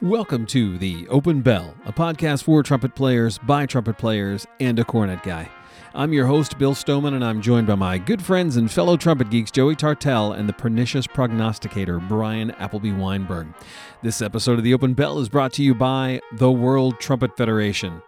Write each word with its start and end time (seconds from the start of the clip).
Welcome 0.00 0.46
to 0.46 0.78
The 0.78 1.08
Open 1.08 1.40
Bell, 1.40 1.74
a 1.84 1.92
podcast 1.92 2.44
for 2.44 2.62
trumpet 2.62 2.94
players, 2.94 3.36
by 3.36 3.66
trumpet 3.66 3.98
players, 3.98 4.46
and 4.60 4.78
a 4.78 4.84
cornet 4.84 5.24
guy. 5.24 5.50
I'm 5.92 6.12
your 6.12 6.26
host, 6.26 6.56
Bill 6.56 6.76
Stoneman, 6.76 7.14
and 7.14 7.24
I'm 7.24 7.42
joined 7.42 7.66
by 7.66 7.74
my 7.74 7.98
good 7.98 8.22
friends 8.22 8.56
and 8.56 8.70
fellow 8.70 8.96
trumpet 8.96 9.28
geeks, 9.28 9.50
Joey 9.50 9.74
Tartell 9.74 10.34
and 10.34 10.48
the 10.48 10.52
pernicious 10.52 11.08
prognosticator, 11.08 11.98
Bryan 11.98 12.52
Appleby 12.52 12.92
Wineberg. 12.92 13.52
This 14.00 14.22
episode 14.22 14.56
of 14.58 14.62
The 14.62 14.72
Open 14.72 14.94
Bell 14.94 15.18
is 15.18 15.28
brought 15.28 15.52
to 15.54 15.64
you 15.64 15.74
by 15.74 16.20
the 16.34 16.52
World 16.52 17.00
Trumpet 17.00 17.36
Federation. 17.36 18.00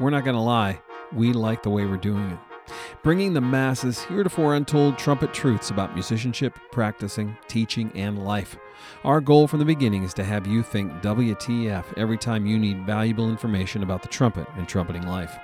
We're 0.00 0.08
not 0.08 0.24
going 0.24 0.36
to 0.36 0.40
lie, 0.40 0.80
we 1.12 1.34
like 1.34 1.62
the 1.62 1.68
way 1.68 1.84
we're 1.84 1.98
doing 1.98 2.30
it 2.30 2.53
bringing 3.02 3.32
the 3.32 3.40
masses 3.40 4.02
heretofore 4.02 4.54
untold 4.54 4.98
trumpet 4.98 5.32
truths 5.34 5.70
about 5.70 5.94
musicianship, 5.94 6.58
practicing, 6.72 7.36
teaching, 7.48 7.90
and 7.94 8.24
life. 8.24 8.56
Our 9.04 9.20
goal 9.20 9.46
from 9.46 9.58
the 9.58 9.64
beginning 9.64 10.02
is 10.02 10.14
to 10.14 10.24
have 10.24 10.46
you 10.46 10.62
think 10.62 10.92
WTF 11.02 11.84
every 11.96 12.18
time 12.18 12.46
you 12.46 12.58
need 12.58 12.86
valuable 12.86 13.30
information 13.30 13.82
about 13.82 14.02
the 14.02 14.08
trumpet 14.08 14.46
and 14.56 14.68
trumpeting 14.68 15.06
life. 15.06 15.36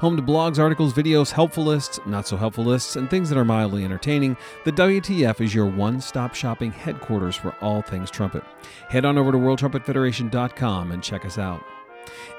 Home 0.00 0.16
to 0.16 0.22
blogs, 0.22 0.58
articles, 0.58 0.92
videos, 0.92 1.30
helpful 1.30 1.64
lists, 1.64 1.98
not 2.04 2.26
so 2.26 2.36
helpful 2.36 2.64
lists, 2.64 2.96
and 2.96 3.08
things 3.08 3.28
that 3.30 3.38
are 3.38 3.44
mildly 3.44 3.84
entertaining, 3.84 4.36
the 4.64 4.72
WTF 4.72 5.40
is 5.40 5.54
your 5.54 5.66
one 5.66 6.00
stop 6.00 6.34
shopping 6.34 6.70
headquarters 6.70 7.36
for 7.36 7.54
all 7.62 7.80
things 7.80 8.10
trumpet. 8.10 8.44
Head 8.88 9.04
on 9.04 9.16
over 9.16 9.32
to 9.32 9.38
WorldTrumpetFederation.com 9.38 10.92
and 10.92 11.02
check 11.02 11.24
us 11.24 11.38
out 11.38 11.64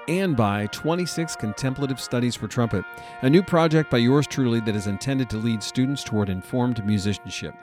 and 0.07 0.35
by 0.35 0.67
26 0.67 1.35
Contemplative 1.35 1.99
Studies 1.99 2.35
for 2.35 2.47
Trumpet, 2.47 2.85
a 3.21 3.29
new 3.29 3.43
project 3.43 3.89
by 3.89 3.97
yours 3.97 4.27
truly 4.27 4.59
that 4.61 4.75
is 4.75 4.87
intended 4.87 5.29
to 5.29 5.37
lead 5.37 5.63
students 5.63 6.03
toward 6.03 6.29
informed 6.29 6.85
musicianship. 6.85 7.55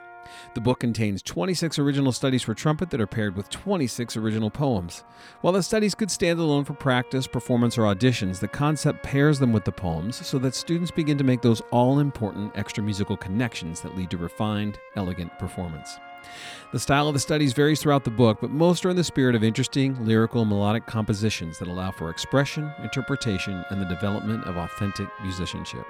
The 0.53 0.61
book 0.61 0.79
contains 0.79 1.21
26 1.21 1.79
original 1.79 2.11
studies 2.11 2.43
for 2.43 2.53
trumpet 2.53 2.89
that 2.89 3.01
are 3.01 3.07
paired 3.07 3.35
with 3.35 3.49
26 3.49 4.17
original 4.17 4.49
poems. 4.49 5.03
While 5.41 5.53
the 5.53 5.63
studies 5.63 5.95
could 5.95 6.11
stand 6.11 6.39
alone 6.39 6.63
for 6.63 6.73
practice, 6.73 7.27
performance, 7.27 7.77
or 7.77 7.83
auditions, 7.83 8.39
the 8.39 8.47
concept 8.47 9.03
pairs 9.03 9.39
them 9.39 9.53
with 9.53 9.65
the 9.65 9.71
poems 9.71 10.25
so 10.25 10.39
that 10.39 10.55
students 10.55 10.91
begin 10.91 11.17
to 11.17 11.23
make 11.23 11.41
those 11.41 11.61
all 11.71 11.99
important 11.99 12.55
extra 12.55 12.83
musical 12.83 13.17
connections 13.17 13.81
that 13.81 13.95
lead 13.97 14.09
to 14.11 14.17
refined, 14.17 14.79
elegant 14.95 15.37
performance. 15.39 15.99
The 16.71 16.79
style 16.79 17.07
of 17.07 17.13
the 17.13 17.19
studies 17.19 17.53
varies 17.53 17.81
throughout 17.81 18.05
the 18.05 18.11
book, 18.11 18.39
but 18.39 18.49
most 18.49 18.85
are 18.85 18.89
in 18.89 18.95
the 18.95 19.03
spirit 19.03 19.35
of 19.35 19.43
interesting, 19.43 20.05
lyrical, 20.05 20.45
melodic 20.45 20.85
compositions 20.85 21.59
that 21.59 21.67
allow 21.67 21.91
for 21.91 22.09
expression, 22.09 22.71
interpretation, 22.81 23.65
and 23.69 23.81
the 23.81 23.85
development 23.85 24.45
of 24.45 24.57
authentic 24.57 25.09
musicianship. 25.21 25.85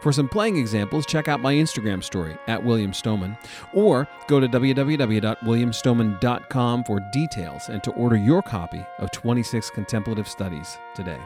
For 0.00 0.12
some 0.12 0.28
playing 0.28 0.56
examples, 0.56 1.06
check 1.06 1.28
out 1.28 1.40
my 1.40 1.54
Instagram 1.54 2.02
story 2.02 2.36
at 2.48 2.64
William 2.64 2.92
Stoneman, 2.92 3.38
or 3.72 4.08
go 4.26 4.40
to 4.40 4.48
www.williamstoneman.com 4.48 6.84
for 6.84 7.00
details 7.12 7.68
and 7.68 7.84
to 7.84 7.92
order 7.92 8.16
your 8.16 8.42
copy 8.42 8.84
of 8.98 9.12
26 9.12 9.70
Contemplative 9.70 10.28
Studies 10.28 10.76
today. 10.94 11.20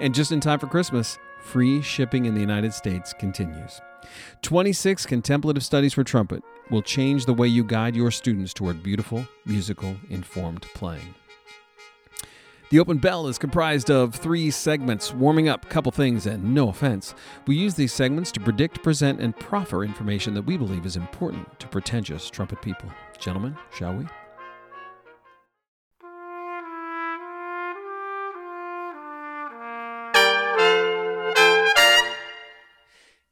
And 0.00 0.14
just 0.14 0.32
in 0.32 0.40
time 0.40 0.58
for 0.58 0.68
Christmas, 0.68 1.18
free 1.40 1.82
shipping 1.82 2.24
in 2.26 2.34
the 2.34 2.40
United 2.40 2.72
States 2.72 3.12
continues. 3.12 3.80
26 4.42 5.06
Contemplative 5.06 5.64
Studies 5.64 5.94
for 5.94 6.04
Trumpet 6.04 6.42
will 6.72 6.82
change 6.82 7.26
the 7.26 7.34
way 7.34 7.46
you 7.46 7.62
guide 7.62 7.94
your 7.94 8.10
students 8.10 8.52
toward 8.52 8.82
beautiful, 8.82 9.26
musical, 9.44 9.94
informed 10.08 10.62
playing. 10.74 11.14
The 12.70 12.80
open 12.80 12.96
bell 12.96 13.26
is 13.26 13.36
comprised 13.36 13.90
of 13.90 14.14
three 14.14 14.50
segments 14.50 15.12
warming 15.12 15.46
up, 15.46 15.68
couple 15.68 15.92
things, 15.92 16.24
and 16.24 16.54
no 16.54 16.70
offense. 16.70 17.14
We 17.46 17.54
use 17.54 17.74
these 17.74 17.92
segments 17.92 18.32
to 18.32 18.40
predict, 18.40 18.82
present, 18.82 19.20
and 19.20 19.36
proffer 19.36 19.84
information 19.84 20.32
that 20.32 20.46
we 20.46 20.56
believe 20.56 20.86
is 20.86 20.96
important 20.96 21.60
to 21.60 21.68
pretentious 21.68 22.30
trumpet 22.30 22.62
people. 22.62 22.90
Gentlemen, 23.20 23.58
shall 23.74 23.94
we? 23.94 24.06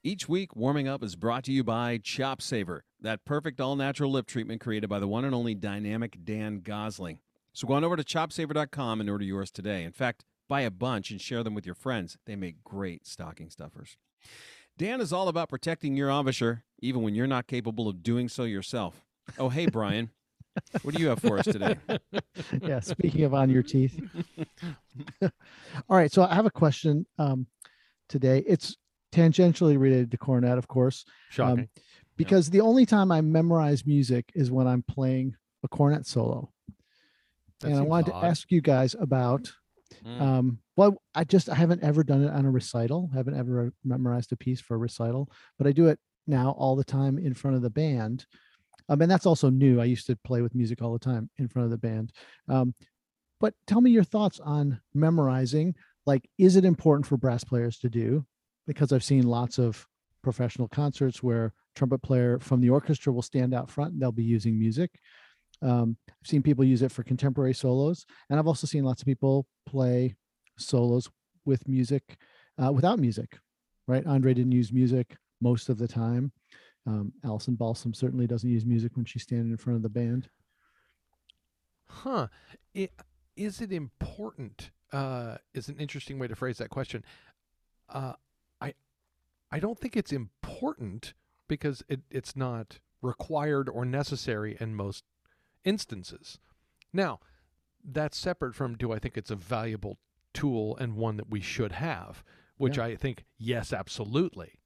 Each 0.03 0.27
week, 0.27 0.57
Warming 0.57 0.89
Up 0.89 1.05
is 1.05 1.15
brought 1.15 1.45
to 1.45 1.53
you 1.53 1.63
by 1.63 2.01
Chop 2.03 2.41
Saver, 2.41 2.85
that 3.03 3.27
perfect 3.27 3.61
all 3.61 3.77
natural 3.77 4.11
lip 4.11 4.27
treatment 4.27 4.63
created 4.63 4.89
by 4.89 4.99
the 4.99 5.07
one 5.07 5.27
and 5.27 5.35
only 5.35 5.55
dynamic 5.55 6.17
Dan 6.25 6.61
Gosling. 6.61 7.19
So 7.53 7.69
go 7.69 7.75
on 7.75 7.85
over 7.85 7.97
to 7.97 8.03
chopsaver.com 8.03 9.03
and 9.03 9.11
order 9.11 9.25
yours 9.25 9.51
today. 9.51 9.85
In 9.85 9.93
fact, 9.93 10.25
buy 10.49 10.63
a 10.63 10.71
bunch 10.71 11.11
and 11.11 11.21
share 11.21 11.43
them 11.45 11.53
with 11.53 11.67
your 11.67 11.75
friends. 11.75 12.17
They 12.25 12.35
make 12.35 12.65
great 12.65 13.07
stocking 13.07 13.51
stuffers. 13.51 13.99
Dan 14.79 15.03
is 15.03 15.13
all 15.13 15.29
about 15.29 15.51
protecting 15.51 15.97
your 15.97 16.09
embouchure, 16.09 16.65
even 16.79 17.03
when 17.03 17.15
you're 17.15 17.27
not 17.27 17.47
capable 17.47 17.87
of 17.87 18.03
doing 18.03 18.31
so 18.31 18.45
yourself. 18.45 19.05
Oh, 19.39 19.51
hey, 19.51 19.67
Bryan. 19.67 20.09
what 20.81 20.95
do 20.95 21.03
you 21.03 21.09
have 21.11 21.21
for 21.21 21.39
us 21.39 21.45
today? 21.45 21.77
yeah, 22.63 22.81
speaking 22.81 23.25
of 23.25 23.35
on 23.35 23.51
your 23.51 23.63
teeth. 23.63 24.01
all 25.23 25.31
right, 25.91 26.11
so 26.11 26.23
I 26.23 26.35
have 26.35 26.47
a 26.47 26.51
question 26.51 27.05
um, 27.19 27.47
today. 28.09 28.43
It's 28.47 28.79
tangentially 29.13 29.79
related 29.79 30.11
to 30.11 30.19
cornet, 30.19 30.59
of 30.59 30.69
course. 30.69 31.05
Um, 31.07 31.13
Shocking. 31.31 31.59
Um, 31.61 31.69
because 32.17 32.49
yeah. 32.49 32.53
the 32.53 32.61
only 32.61 32.87
time 32.87 33.11
I 33.11 33.21
memorize 33.21 33.87
music 33.87 34.31
is 34.35 34.51
when 34.51 34.67
I'm 34.67 34.83
playing 34.83 35.37
a 35.65 35.69
cornet 35.69 36.07
solo. 36.07 36.53
That 37.61 37.69
and 37.69 37.79
I 37.79 37.83
wanted 37.83 38.13
odd. 38.13 38.21
to 38.21 38.27
ask 38.27 38.51
you 38.51 38.61
guys 38.61 38.95
about 38.99 39.53
mm. 40.05 40.21
um 40.21 40.59
well 40.77 41.03
I 41.15 41.25
just 41.25 41.49
I 41.51 41.55
haven't 41.55 41.83
ever 41.83 42.03
done 42.03 42.25
it 42.25 42.31
on 42.31 42.47
a 42.47 42.51
recital, 42.51 43.11
haven't 43.15 43.39
ever 43.39 43.73
memorized 43.85 44.33
a 44.33 44.37
piece 44.37 44.61
for 44.61 44.75
a 44.75 44.79
recital, 44.79 45.31
but 45.59 45.67
I 45.67 45.73
do 45.73 45.89
it 45.89 45.99
now 46.27 46.55
all 46.59 46.77
the 46.77 46.85
time 46.85 47.19
in 47.19 47.35
front 47.35 47.57
of 47.57 47.63
the 47.63 47.71
band. 47.71 48.27
Um, 48.89 49.01
and 49.03 49.11
that's 49.11 49.27
also 49.27 49.51
new. 49.51 49.81
I 49.81 49.85
used 49.85 50.07
to 50.09 50.19
play 50.25 50.43
with 50.43 50.55
music 50.55 50.83
all 50.83 50.93
the 50.93 50.99
time 50.99 51.31
in 51.39 51.49
front 51.49 51.65
of 51.65 51.71
the 51.71 51.79
band. 51.79 52.13
Um, 52.49 52.75
but 53.41 53.55
tell 53.67 53.81
me 53.81 53.91
your 53.91 54.05
thoughts 54.05 54.41
on 54.41 54.81
memorizing. 54.95 55.75
Like, 56.07 56.29
is 56.39 56.57
it 56.57 56.65
important 56.65 57.07
for 57.07 57.17
brass 57.17 57.45
players 57.45 57.79
to 57.79 57.89
do? 57.89 58.27
Because 58.67 58.93
I've 58.93 59.05
seen 59.05 59.27
lots 59.27 59.59
of 59.59 59.87
professional 60.23 60.69
concerts 60.69 61.23
where 61.23 61.53
trumpet 61.75 62.03
player 62.03 62.39
from 62.39 62.61
the 62.61 62.71
orchestra 62.71 63.13
will 63.13 63.23
stand 63.23 63.55
out 63.55 63.71
front 63.71 63.93
and 63.93 64.03
they'll 64.03 64.13
be 64.13 64.23
using 64.23 64.59
music. 64.59 64.91
Um, 65.63 65.97
I've 66.09 66.29
seen 66.29 66.43
people 66.43 66.65
use 66.65 66.83
it 66.83 66.93
for 66.93 67.03
contemporary 67.03 67.55
solos, 67.55 68.07
and 68.29 68.39
I've 68.39 68.47
also 68.47 68.67
seen 68.67 68.85
lots 68.85 69.03
of 69.03 69.07
people 69.07 69.47
play 69.67 70.17
solos 70.59 71.09
with 71.45 71.67
music 71.69 72.17
uh, 72.63 72.73
without 72.73 72.99
music. 72.99 73.39
Right? 73.87 74.07
Andre 74.07 74.35
didn't 74.35 74.53
use 74.53 74.73
music 74.73 75.17
most 75.41 75.69
of 75.69 75.79
the 75.79 75.89
time. 75.89 76.33
Um, 76.87 77.13
Alison 77.25 77.57
Balsom 77.57 77.95
certainly 77.95 78.27
doesn't 78.27 78.49
use 78.49 78.65
music 78.65 78.93
when 78.97 79.05
she's 79.05 79.23
standing 79.23 79.51
in 79.51 79.57
front 79.57 79.77
of 79.77 79.83
the 79.83 79.89
band. 79.89 80.29
Huh? 81.89 82.29
It, 82.73 82.93
is 83.37 83.61
it 83.61 83.73
important? 83.73 84.71
Uh, 84.93 85.37
is 85.55 85.69
an 85.69 85.77
interesting 85.79 86.19
way 86.19 86.29
to 86.29 86.37
phrase 86.37 86.59
that 86.59 86.71
question. 86.71 87.05
Uh, 87.89 88.15
I 89.51 89.59
don't 89.59 89.79
think 89.79 89.97
it's 89.97 90.13
important 90.13 91.15
because 91.49 91.83
it, 91.89 92.01
it's 92.11 92.37
not 92.37 92.79
required 93.03 93.69
or 93.69 93.85
necessary 93.85 94.57
in 94.61 94.75
most 94.75 95.05
instances. 95.65 96.39
Now, 96.93 97.21
that's 97.85 98.19
separate 98.19 98.55
from 98.55 98.77
do 98.77 98.93
I 98.93 98.99
think 98.99 99.17
it's 99.17 99.31
a 99.31 99.37
valuable 99.37 99.99
tool 100.33 100.77
and 100.77 100.97
one 100.97 101.17
that 101.17 101.31
we 101.31 101.41
should 101.41 101.73
have, 101.73 102.23
which 102.57 102.77
yeah. 102.77 102.85
I 102.85 102.97
think 102.97 103.25
yes, 103.39 103.73
absolutely. 103.73 104.61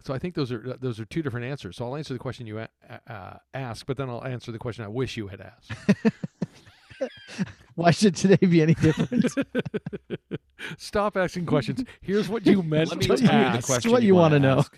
So 0.00 0.12
I 0.12 0.18
think 0.18 0.34
those 0.34 0.50
are 0.50 0.76
those 0.80 0.98
are 0.98 1.04
two 1.04 1.22
different 1.22 1.46
answers. 1.46 1.76
So 1.76 1.84
I'll 1.84 1.96
answer 1.96 2.12
the 2.12 2.18
question 2.18 2.46
you 2.46 2.58
a- 2.58 2.68
uh, 3.06 3.36
ask, 3.54 3.86
but 3.86 3.96
then 3.96 4.10
I'll 4.10 4.24
answer 4.24 4.50
the 4.50 4.58
question 4.58 4.84
I 4.84 4.88
wish 4.88 5.16
you 5.16 5.28
had 5.28 5.40
asked. 5.40 5.72
Why 7.74 7.90
should 7.90 8.14
today 8.16 8.46
be 8.46 8.62
any 8.62 8.74
different? 8.74 9.32
Stop 10.78 11.16
asking 11.16 11.46
questions. 11.46 11.84
Here's 12.00 12.28
what 12.28 12.46
you 12.46 12.62
meant 12.62 12.90
Let 12.90 12.98
me 12.98 13.06
to 13.16 13.32
ask. 13.32 13.70
It's 13.70 13.86
what 13.86 14.02
you, 14.02 14.08
you 14.08 14.14
want 14.14 14.32
to 14.32 14.38
know. 14.38 14.64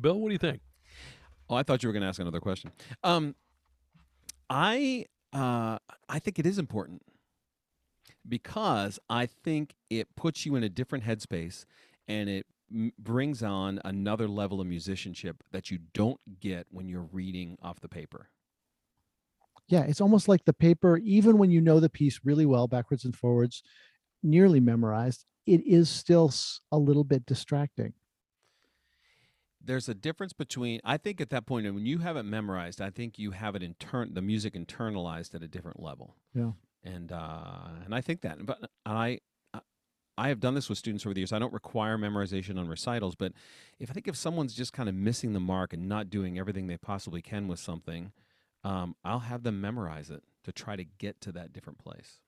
Bill, 0.00 0.18
what 0.18 0.28
do 0.28 0.32
you 0.32 0.38
think? 0.38 0.60
Oh, 1.48 1.54
I 1.54 1.62
thought 1.62 1.82
you 1.82 1.88
were 1.88 1.92
going 1.92 2.02
to 2.02 2.08
ask 2.08 2.20
another 2.20 2.40
question. 2.40 2.72
Um, 3.04 3.34
I 4.50 5.06
uh, 5.32 5.78
I 6.08 6.18
think 6.18 6.38
it 6.38 6.46
is 6.46 6.58
important 6.58 7.02
because 8.28 8.98
I 9.08 9.26
think 9.26 9.74
it 9.90 10.14
puts 10.16 10.44
you 10.46 10.56
in 10.56 10.62
a 10.62 10.68
different 10.68 11.04
headspace 11.04 11.64
and 12.08 12.28
it 12.28 12.46
m- 12.72 12.92
brings 12.98 13.42
on 13.42 13.80
another 13.84 14.28
level 14.28 14.60
of 14.60 14.66
musicianship 14.66 15.42
that 15.52 15.70
you 15.70 15.78
don't 15.94 16.20
get 16.40 16.66
when 16.70 16.88
you're 16.88 17.08
reading 17.12 17.56
off 17.62 17.80
the 17.80 17.88
paper 17.88 18.28
yeah, 19.72 19.84
it's 19.84 20.02
almost 20.02 20.28
like 20.28 20.44
the 20.44 20.52
paper, 20.52 20.98
even 20.98 21.38
when 21.38 21.50
you 21.50 21.62
know 21.62 21.80
the 21.80 21.88
piece 21.88 22.20
really 22.24 22.44
well, 22.44 22.68
backwards 22.68 23.06
and 23.06 23.16
forwards, 23.16 23.62
nearly 24.22 24.60
memorized, 24.60 25.24
it 25.46 25.66
is 25.66 25.88
still 25.88 26.30
a 26.70 26.76
little 26.76 27.04
bit 27.04 27.24
distracting. 27.24 27.94
There's 29.64 29.88
a 29.88 29.94
difference 29.94 30.34
between, 30.34 30.80
I 30.84 30.98
think 30.98 31.22
at 31.22 31.30
that 31.30 31.46
point, 31.46 31.64
when 31.72 31.86
you 31.86 31.98
have 31.98 32.18
it 32.18 32.24
memorized, 32.24 32.82
I 32.82 32.90
think 32.90 33.18
you 33.18 33.30
have 33.30 33.56
it 33.56 33.62
intern, 33.62 34.12
the 34.12 34.20
music 34.20 34.52
internalized 34.52 35.34
at 35.34 35.42
a 35.42 35.48
different 35.48 35.82
level. 35.82 36.16
Yeah. 36.34 36.50
And, 36.84 37.10
uh, 37.10 37.70
and 37.86 37.94
I 37.94 38.02
think 38.02 38.20
that, 38.20 38.44
but 38.44 38.58
I, 38.84 39.20
I 40.18 40.28
have 40.28 40.40
done 40.40 40.52
this 40.52 40.68
with 40.68 40.76
students 40.76 41.06
over 41.06 41.14
the 41.14 41.20
years. 41.20 41.32
I 41.32 41.38
don't 41.38 41.54
require 41.54 41.96
memorization 41.96 42.58
on 42.58 42.68
recitals, 42.68 43.14
but 43.14 43.32
if 43.78 43.88
I 43.88 43.94
think 43.94 44.06
if 44.06 44.16
someone's 44.16 44.52
just 44.52 44.74
kind 44.74 44.90
of 44.90 44.94
missing 44.94 45.32
the 45.32 45.40
mark 45.40 45.72
and 45.72 45.88
not 45.88 46.10
doing 46.10 46.38
everything 46.38 46.66
they 46.66 46.76
possibly 46.76 47.22
can 47.22 47.48
with 47.48 47.58
something, 47.58 48.12
um, 48.64 48.94
I'll 49.04 49.20
have 49.20 49.42
them 49.42 49.60
memorize 49.60 50.10
it 50.10 50.22
to 50.44 50.52
try 50.52 50.76
to 50.76 50.84
get 50.84 51.20
to 51.22 51.32
that 51.32 51.52
different 51.52 51.78
place. 51.78 52.20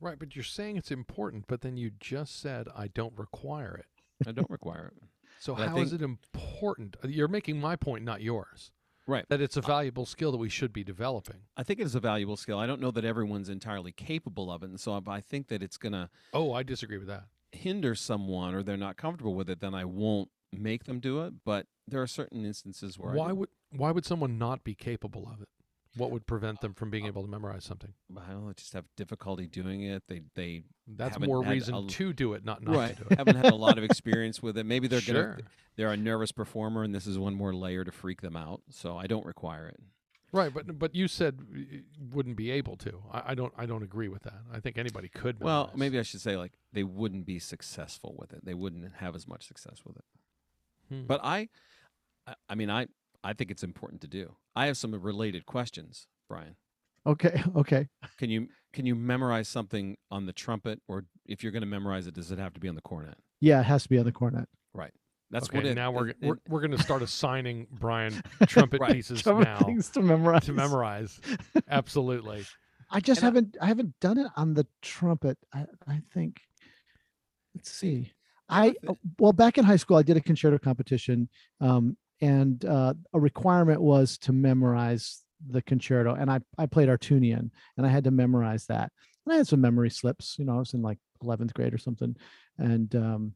Right, 0.00 0.18
but 0.18 0.34
you're 0.36 0.44
saying 0.44 0.76
it's 0.76 0.90
important, 0.90 1.44
but 1.46 1.62
then 1.62 1.76
you 1.76 1.90
just 1.98 2.38
said 2.40 2.66
I 2.76 2.88
don't 2.88 3.16
require 3.16 3.76
it. 3.76 4.28
I 4.28 4.32
don't 4.32 4.50
require 4.50 4.92
it. 4.96 5.02
So 5.40 5.54
I 5.56 5.66
how 5.68 5.78
is 5.78 5.90
think- 5.90 6.02
it 6.02 6.04
important? 6.04 6.96
Uh, 7.04 7.08
You're 7.08 7.28
making 7.28 7.60
my 7.60 7.76
point, 7.76 8.04
not 8.04 8.20
yours. 8.22 8.72
Right. 9.06 9.24
That 9.28 9.40
it's 9.40 9.56
a 9.56 9.60
valuable 9.60 10.04
skill 10.04 10.32
that 10.32 10.38
we 10.38 10.48
should 10.48 10.72
be 10.72 10.82
developing. 10.82 11.42
I 11.56 11.62
think 11.62 11.78
it 11.78 11.84
is 11.84 11.94
a 11.94 12.00
valuable 12.00 12.36
skill. 12.36 12.58
I 12.58 12.66
don't 12.66 12.80
know 12.80 12.90
that 12.90 13.04
everyone's 13.04 13.48
entirely 13.48 13.92
capable 13.92 14.50
of 14.50 14.62
it, 14.64 14.70
and 14.70 14.80
so 14.80 14.96
if 14.96 15.06
I 15.06 15.20
think 15.20 15.46
that 15.48 15.62
it's 15.62 15.76
going 15.76 15.92
to 15.92 16.10
Oh, 16.32 16.52
I 16.52 16.62
disagree 16.64 16.98
with 16.98 17.06
that. 17.06 17.24
hinder 17.52 17.94
someone 17.94 18.54
or 18.54 18.62
they're 18.64 18.76
not 18.76 18.96
comfortable 18.96 19.34
with 19.34 19.48
it, 19.48 19.60
then 19.60 19.74
I 19.74 19.84
won't 19.84 20.30
make 20.52 20.84
them 20.84 20.98
do 20.98 21.22
it. 21.22 21.34
But 21.44 21.66
there 21.86 22.02
are 22.02 22.06
certain 22.08 22.44
instances 22.44 22.98
where 22.98 23.14
Why 23.14 23.30
would 23.32 23.48
why 23.70 23.92
would 23.92 24.04
someone 24.06 24.38
not 24.38 24.64
be 24.64 24.74
capable 24.74 25.28
of 25.32 25.40
it? 25.40 25.48
What 25.96 26.10
would 26.10 26.26
prevent 26.26 26.60
them 26.60 26.74
from 26.74 26.90
being 26.90 27.06
able 27.06 27.22
to 27.22 27.28
memorize 27.28 27.64
something? 27.64 27.92
I 28.16 28.30
don't 28.32 28.46
know, 28.46 28.52
just 28.52 28.74
have 28.74 28.84
difficulty 28.96 29.46
doing 29.46 29.82
it. 29.82 30.02
They 30.08 30.20
they 30.34 30.64
That's 30.86 31.18
more 31.18 31.42
reason 31.42 31.74
a- 31.74 31.86
to 31.86 32.12
do 32.12 32.34
it, 32.34 32.44
not 32.44 32.62
not 32.62 32.76
right 32.76 32.96
to 32.96 33.02
do 33.04 33.08
it. 33.10 33.18
haven't 33.18 33.36
had 33.36 33.52
a 33.52 33.56
lot 33.56 33.78
of 33.78 33.84
experience 33.84 34.42
with 34.42 34.58
it. 34.58 34.66
Maybe 34.66 34.88
they're 34.88 35.00
sure. 35.00 35.30
gonna 35.36 35.42
they're 35.76 35.92
a 35.92 35.96
nervous 35.96 36.32
performer, 36.32 36.82
and 36.82 36.94
this 36.94 37.06
is 37.06 37.18
one 37.18 37.34
more 37.34 37.54
layer 37.54 37.82
to 37.84 37.92
freak 37.92 38.20
them 38.20 38.36
out. 38.36 38.62
So 38.70 38.96
I 38.96 39.06
don't 39.06 39.24
require 39.26 39.68
it. 39.68 39.80
Right, 40.32 40.52
but 40.52 40.78
but 40.78 40.94
you 40.94 41.08
said 41.08 41.40
wouldn't 42.12 42.36
be 42.36 42.50
able 42.50 42.76
to. 42.78 43.02
I, 43.10 43.22
I 43.28 43.34
don't 43.34 43.54
I 43.56 43.64
don't 43.64 43.82
agree 43.82 44.08
with 44.08 44.24
that. 44.24 44.40
I 44.52 44.60
think 44.60 44.76
anybody 44.76 45.08
could. 45.08 45.40
Well, 45.40 45.70
maybe 45.74 45.98
I 45.98 46.02
should 46.02 46.20
say 46.20 46.36
like 46.36 46.52
they 46.74 46.82
wouldn't 46.84 47.24
be 47.24 47.38
successful 47.38 48.14
with 48.18 48.32
it. 48.34 48.44
They 48.44 48.52
wouldn't 48.54 48.96
have 48.96 49.14
as 49.14 49.26
much 49.26 49.46
success 49.46 49.78
with 49.86 49.96
it. 49.96 50.04
Hmm. 50.90 51.06
But 51.06 51.20
I- 51.24 51.48
I 52.48 52.56
mean, 52.56 52.70
I 52.70 52.88
I 53.26 53.32
think 53.32 53.50
it's 53.50 53.64
important 53.64 54.00
to 54.02 54.06
do. 54.08 54.36
I 54.54 54.66
have 54.66 54.76
some 54.76 54.94
related 54.94 55.46
questions, 55.46 56.06
Bryan. 56.28 56.54
Okay. 57.04 57.42
Okay. 57.56 57.88
Can 58.18 58.30
you 58.30 58.48
can 58.72 58.86
you 58.86 58.94
memorize 58.94 59.48
something 59.48 59.96
on 60.10 60.26
the 60.26 60.32
trumpet, 60.32 60.80
or 60.86 61.04
if 61.24 61.42
you're 61.42 61.52
going 61.52 61.62
to 61.62 61.66
memorize 61.66 62.06
it, 62.06 62.14
does 62.14 62.30
it 62.30 62.38
have 62.38 62.52
to 62.54 62.60
be 62.60 62.68
on 62.68 62.74
the 62.76 62.80
cornet? 62.82 63.16
Yeah, 63.40 63.60
it 63.60 63.64
has 63.64 63.82
to 63.84 63.88
be 63.88 63.98
on 63.98 64.04
the 64.04 64.12
cornet. 64.12 64.48
Right. 64.74 64.92
That's 65.30 65.48
okay, 65.48 65.58
what 65.58 65.66
it. 65.66 65.74
now 65.74 65.90
we're 65.90 66.08
it- 66.10 66.16
we're, 66.22 66.36
we're 66.48 66.60
going 66.60 66.76
to 66.76 66.82
start 66.82 67.02
assigning 67.02 67.66
Bryan 67.80 68.22
trumpet 68.46 68.80
Right. 68.80 68.92
pieces 68.92 69.20
Some 69.22 69.40
now 69.40 69.58
things 69.58 69.88
to 69.90 70.02
memorize. 70.02 70.44
to 70.44 70.52
memorize. 70.52 71.20
Absolutely. 71.68 72.44
I 72.92 73.00
just 73.00 73.20
And 73.22 73.24
haven't 73.24 73.56
I, 73.60 73.66
haven't 73.66 73.94
done 74.00 74.18
it 74.18 74.28
on 74.36 74.54
the 74.54 74.66
trumpet. 74.82 75.36
I, 75.52 75.66
I 75.88 76.00
think 76.14 76.40
let's 77.56 77.70
see. 77.72 78.12
I 78.48 78.68
with 78.68 78.76
it- 78.84 78.90
uh, 78.90 78.94
well 79.18 79.32
back 79.32 79.58
in 79.58 79.64
high 79.64 79.76
school 79.76 79.96
I 79.96 80.02
did 80.02 80.16
a 80.16 80.20
concerto 80.20 80.58
competition 80.58 81.28
um, 81.60 81.96
and 82.20 82.64
uh, 82.64 82.94
a 83.12 83.20
requirement 83.20 83.80
was 83.80 84.18
to 84.18 84.32
memorize 84.32 85.22
the 85.48 85.62
concerto 85.62 86.14
and 86.14 86.30
I 86.30 86.40
I 86.56 86.66
played 86.66 86.88
Artunian 86.88 87.50
and 87.76 87.86
I 87.86 87.88
had 87.88 88.04
to 88.04 88.10
memorize 88.10 88.66
that. 88.66 88.90
And 89.24 89.34
I 89.34 89.36
had 89.36 89.46
some 89.46 89.60
memory 89.60 89.90
slips, 89.90 90.36
you 90.38 90.44
know, 90.44 90.56
I 90.56 90.58
was 90.58 90.74
in 90.74 90.82
like 90.82 90.98
11th 91.22 91.52
grade 91.54 91.74
or 91.74 91.78
something 91.78 92.16
and 92.58 92.94
um 92.96 93.32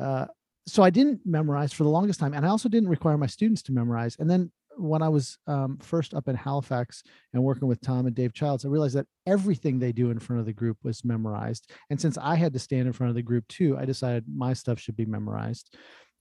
uh 0.00 0.26
so 0.66 0.82
I 0.82 0.90
didn't 0.90 1.20
memorize 1.24 1.72
for 1.72 1.84
the 1.84 1.90
longest 1.90 2.18
time 2.18 2.34
and 2.34 2.44
I 2.44 2.48
also 2.48 2.68
didn't 2.68 2.88
require 2.88 3.18
my 3.18 3.26
students 3.26 3.62
to 3.62 3.72
memorize. 3.72 4.16
And 4.18 4.28
then 4.28 4.50
when 4.76 5.02
I 5.02 5.08
was 5.08 5.38
um, 5.46 5.78
first 5.78 6.14
up 6.14 6.28
in 6.28 6.34
Halifax 6.34 7.02
and 7.32 7.42
working 7.42 7.68
with 7.68 7.80
Tom 7.80 8.06
and 8.06 8.14
Dave 8.14 8.32
Childs, 8.32 8.64
I 8.64 8.68
realized 8.68 8.96
that 8.96 9.06
everything 9.26 9.78
they 9.78 9.92
do 9.92 10.10
in 10.10 10.18
front 10.18 10.40
of 10.40 10.46
the 10.46 10.52
group 10.52 10.78
was 10.82 11.04
memorized. 11.04 11.70
And 11.90 12.00
since 12.00 12.18
I 12.18 12.34
had 12.34 12.52
to 12.54 12.58
stand 12.58 12.86
in 12.86 12.92
front 12.92 13.10
of 13.10 13.14
the 13.14 13.22
group 13.22 13.46
too, 13.48 13.76
I 13.78 13.84
decided 13.84 14.24
my 14.28 14.52
stuff 14.52 14.80
should 14.80 14.96
be 14.96 15.06
memorized. 15.06 15.76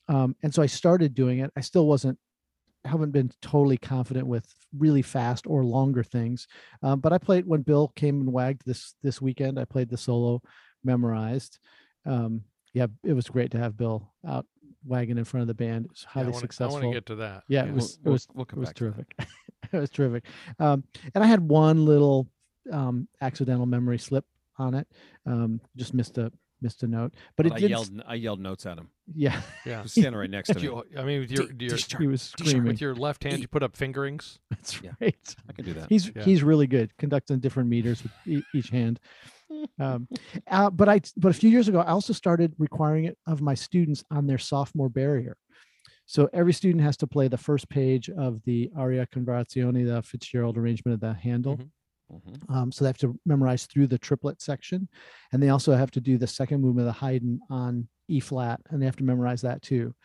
Um, 0.08 0.36
and 0.44 0.54
so 0.54 0.62
I 0.62 0.66
started 0.68 1.14
doing 1.14 1.40
it. 1.40 1.52
I 1.56 1.62
still 1.62 1.88
wasn't, 1.88 2.18
haven't 2.86 3.12
been 3.12 3.32
totally 3.42 3.78
confident 3.78 4.28
with 4.28 4.46
really 4.78 5.02
fast 5.02 5.46
or 5.48 5.64
longer 5.64 6.04
things. 6.04 6.48
Um, 6.82 7.00
but 7.00 7.14
I 7.14 7.18
played 7.18 7.46
when 7.46 7.62
Bill 7.62 7.92
came 7.96 8.20
and 8.20 8.34
wagged 8.34 8.64
this 8.66 8.96
this 9.02 9.22
weekend. 9.22 9.58
I 9.60 9.66
played 9.66 9.90
the 9.90 9.98
solo 9.98 10.42
memorized. 10.84 11.60
Um, 12.06 12.42
yeah, 12.74 12.88
it 13.04 13.14
was 13.14 13.28
great 13.30 13.52
to 13.52 13.60
have 13.60 13.78
Bill 13.78 14.12
out 14.28 14.46
wagging 14.86 15.18
in 15.18 15.24
front 15.24 15.44
of 15.44 15.48
the 15.48 15.54
band. 15.54 15.86
It 15.86 15.92
was 15.92 16.04
Yeah, 16.04 16.10
I 16.10 16.14
highly 16.14 16.32
wanna- 16.34 16.40
successful. 16.42 16.78
I 16.78 16.82
want 16.82 16.94
to 16.94 16.98
get 16.98 17.06
to 17.08 17.16
that. 17.16 17.44
Yeah, 17.48 17.66
it 17.66 17.74
was- 17.74 18.00
we'll, 18.04 18.14
was- 18.14 18.28
we'll 18.34 18.46
it 18.52 18.58
was 18.58 18.74
terrific. 18.74 19.16
it 19.72 19.78
was 19.80 19.90
terrific. 19.90 20.26
Um, 20.60 20.84
and 21.16 21.24
I 21.24 21.28
had 21.28 21.40
one 21.42 21.86
little 21.86 22.28
um, 22.72 23.08
accidental 23.22 23.66
memory 23.66 23.98
slip 24.00 24.26
on 24.58 24.74
it. 24.74 24.88
Um, 25.26 25.62
just 25.78 25.94
missed 25.94 26.18
a 26.18 26.32
missed 26.64 26.82
a 26.84 26.88
note, 26.88 27.14
but, 27.38 27.44
But 27.44 27.46
it 27.48 27.54
I 27.54 27.60
did. 27.60 27.70
yelled 27.70 28.04
I 28.08 28.16
yelled 28.16 28.40
notes 28.40 28.66
at 28.66 28.78
him. 28.78 28.90
Yeah, 29.14 29.40
Yeah. 29.66 29.78
He 29.78 29.82
was 29.84 29.92
standing 29.98 30.16
right 30.16 30.30
next 30.30 30.48
to 30.48 30.54
Do 30.56 30.60
me. 30.60 30.66
you- 30.94 31.00
I 31.00 31.04
mean, 31.04 31.20
with 31.20 31.32
your, 31.32 31.48
D- 31.48 31.66
your 31.66 31.78
D 31.78 31.84
he 32.00 32.08
was 32.08 32.32
D 32.38 32.46
screaming. 32.46 32.68
with 32.70 32.82
your 32.82 32.96
left 32.96 33.24
hand, 33.24 33.40
you 33.40 33.48
put 33.48 33.62
up 33.62 33.76
fingerings. 33.78 34.40
That's 34.50 34.82
Yeah. 34.82 34.92
right. 35.02 35.36
I 35.50 35.54
can 35.54 35.66
do 35.66 35.74
that. 35.74 35.90
He's 35.90 36.10
Yeah. 36.16 36.24
he's 36.24 36.42
really 36.44 36.66
good 36.68 36.96
conducting 36.98 37.40
different 37.40 37.70
meters 37.70 38.02
with 38.02 38.12
e- 38.26 38.44
each 38.56 38.70
hand. 38.70 39.00
Um, 39.80 40.08
uh, 40.48 40.70
but 40.72 40.90
I 40.90 41.02
but 41.16 41.30
a 41.30 41.34
few 41.34 41.50
years 41.50 41.68
ago, 41.68 41.80
I 41.80 41.92
also 41.92 42.12
started 42.12 42.54
requiring 42.58 43.06
it 43.06 43.20
of 43.28 43.40
my 43.40 43.54
students 43.54 44.04
on 44.10 44.26
their 44.26 44.40
sophomore 44.40 44.90
barrier. 44.90 45.38
So 46.08 46.28
every 46.34 46.54
student 46.54 46.84
has 46.84 46.98
to 46.98 47.08
play 47.08 47.28
the 47.28 47.38
first 47.38 47.70
page 47.70 48.10
of 48.10 48.42
the 48.46 48.72
Aria 48.76 49.06
con 49.06 49.26
variazioni, 49.26 49.86
the 49.86 50.02
Fitzgerald 50.02 50.58
arrangement 50.58 50.96
of 50.96 51.02
the 51.02 51.14
Handel. 51.14 51.58
Mhm. 51.58 51.70
Mhm. 52.14 52.54
Um, 52.54 52.72
so 52.72 52.84
they 52.84 52.90
have 52.90 52.98
to 53.00 53.20
memorize 53.26 53.66
through 53.66 53.88
the 53.88 53.98
triplet 53.98 54.42
section, 54.42 54.88
and 55.32 55.42
they 55.42 55.50
also 55.50 55.74
have 55.74 55.92
to 55.92 56.02
do 56.02 56.18
the 56.18 56.28
second 56.28 56.62
movement 56.62 56.88
of 56.88 56.94
the 56.94 57.00
Haydn 57.00 57.40
on 57.50 57.88
E 58.08 58.20
flat, 58.20 58.62
and 58.70 58.82
they 58.82 58.86
have 58.86 58.98
to 58.98 59.04
memorize 59.04 59.42
that 59.42 59.62
too. 59.62 59.96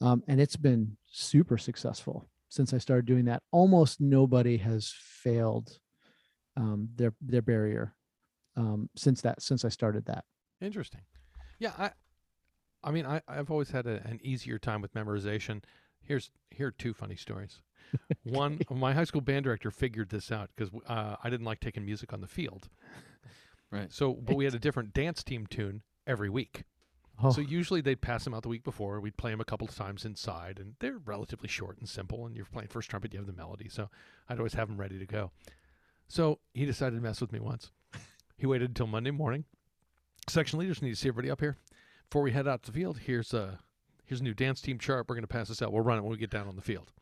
Um, 0.00 0.22
and 0.28 0.40
it's 0.40 0.56
been 0.56 0.96
super 1.06 1.56
successful 1.58 2.28
since 2.48 2.74
I 2.74 2.78
started 2.78 3.06
doing 3.06 3.24
that. 3.26 3.42
Almost 3.50 4.00
nobody 4.00 4.56
has 4.58 4.92
failed 4.98 5.78
um, 6.56 6.88
their 6.94 7.14
their 7.20 7.42
barrier 7.42 7.94
um, 8.56 8.88
since 8.96 9.22
that 9.22 9.42
since 9.42 9.64
I 9.64 9.68
started 9.68 10.06
that. 10.06 10.24
Interesting. 10.60 11.02
Yeah, 11.58 11.72
I 11.78 11.90
I 12.84 12.90
mean, 12.90 13.06
I 13.06 13.20
I've 13.26 13.50
always 13.50 13.70
had 13.70 13.86
a, 13.86 14.02
an 14.06 14.20
easier 14.22 14.58
time 14.58 14.80
with 14.80 14.94
memorization. 14.94 15.62
Here's 16.00 16.30
here 16.50 16.68
are 16.68 16.72
two 16.72 16.94
funny 16.94 17.16
stories. 17.16 17.62
One, 18.24 18.60
my 18.70 18.92
high 18.92 19.04
school 19.04 19.20
band 19.20 19.44
director 19.44 19.70
figured 19.70 20.10
this 20.10 20.32
out 20.32 20.50
because 20.54 20.72
uh, 20.86 21.16
I 21.22 21.30
didn't 21.30 21.46
like 21.46 21.60
taking 21.60 21.84
music 21.84 22.12
on 22.12 22.20
the 22.20 22.26
field. 22.26 22.68
Right. 23.68 23.92
So, 23.92 24.14
but 24.14 24.36
we 24.36 24.44
had 24.44 24.54
a 24.54 24.60
different 24.60 24.94
dance 24.94 25.24
team 25.24 25.44
tune 25.44 25.82
every 26.06 26.30
week. 26.30 26.62
Oh, 27.22 27.32
So 27.32 27.40
usually 27.40 27.80
they'd 27.80 28.00
pass 28.00 28.22
them 28.22 28.32
out 28.32 28.42
the 28.42 28.48
week 28.48 28.62
before. 28.62 29.00
We'd 29.00 29.16
play 29.16 29.32
them 29.32 29.40
a 29.40 29.44
couple 29.44 29.66
of 29.66 29.74
times 29.74 30.04
inside, 30.04 30.58
and 30.60 30.74
they're 30.78 30.98
relatively 31.04 31.48
short 31.48 31.78
and 31.78 31.88
simple. 31.88 32.26
And 32.26 32.36
you're 32.36 32.44
playing 32.44 32.68
first 32.68 32.88
trumpet, 32.88 33.12
you 33.12 33.18
have 33.18 33.26
the 33.26 33.32
melody, 33.32 33.68
so 33.68 33.88
I'd 34.28 34.38
always 34.38 34.54
have 34.54 34.68
them 34.68 34.78
ready 34.78 34.98
to 35.00 35.04
go. 35.06 35.32
So 36.08 36.38
he 36.54 36.64
decided 36.64 36.94
to 36.96 37.02
mess 37.02 37.20
with 37.20 37.32
me 37.32 37.40
once. 37.40 37.70
He 38.36 38.46
waited 38.46 38.70
until 38.70 38.86
Monday 38.86 39.10
morning. 39.10 39.44
Section 40.28 40.58
leaders 40.58 40.82
need 40.82 40.90
to 40.90 40.96
see 40.96 41.08
everybody 41.08 41.30
up 41.30 41.40
here 41.40 41.56
before 42.08 42.22
we 42.22 42.32
head 42.32 42.46
out 42.46 42.62
to 42.62 42.70
the 42.70 42.78
field. 42.78 42.98
Here's 42.98 43.34
a 43.34 43.58
here's 44.04 44.20
a 44.20 44.24
new 44.24 44.34
dance 44.34 44.60
team 44.60 44.78
chart. 44.78 45.06
We're 45.08 45.14
going 45.16 45.24
to 45.24 45.28
pass 45.28 45.48
this 45.48 45.62
out. 45.62 45.72
We'll 45.72 45.82
run 45.82 45.98
it 45.98 46.02
when 46.02 46.12
we 46.12 46.18
get 46.18 46.30
down 46.30 46.46
on 46.46 46.56
the 46.56 46.62
field. 46.62 46.92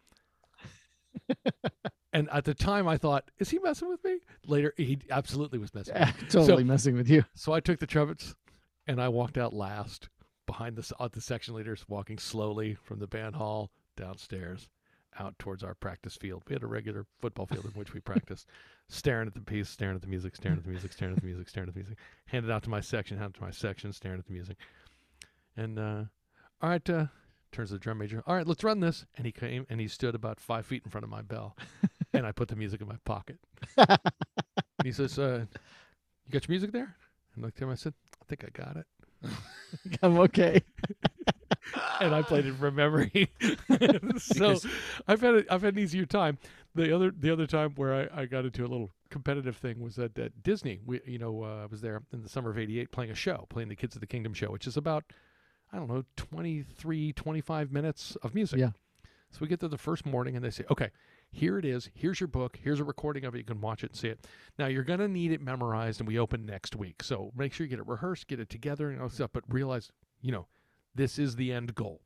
And 2.12 2.28
at 2.30 2.44
the 2.44 2.54
time, 2.54 2.86
I 2.88 2.96
thought, 2.96 3.30
is 3.38 3.50
he 3.50 3.58
messing 3.58 3.88
with 3.88 4.04
me? 4.04 4.18
Later, 4.46 4.72
he 4.76 4.98
absolutely 5.10 5.58
was 5.58 5.74
messing. 5.74 5.94
with 5.94 6.22
me. 6.22 6.28
totally 6.28 6.64
messing 6.64 6.94
with 6.94 7.08
you. 7.08 7.24
So 7.34 7.52
I 7.52 7.60
took 7.60 7.78
the 7.80 7.86
trumpets 7.86 8.34
and 8.86 9.00
I 9.00 9.08
walked 9.08 9.38
out 9.38 9.52
last 9.52 10.08
behind 10.46 10.76
the, 10.76 10.94
uh, 10.98 11.08
the 11.08 11.20
section 11.20 11.54
leaders, 11.54 11.84
walking 11.88 12.18
slowly 12.18 12.74
from 12.74 12.98
the 12.98 13.06
band 13.06 13.36
hall 13.36 13.70
downstairs 13.96 14.68
out 15.18 15.38
towards 15.38 15.62
our 15.62 15.74
practice 15.74 16.16
field. 16.16 16.42
We 16.48 16.54
had 16.54 16.62
a 16.62 16.66
regular 16.66 17.06
football 17.20 17.46
field 17.46 17.64
in 17.64 17.70
which 17.72 17.94
we 17.94 18.00
practiced, 18.00 18.48
staring 18.88 19.26
at 19.28 19.34
the 19.34 19.40
piece, 19.40 19.68
staring 19.68 19.94
at 19.94 20.02
the 20.02 20.08
music, 20.08 20.36
staring 20.36 20.58
at 20.58 20.64
the 20.64 20.70
music, 20.70 20.92
staring 20.92 21.14
at 21.14 21.20
the 21.20 21.26
music, 21.26 21.48
staring 21.48 21.68
at 21.68 21.74
the 21.74 21.78
music. 21.78 21.98
Handed 22.26 22.50
out 22.50 22.62
to 22.64 22.70
my 22.70 22.80
section, 22.80 23.18
handed 23.18 23.36
to 23.36 23.42
my 23.42 23.50
section, 23.50 23.92
staring 23.92 24.18
at 24.18 24.26
the 24.26 24.32
music. 24.32 24.56
And, 25.56 25.78
uh, 25.78 26.04
all 26.60 26.70
right, 26.70 26.90
uh, 26.90 27.06
turns 27.54 27.70
to 27.70 27.74
the 27.74 27.80
drum 27.80 27.98
major. 27.98 28.22
All 28.26 28.34
right, 28.34 28.46
let's 28.46 28.64
run 28.64 28.80
this. 28.80 29.06
And 29.16 29.24
he 29.24 29.32
came 29.32 29.66
and 29.70 29.80
he 29.80 29.88
stood 29.88 30.14
about 30.14 30.40
five 30.40 30.66
feet 30.66 30.82
in 30.84 30.90
front 30.90 31.04
of 31.04 31.10
my 31.10 31.22
bell. 31.22 31.56
and 32.12 32.26
I 32.26 32.32
put 32.32 32.48
the 32.48 32.56
music 32.56 32.80
in 32.80 32.88
my 32.88 32.96
pocket. 33.04 33.38
And 33.76 33.98
he 34.84 34.92
says, 34.92 35.18
uh, 35.18 35.46
You 36.26 36.32
got 36.32 36.46
your 36.46 36.52
music 36.52 36.72
there? 36.72 36.96
And 37.34 37.44
I 37.44 37.46
looked 37.46 37.58
at 37.58 37.64
him. 37.64 37.70
I 37.70 37.76
said, 37.76 37.94
I 38.20 38.24
think 38.28 38.44
I 38.44 38.48
got 38.52 38.76
it. 38.76 38.86
I'm 40.02 40.18
okay. 40.18 40.62
And 42.00 42.14
I 42.14 42.22
played 42.22 42.46
it 42.46 42.54
from 42.56 42.74
memory. 42.74 43.30
so 44.18 44.56
I've 45.08 45.20
had 45.20 45.34
a, 45.34 45.44
I've 45.52 45.62
had 45.62 45.74
an 45.74 45.80
easier 45.80 46.04
time. 46.04 46.38
The 46.74 46.94
other 46.94 47.10
the 47.10 47.30
other 47.30 47.46
time 47.46 47.72
where 47.76 48.10
I, 48.12 48.22
I 48.22 48.26
got 48.26 48.44
into 48.44 48.62
a 48.62 48.68
little 48.68 48.90
competitive 49.10 49.56
thing 49.56 49.80
was 49.80 49.98
at, 49.98 50.18
at 50.18 50.42
Disney. 50.42 50.80
We 50.84 51.00
you 51.06 51.18
know 51.18 51.42
uh, 51.42 51.62
I 51.62 51.66
was 51.66 51.80
there 51.80 52.02
in 52.12 52.22
the 52.22 52.28
summer 52.28 52.50
of 52.50 52.58
'88 52.58 52.92
playing 52.92 53.12
a 53.12 53.14
show, 53.14 53.46
playing 53.48 53.70
the 53.70 53.76
Kids 53.76 53.94
of 53.94 54.00
the 54.00 54.06
Kingdom 54.06 54.34
show, 54.34 54.50
which 54.50 54.66
is 54.66 54.76
about 54.76 55.04
I 55.74 55.78
don't 55.78 55.88
know 55.88 56.04
23 56.16 57.12
25 57.12 57.72
minutes 57.72 58.16
of 58.22 58.34
music. 58.34 58.60
Yeah. 58.60 58.70
So 59.30 59.38
we 59.40 59.48
get 59.48 59.58
there 59.58 59.68
the 59.68 59.76
first 59.76 60.06
morning 60.06 60.36
and 60.36 60.44
they 60.44 60.50
say, 60.50 60.62
okay, 60.70 60.90
here 61.32 61.58
it 61.58 61.64
is. 61.64 61.90
Here's 61.92 62.20
your 62.20 62.28
book. 62.28 62.56
Here's 62.62 62.78
a 62.78 62.84
recording 62.84 63.24
of 63.24 63.34
it. 63.34 63.38
You 63.38 63.44
can 63.44 63.60
watch 63.60 63.82
it 63.82 63.90
and 63.90 63.98
see 63.98 64.08
it. 64.08 64.28
Now 64.56 64.66
you're 64.66 64.84
going 64.84 65.00
to 65.00 65.08
need 65.08 65.32
it 65.32 65.40
memorized 65.40 66.00
and 66.00 66.06
we 66.06 66.16
open 66.16 66.46
next 66.46 66.76
week. 66.76 67.02
So 67.02 67.32
make 67.36 67.52
sure 67.52 67.64
you 67.66 67.70
get 67.70 67.80
it 67.80 67.88
rehearsed, 67.88 68.28
get 68.28 68.38
it 68.38 68.48
together 68.48 68.90
and 68.90 69.02
all 69.02 69.08
stuff, 69.08 69.30
but 69.32 69.42
realize, 69.48 69.90
you 70.22 70.30
know, 70.30 70.46
this 70.94 71.18
is 71.18 71.34
the 71.34 71.52
end 71.52 71.74
goal. 71.74 72.00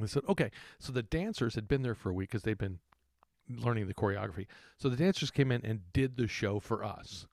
I 0.00 0.06
said, 0.06 0.22
okay. 0.28 0.52
So 0.78 0.92
the 0.92 1.02
dancers 1.02 1.56
had 1.56 1.66
been 1.66 1.82
there 1.82 1.96
for 1.96 2.10
a 2.10 2.14
week 2.14 2.30
because 2.30 2.44
they've 2.44 2.56
been 2.56 2.78
learning 3.48 3.88
the 3.88 3.94
choreography. 3.94 4.46
So 4.76 4.88
the 4.88 4.96
dancers 4.96 5.32
came 5.32 5.50
in 5.50 5.64
and 5.66 5.92
did 5.92 6.16
the 6.16 6.28
show 6.28 6.60
for 6.60 6.84
us. 6.84 7.26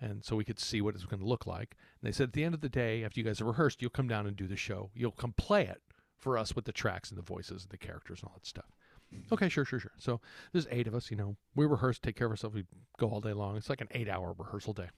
And 0.00 0.24
so 0.24 0.36
we 0.36 0.44
could 0.44 0.60
see 0.60 0.80
what 0.80 0.90
it 0.90 0.98
was 0.98 1.06
going 1.06 1.20
to 1.20 1.26
look 1.26 1.46
like. 1.46 1.76
And 2.00 2.08
they 2.08 2.12
said 2.12 2.28
at 2.28 2.32
the 2.32 2.44
end 2.44 2.54
of 2.54 2.60
the 2.60 2.68
day, 2.68 3.04
after 3.04 3.18
you 3.18 3.26
guys 3.26 3.40
have 3.40 3.48
rehearsed, 3.48 3.82
you'll 3.82 3.90
come 3.90 4.08
down 4.08 4.26
and 4.26 4.36
do 4.36 4.46
the 4.46 4.56
show. 4.56 4.90
You'll 4.94 5.10
come 5.10 5.32
play 5.36 5.62
it 5.62 5.82
for 6.16 6.38
us 6.38 6.54
with 6.54 6.64
the 6.64 6.72
tracks 6.72 7.10
and 7.10 7.18
the 7.18 7.22
voices 7.22 7.62
and 7.62 7.70
the 7.70 7.78
characters 7.78 8.20
and 8.20 8.28
all 8.28 8.34
that 8.34 8.46
stuff. 8.46 8.66
Okay, 9.32 9.48
sure, 9.48 9.64
sure, 9.64 9.80
sure. 9.80 9.92
So 9.98 10.20
there's 10.52 10.66
eight 10.70 10.86
of 10.86 10.94
us, 10.94 11.10
you 11.10 11.16
know. 11.16 11.36
We 11.54 11.66
rehearse, 11.66 11.98
take 11.98 12.16
care 12.16 12.26
of 12.26 12.32
ourselves. 12.32 12.54
We 12.54 12.64
go 12.98 13.08
all 13.08 13.20
day 13.20 13.32
long. 13.32 13.56
It's 13.56 13.70
like 13.70 13.80
an 13.80 13.88
eight 13.92 14.08
hour 14.08 14.34
rehearsal 14.36 14.74
day. 14.74 14.88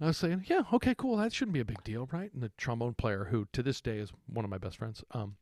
I 0.00 0.06
was 0.06 0.16
saying, 0.16 0.44
yeah, 0.46 0.62
okay, 0.72 0.94
cool. 0.96 1.16
That 1.16 1.32
shouldn't 1.32 1.52
be 1.54 1.60
a 1.60 1.64
big 1.64 1.82
deal, 1.84 2.08
right? 2.12 2.32
And 2.32 2.42
the 2.42 2.50
trombone 2.56 2.94
player, 2.94 3.24
who 3.30 3.46
to 3.52 3.62
this 3.62 3.80
day 3.80 3.98
is 3.98 4.12
one 4.26 4.44
of 4.44 4.50
my 4.50 4.58
best 4.58 4.76
friends, 4.78 5.04
um, 5.12 5.36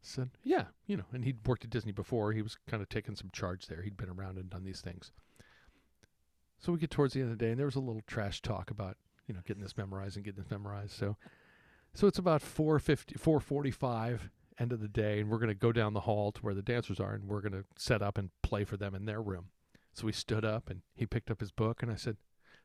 said, 0.00 0.30
yeah, 0.42 0.66
you 0.86 0.96
know, 0.96 1.04
and 1.12 1.24
he'd 1.24 1.46
worked 1.46 1.64
at 1.64 1.70
Disney 1.70 1.92
before. 1.92 2.32
He 2.32 2.42
was 2.42 2.58
kind 2.68 2.82
of 2.82 2.88
taking 2.88 3.14
some 3.14 3.30
charge 3.32 3.66
there. 3.66 3.82
He'd 3.82 3.96
been 3.96 4.10
around 4.10 4.38
and 4.38 4.50
done 4.50 4.64
these 4.64 4.80
things. 4.80 5.12
So 6.62 6.72
we 6.72 6.78
get 6.78 6.90
towards 6.90 7.14
the 7.14 7.20
end 7.20 7.32
of 7.32 7.38
the 7.38 7.44
day, 7.44 7.50
and 7.50 7.58
there 7.58 7.66
was 7.66 7.74
a 7.74 7.80
little 7.80 8.02
trash 8.06 8.40
talk 8.40 8.70
about, 8.70 8.96
you 9.26 9.34
know, 9.34 9.40
getting 9.44 9.62
this 9.62 9.76
memorized 9.76 10.16
and 10.16 10.24
getting 10.24 10.40
this 10.40 10.50
memorized. 10.50 10.92
So, 10.92 11.16
so 11.92 12.06
it's 12.06 12.18
about 12.18 12.40
450, 12.40 13.16
445 13.16 14.30
end 14.60 14.72
of 14.72 14.80
the 14.80 14.88
day, 14.88 15.20
and 15.20 15.28
we're 15.28 15.38
going 15.38 15.48
to 15.48 15.54
go 15.54 15.72
down 15.72 15.92
the 15.92 16.00
hall 16.00 16.30
to 16.30 16.40
where 16.40 16.54
the 16.54 16.62
dancers 16.62 17.00
are, 17.00 17.14
and 17.14 17.24
we're 17.24 17.40
going 17.40 17.52
to 17.52 17.64
set 17.76 18.00
up 18.00 18.16
and 18.16 18.30
play 18.42 18.64
for 18.64 18.76
them 18.76 18.94
in 18.94 19.06
their 19.06 19.20
room. 19.20 19.46
So 19.92 20.06
we 20.06 20.12
stood 20.12 20.44
up, 20.44 20.70
and 20.70 20.82
he 20.94 21.04
picked 21.04 21.30
up 21.32 21.40
his 21.40 21.50
book, 21.50 21.82
and 21.82 21.90
I 21.90 21.96
said, 21.96 22.16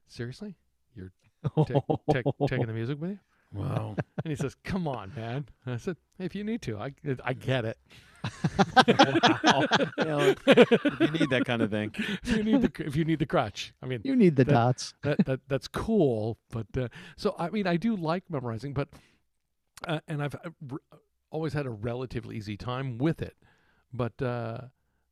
seriously? 0.08 0.56
You're 0.96 1.12
taking 2.50 2.68
the 2.68 2.74
music 2.74 3.02
with 3.02 3.12
you? 3.12 3.20
Wow. 3.54 3.96
And 4.24 4.32
he 4.32 4.36
says, 4.36 4.56
"Come 4.64 4.88
on, 4.88 5.14
man." 5.16 5.46
And 5.64 5.76
I 5.76 5.78
said, 5.78 5.96
"If 6.20 6.36
you 6.36 6.44
need 6.44 6.62
to, 6.64 6.78
I 6.80 6.92
I 7.24 7.32
get 7.32 7.64
it. 7.64 7.78
wow. 9.44 9.66
You, 9.98 10.06
know, 10.06 10.36
you 11.00 11.12
need 11.12 11.30
that 11.30 11.44
kind 11.46 11.62
of 11.62 11.70
thing. 11.72 11.92
if 12.24 12.30
you 12.38 12.44
need 12.44 12.62
the 12.62 12.72
if 12.86 12.96
you 12.96 13.06
need 13.06 13.20
the 13.20 13.26
crutch, 13.26 13.74
I 13.82 13.86
mean, 13.86 14.02
You 14.04 14.16
need 14.16 14.36
the 14.36 14.44
That- 14.46 14.54
dots. 14.54 14.94
that 15.04 15.26
that 15.26 15.40
that's 15.48 15.68
cool. 15.68 16.38
But 16.52 16.68
uh, 16.78 16.88
so 17.16 17.36
I 17.38 17.50
mean, 17.50 17.68
I 17.68 17.78
do 17.78 17.96
like 17.96 18.24
memorizing, 18.30 18.74
but 18.74 18.90
uh, 19.88 20.00
and 20.08 20.24
I've 20.24 20.36
uh, 20.36 20.78
always 21.30 21.54
had 21.54 21.66
a 21.66 21.70
relatively 21.72 22.36
easy 22.38 22.58
time 22.58 22.98
with 22.98 23.22
it. 23.22 23.36
But 23.94 24.22
uh, 24.22 24.62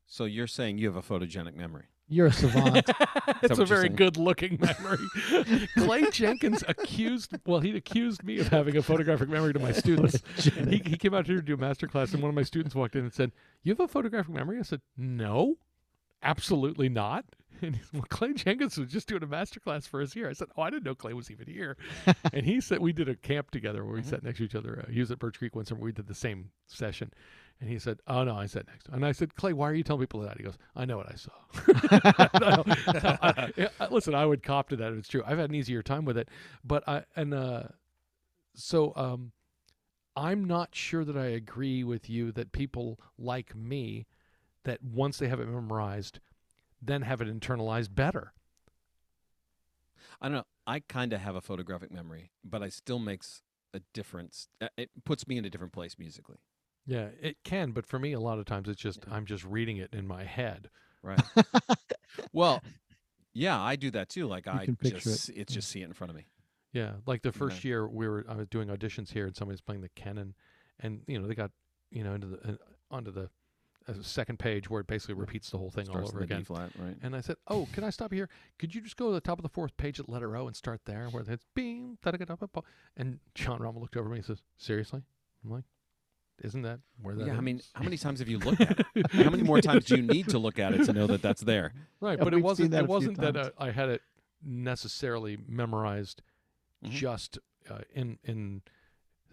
So 0.06 0.26
you're 0.26 0.48
saying 0.48 0.78
you 0.78 0.88
have 0.88 0.96
a 0.96 1.02
photogenic 1.02 1.56
memory? 1.56 1.86
You're 2.08 2.28
a 2.28 2.32
savant. 2.32 2.88
it's 3.42 3.58
a 3.58 3.66
very 3.66 3.84
saying? 3.84 3.96
good 3.96 4.18
looking 4.18 4.60
memory. 4.60 5.68
Clay 5.78 6.10
Jenkins 6.12 6.64
accused, 6.68 7.34
well, 7.46 7.60
he 7.62 7.76
accused 7.76 8.24
me 8.24 8.40
of 8.40 8.50
having 8.50 8.78
a 8.78 8.84
photographic 8.84 9.28
memory 9.28 9.54
to 9.54 9.60
my 9.60 9.72
students. 9.74 10.22
he, 10.36 10.82
he 10.86 10.98
came 10.98 11.14
out 11.16 11.26
here 11.26 11.38
to 11.38 11.42
do 11.42 11.56
a 11.56 11.58
master 11.58 11.88
class, 11.88 12.14
and 12.14 12.22
one 12.22 12.30
of 12.30 12.36
my 12.36 12.44
students 12.44 12.76
walked 12.76 12.96
in 12.96 13.02
and 13.02 13.14
said, 13.14 13.32
You 13.64 13.72
have 13.72 13.80
a 13.80 13.88
photographic 13.88 14.34
memory? 14.34 14.60
I 14.60 14.64
said, 14.64 14.82
No, 14.96 15.58
absolutely 16.22 16.90
not. 16.90 17.26
And 17.62 17.76
said, 17.76 17.86
Well, 17.94 18.06
Clay 18.10 18.34
Jenkins 18.34 18.78
was 18.78 18.92
just 18.92 19.08
doing 19.08 19.24
a 19.24 19.28
master 19.28 19.60
class 19.60 19.88
for 19.88 20.00
us 20.02 20.14
here. 20.14 20.30
I 20.30 20.34
said, 20.34 20.50
Oh, 20.56 20.62
I 20.62 20.70
didn't 20.70 20.84
know 20.86 20.94
Clay 20.94 21.14
was 21.14 21.32
even 21.32 21.48
here. 21.48 21.76
and 22.34 22.46
he 22.46 22.62
said, 22.62 22.80
We 22.80 22.94
did 22.94 23.10
a 23.10 23.16
camp 23.16 23.50
together 23.50 23.84
where 23.84 23.96
we 23.96 24.04
sat 24.04 24.24
next 24.24 24.38
to 24.38 24.44
each 24.44 24.56
other. 24.56 24.86
Uh, 24.88 24.92
he 24.92 25.00
was 25.00 25.10
at 25.10 25.18
Birch 25.18 25.40
Creek 25.40 25.56
one 25.56 25.66
summer. 25.66 25.82
We 25.82 25.92
did 25.92 26.08
the 26.08 26.14
same 26.14 26.52
session. 26.68 27.12
And 27.62 27.70
he 27.70 27.80
said, 27.80 28.00
"Oh 28.08 28.24
no!" 28.26 28.36
I 28.36 28.48
sat 28.48 28.68
next. 28.68 28.86
to 28.86 28.92
him. 28.92 28.96
And 28.96 29.06
I 29.06 29.12
said, 29.14 29.36
"Clay, 29.36 29.54
why 29.54 29.70
are 29.70 29.74
you 29.74 29.84
telling 29.84 30.02
people 30.02 30.20
that?" 30.22 30.38
He 30.38 30.44
goes, 30.44 30.58
"I 30.76 30.86
know 30.86 30.98
what 30.98 31.10
I 31.12 31.16
saw." 31.16 32.30
No, 32.40 32.64
yeah, 33.56 33.70
I- 33.80 33.88
listen, 33.90 34.14
I 34.14 34.26
would 34.26 34.44
cop 34.44 34.70
to 34.70 34.76
that 34.76 34.92
if 34.92 35.00
it's 35.00 35.08
true. 35.08 35.24
I've 35.26 35.38
had 35.38 35.50
an 35.50 35.56
easier 35.56 35.82
time 35.82 36.04
with 36.06 36.18
it, 36.18 36.30
but 36.64 36.84
I 36.88 37.04
and 37.16 37.34
uh, 37.34 37.64
so 38.56 38.94
um, 38.96 39.32
I'm 40.16 40.44
not 40.46 40.76
sure 40.76 41.06
that 41.06 41.18
I 41.18 41.28
agree 41.28 41.84
with 41.84 42.10
you 42.10 42.32
that 42.34 42.52
people 42.52 43.00
like 43.18 43.56
me 43.56 44.06
that 44.64 44.84
once 44.84 45.18
they 45.18 45.28
have 45.30 45.40
it 45.40 45.48
memorized, 45.48 46.20
then 46.82 47.04
have 47.04 47.22
it 47.22 47.28
internalized 47.28 47.96
better. 47.96 48.34
I 50.22 50.28
don't 50.28 50.36
know. 50.38 50.46
I 50.68 50.80
kind 50.80 51.14
of 51.14 51.22
have 51.22 51.36
a 51.36 51.42
photographic 51.42 51.92
memory, 51.92 52.32
but 52.44 52.64
I 52.64 52.70
still 52.70 53.00
makes 53.00 53.44
a 53.74 53.82
difference. 53.94 54.48
Uh, 54.62 54.68
It 54.78 54.90
puts 55.04 55.28
me 55.28 55.38
in 55.38 55.46
a 55.46 55.50
different 55.50 55.74
place 55.74 55.98
musically. 56.00 56.38
Yeah, 56.86 57.08
it 57.22 57.38
can, 57.44 57.72
but 57.72 57.86
for 57.86 57.98
me, 58.00 58.14
a 58.14 58.20
lot 58.20 58.38
of 58.40 58.46
times 58.46 58.68
it's 58.70 58.82
just. 58.82 59.06
I'm 59.10 59.26
just 59.26 59.44
reading 59.44 59.78
it 59.78 59.94
in 59.94 60.06
my 60.08 60.24
head. 60.24 60.70
Right. 61.02 61.22
well, 62.34 62.64
yeah, 63.34 63.60
I 63.60 63.76
do 63.76 63.92
that 63.92 64.10
too. 64.10 64.28
Like 64.28 64.48
I 64.48 64.66
can 64.66 64.76
picture 64.76 65.00
just 65.00 65.30
it. 65.30 65.38
it's 65.38 65.54
just 65.54 65.70
see 65.70 65.82
it 65.82 65.86
in 65.86 65.94
front 65.94 66.12
of 66.12 66.16
me. 66.16 66.26
Yeah, 66.72 66.94
like 67.06 67.22
the 67.22 67.32
first 67.32 67.58
Okay. 67.60 67.70
year 67.70 67.88
we 67.88 68.08
were 68.08 68.26
I 68.28 68.36
was 68.36 68.48
doing 68.48 68.68
auditions 68.70 69.12
here 69.12 69.26
and 69.26 69.36
somebody's 69.36 69.62
playing 69.62 69.82
the 69.82 69.90
Canon, 69.90 70.36
and 70.80 71.02
you 71.08 71.20
know 71.20 71.28
they 71.28 71.36
got 71.36 71.52
you 71.92 72.04
know 72.04 72.14
into 72.14 72.28
the 72.28 72.54
uh, 72.54 72.56
onto 72.92 73.12
the 73.12 73.30
uh, 73.88 73.94
second 74.02 74.40
page 74.40 74.70
where 74.70 74.82
it 74.82 74.88
basically 74.88 75.16
repeats 75.16 75.50
the 75.50 75.58
whole 75.58 75.70
thing 75.70 75.88
all 75.88 75.94
Starts 75.94 76.10
over 76.10 76.24
again. 76.24 76.44
Flat, 76.44 76.72
right? 76.76 76.96
And 77.02 77.16
I 77.16 77.22
said, 77.22 77.38
"Oh, 77.48 77.68
can 77.72 77.84
I 77.84 77.90
stop 77.92 78.12
here? 78.12 78.30
Could 78.60 78.76
you 78.76 78.82
just 78.82 78.98
go 78.98 79.08
to 79.08 79.14
the 79.14 79.22
top 79.22 79.40
of 79.40 79.44
the 79.44 79.50
fourth 79.50 79.76
page 79.78 80.00
at 80.00 80.10
letter 80.10 80.36
O 80.36 80.48
and 80.48 80.56
start 80.56 80.82
there, 80.86 81.08
where 81.10 81.24
it's 81.28 81.46
beam 81.56 81.98
da 82.04 82.12
da 82.12 82.18
da 82.18 82.36
da 82.36 82.48
da." 82.54 82.62
And 82.98 83.20
John 83.36 83.60
Rommel 83.62 83.82
looked 83.82 83.96
over 83.98 84.10
at 84.10 84.12
me 84.12 84.18
and 84.18 84.26
says, 84.26 84.42
"Seriously?" 84.58 85.02
I'm 85.44 85.52
like, 85.52 85.64
"Isn't 86.44 86.64
that 86.64 86.80
where 87.02 87.16
that 87.16 87.28
yeah, 87.28 87.38
I 87.38 87.42
mean, 87.42 87.62
how 87.74 87.84
many 87.84 87.98
times 87.98 88.20
have 88.20 88.28
you 88.28 88.40
looked 88.40 88.62
at 88.62 88.80
it? 88.96 89.12
how 89.12 89.30
many 89.30 89.44
more 89.44 89.62
times 89.62 89.86
do 89.86 89.96
you 89.98 90.02
need 90.04 90.30
to 90.30 90.38
look 90.40 90.60
at 90.60 90.74
it 90.74 90.86
to 90.86 90.94
know 90.94 91.08
that 91.08 91.22
that's 91.22 91.42
there? 91.42 91.74
right, 92.02 92.18
Yeah, 92.18 92.24
but 92.24 92.34
it 92.34 92.42
wasn't. 92.42 92.72
that 92.72 92.84
It 92.84 92.90
wasn't 92.90 93.18
that 93.22 93.38
uh. 93.38 93.52
I 93.58 93.72
had 93.72 93.90
it 93.90 94.02
necessarily 94.44 95.38
memorized 95.48 96.22
Mhm. 96.86 96.90
just 96.92 97.40
uh, 97.70 97.80
in 97.94 98.20
in 98.24 98.62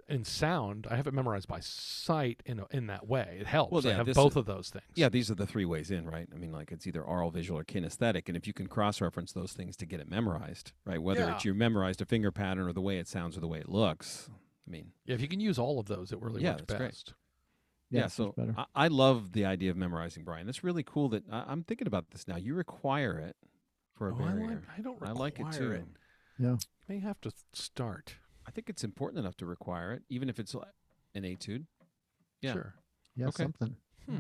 in 0.09 0.25
sound. 0.25 0.87
I 0.91 0.97
have 0.97 1.07
it 1.07 1.13
memorized 1.13 1.47
by 1.49 1.61
sight 1.61 2.43
in 2.47 2.61
a, 2.61 2.67
in 2.71 2.87
that 2.87 3.07
way. 3.07 3.37
It 3.41 3.47
helps. 3.47 3.73
Well, 3.73 3.87
I 3.87 3.91
yeah, 3.91 3.97
have 3.97 4.07
both 4.15 4.33
is- 4.33 4.37
of 4.39 4.47
those 4.47 4.71
things. 4.71 4.85
Yeah, 4.95 5.11
these 5.11 5.31
are 5.31 5.35
the 5.35 5.47
three 5.47 5.67
ways 5.67 5.91
in, 5.91 6.07
right? 6.07 6.27
I 6.35 6.39
mean, 6.39 6.51
like 6.51 6.73
it's 6.73 6.87
either 6.87 7.03
oral, 7.03 7.31
visual, 7.31 7.61
or 7.61 7.65
kinesthetic, 7.65 8.29
and 8.29 8.37
if 8.37 8.47
you 8.47 8.53
can 8.55 8.69
cross-reference 8.69 9.33
those 9.33 9.53
things 9.53 9.77
to 9.77 9.87
get 9.87 10.01
it 10.01 10.09
memorized, 10.11 10.73
right? 10.87 11.01
Whether 11.01 11.29
it's 11.31 11.45
Yeah. 11.45 11.51
you 11.51 11.55
memorized 11.55 12.01
a 12.01 12.07
finger 12.07 12.33
pattern 12.33 12.67
or 12.67 12.73
the 12.73 12.81
way 12.81 12.99
it 12.99 13.07
sounds 13.07 13.37
or 13.37 13.41
the 13.41 13.49
way 13.49 13.59
it 13.59 13.69
looks. 13.69 14.31
I 14.67 14.71
mean, 14.71 14.93
Yeah, 15.05 15.15
if 15.15 15.21
you 15.21 15.29
can 15.29 15.41
use 15.41 15.59
all 15.59 15.79
of 15.81 15.87
those, 15.87 16.13
it 16.13 16.21
really 16.21 16.43
Yeah, 16.43 16.53
works 16.53 16.65
that's 16.69 16.79
great. 16.79 16.89
best. 16.91 17.15
yeah. 17.91 18.01
Yeah, 18.03 18.07
so 18.07 18.33
better. 18.37 18.55
I, 18.57 18.65
I 18.75 18.89
love 18.89 19.33
the 19.33 19.45
idea 19.45 19.71
of 19.71 19.77
memorizing, 19.77 20.25
Bryan. 20.25 20.47
That's 20.47 20.63
really 20.65 20.83
cool. 20.83 21.09
That 21.11 21.25
I, 21.31 21.45
I'm 21.49 21.63
thinking 21.65 21.87
about 21.87 22.11
this 22.11 22.27
now. 22.29 22.37
You 22.37 22.55
require 22.55 23.19
it 23.19 23.37
for 23.97 24.09
a 24.09 24.15
Oh, 24.15 24.19
I, 24.25 24.29
barrier. 24.29 24.47
like, 24.51 24.59
I 24.79 24.81
don't 24.83 25.03
I 25.03 25.09
require 25.09 25.15
like 25.15 25.41
it 25.41 25.53
too. 25.53 25.73
it. 25.73 25.85
Yeah. 26.39 26.57
May 26.89 26.99
have 27.01 27.21
to 27.23 27.33
start. 27.53 28.15
I 28.47 28.51
think 28.51 28.69
it's 28.71 28.83
important 28.85 29.19
enough 29.21 29.37
to 29.39 29.47
require 29.47 29.93
it, 29.93 30.03
even 30.09 30.29
if 30.29 30.39
it's 30.41 30.55
an 31.15 31.25
etude. 31.25 31.67
Yeah. 32.41 32.53
Sure. 32.55 32.75
Yeah, 33.15 33.27
Okay. 33.29 33.43
something. 33.45 33.77
Hmm. 34.09 34.17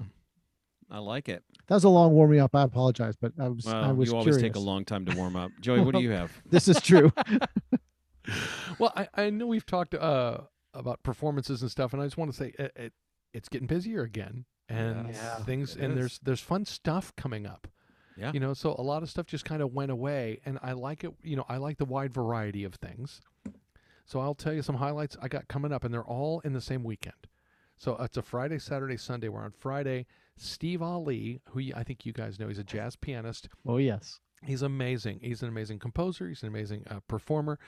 I 0.90 0.98
like 0.98 1.28
it. 1.28 1.42
That 1.68 1.76
was 1.76 1.84
a 1.84 1.88
long 1.88 2.12
warming 2.12 2.40
up. 2.40 2.54
I 2.54 2.62
apologize, 2.62 3.16
but 3.16 3.32
I 3.38 3.48
was 3.48 3.66
I 3.66 3.90
was 3.92 4.10
you 4.10 4.14
always 4.16 4.36
curious. 4.36 4.42
take 4.42 4.56
a 4.56 4.60
long 4.60 4.84
time 4.84 5.06
to 5.06 5.16
warm 5.16 5.36
up. 5.36 5.50
Joey, 5.60 5.80
what 5.80 5.94
do 5.94 6.02
you 6.02 6.10
have? 6.20 6.30
This 6.50 6.68
is 6.68 6.80
true. 6.82 7.10
Well, 8.78 8.92
I, 8.96 9.08
I 9.14 9.30
know 9.30 9.46
we've 9.46 9.66
talked 9.66 9.94
uh, 9.94 10.38
about 10.74 11.02
performances 11.02 11.62
and 11.62 11.70
stuff, 11.70 11.92
and 11.92 12.02
I 12.02 12.06
just 12.06 12.16
want 12.16 12.30
to 12.30 12.36
say 12.36 12.52
it, 12.58 12.72
it, 12.76 12.92
it's 13.32 13.48
getting 13.48 13.66
busier 13.66 14.02
again, 14.02 14.44
and 14.68 15.08
Yeah, 15.14 15.36
things, 15.44 15.76
and 15.76 15.92
is. 15.92 15.98
there's 15.98 16.18
there's 16.22 16.40
fun 16.40 16.64
stuff 16.64 17.12
coming 17.16 17.46
up. 17.46 17.68
Yeah. 18.16 18.30
You 18.34 18.40
know, 18.40 18.52
so 18.52 18.74
a 18.78 18.82
lot 18.82 19.02
of 19.02 19.08
stuff 19.08 19.26
just 19.26 19.44
kind 19.44 19.62
of 19.62 19.72
went 19.72 19.90
away, 19.90 20.40
and 20.44 20.58
I 20.62 20.72
like 20.72 21.02
it. 21.04 21.12
You 21.22 21.36
know, 21.36 21.46
I 21.48 21.56
like 21.56 21.78
the 21.78 21.84
wide 21.86 22.12
variety 22.12 22.64
of 22.64 22.74
things. 22.74 23.20
So 24.04 24.20
I'll 24.20 24.34
tell 24.34 24.52
you 24.52 24.62
some 24.62 24.76
highlights 24.76 25.16
I 25.22 25.28
got 25.28 25.48
coming 25.48 25.72
up, 25.72 25.84
and 25.84 25.94
they're 25.94 26.04
all 26.04 26.40
in 26.40 26.52
the 26.52 26.60
same 26.60 26.84
weekend. 26.84 27.14
So 27.76 27.96
it's 28.00 28.16
a 28.16 28.22
Friday, 28.22 28.58
Saturday, 28.58 28.96
Sunday. 28.96 29.28
Where 29.28 29.42
on 29.42 29.52
Friday, 29.52 30.06
Steve 30.36 30.82
Allee, 30.82 31.40
who 31.50 31.60
I 31.74 31.82
think 31.84 32.04
you 32.04 32.12
guys 32.12 32.38
know, 32.38 32.48
he's 32.48 32.58
a 32.58 32.64
jazz 32.64 32.96
pianist. 32.96 33.48
oh 33.66 33.78
yes. 33.78 34.20
He's 34.44 34.62
amazing. 34.62 35.20
He's 35.22 35.40
an 35.42 35.48
amazing 35.48 35.78
composer. 35.78 36.28
He's 36.28 36.42
an 36.42 36.48
amazing 36.48 36.84
uh, 36.90 36.98
performer. 37.06 37.60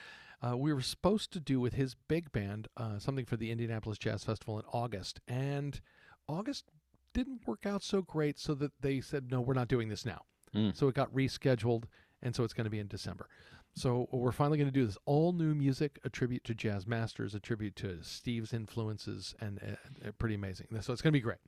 Uh, 0.43 0.57
we 0.57 0.73
were 0.73 0.81
supposed 0.83 1.33
to 1.33 1.41
do 1.41 1.59
with 1.61 1.75
his 1.75 1.95
big 2.09 2.31
band 2.33 2.69
uh, 2.77 2.99
something 2.99 3.25
for 3.25 3.37
the 3.37 3.51
Indianapolis 3.51 3.99
Jazz 3.99 4.25
Festival 4.25 4.59
in 4.59 4.65
August, 4.73 5.21
and 5.27 5.81
August 6.29 6.65
didn't 7.13 7.47
work 7.47 7.65
out 7.67 7.83
so 7.83 8.03
great, 8.03 8.39
so 8.39 8.55
that 8.55 8.73
they 8.81 9.01
said, 9.01 9.31
no, 9.31 9.41
we're 9.41 9.55
not 9.55 9.69
doing 9.69 9.89
this 9.89 10.05
now. 10.05 10.23
Mm. 10.55 10.77
So 10.77 10.89
it 10.89 10.95
got 10.95 11.13
rescheduled, 11.15 11.85
and 12.23 12.35
so 12.35 12.45
it's 12.45 12.53
going 12.53 12.65
to 12.65 12.71
be 12.71 12.79
in 12.81 12.89
December. 12.89 13.29
So 13.77 14.09
we're 14.13 14.31
finally 14.33 14.57
going 14.59 14.69
to 14.71 14.73
do 14.73 14.87
this 14.87 14.99
all 15.05 15.33
new 15.33 15.55
music, 15.55 15.99
a 16.05 16.09
tribute 16.09 16.45
to 16.45 16.55
jazz 16.55 16.87
masters, 16.87 17.35
a 17.35 17.41
tribute 17.41 17.75
to 17.77 17.99
Steve's 18.03 18.53
influences, 18.53 19.35
and 19.41 19.59
uh, 20.07 20.11
pretty 20.19 20.37
amazing. 20.37 20.69
So 20.81 20.93
it's 20.93 21.03
going 21.03 21.13
to 21.13 21.17
be 21.17 21.21
great. 21.21 21.39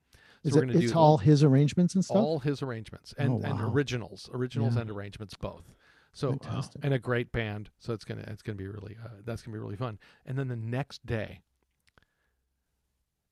So 0.43 0.49
Is 0.49 0.53
we're 0.55 0.63
it, 0.65 0.67
going 0.67 0.79
to 0.79 0.85
it's 0.85 0.93
do 0.93 0.99
all 0.99 1.19
his 1.19 1.45
arrangements 1.45 1.95
and 1.95 2.05
stuff. 2.05 2.17
all 2.17 2.39
his 2.41 2.63
arrangements 2.63 3.15
and, 3.17 3.45
Oh, 3.45 3.49
and 3.49 3.61
originals, 3.61 4.29
originals 4.33 4.75
Yeah. 4.75 4.83
and 4.83 4.91
arrangements 4.91 5.35
both. 5.35 5.73
So 6.17 6.31
Fantastic. 6.31 6.83
and 6.83 6.95
a 6.95 6.99
great 6.99 7.31
band. 7.31 7.69
So 7.79 7.93
it's 7.93 8.07
gonna 8.07 8.25
it's 8.27 8.41
gonna 8.41 8.57
be 8.57 8.67
really 8.67 8.97
uh, 9.05 9.09
that's 9.27 9.43
gonna 9.43 9.55
be 9.55 9.61
really 9.61 9.77
fun. 9.77 9.99
And 10.25 10.39
then 10.39 10.49
the 10.49 10.57
next 10.57 11.05
day, 11.05 11.43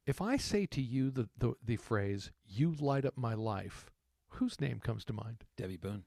if 0.06 0.20
I 0.20 0.36
say 0.36 0.66
to 0.66 0.82
you 0.82 1.10
the 1.10 1.30
the, 1.38 1.54
the 1.64 1.76
phrase 1.76 2.30
"You 2.46 2.74
light 2.78 3.06
up 3.06 3.16
my 3.16 3.32
life," 3.32 3.90
whose 4.28 4.60
name 4.60 4.80
comes 4.80 5.02
to 5.06 5.14
mind? 5.14 5.44
Debby 5.56 5.78
Boone. 5.78 6.04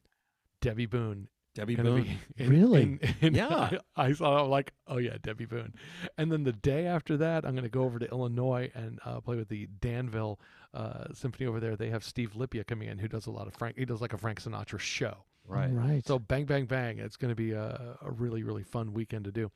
Debby 0.61 0.85
Boone. 0.85 1.29
Debby 1.55 1.77
Boone. 1.77 2.19
be 2.37 2.45
Really? 2.45 2.99
Yeah. 3.21 3.79
I, 3.95 4.09
I 4.09 4.13
saw 4.13 4.43
I'm 4.43 4.51
like, 4.51 4.73
oh 4.85 4.97
yeah, 4.97 5.17
Debby 5.19 5.45
Boone. 5.45 5.73
And 6.19 6.31
then 6.31 6.43
the 6.43 6.53
day 6.53 6.85
after 6.85 7.17
that, 7.17 7.43
I'm 7.43 7.55
gonna 7.55 7.69
go 7.69 7.85
over 7.85 7.97
to 7.97 8.07
Illinois 8.11 8.69
and 8.75 8.99
uh, 9.03 9.19
play 9.19 9.35
with 9.35 9.49
the 9.49 9.67
Danville 9.81 10.39
uh, 10.75 11.05
Symphony 11.11 11.47
over 11.47 11.59
there. 11.59 11.75
They 11.75 11.89
have 11.89 12.03
Steve 12.03 12.33
Lippia 12.35 12.67
coming 12.67 12.87
in, 12.87 12.99
who 12.99 13.07
does 13.07 13.25
a 13.25 13.31
lot 13.31 13.47
of 13.47 13.55
Frank. 13.55 13.79
He 13.79 13.85
does 13.85 13.99
like 13.99 14.13
a 14.13 14.17
Frank 14.19 14.43
Sinatra 14.43 14.77
show. 14.77 15.23
Right. 15.47 15.71
Right. 15.71 16.05
So 16.05 16.19
bang, 16.19 16.45
bang, 16.45 16.65
bang. 16.65 16.99
It's 16.99 17.15
going 17.15 17.29
to 17.29 17.35
be 17.35 17.51
a, 17.51 17.97
a 18.01 18.11
really, 18.11 18.43
really 18.43 18.63
fun 18.63 18.93
weekend 18.93 19.25
to 19.25 19.31
do. 19.31 19.51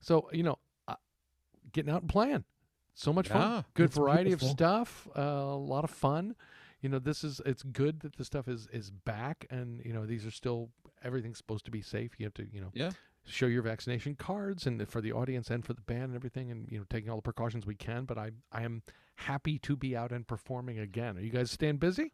So, 0.00 0.28
you 0.32 0.42
know, 0.42 0.58
uh, 0.88 0.94
getting 1.72 1.92
out 1.92 2.02
and 2.02 2.10
playing. 2.10 2.44
So 2.94 3.12
much 3.12 3.28
Yeah, 3.28 3.34
fun. 3.34 3.64
Good 3.74 3.90
variety 3.92 4.30
beautiful. 4.30 4.48
of 4.48 4.52
stuff. 4.52 5.08
Uh, 5.16 5.20
a 5.20 5.56
lot 5.56 5.84
of 5.84 5.90
fun. 5.90 6.34
You 6.80 6.88
know, 6.88 6.98
this 6.98 7.24
is, 7.24 7.40
it's 7.44 7.62
good 7.62 8.00
that 8.00 8.16
the 8.16 8.24
stuff 8.24 8.48
is, 8.48 8.68
is 8.72 8.90
back 8.90 9.46
and, 9.50 9.82
you 9.84 9.92
know, 9.92 10.06
these 10.06 10.24
are 10.26 10.30
still, 10.30 10.70
everything's 11.02 11.38
supposed 11.38 11.64
to 11.64 11.70
be 11.70 11.82
safe. 11.82 12.12
You 12.18 12.26
have 12.26 12.34
to, 12.34 12.46
you 12.52 12.60
know, 12.60 12.70
Yeah. 12.74 12.90
show 13.26 13.46
your 13.46 13.62
vaccination 13.62 14.14
cards 14.14 14.66
and 14.66 14.86
for 14.88 15.00
the 15.00 15.12
audience 15.12 15.50
and 15.50 15.64
for 15.64 15.72
the 15.72 15.80
band 15.80 16.04
and 16.04 16.14
everything 16.14 16.50
and, 16.50 16.70
you 16.70 16.78
know, 16.78 16.84
taking 16.88 17.10
all 17.10 17.16
the 17.16 17.22
precautions 17.22 17.66
we 17.66 17.74
can. 17.74 18.04
But 18.04 18.18
I, 18.18 18.30
I 18.52 18.62
am 18.62 18.82
happy 19.16 19.58
to 19.60 19.76
be 19.76 19.96
out 19.96 20.12
and 20.12 20.26
performing 20.26 20.78
again. 20.78 21.16
Are 21.16 21.22
you 21.22 21.30
guys 21.30 21.50
staying 21.50 21.78
busy? 21.78 22.12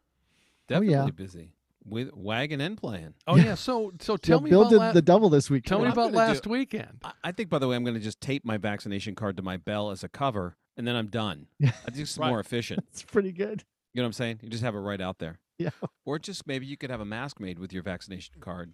Definitely 0.67 0.93
yeah. 0.93 1.09
busy 1.09 1.51
with 1.83 2.13
wagon 2.15 2.61
and 2.61 2.77
playing. 2.77 3.13
Oh, 3.27 3.35
Yeah. 3.35 3.43
yeah. 3.43 3.55
So, 3.55 3.91
so 3.99 4.13
Yeah, 4.13 4.17
tell 4.21 4.39
me 4.41 4.49
Bill 4.49 4.61
about 4.61 4.69
did 4.69 4.77
la- 4.77 4.91
the 4.93 5.01
double 5.01 5.29
this 5.29 5.49
week. 5.49 5.65
Tell 5.65 5.79
me 5.79 5.85
about 5.85 5.95
gonna 5.95 6.11
do- 6.11 6.17
last 6.17 6.47
weekend. 6.47 6.99
I, 7.03 7.11
I 7.25 7.31
think, 7.31 7.49
by 7.49 7.59
the 7.59 7.67
way, 7.67 7.75
I'm 7.75 7.83
going 7.83 7.95
to 7.95 7.99
just 8.01 8.21
tape 8.21 8.45
my 8.45 8.57
vaccination 8.57 9.15
card 9.15 9.37
to 9.37 9.43
my 9.43 9.57
bell 9.57 9.91
as 9.91 10.03
a 10.03 10.09
cover, 10.09 10.57
and 10.77 10.87
then 10.87 10.95
I'm 10.95 11.07
done. 11.07 11.47
Yeah. 11.59 11.69
I 11.85 11.91
think 11.91 11.97
it's 12.03 12.17
Right. 12.17 12.29
more 12.29 12.39
efficient. 12.39 12.85
It's 12.91 13.03
pretty 13.03 13.31
good. 13.31 13.63
You 13.93 14.01
know 14.01 14.05
what 14.05 14.07
I'm 14.07 14.13
saying? 14.13 14.39
You 14.41 14.49
just 14.49 14.63
have 14.63 14.75
it 14.75 14.79
right 14.79 15.01
out 15.01 15.19
there. 15.19 15.39
Yeah. 15.57 15.71
Or 16.05 16.17
just 16.17 16.47
maybe 16.47 16.65
you 16.65 16.77
could 16.77 16.89
have 16.89 17.01
a 17.01 17.05
mask 17.05 17.39
made 17.39 17.59
with 17.59 17.73
your 17.73 17.83
vaccination 17.83 18.35
card 18.39 18.73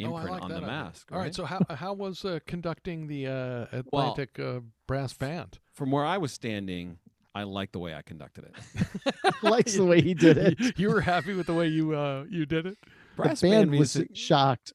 Oh, 0.00 0.06
imprint 0.16 0.30
like 0.30 0.42
on 0.42 0.48
the 0.50 0.56
idea. 0.56 0.66
mask. 0.66 1.12
All 1.12 1.18
right. 1.18 1.24
right? 1.24 1.34
So 1.34 1.44
how 1.44 1.60
how 1.74 1.92
was 1.92 2.24
uh, 2.24 2.38
conducting 2.46 3.06
the 3.08 3.26
uh, 3.26 3.66
Atlantic 3.78 4.38
uh, 4.38 4.60
brass 4.88 5.12
band? 5.12 5.58
From 5.72 5.90
where 5.90 6.04
I 6.04 6.16
was 6.18 6.32
standing, 6.32 6.98
I 7.34 7.44
like 7.44 7.72
the 7.72 7.78
way 7.78 7.94
I 7.94 8.02
conducted 8.02 8.44
it. 8.44 9.34
Likes 9.42 9.74
the 9.76 9.84
way 9.84 10.00
he 10.02 10.12
did 10.14 10.36
it. 10.60 10.78
you 10.78 10.90
were 10.90 11.00
happy 11.00 11.32
with 11.34 11.46
the 11.46 11.54
way 11.54 11.66
you 11.68 11.94
uh, 11.96 12.24
you 12.28 12.44
did 12.46 12.66
it. 12.66 12.76
Brass 13.16 13.40
the 13.40 13.50
band 13.50 13.70
was 13.70 13.96
music. 13.96 14.10
shocked. 14.16 14.72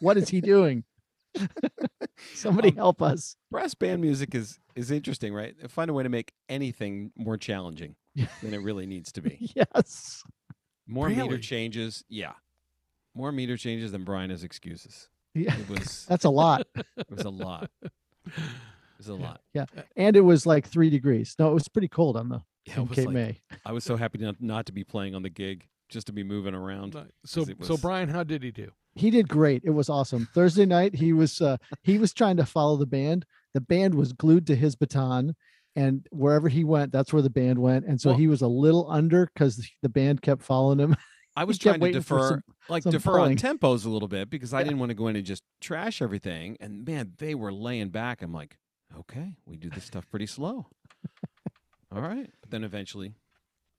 what 0.00 0.16
is 0.16 0.28
he 0.30 0.40
doing? 0.40 0.84
Somebody 2.34 2.70
Um, 2.70 2.76
help 2.76 3.02
us. 3.02 3.36
brass 3.50 3.74
band 3.74 4.00
music 4.00 4.34
is 4.34 4.58
is 4.74 4.90
interesting, 4.90 5.34
right? 5.34 5.54
They 5.60 5.68
Find 5.68 5.90
a 5.90 5.92
way 5.94 6.02
to 6.02 6.08
make 6.08 6.32
anything 6.48 7.12
more 7.16 7.36
challenging 7.36 7.96
than 8.14 8.54
it 8.54 8.62
really 8.62 8.86
needs 8.86 9.12
to 9.12 9.20
be. 9.22 9.50
Yes. 9.54 10.22
More 10.86 11.08
meter 11.10 11.38
changes, 11.38 12.04
yeah. 12.08 12.32
More 13.14 13.32
meter 13.32 13.56
changes 13.56 13.92
than 13.92 14.04
Bryan 14.04 14.30
has 14.30 14.44
excuses. 14.44 15.08
Yeah. 15.34 15.54
It 15.58 15.68
was 15.68 16.06
That's 16.08 16.24
a 16.24 16.30
lot. 16.30 16.66
it 16.76 17.10
was 17.10 17.24
a 17.24 17.30
lot. 17.30 17.70
It 18.96 18.98
was 18.98 19.08
a 19.08 19.14
lot. 19.14 19.40
Yeah, 19.54 19.66
and 19.96 20.16
it 20.16 20.22
was 20.22 20.46
like 20.46 20.66
three 20.66 20.90
degrees. 20.90 21.34
No, 21.38 21.50
it 21.50 21.54
was 21.54 21.68
pretty 21.68 21.88
cold 21.88 22.16
on 22.16 22.28
the 22.28 22.42
Yeah, 22.64 22.76
in 22.78 22.82
it 22.82 22.88
was 22.88 22.96
Cape 22.96 23.06
like- 23.06 23.14
May. 23.14 23.40
I 23.64 23.72
was 23.72 23.84
so 23.84 23.96
happy 23.96 24.18
not, 24.18 24.36
not 24.40 24.66
to 24.66 24.72
be 24.72 24.84
playing 24.84 25.14
on 25.14 25.22
the 25.22 25.30
gig, 25.30 25.66
just 25.88 26.06
to 26.08 26.12
be 26.12 26.22
moving 26.24 26.54
around. 26.54 26.96
So 27.26 27.42
it 27.42 27.64
so 27.64 27.76
Bryan, 27.76 28.08
how 28.08 28.22
did 28.22 28.42
he 28.42 28.50
do? 28.50 28.70
He 28.94 29.10
did 29.10 29.28
great. 29.28 29.62
It 29.64 29.70
was 29.70 29.90
awesome. 29.90 30.28
Thursday 30.34 30.64
night, 30.64 30.94
he 30.94 31.12
was 31.12 31.40
uh, 31.42 31.58
he 31.82 31.98
was 31.98 32.14
trying 32.14 32.38
to 32.38 32.46
follow 32.46 32.76
the 32.76 32.86
band. 32.86 33.26
The 33.52 33.60
band 33.60 33.94
was 33.94 34.12
glued 34.14 34.46
to 34.46 34.56
his 34.56 34.74
baton, 34.76 35.34
and 35.74 36.06
wherever 36.10 36.48
he 36.48 36.64
went, 36.64 36.92
that's 36.92 37.12
where 37.12 37.22
the 37.22 37.28
band 37.30 37.58
went. 37.58 37.84
And 37.86 38.00
so 38.00 38.10
Well- 38.10 38.18
he 38.18 38.26
was 38.28 38.40
a 38.40 38.48
little 38.48 38.90
under 38.90 39.26
because 39.34 39.68
the 39.82 39.88
band 39.90 40.22
kept 40.22 40.42
following 40.42 40.78
him. 40.78 40.96
I 41.36 41.44
was 41.44 41.58
kept 41.58 41.62
trying 41.64 41.80
to 41.80 41.84
waiting 41.84 42.00
for 42.02 42.16
defer, 42.16 42.28
some- 42.30 42.42
like 42.70 42.82
some 42.84 42.92
defer 42.92 43.20
on 43.20 43.36
tempos 43.36 43.84
a 43.84 43.90
little 43.90 44.08
bit 44.08 44.30
because 44.30 44.54
I 44.54 44.60
Yeah. 44.60 44.64
didn't 44.64 44.78
want 44.78 44.88
to 44.90 44.94
go 44.94 45.08
in 45.08 45.16
and 45.16 45.24
just 45.26 45.42
trash 45.60 46.00
everything. 46.00 46.56
And 46.60 46.86
man, 46.86 47.12
they 47.18 47.34
were 47.34 47.52
laying 47.52 47.90
back. 47.90 48.22
I'm 48.22 48.32
like, 48.32 48.56
okay, 49.00 49.34
we 49.46 49.56
do 49.56 49.70
this 49.70 49.84
stuff 49.84 50.08
pretty 50.10 50.26
slow. 50.26 50.66
All 51.92 52.00
right. 52.02 52.30
But 52.40 52.50
then 52.50 52.64
eventually, 52.64 53.14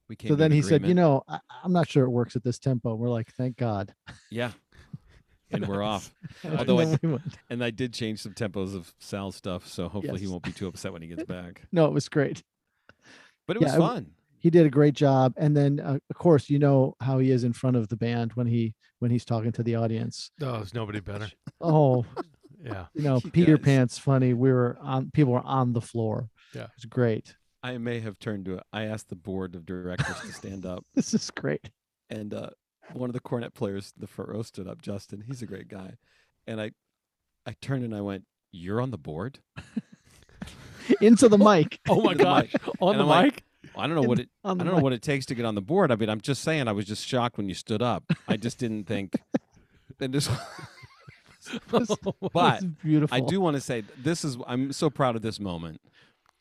we 0.10 0.16
came. 0.16 0.30
so 0.30 0.36
then 0.36 0.52
an 0.52 0.56
he 0.56 0.62
said, 0.62 0.86
"You 0.88 0.94
know, 0.94 1.24
I, 1.28 1.40
I'm 1.64 1.74
not 1.74 1.88
sure 1.90 2.06
it 2.06 2.10
works 2.10 2.36
at 2.36 2.44
this 2.44 2.60
tempo." 2.60 2.96
We're 2.96 3.10
like, 3.10 3.32
"Thank 3.34 3.58
God." 3.58 3.94
yeah, 4.32 4.52
and 5.52 5.68
we're 5.68 5.84
off. 5.84 6.14
And 6.44 6.56
Although 6.60 6.80
I 6.80 6.98
we 7.04 7.18
And 7.50 7.64
I 7.64 7.70
did 7.70 7.94
change 7.94 8.22
some 8.22 8.34
tempos 8.34 8.76
of 8.76 8.94
Sal's 9.00 9.36
stuff, 9.36 9.68
so 9.68 9.90
hopefully 9.90 10.20
he 10.20 10.28
won't 10.28 10.44
be 10.44 10.52
too 10.54 10.68
upset 10.68 10.94
when 10.94 11.02
he 11.02 11.08
gets 11.10 11.24
back. 11.26 11.64
no, 11.72 11.86
it 11.86 11.94
was 11.94 12.08
great. 12.10 12.44
But 13.48 13.58
it 13.58 13.62
Yeah, 13.62 13.68
was 13.68 13.76
it 13.76 13.80
fun. 13.80 14.12
he 14.40 14.50
did 14.50 14.66
a 14.66 14.70
great 14.70 14.94
job 14.94 15.34
and 15.38 15.56
then 15.56 15.80
uh, 15.80 15.98
of 16.10 16.16
course 16.18 16.50
you 16.50 16.60
know 16.60 16.96
how 17.02 17.18
he 17.18 17.32
is 17.32 17.44
in 17.46 17.54
front 17.54 17.76
of 17.78 17.88
the 17.88 17.96
band 17.96 18.34
when 18.34 18.46
he 18.46 18.76
when 19.00 19.10
he's 19.10 19.24
talking 19.26 19.52
to 19.54 19.64
the 19.64 19.76
audience 19.76 20.32
Oh, 20.42 20.54
there's 20.58 20.74
nobody 20.74 21.00
better. 21.00 21.30
oh 21.62 22.06
Yeah. 22.68 22.86
you 22.94 23.02
know 23.04 23.20
He 23.24 23.30
peter 23.32 23.58
does. 23.58 23.66
pants 23.66 23.98
funny 23.98 24.34
we 24.34 24.52
were 24.52 24.78
on 24.82 25.10
people 25.12 25.34
were 25.34 25.42
on 25.46 25.74
the 25.74 25.82
floor 25.82 26.30
Yeah. 26.54 26.64
it 26.64 26.70
was 26.76 26.86
great 26.86 27.36
I 27.64 27.78
may 27.80 28.00
have 28.02 28.18
turned 28.20 28.46
to 28.46 28.54
it. 28.58 28.64
I 28.72 28.84
asked 28.84 29.10
the 29.10 29.16
board 29.16 29.56
of 29.56 29.66
directors 29.66 30.20
to 30.22 30.32
stand 30.32 30.66
up, 30.66 30.86
this 30.96 31.14
is 31.14 31.30
great 31.32 31.72
and 32.10 32.34
uh, 32.34 32.50
one 32.94 33.10
of 33.10 33.14
the 33.14 33.20
cornet 33.20 33.54
players, 33.54 33.94
the 33.98 34.08
front 34.08 34.30
row, 34.32 34.42
stood 34.44 34.68
up. 34.68 34.82
Justin, 34.82 35.22
he's 35.28 35.42
a 35.42 35.46
great 35.46 35.68
guy, 35.68 35.96
and 36.46 36.62
I, 36.62 36.72
I 37.46 37.56
turned 37.62 37.84
and 37.84 37.94
I 37.94 38.00
went, 38.00 38.24
"You're 38.54 38.80
on 38.80 38.92
the 38.92 38.98
board." 38.98 39.40
into 41.02 41.28
the 41.28 41.38
mic 41.38 41.80
Oh 41.90 42.02
my 42.02 42.12
Into 42.14 42.24
gosh. 42.24 42.54
On 42.80 42.92
And 42.92 43.00
the 43.00 43.04
I'm 43.04 43.10
like, 43.10 43.24
mic. 43.36 43.44
I 43.76 43.88
don't 43.88 43.96
know 43.96 44.04
what 44.08 44.20
it. 44.20 44.30
I 44.46 44.54
don't 44.54 44.66
know 44.68 44.78
what 44.78 44.94
it 44.94 45.02
takes 45.02 45.26
to 45.28 45.36
get 45.36 45.44
on 45.46 45.56
the 45.56 45.62
board. 45.62 45.92
I 45.92 45.96
mean, 45.96 46.10
I'm 46.10 46.22
just 46.22 46.44
saying. 46.44 46.68
I 46.68 46.72
was 46.72 46.86
just 46.86 47.06
shocked 47.06 47.38
when 47.38 47.50
you 47.50 47.56
stood 47.56 47.82
up. 47.82 48.04
I 48.28 48.38
just 48.38 48.58
didn't 48.60 48.86
think. 48.86 49.14
And 50.00 50.14
just, 50.14 50.30
This- 51.72 51.96
but 52.34 52.82
beautiful 52.84 53.16
I 53.16 53.20
do 53.22 53.40
want 53.42 53.56
to 53.56 53.62
say 53.62 53.84
this 53.98 54.24
is. 54.24 54.38
I'm 54.48 54.72
so 54.74 54.90
proud 54.90 55.16
of 55.16 55.22
this 55.22 55.40
moment. 55.40 55.82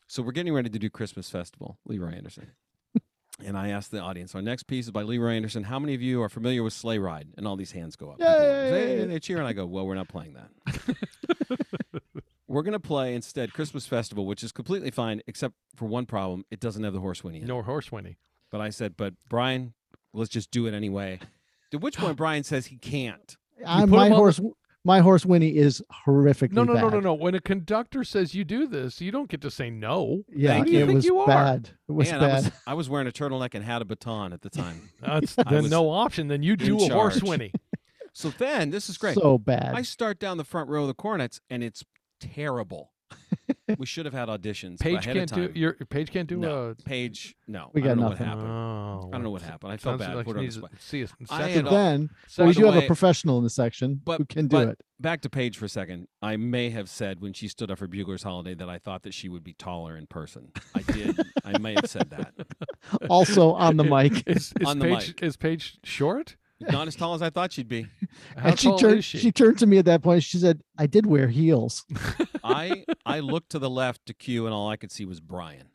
So 0.09 0.23
we're 0.23 0.33
getting 0.33 0.53
ready 0.55 0.69
to 0.71 0.79
do 0.79 0.89
Christmas 0.89 1.29
festival, 1.31 1.79
Leroy 1.87 2.13
Anderson. 2.15 2.53
And 3.45 3.59
I 3.59 3.69
asked 3.69 3.91
the 3.91 4.01
audience, 4.01 4.35
our 4.35 4.41
next 4.41 4.63
piece 4.63 4.87
is 4.87 4.91
by 4.93 5.03
Leroy 5.03 5.33
Anderson. 5.33 5.65
How 5.65 5.79
many 5.79 5.93
of 5.93 6.01
you 6.01 6.23
are 6.23 6.31
familiar 6.31 6.63
with 6.63 6.73
Sleigh 6.73 6.99
Ride? 6.99 7.29
And 7.37 7.47
all 7.47 7.55
these 7.55 7.73
hands 7.73 7.95
go 7.95 8.09
up. 8.09 8.17
People 8.17 8.33
go, 8.33 8.43
Yay! 8.43 8.97
"Hey," 9.01 9.05
they 9.05 9.21
cheer, 9.21 9.37
and 9.37 9.47
I 9.47 9.53
go, 9.53 9.67
well, 9.67 9.87
we're 9.87 9.95
not 9.95 10.09
playing 10.09 10.35
that. 10.35 10.97
we're 12.49 12.63
going 12.63 12.73
to 12.73 12.81
play 12.81 13.15
instead 13.15 13.53
Christmas 13.53 13.87
Festival, 13.87 14.25
which 14.25 14.43
is 14.43 14.53
completely 14.53 14.91
fine, 14.91 15.21
except 15.27 15.55
for 15.75 15.85
one 15.85 16.07
problem. 16.07 16.47
It 16.51 16.61
doesn't 16.61 16.83
have 16.83 16.95
the 16.95 17.01
horse 17.01 17.23
whinny 17.23 17.39
in 17.41 17.45
it. 17.45 17.49
No 17.49 17.61
horse 17.61 17.93
whinny. 17.93 18.17
But 18.51 18.63
I 18.63 18.71
said, 18.71 18.97
but 18.97 19.13
Bryan, 19.29 19.75
let's 20.15 20.31
just 20.31 20.51
do 20.51 20.67
it 20.67 20.73
anyway. 20.73 21.19
To 21.73 21.79
which 21.79 21.99
point 21.99 22.17
Bryan 22.17 22.43
says 22.43 22.65
he 22.67 22.77
can't. 22.79 23.37
I, 23.67 23.81
put 23.83 23.91
my 23.91 23.97
him 23.97 24.03
on 24.05 24.09
the- 24.11 24.17
horse 24.17 24.41
my 24.87 25.01
horse 25.01 25.27
winnie 25.27 25.57
is 25.57 25.83
horrifically 26.07 26.53
No, 26.53 26.65
no, 26.65 26.75
no, 26.75 26.89
no, 26.89 27.01
no. 27.01 27.13
When 27.15 27.35
a 27.35 27.41
conductor 27.41 28.05
says 28.05 28.35
you 28.35 28.45
do 28.45 28.67
this, 28.67 29.01
you 29.01 29.11
don't 29.11 29.29
get 29.29 29.41
to 29.43 29.51
say 29.51 29.69
no. 29.69 30.23
yeah 30.35 30.59
Who 30.59 30.65
do 30.65 30.71
you 30.71 30.79
it 30.79 30.87
think 30.87 30.95
was 30.97 31.05
you 31.05 31.19
are? 31.19 31.27
bad 31.27 31.71
it 31.89 31.93
was 31.93 32.11
Man, 32.11 32.21
I 32.23 32.27
bad 32.27 32.45
was, 32.45 32.53
I 32.69 32.75
was 32.75 32.89
wearing 32.89 33.09
a 33.09 33.13
turtleneck 33.13 33.55
and 33.55 33.65
had 33.65 33.83
a 33.83 33.85
baton 33.85 34.33
at 34.33 34.43
the 34.43 34.51
time. 34.51 34.89
That's 35.01 35.37
I 35.39 35.43
then 35.51 35.63
was 35.65 35.71
no 35.71 35.91
option. 35.91 36.29
Then 36.29 36.43
you 36.43 36.57
do 36.57 36.77
a 36.77 36.89
horse 36.89 37.19
charge. 37.21 37.29
whinny. 37.29 37.53
So 38.13 38.31
then, 38.31 38.71
this 38.71 38.89
is 38.89 38.97
great. 38.97 39.15
so 39.19 39.37
bad 39.37 39.75
I 39.75 39.83
start 39.83 40.19
down 40.19 40.39
the 40.39 40.45
front 40.45 40.71
row 40.71 40.81
of 40.83 40.89
the 40.89 40.95
cornets, 40.95 41.39
and 41.51 41.63
it's 41.63 41.85
terrible. 42.19 42.93
we 43.79 43.87
should 43.87 44.05
have 44.07 44.15
had 44.15 44.29
auditions 44.29 44.79
Paige 44.81 44.95
ahead 45.07 45.17
can't 45.17 45.31
of 45.33 45.37
time. 45.39 45.53
do 45.53 45.59
your 45.59 45.73
Paige 45.75 46.11
can't 46.13 46.29
do 46.29 46.37
no, 46.39 46.69
a. 46.71 46.75
Page, 46.77 47.35
no. 47.49 47.71
We 47.75 47.83
I 47.83 47.85
got 47.85 47.89
don't 47.91 47.99
know 48.01 48.09
nothing. 48.11 48.27
what 48.27 48.37
happened. 48.37 48.49
Oh, 48.53 49.09
I 49.09 49.11
don't 49.13 49.23
know 49.25 49.31
what 49.31 49.43
happened. 49.43 49.73
I 49.73 49.77
felt 49.77 49.99
bad. 49.99 50.15
like 50.15 50.25
Put 50.27 50.33
she 50.33 50.35
her 50.35 50.39
on 50.41 50.47
the 50.47 50.53
spot. 50.53 50.71
see 50.79 51.05
us. 51.05 51.13
I 51.31 51.41
second- 51.49 51.67
had 51.67 51.75
then 51.75 52.11
second- 52.29 52.49
we 52.49 52.55
do 52.55 52.65
have 52.67 52.83
a 52.83 52.87
professional 52.87 53.39
in 53.39 53.45
the 53.45 53.51
section 53.51 54.01
But- 54.05 54.19
who 54.19 54.25
can 54.25 54.47
do 54.49 54.57
but- 54.57 54.69
it 54.71 54.81
Back 54.99 55.21
to 55.23 55.29
Paige 55.29 55.59
for 55.59 55.67
a 55.67 55.69
second. 55.69 56.09
I 56.23 56.39
may 56.39 56.71
have 56.71 56.89
said 56.89 57.21
when 57.21 57.35
she 57.35 57.49
stood 57.49 57.71
up 57.71 57.79
for 57.79 57.87
Bugler's 57.87 58.23
Holiday 58.23 58.55
that 58.55 58.71
I 58.71 58.79
thought 58.79 59.03
that 59.03 59.13
she 59.13 59.29
would 59.29 59.45
be 59.45 59.53
taller 59.53 59.95
in 59.95 60.07
person. 60.07 60.53
I 60.75 60.81
did. 60.91 61.21
I 61.45 61.59
may 61.59 61.75
have 61.75 61.85
said 61.91 62.09
that. 62.11 62.33
also 63.11 63.53
on 63.53 63.77
the 63.77 63.85
mic 63.85 64.23
Is, 64.27 64.55
is 64.59 64.67
On 64.67 64.79
the 64.79 64.87
Paige, 64.87 65.09
mic. 65.09 65.23
Is 65.23 65.37
Paige 65.37 65.79
short? 65.85 66.37
Not 66.61 66.89
as 66.89 66.97
tall 66.97 67.15
as 67.15 67.21
I 67.23 67.31
thought 67.31 67.53
she'd 67.53 67.69
be. 67.69 67.87
How 68.37 68.49
and 68.51 68.59
she 68.59 68.69
tall 68.69 68.79
turned 68.79 68.99
is 68.99 69.05
she? 69.05 69.19
she 69.19 69.31
turned 69.33 69.59
to 69.59 69.67
me 69.67 69.77
at 69.79 69.85
that 69.85 70.03
point 70.03 70.23
she 70.23 70.39
said 70.39 70.63
i 70.79 70.87
did 70.87 71.05
wear 71.05 71.29
heels 71.29 71.85
I 72.45 72.85
I 73.05 73.21
looked 73.21 73.51
to 73.51 73.59
the 73.59 73.69
left 73.69 74.07
to 74.07 74.15
cue 74.15 74.47
and 74.47 74.55
all 74.55 74.69
I 74.71 74.77
could 74.77 74.91
see 74.93 75.05
was 75.05 75.21
Bryan, 75.21 75.69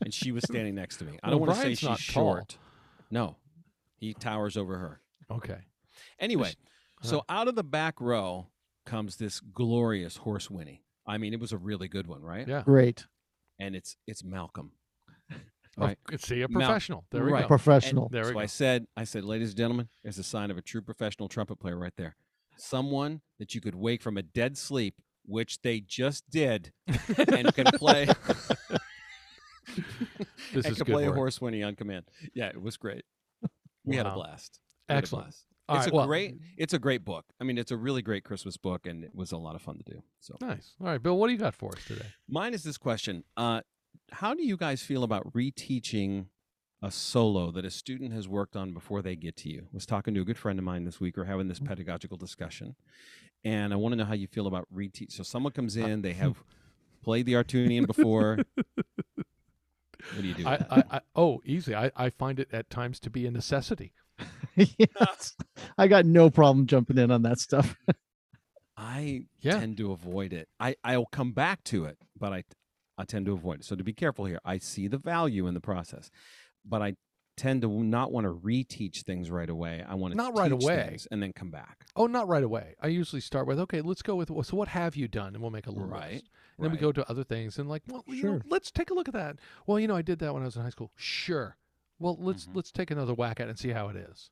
and 0.00 0.14
she 0.14 0.30
was 0.32 0.44
standing 0.44 0.74
next 0.76 0.98
to 0.98 1.04
me. 1.04 1.18
I 1.22 1.30
don't 1.30 1.40
Well, 1.40 1.48
want 1.48 1.60
to 1.60 1.66
say 1.66 1.74
she's 1.74 1.88
not 1.88 1.98
tall. 1.98 2.34
short. 2.34 2.58
No, 3.10 3.36
he 3.96 4.14
towers 4.14 4.56
over 4.56 4.78
her. 4.78 5.00
Okay. 5.30 5.58
Anyway, 6.20 6.54
Huh. 7.02 7.08
so 7.08 7.18
uh-huh. 7.18 7.38
out 7.40 7.48
of 7.48 7.56
the 7.56 7.64
back 7.64 8.00
row 8.00 8.46
comes 8.86 9.16
this 9.16 9.40
glorious 9.40 10.18
horse 10.18 10.48
whinny. 10.48 10.84
I 11.06 11.18
mean, 11.18 11.32
it 11.34 11.40
was 11.40 11.50
a 11.52 11.58
really 11.58 11.88
good 11.88 12.06
one, 12.06 12.22
right? 12.22 12.46
Yeah. 12.46 12.62
great 12.62 13.06
And 13.58 13.74
it's 13.74 13.96
it's 14.06 14.22
Malcolm. 14.22 14.72
Oh, 15.78 15.86
Right. 15.86 15.98
see, 16.18 16.42
a 16.42 16.48
Mal- 16.48 16.60
professional. 16.66 17.04
There 17.10 17.24
we 17.24 17.32
right. 17.32 17.42
go. 17.42 17.48
professional 17.48 18.08
There 18.08 18.22
we 18.22 18.28
so 18.28 18.34
go. 18.34 18.40
I 18.40 18.46
said, 18.46 18.86
I 18.96 19.04
said, 19.04 19.24
ladies 19.24 19.50
and 19.50 19.56
gentlemen, 19.58 19.88
there's 20.02 20.18
a 20.18 20.22
sign 20.24 20.50
of 20.50 20.58
a 20.58 20.62
true 20.62 20.82
professional 20.82 21.28
trumpet 21.28 21.56
player 21.60 21.78
right 21.78 21.92
there. 21.96 22.16
Someone 22.56 23.20
that 23.38 23.54
you 23.54 23.60
could 23.60 23.74
wake 23.74 24.02
from 24.02 24.16
a 24.16 24.22
dead 24.22 24.58
sleep, 24.58 24.96
which 25.24 25.62
they 25.62 25.80
just 25.80 26.28
did, 26.30 26.72
and 27.16 27.54
can 27.54 27.66
play 27.66 28.06
This 30.52 30.64
and 30.64 30.72
is 30.72 30.76
can 30.78 30.86
good 30.86 30.92
play 30.92 31.04
a 31.04 31.08
work. 31.08 31.16
horse 31.16 31.40
whinny 31.40 31.62
on 31.62 31.76
command. 31.76 32.04
Yeah, 32.34 32.48
it 32.48 32.60
was 32.60 32.76
great. 32.76 33.04
We 33.84 33.96
had 33.96 34.06
a 34.06 34.12
blast. 34.14 34.58
We 34.88 34.94
had 34.94 34.96
a 34.96 34.98
Excellent. 34.98 35.24
blast. 35.26 35.44
All 35.68 35.76
it's 35.76 35.86
right, 35.86 35.92
a 35.92 35.96
well, 35.96 36.06
great 36.08 36.34
it's 36.56 36.74
a 36.74 36.78
great 36.80 37.04
book. 37.04 37.24
I 37.40 37.44
mean, 37.44 37.56
it's 37.56 37.70
a 37.70 37.76
really 37.76 38.02
great 38.02 38.24
Christmas 38.24 38.56
book, 38.56 38.86
and 38.86 39.04
it 39.04 39.14
was 39.14 39.30
a 39.30 39.36
lot 39.36 39.54
of 39.54 39.62
fun 39.62 39.78
to 39.78 39.84
do. 39.84 40.02
So 40.18 40.36
Nice. 40.40 40.74
All 40.80 40.88
right, 40.88 41.00
Bill, 41.00 41.16
what 41.16 41.28
do 41.28 41.32
you 41.32 41.38
got 41.38 41.54
for 41.54 41.70
us 41.76 41.84
today? 41.86 42.06
mine 42.28 42.54
is 42.54 42.64
this 42.64 42.76
question: 42.76 43.22
uh, 43.36 43.60
How 44.12 44.34
do 44.34 44.44
you 44.44 44.56
guys 44.56 44.82
feel 44.82 45.04
about 45.04 45.32
reteaching 45.32 46.26
a 46.82 46.90
solo 46.90 47.50
that 47.50 47.64
a 47.64 47.70
student 47.70 48.12
has 48.12 48.26
worked 48.28 48.56
on 48.56 48.72
before 48.72 49.02
they 49.02 49.16
get 49.16 49.36
to 49.38 49.48
you? 49.48 49.62
I 49.62 49.74
was 49.74 49.86
talking 49.86 50.14
to 50.14 50.20
a 50.20 50.24
good 50.24 50.38
friend 50.38 50.58
of 50.58 50.64
mine 50.64 50.84
this 50.84 51.00
week. 51.00 51.16
We're 51.16 51.24
having 51.24 51.48
this 51.48 51.60
mm. 51.60 51.66
pedagogical 51.68 52.16
discussion, 52.16 52.74
and 53.44 53.72
I 53.72 53.76
want 53.76 53.92
to 53.92 53.96
know 53.96 54.04
how 54.04 54.14
you 54.14 54.26
feel 54.26 54.46
about 54.46 54.66
reteach. 54.74 55.12
So 55.12 55.22
someone 55.22 55.52
comes 55.52 55.76
in, 55.76 56.02
they 56.02 56.12
have 56.24 56.42
played 57.02 57.26
the 57.26 57.34
Artunian 57.34 57.86
before. 57.86 58.38
What 60.14 60.22
do 60.22 60.26
you 60.28 60.34
do? 60.34 60.46
I. 60.46 60.54
I, 60.70 60.84
I, 60.90 61.00
oh, 61.14 61.40
easy. 61.44 61.74
I, 61.74 61.90
I 61.96 62.10
find 62.10 62.40
it 62.40 62.48
at 62.52 62.70
times 62.70 62.98
to 63.00 63.10
be 63.10 63.26
a 63.26 63.30
necessity. 63.30 63.92
yes. 64.56 65.36
I 65.78 65.88
got 65.88 66.06
no 66.06 66.30
problem 66.30 66.66
jumping 66.66 66.98
in 66.98 67.10
on 67.10 67.22
that 67.22 67.38
stuff. 67.38 67.76
I 68.76 69.26
Yeah. 69.40 69.60
tend 69.60 69.76
to 69.76 69.92
avoid 69.92 70.32
it. 70.32 70.48
I 70.58 70.76
I'll 70.82 71.06
come 71.06 71.32
back 71.32 71.62
to 71.64 71.84
it, 71.84 71.98
but 72.18 72.32
I 72.32 72.44
I 73.00 73.04
tend 73.04 73.26
to 73.26 73.32
avoid 73.32 73.60
it. 73.60 73.64
So 73.64 73.74
to 73.76 73.82
be 73.84 73.92
careful 73.92 74.26
here, 74.26 74.40
I 74.44 74.58
see 74.58 74.86
the 74.86 74.98
value 74.98 75.46
in 75.46 75.54
the 75.54 75.60
process, 75.60 76.10
but 76.64 76.82
I 76.82 76.94
tend 77.36 77.62
to 77.62 77.82
not 77.82 78.12
want 78.12 78.26
to 78.26 78.32
reteach 78.34 79.04
things 79.04 79.30
right 79.30 79.48
away. 79.48 79.82
I 79.88 79.94
want 79.94 80.12
to 80.12 80.16
Not 80.18 80.36
right 80.36 80.52
away. 80.52 80.88
things 80.88 81.08
and 81.10 81.22
then 81.22 81.32
come 81.32 81.50
back. 81.50 81.86
Oh, 81.96 82.06
not 82.06 82.28
right 82.28 82.44
away. 82.44 82.74
I 82.80 82.88
usually 82.88 83.22
start 83.22 83.46
with, 83.46 83.58
okay, 83.60 83.80
let's 83.80 84.02
go 84.02 84.14
with, 84.16 84.28
so 84.44 84.56
what 84.56 84.68
have 84.68 84.94
you 84.94 85.08
done? 85.08 85.28
And 85.34 85.40
we'll 85.40 85.50
make 85.50 85.66
a 85.66 85.70
little 85.70 85.86
Right, 85.88 86.12
list. 86.14 86.28
And 86.58 86.64
then 86.66 86.72
we 86.72 86.76
go 86.76 86.92
to 86.92 87.08
other 87.10 87.24
things 87.24 87.58
and 87.58 87.66
like, 87.68 87.82
well, 87.88 88.04
you 88.06 88.22
know, 88.24 88.40
let's 88.46 88.70
take 88.70 88.90
a 88.90 88.94
look 88.94 89.08
at 89.08 89.14
that. 89.14 89.36
Well, 89.66 89.80
you 89.80 89.88
know, 89.88 89.96
I 89.96 90.02
did 90.02 90.18
that 90.18 90.34
when 90.34 90.42
I 90.42 90.46
was 90.46 90.56
in 90.56 90.62
high 90.62 90.68
school. 90.70 90.92
Sure. 90.96 91.56
Well, 91.98 92.16
let's 92.20 92.46
Mhm. 92.46 92.56
let's 92.56 92.70
take 92.72 92.90
another 92.90 93.14
whack 93.14 93.40
at 93.40 93.46
it 93.46 93.50
and 93.50 93.58
see 93.58 93.70
how 93.70 93.88
it 93.88 93.96
is. 93.96 94.30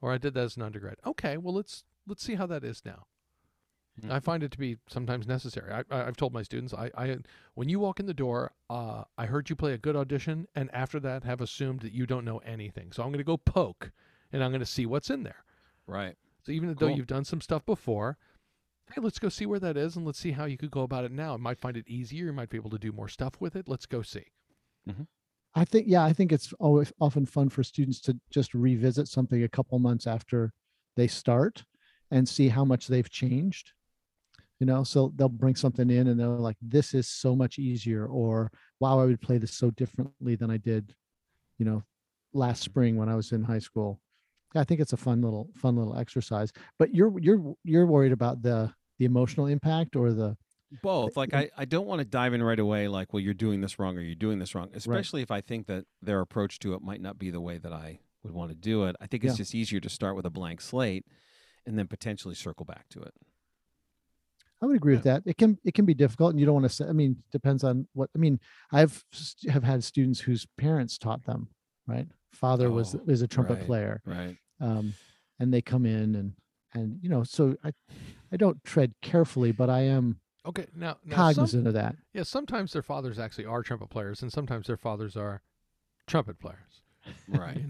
Or 0.00 0.10
I 0.12 0.18
did 0.18 0.32
that 0.34 0.44
as 0.44 0.56
an 0.56 0.62
undergrad. 0.62 0.96
Okay, 1.04 1.36
well 1.36 1.52
let's 1.54 1.84
let's 2.06 2.22
see 2.24 2.34
how 2.36 2.46
that 2.46 2.64
is 2.64 2.82
now. 2.86 3.06
I 4.10 4.18
Mhm. 4.18 4.24
find 4.24 4.42
it 4.42 4.50
to 4.52 4.58
be 4.58 4.78
sometimes 4.88 5.26
necessary. 5.26 5.72
I, 5.72 5.84
I, 5.90 6.06
I've 6.06 6.16
told 6.16 6.32
my 6.32 6.42
students, 6.42 6.74
I, 6.74 6.90
I 6.96 7.18
when 7.54 7.68
you 7.68 7.78
walk 7.78 8.00
in 8.00 8.06
the 8.06 8.14
door, 8.14 8.52
uh, 8.68 9.04
I 9.16 9.26
heard 9.26 9.48
you 9.48 9.54
play 9.56 9.72
a 9.72 9.78
good 9.78 9.94
audition, 9.94 10.48
and 10.54 10.68
after 10.74 10.98
that, 11.00 11.22
have 11.22 11.40
assumed 11.40 11.80
that 11.80 11.92
you 11.92 12.04
don't 12.06 12.24
know 12.24 12.38
anything. 12.38 12.90
So 12.92 13.02
I'm 13.02 13.10
going 13.10 13.18
to 13.18 13.24
go 13.24 13.36
poke, 13.36 13.92
and 14.32 14.42
I'm 14.42 14.50
going 14.50 14.60
to 14.60 14.66
see 14.66 14.84
what's 14.84 15.10
in 15.10 15.22
there. 15.22 15.44
Right. 15.86 16.16
So 16.42 16.50
even 16.50 16.74
though 16.74 16.86
Cool. 16.88 16.96
you've 16.96 17.06
done 17.06 17.24
some 17.24 17.40
stuff 17.40 17.64
before, 17.64 18.18
hey, 18.92 19.00
let's 19.00 19.20
go 19.20 19.28
see 19.28 19.46
where 19.46 19.60
that 19.60 19.76
is, 19.76 19.94
and 19.96 20.04
let's 20.04 20.18
see 20.18 20.32
how 20.32 20.44
you 20.46 20.56
could 20.56 20.72
go 20.72 20.82
about 20.82 21.04
it 21.04 21.12
now. 21.12 21.32
You 21.32 21.38
might 21.38 21.60
find 21.60 21.76
it 21.76 21.86
easier. 21.88 22.26
You 22.26 22.32
might 22.32 22.50
be 22.50 22.56
able 22.58 22.70
to 22.70 22.78
do 22.78 22.90
more 22.92 23.08
stuff 23.08 23.34
with 23.40 23.54
it. 23.54 23.68
Let's 23.68 23.86
go 23.86 24.02
see. 24.02 24.26
I 25.54 25.64
think, 25.64 25.86
yeah, 25.88 26.02
I 26.04 26.12
think 26.12 26.32
it's 26.32 26.52
always 26.54 26.92
often 27.00 27.26
fun 27.26 27.48
for 27.48 27.62
students 27.62 28.00
to 28.02 28.18
just 28.28 28.54
revisit 28.54 29.06
something 29.06 29.44
a 29.44 29.48
couple 29.48 29.78
months 29.78 30.06
after 30.06 30.52
they 30.96 31.06
start 31.06 31.64
and 32.10 32.28
see 32.28 32.48
how 32.48 32.64
much 32.64 32.88
they've 32.88 33.08
changed. 33.08 33.72
You 34.64 34.72
know, 34.72 34.82
so 34.82 35.12
they'll 35.14 35.28
bring 35.28 35.56
something 35.56 35.90
in 35.90 36.06
and 36.06 36.18
they're 36.18 36.28
like, 36.28 36.56
this 36.62 36.94
is 36.94 37.06
so 37.06 37.36
much 37.36 37.58
easier, 37.58 38.06
or 38.06 38.50
wow, 38.80 38.98
I 38.98 39.04
would 39.04 39.20
play 39.20 39.36
this 39.36 39.52
so 39.52 39.70
differently 39.70 40.36
than 40.36 40.50
I 40.50 40.56
did, 40.56 40.94
you 41.58 41.66
know, 41.66 41.84
last 42.32 42.62
spring 42.62 42.96
when 42.96 43.08
I 43.08 43.16
was 43.16 43.32
in 43.32 43.44
high 43.44 43.60
school. 43.60 44.00
I 44.54 44.64
think 44.64 44.80
it's 44.80 44.94
a 44.94 44.96
fun 44.96 45.22
little, 45.22 45.50
fun 45.56 45.76
little 45.76 45.98
exercise. 45.98 46.52
But 46.78 46.94
you're 46.94 47.18
you're 47.20 47.54
you're 47.64 47.86
worried 47.86 48.12
about 48.12 48.42
the 48.42 48.72
the 48.98 49.06
emotional 49.06 49.48
impact 49.48 49.96
or 49.96 50.12
the 50.12 50.36
Both. 50.82 51.16
Like 51.16 51.34
I, 51.34 51.50
I 51.56 51.64
don't 51.66 51.86
want 51.86 52.00
to 52.00 52.04
dive 52.04 52.34
in 52.34 52.42
right 52.42 52.58
away 52.58 52.88
like, 52.88 53.12
well, 53.12 53.20
you're 53.20 53.34
doing 53.34 53.60
this 53.60 53.78
wrong 53.78 53.96
or 53.96 54.00
you're 54.00 54.14
doing 54.14 54.38
this 54.38 54.54
wrong, 54.54 54.70
especially 54.74 55.22
if 55.22 55.30
I 55.30 55.40
think 55.40 55.66
that 55.66 55.84
their 56.02 56.20
approach 56.20 56.58
to 56.60 56.74
it 56.74 56.82
might 56.82 57.00
not 57.00 57.18
be 57.18 57.30
the 57.30 57.40
way 57.40 57.58
that 57.58 57.72
I 57.72 58.00
would 58.22 58.32
want 58.32 58.50
to 58.50 58.56
do 58.56 58.84
it. 58.84 58.96
I 59.00 59.06
think 59.06 59.24
it's 59.24 59.34
Yeah. 59.34 59.36
just 59.36 59.54
easier 59.54 59.80
to 59.80 59.88
start 59.88 60.16
with 60.16 60.26
a 60.26 60.30
blank 60.30 60.60
slate 60.60 61.06
and 61.66 61.78
then 61.78 61.88
potentially 61.88 62.34
circle 62.34 62.66
back 62.66 62.88
to 62.90 63.00
it. 63.02 63.14
I 64.64 64.66
would 64.66 64.76
agree 64.76 64.94
with 64.94 65.04
that. 65.04 65.22
It 65.26 65.36
can 65.36 65.58
it 65.64 65.74
can 65.74 65.84
be 65.84 65.92
difficult, 65.94 66.30
and 66.30 66.40
you 66.40 66.46
don't 66.46 66.54
want 66.54 66.64
to 66.64 66.70
say. 66.70 66.86
I 66.86 66.92
mean, 66.92 67.22
depends 67.30 67.62
on 67.64 67.86
what. 67.92 68.08
I 68.14 68.18
mean, 68.18 68.40
I've 68.72 69.04
st- 69.12 69.52
have 69.52 69.62
had 69.62 69.84
students 69.84 70.20
whose 70.20 70.46
parents 70.56 70.96
taught 70.96 71.24
them. 71.26 71.48
Right, 71.86 72.08
father 72.32 72.70
was 72.70 72.94
Oh, 72.94 73.00
is 73.06 73.20
a 73.20 73.28
trumpet 73.28 73.58
right. 73.58 73.66
player, 73.66 74.02
Right. 74.06 74.38
um, 74.58 74.94
and 75.38 75.52
they 75.52 75.60
come 75.60 75.84
in 75.84 76.14
and 76.14 76.32
and 76.72 76.98
you 77.02 77.10
know, 77.10 77.24
so 77.24 77.56
I 77.62 77.72
I 78.32 78.38
don't 78.38 78.62
tread 78.64 78.94
carefully, 79.02 79.52
but 79.52 79.68
I 79.68 79.80
am 79.82 80.18
Okay, 80.46 80.66
now, 80.74 80.96
now 81.04 81.16
some, 81.16 81.34
cognizant 81.34 81.66
of 81.66 81.74
that. 81.74 81.96
yeah, 82.14 82.22
sometimes 82.22 82.72
their 82.72 82.82
fathers 82.82 83.18
actually 83.18 83.44
are 83.44 83.62
trumpet 83.62 83.90
players, 83.90 84.22
and 84.22 84.32
sometimes 84.32 84.66
their 84.66 84.76
fathers 84.78 85.14
are 85.16 85.42
trumpet 86.06 86.38
players. 86.38 86.82
Right. 87.28 87.60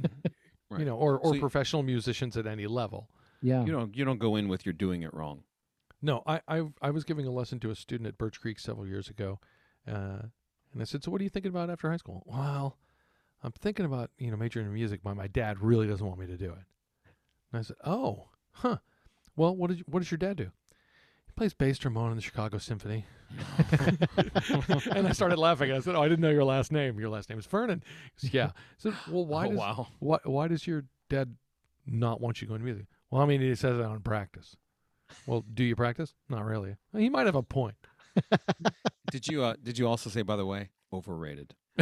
Right. 0.70 0.78
You 0.78 0.84
know, 0.86 0.96
or, 0.96 1.18
or 1.18 1.28
So 1.28 1.34
you- 1.34 1.40
professional 1.40 1.82
musicians 1.82 2.36
at 2.36 2.46
any 2.46 2.66
level. 2.66 3.08
Yeah, 3.42 3.64
You 3.64 3.72
don't 3.72 3.94
you 3.96 4.04
don't 4.04 4.18
go 4.18 4.34
in 4.36 4.48
with 4.48 4.64
you're 4.64 4.72
doing 4.72 5.02
it 5.02 5.12
wrong. 5.12 5.42
No, 6.04 6.22
I, 6.26 6.42
I 6.46 6.64
I 6.82 6.90
was 6.90 7.02
giving 7.02 7.26
a 7.26 7.30
lesson 7.30 7.58
to 7.60 7.70
a 7.70 7.74
student 7.74 8.06
at 8.06 8.18
Birch 8.18 8.38
Creek 8.38 8.60
several 8.60 8.86
years 8.86 9.08
ago, 9.08 9.40
uh, 9.88 10.28
and 10.70 10.82
I 10.82 10.84
said, 10.84 11.02
"So 11.02 11.10
what 11.10 11.18
are 11.22 11.24
you 11.24 11.30
thinking 11.30 11.48
about 11.48 11.70
after 11.70 11.90
high 11.90 11.96
school?" 11.96 12.22
Well, 12.26 12.76
I'm 13.42 13.52
thinking 13.52 13.86
about 13.86 14.10
you 14.18 14.30
know 14.30 14.36
majoring 14.36 14.66
in 14.66 14.74
music, 14.74 15.00
but 15.02 15.16
my 15.16 15.28
dad 15.28 15.62
really 15.62 15.86
doesn't 15.86 16.06
want 16.06 16.20
me 16.20 16.26
to 16.26 16.36
do 16.36 16.50
it. 16.50 16.66
And 17.50 17.58
I 17.58 17.62
said, 17.62 17.76
"Oh, 17.86 18.28
huh. 18.52 18.76
Well, 19.34 19.56
what 19.56 19.70
did 19.70 19.78
you, 19.78 19.84
what 19.88 20.00
does 20.00 20.10
your 20.10 20.18
dad 20.18 20.36
do?" 20.36 20.50
He 21.24 21.32
plays 21.36 21.54
bass 21.54 21.78
trombone 21.78 22.10
in 22.10 22.16
the 22.16 22.22
Chicago 22.22 22.58
Symphony. 22.58 23.06
and 24.92 25.08
I 25.08 25.12
started 25.12 25.38
laughing. 25.38 25.72
I 25.72 25.80
said, 25.80 25.94
"Oh, 25.94 26.02
I 26.02 26.08
didn't 26.08 26.20
know 26.20 26.28
your 26.28 26.44
last 26.44 26.70
name. 26.70 27.00
Your 27.00 27.08
last 27.08 27.30
name 27.30 27.38
is 27.38 27.46
Vernon." 27.46 27.82
Said, 28.16 28.34
yeah. 28.34 28.48
I 28.48 28.50
said, 28.76 28.94
"Well, 29.10 29.24
why 29.24 29.46
oh, 29.46 29.48
does 29.48 29.58
wow. 29.58 29.86
why 30.00 30.18
why 30.24 30.48
does 30.48 30.66
your 30.66 30.84
dad 31.08 31.34
not 31.86 32.20
want 32.20 32.42
you 32.42 32.46
going 32.46 32.60
to 32.60 32.64
music? 32.66 32.88
Well, 33.10 33.22
I 33.22 33.24
mean, 33.24 33.40
he 33.40 33.54
says 33.54 33.78
it 33.78 33.84
on 33.86 34.00
practice. 34.00 34.54
Well, 35.26 35.44
do 35.52 35.64
you 35.64 35.76
practice? 35.76 36.14
Not 36.28 36.44
really. 36.44 36.76
Well, 36.92 37.02
He 37.02 37.08
might 37.10 37.26
have 37.26 37.34
a 37.34 37.42
point. 37.42 37.76
Did 39.10 39.26
you 39.28 39.42
uh 39.42 39.54
did 39.62 39.78
you 39.78 39.86
also 39.88 40.08
say 40.10 40.22
by 40.22 40.36
the 40.36 40.46
way, 40.46 40.70
overrated? 40.92 41.54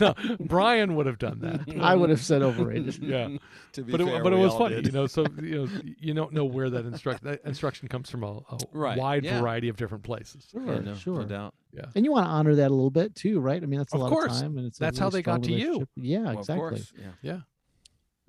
no, 0.00 0.14
Bryan 0.40 0.94
would 0.96 1.06
have 1.06 1.18
done 1.18 1.40
that. 1.40 1.60
I 1.80 1.94
would 1.94 2.10
have 2.10 2.20
said 2.22 2.42
overrated. 2.42 2.98
Yeah. 3.02 3.28
to 3.72 3.82
be 3.82 3.92
But 3.92 4.00
fair, 4.02 4.16
it, 4.18 4.22
but 4.22 4.32
it 4.32 4.36
was 4.36 4.54
funny, 4.54 4.76
did. 4.76 4.86
you 4.86 4.92
know. 4.92 5.06
So 5.06 5.24
you 5.42 5.66
know, 5.66 5.68
you 5.98 6.14
don't 6.14 6.32
know 6.32 6.44
where 6.44 6.68
that 6.70 6.84
instruction 6.84 7.26
that 7.28 7.40
instruction 7.44 7.88
comes 7.88 8.10
from 8.10 8.22
a, 8.24 8.32
a 8.50 8.58
Right, 8.72 8.98
wide 8.98 9.24
yeah. 9.24 9.40
variety 9.40 9.68
of 9.68 9.76
different 9.76 10.04
places. 10.04 10.46
Sure, 10.50 10.62
Yeah, 10.74 10.80
no, 10.80 10.94
sure. 10.94 11.20
no 11.20 11.24
doubt. 11.26 11.54
And 11.94 12.04
you 12.06 12.12
want 12.12 12.24
to 12.26 12.30
honor 12.30 12.54
that 12.54 12.70
a 12.70 12.74
little 12.74 12.90
bit 12.90 13.14
too, 13.14 13.38
right? 13.38 13.62
I 13.62 13.66
mean, 13.66 13.78
that's 13.78 13.92
a 13.92 13.96
Of 13.96 14.02
lot 14.02 14.10
course. 14.10 14.34
of 14.36 14.40
time, 14.40 14.56
and 14.56 14.66
it's 14.66 14.78
a 14.78 14.80
That's 14.80 14.98
how 14.98 15.10
they 15.10 15.20
got 15.22 15.42
to 15.44 15.52
you. 15.52 15.86
Yeah, 15.96 16.20
Well, 16.20 16.30
of 16.32 16.38
exactly. 16.40 16.58
course, 16.70 16.92
Yeah. 16.98 17.08
Yeah. 17.22 17.38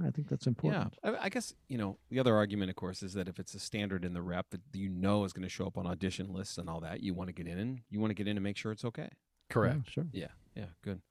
I 0.06 0.12
think 0.12 0.28
that's 0.30 0.46
important. 0.46 0.94
Yeah, 1.04 1.12
I, 1.12 1.26
I 1.26 1.30
guess 1.30 1.54
you 1.70 1.78
know 1.78 1.98
the 2.12 2.20
other 2.20 2.36
argument, 2.36 2.70
of 2.70 2.76
course, 2.76 3.02
is 3.02 3.14
that 3.14 3.28
if 3.28 3.40
it's 3.40 3.54
a 3.56 3.60
standard 3.60 4.06
in 4.06 4.14
the 4.14 4.22
rep 4.22 4.46
that 4.52 4.62
you 4.74 4.90
know 4.90 5.24
is 5.24 5.34
going 5.34 5.44
to 5.44 5.50
show 5.50 5.66
up 5.66 5.78
on 5.78 5.88
audition 5.88 6.32
lists 6.34 6.58
and 6.60 6.70
all 6.70 6.80
that, 6.82 7.02
you 7.02 7.14
want 7.16 7.30
to 7.30 7.34
get 7.34 7.48
in 7.48 7.58
and 7.58 7.80
you 7.90 8.00
want 8.00 8.12
to 8.12 8.16
get 8.16 8.28
in 8.28 8.38
and 8.38 8.44
make 8.44 8.58
sure 8.58 8.72
it's 8.72 8.86
okay. 8.86 9.10
Correct. 9.50 9.78
Yeah, 9.86 9.92
sure. 9.92 10.06
Yeah, 10.12 10.28
yeah, 10.56 10.66
good. 10.84 11.02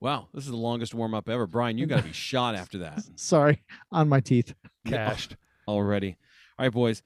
Wow, 0.00 0.28
this 0.34 0.44
is 0.44 0.50
the 0.50 0.56
longest 0.56 0.94
warm 0.94 1.14
up 1.14 1.28
ever, 1.28 1.46
Bryan. 1.46 1.78
You 1.78 1.86
got 1.86 1.98
to 1.98 2.02
be 2.04 2.12
shot 2.12 2.54
after 2.54 2.78
that 2.78 3.02
Sorry, 3.16 3.62
on 3.92 4.08
my 4.08 4.20
teeth. 4.20 4.54
Cashed. 4.86 5.36
already. 5.68 6.16
All 6.58 6.64
right, 6.66 6.72
boys, 6.72 7.02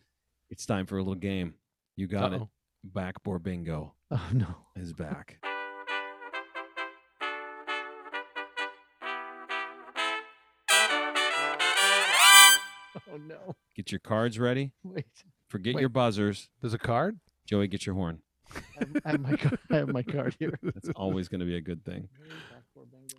it's 0.48 0.66
time 0.66 0.86
for 0.86 0.96
a 0.96 1.00
little 1.00 1.14
game. 1.14 1.54
You 1.96 2.06
got 2.06 2.32
it. 2.32 2.40
Uh-oh. 2.40 2.50
Backbore 2.94 3.42
bingo 3.42 3.94
Oh 4.10 4.28
no. 4.32 4.46
is 4.76 4.92
back. 4.92 5.38
Oh 13.12 13.16
no. 13.16 13.56
Get 13.76 13.90
your 13.92 13.98
cards 14.00 14.38
ready. 14.38 14.72
Wait. 14.84 15.06
Forget 15.48 15.74
Wait. 15.74 15.80
your 15.80 15.88
buzzers. 15.88 16.48
There's 16.60 16.74
a 16.74 16.78
card. 16.78 17.18
Joey, 17.46 17.66
get 17.68 17.86
your 17.86 17.94
horn. 17.94 18.20
I 19.04 19.10
have 19.10 19.20
my 19.20 19.36
card, 19.36 19.58
I 19.70 19.76
have 19.76 19.88
my 19.88 20.02
card 20.02 20.36
here. 20.38 20.58
That's 20.62 20.90
always 20.96 21.28
going 21.28 21.40
to 21.40 21.46
be 21.46 21.56
a 21.56 21.60
good 21.60 21.84
thing. 21.84 22.08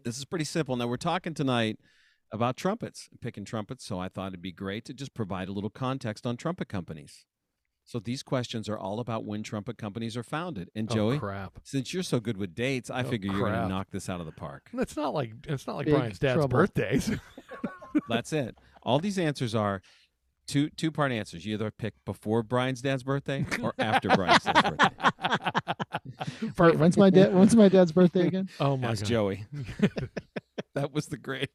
This 0.03 0.17
is 0.17 0.25
pretty 0.25 0.45
simple. 0.45 0.75
Now 0.75 0.87
we're 0.87 0.97
talking 0.97 1.35
tonight 1.35 1.77
about 2.31 2.57
trumpets, 2.57 3.07
picking 3.21 3.45
trumpets. 3.45 3.85
So 3.85 3.99
I 3.99 4.07
thought 4.09 4.29
it'd 4.29 4.41
be 4.41 4.51
great 4.51 4.83
to 4.85 4.93
just 4.93 5.13
provide 5.13 5.47
a 5.47 5.51
little 5.51 5.69
context 5.69 6.25
on 6.25 6.37
trumpet 6.37 6.67
companies. 6.69 7.25
So 7.85 7.99
these 7.99 8.23
questions 8.23 8.67
are 8.67 8.79
all 8.79 8.99
about 8.99 9.25
when 9.25 9.43
trumpet 9.43 9.77
companies 9.77 10.17
are 10.17 10.23
founded. 10.23 10.69
And 10.73 10.89
Oh, 10.91 10.95
Joey, 10.95 11.19
crap. 11.19 11.59
since 11.63 11.93
you're 11.93 12.01
so 12.01 12.19
good 12.19 12.37
with 12.37 12.55
dates, 12.55 12.89
I 12.89 13.01
Oh, 13.01 13.09
figure 13.09 13.31
you're 13.31 13.41
going 13.41 13.53
to 13.61 13.67
knock 13.67 13.89
this 13.91 14.09
out 14.09 14.19
of 14.21 14.25
the 14.25 14.31
park. 14.31 14.69
It's 14.73 14.95
not 14.95 15.13
like 15.13 15.33
it's 15.47 15.67
not 15.67 15.75
like 15.75 15.85
Big 15.85 15.95
Bryan's 15.95 16.17
dad's 16.19 16.33
trouble. 16.37 16.47
birthdays. 16.57 17.11
That's 18.09 18.33
it. 18.33 18.57
All 18.83 18.99
these 18.99 19.17
answers 19.19 19.53
are 19.55 19.81
two 20.47 20.69
two 20.69 20.91
part 20.91 21.11
answers. 21.11 21.45
You 21.45 21.53
either 21.55 21.71
pick 21.71 21.93
before 22.05 22.43
Bryan's 22.43 22.81
dad's 22.81 23.03
birthday 23.03 23.45
or 23.61 23.73
after 23.79 24.09
Bryan's 24.09 24.43
dad's 24.43 24.61
birthday. 24.61 24.89
Wait, 26.57 26.77
when's 26.77 26.97
my 26.97 27.09
dad? 27.09 27.33
When's 27.33 27.55
my 27.55 27.69
dad's 27.69 27.91
birthday 27.91 28.27
again? 28.27 28.49
oh 28.59 28.77
my 28.77 28.89
Ask 28.89 29.03
god. 29.03 29.09
Joey. 29.09 29.45
that 30.75 30.91
was 30.93 31.07
the 31.07 31.17
great 31.17 31.49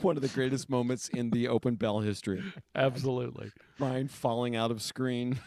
one 0.00 0.16
of 0.16 0.22
the 0.22 0.28
greatest 0.28 0.68
moments 0.70 1.08
in 1.08 1.30
the 1.30 1.48
open 1.48 1.74
bell 1.76 2.00
history. 2.00 2.42
Absolutely. 2.74 3.50
Bryan 3.78 4.08
falling 4.08 4.56
out 4.56 4.70
of 4.70 4.82
screen. 4.82 5.38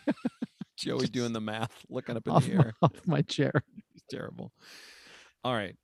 Joey 0.77 1.07
doing 1.07 1.31
the 1.31 1.39
math, 1.41 1.85
looking 1.89 2.17
up 2.17 2.27
in 2.27 2.33
off, 2.33 2.45
the 2.45 2.55
my, 2.55 2.63
air. 2.65 2.73
off 2.81 2.91
my 3.05 3.21
chair. 3.21 3.53
It's 3.93 4.03
terrible. 4.09 4.51
All 5.43 5.53
right. 5.53 5.75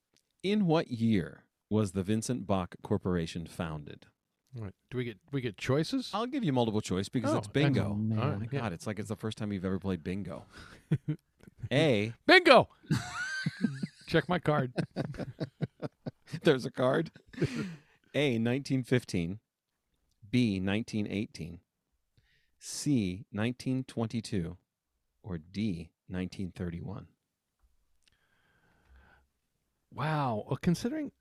In 0.43 0.65
what 0.65 0.89
year 0.89 1.45
was 1.69 1.93
the 1.93 2.03
Vincent 2.03 2.45
Bach 2.45 2.75
Corporation 2.83 3.45
founded? 3.47 4.07
All 4.57 4.63
right. 4.63 4.73
Do 4.89 4.97
we 4.97 5.03
get 5.05 5.17
we 5.31 5.41
get 5.41 5.57
choices? 5.57 6.09
I'll 6.13 6.25
give 6.27 6.43
you 6.43 6.51
multiple 6.53 6.81
choice 6.81 7.07
because 7.09 7.33
Oh, 7.33 7.37
it's 7.37 7.47
bingo. 7.47 7.83
Oh, 7.83 8.15
Oh 8.21 8.37
my 8.37 8.47
Yeah. 8.51 8.59
god, 8.59 8.73
it's 8.73 8.85
like 8.85 8.99
it's 8.99 9.09
the 9.09 9.15
first 9.15 9.37
time 9.37 9.51
you've 9.53 9.63
ever 9.65 9.79
played 9.79 10.03
bingo. 10.03 10.45
A, 11.71 12.13
Bingo. 12.25 12.67
Check 14.07 14.27
my 14.27 14.39
card. 14.39 14.73
there's 16.43 16.65
a 16.65 16.71
card. 16.71 17.11
A, 18.13 18.33
1915. 18.39 19.39
B, 20.29 20.59
1918. 20.59 21.59
C, 22.59 23.25
1922. 23.31 24.57
Or 25.23 25.37
D, 25.37 25.91
1931. 26.07 27.07
Wow. 29.93 30.45
Well, 30.47 30.57
considering 30.61 31.11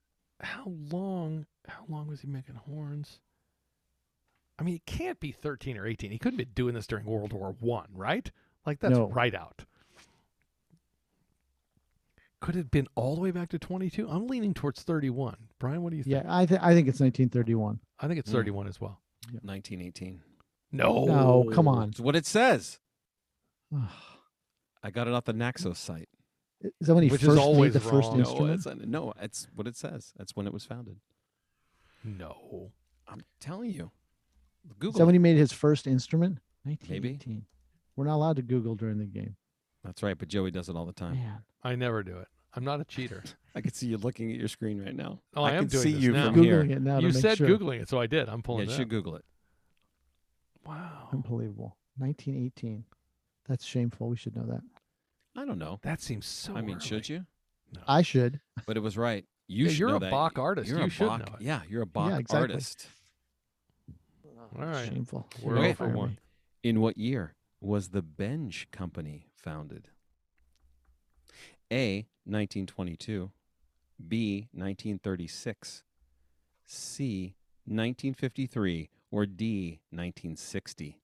how 0.41 0.65
long 0.91 1.45
how 1.67 1.83
long 1.87 2.07
was 2.07 2.21
he 2.21 2.27
making 2.27 2.55
horns? 2.55 3.19
I 4.59 4.63
mean, 4.63 4.75
it 4.75 4.85
can't 4.85 5.19
be 5.19 5.31
13 5.31 5.77
or 5.77 5.87
18. 5.87 6.11
He 6.11 6.19
couldn't 6.19 6.37
be 6.37 6.45
doing 6.45 6.75
this 6.75 6.85
during 6.87 7.05
World 7.05 7.33
War 7.33 7.55
1, 7.59 7.87
right? 7.93 8.29
Like 8.65 8.79
that's 8.79 8.97
No. 8.97 9.07
right 9.09 9.33
out. 9.33 9.65
Could 12.41 12.55
it 12.55 12.59
have 12.59 12.71
been 12.71 12.87
all 12.95 13.15
the 13.15 13.21
way 13.21 13.31
back 13.31 13.49
to 13.49 13.59
22? 13.59 14.07
I'm 14.09 14.27
leaning 14.27 14.53
towards 14.53 14.81
31. 14.81 15.35
Bryan, 15.59 15.83
what 15.83 15.91
do 15.91 15.97
you 15.97 16.03
think? 16.03 16.15
Yeah, 16.15 16.23
I 16.27 16.45
think 16.45 16.61
I 16.63 16.73
think 16.73 16.87
it's 16.87 16.99
1931. 16.99 17.79
I 17.99 18.07
think 18.07 18.19
it's 18.19 18.29
Mm. 18.29 18.33
31 18.33 18.67
as 18.67 18.81
well. 18.81 18.99
1918. 19.43 20.21
No. 20.71 21.05
No, 21.05 21.49
come 21.53 21.67
on. 21.67 21.89
It's 21.89 21.99
what 21.99 22.15
it 22.15 22.25
says. 22.25 22.79
I 24.83 24.89
got 24.91 25.07
it 25.07 25.13
off 25.13 25.25
the 25.25 25.33
Naxos 25.33 25.77
site. 25.77 26.09
That 26.81 26.93
when 26.93 27.03
he 27.03 27.09
Which 27.09 27.23
first 27.23 27.53
made 27.57 27.73
the 27.73 27.79
first 27.79 28.09
wrong. 28.09 28.17
No, 28.17 28.19
instrument? 28.19 28.53
it's, 28.81 28.87
no, 28.87 29.13
it's 29.21 29.47
what 29.55 29.67
it 29.67 29.75
says. 29.75 30.13
That's 30.17 30.35
when 30.35 30.45
it 30.47 30.53
was 30.53 30.65
founded. 30.65 30.97
No. 32.03 32.71
I'm 33.07 33.21
telling 33.39 33.71
you. 33.71 33.91
Is 34.65 34.73
Google. 34.79 34.99
that 34.99 35.05
when 35.05 35.15
he 35.15 35.19
made 35.19 35.37
his 35.37 35.51
first 35.51 35.87
instrument? 35.87 36.37
Maybe. 36.65 36.77
1918. 36.87 37.45
We're 37.95 38.05
not 38.05 38.15
allowed 38.15 38.35
to 38.37 38.41
Google 38.41 38.75
during 38.75 38.99
the 38.99 39.05
game. 39.05 39.35
That's 39.83 40.03
right, 40.03 40.17
but 40.17 40.27
Joey 40.27 40.51
does 40.51 40.69
it 40.69 40.75
all 40.75 40.85
the 40.85 40.93
time. 40.93 41.15
Man, 41.15 41.39
I 41.63 41.75
never 41.75 42.03
do 42.03 42.17
it. 42.17 42.27
I'm 42.53 42.63
not 42.63 42.79
a 42.79 42.83
cheater. 42.85 43.23
I 43.55 43.61
can 43.61 43.73
see 43.73 43.87
you 43.87 43.97
looking 43.97 44.31
at 44.31 44.37
your 44.37 44.47
screen 44.47 44.79
right 44.83 44.95
now. 44.95 45.19
Oh, 45.35 45.43
I 45.43 45.51
am 45.53 45.63
can 45.63 45.67
doing 45.69 45.83
see 45.83 45.91
this 45.93 46.03
you 46.03 46.11
now. 46.11 46.25
from 46.31 46.35
googling 46.35 46.43
here. 46.43 46.61
it 46.61 46.81
now 46.81 46.97
to 46.99 47.07
you 47.07 47.13
make 47.13 47.21
said 47.21 47.37
sure. 47.37 47.47
googling 47.47 47.81
it, 47.81 47.89
so 47.89 47.99
I 47.99 48.05
did. 48.07 48.29
I'm 48.29 48.37
Yeah, 48.39 48.41
pulling 48.43 48.69
you 48.69 48.75
should. 48.75 48.89
Google 48.89 49.15
it. 49.15 49.25
Wow. 50.65 51.09
unbelievable. 51.11 51.77
1918. 51.97 52.83
That's 53.47 53.65
shameful. 53.65 54.07
We 54.09 54.15
should 54.17 54.35
know 54.35 54.45
that. 54.47 54.61
I 55.41 55.45
don't 55.45 55.57
know. 55.57 55.79
That 55.81 56.01
seems 56.01 56.27
so 56.27 56.55
I 56.55 56.61
mean, 56.61 56.75
early. 56.75 56.85
should 56.85 57.09
you? 57.09 57.25
I 57.87 58.03
should. 58.03 58.41
But 58.67 58.77
it 58.77 58.81
was 58.81 58.95
right. 58.95 59.25
You 59.47 59.65
Yeah, 59.65 59.69
should 59.71 59.79
you're 59.79 59.95
a 59.95 59.99
that. 59.99 60.11
Bach 60.11 60.37
artist. 60.37 60.69
You're 60.69 60.79
You 60.79 60.85
a 60.85 60.89
should 60.89 61.07
Bach, 61.07 61.19
know 61.19 61.35
it. 61.39 61.41
Yeah, 61.41 61.61
you're 61.67 61.81
a 61.81 61.87
Bach 61.87 62.19
exactly. 62.19 62.51
artist. 62.53 62.85
All 64.59 64.65
right. 64.65 64.87
Shameful. 64.87 65.27
We're 65.41 65.49
You're 65.55 65.57
all 65.57 65.63
gonna 65.63 65.75
for 65.75 65.87
one. 65.87 66.19
In 66.61 66.79
what 66.79 66.95
year 66.97 67.33
was 67.59 67.89
the 67.89 68.03
Benge 68.03 68.69
Company 68.71 69.29
founded? 69.35 69.87
A. 71.71 72.05
1922. 72.25 73.31
B. 74.07 74.47
1936. 74.53 75.83
C. 76.65 77.33
1953. 77.65 78.89
Or 79.09 79.25
D. 79.25 79.79
1960. 79.89 80.99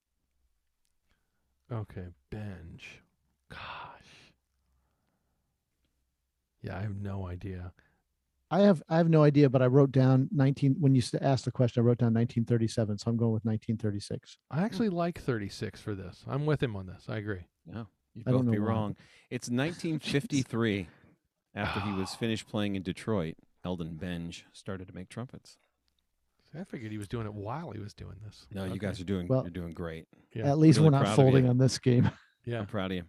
Okay, 1.71 2.05
Benge. 2.31 3.01
Gosh. 3.49 3.59
Yeah, 6.67 6.77
I 6.77 6.81
have 6.81 6.95
no 6.95 7.27
idea. 7.27 7.71
I 8.49 8.61
have 8.61 8.81
I 8.87 8.97
have 8.97 9.09
no 9.09 9.23
idea, 9.23 9.49
but 9.49 9.61
I 9.61 9.65
wrote 9.65 9.91
down 9.91 10.29
19 10.31 10.77
when 10.79 10.95
you 10.95 11.01
asked 11.21 11.45
the 11.45 11.51
question. 11.51 11.81
I 11.81 11.85
wrote 11.85 11.97
down 11.97 12.13
1937, 12.13 12.97
so 12.97 13.09
I'm 13.09 13.17
going 13.17 13.33
with 13.33 13.43
1936. 13.43 14.37
I 14.51 14.63
actually 14.63 14.89
like 14.89 15.19
36 15.19 15.81
for 15.81 15.95
this. 15.95 16.23
I'm 16.27 16.45
with 16.45 16.63
him 16.63 16.75
on 16.75 16.85
this. 16.85 17.05
I 17.09 17.17
agree. 17.17 17.45
No, 17.65 17.87
you'd 18.13 18.27
I 18.27 18.31
both 18.31 18.49
be 18.49 18.59
why. 18.59 18.67
wrong. 18.67 18.95
It's 19.29 19.49
1953. 19.49 20.87
After 21.55 21.79
he 21.79 21.91
was 21.91 22.09
ah. 22.13 22.17
finished 22.17 22.47
playing 22.47 22.75
in 22.75 22.83
Detroit, 22.83 23.35
Elden 23.65 23.97
Benge 23.99 24.43
started 24.53 24.87
to 24.87 24.93
make 24.93 25.09
trumpets. 25.09 25.57
I 26.57 26.63
figured 26.63 26.91
he 26.91 26.97
was 26.97 27.07
doing 27.07 27.25
it 27.25 27.33
while 27.33 27.71
he 27.71 27.79
was 27.79 27.93
doing 27.93 28.15
this. 28.23 28.45
No, 28.51 28.65
you 28.65 28.79
guys 28.79 29.01
are 29.01 29.05
doing 29.05 29.27
Well- 29.27 29.41
you're 29.41 29.51
doing 29.51 29.73
great. 29.73 30.07
Yeah. 30.33 30.49
At 30.49 30.59
least 30.59 30.79
really 30.79 30.91
we're 30.91 31.03
not 31.03 31.15
folding 31.15 31.49
on 31.49 31.57
this 31.57 31.77
game. 31.77 32.09
Yeah. 32.45 32.59
I'm 32.59 32.65
proud 32.65 32.91
of 32.91 32.95
you. 32.95 33.03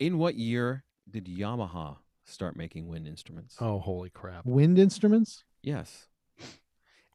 In 0.00 0.18
what 0.18 0.34
year 0.34 0.84
did 1.10 1.24
Yamaha 1.24 1.96
start 2.32 2.56
making 2.56 2.88
wind 2.88 3.06
instruments? 3.06 3.56
Oh, 3.60 3.78
holy 3.78 4.10
crap. 4.10 4.44
Wind 4.44 4.78
instruments? 4.78 5.44
Yes. 5.62 6.08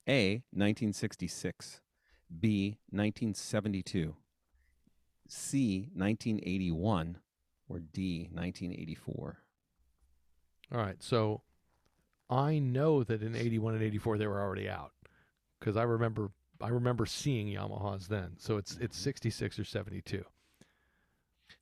A. 0.08 0.44
1966. 0.52 1.82
B. 2.40 2.78
1972. 2.90 4.16
C. 5.28 5.90
1981. 5.94 7.18
Or 7.70 7.80
D. 7.80 8.30
1984. 8.32 9.38
All 10.72 10.78
right. 10.80 11.02
So 11.02 11.42
I 12.30 12.60
know 12.60 13.04
that 13.04 13.22
in 13.22 13.36
81 13.36 13.76
and 13.76 13.84
84 13.84 14.18
they 14.18 14.28
were 14.28 14.42
already 14.42 14.70
out 14.70 14.92
because 15.60 15.78
I 15.78 15.84
remember 15.84 16.32
I 16.62 16.70
remember 16.70 17.06
seeing 17.06 17.48
Yamahas 17.48 18.08
then. 18.08 18.36
So 18.38 18.58
it's 18.58 18.78
it's 18.78 18.98
mm-hmm. 18.98 19.04
66 19.04 19.60
or 19.60 19.64
72, 19.64 20.24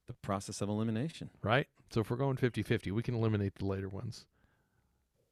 The 0.07 0.13
process 0.13 0.61
of 0.61 0.69
elimination. 0.69 1.29
right? 1.43 1.67
So 1.91 2.01
if 2.01 2.09
we're 2.09 2.17
going 2.17 2.37
50-50, 2.37 2.91
we 2.91 3.01
can 3.03 3.15
eliminate 3.15 3.55
the 3.55 3.65
later 3.65 3.89
ones. 3.89 4.25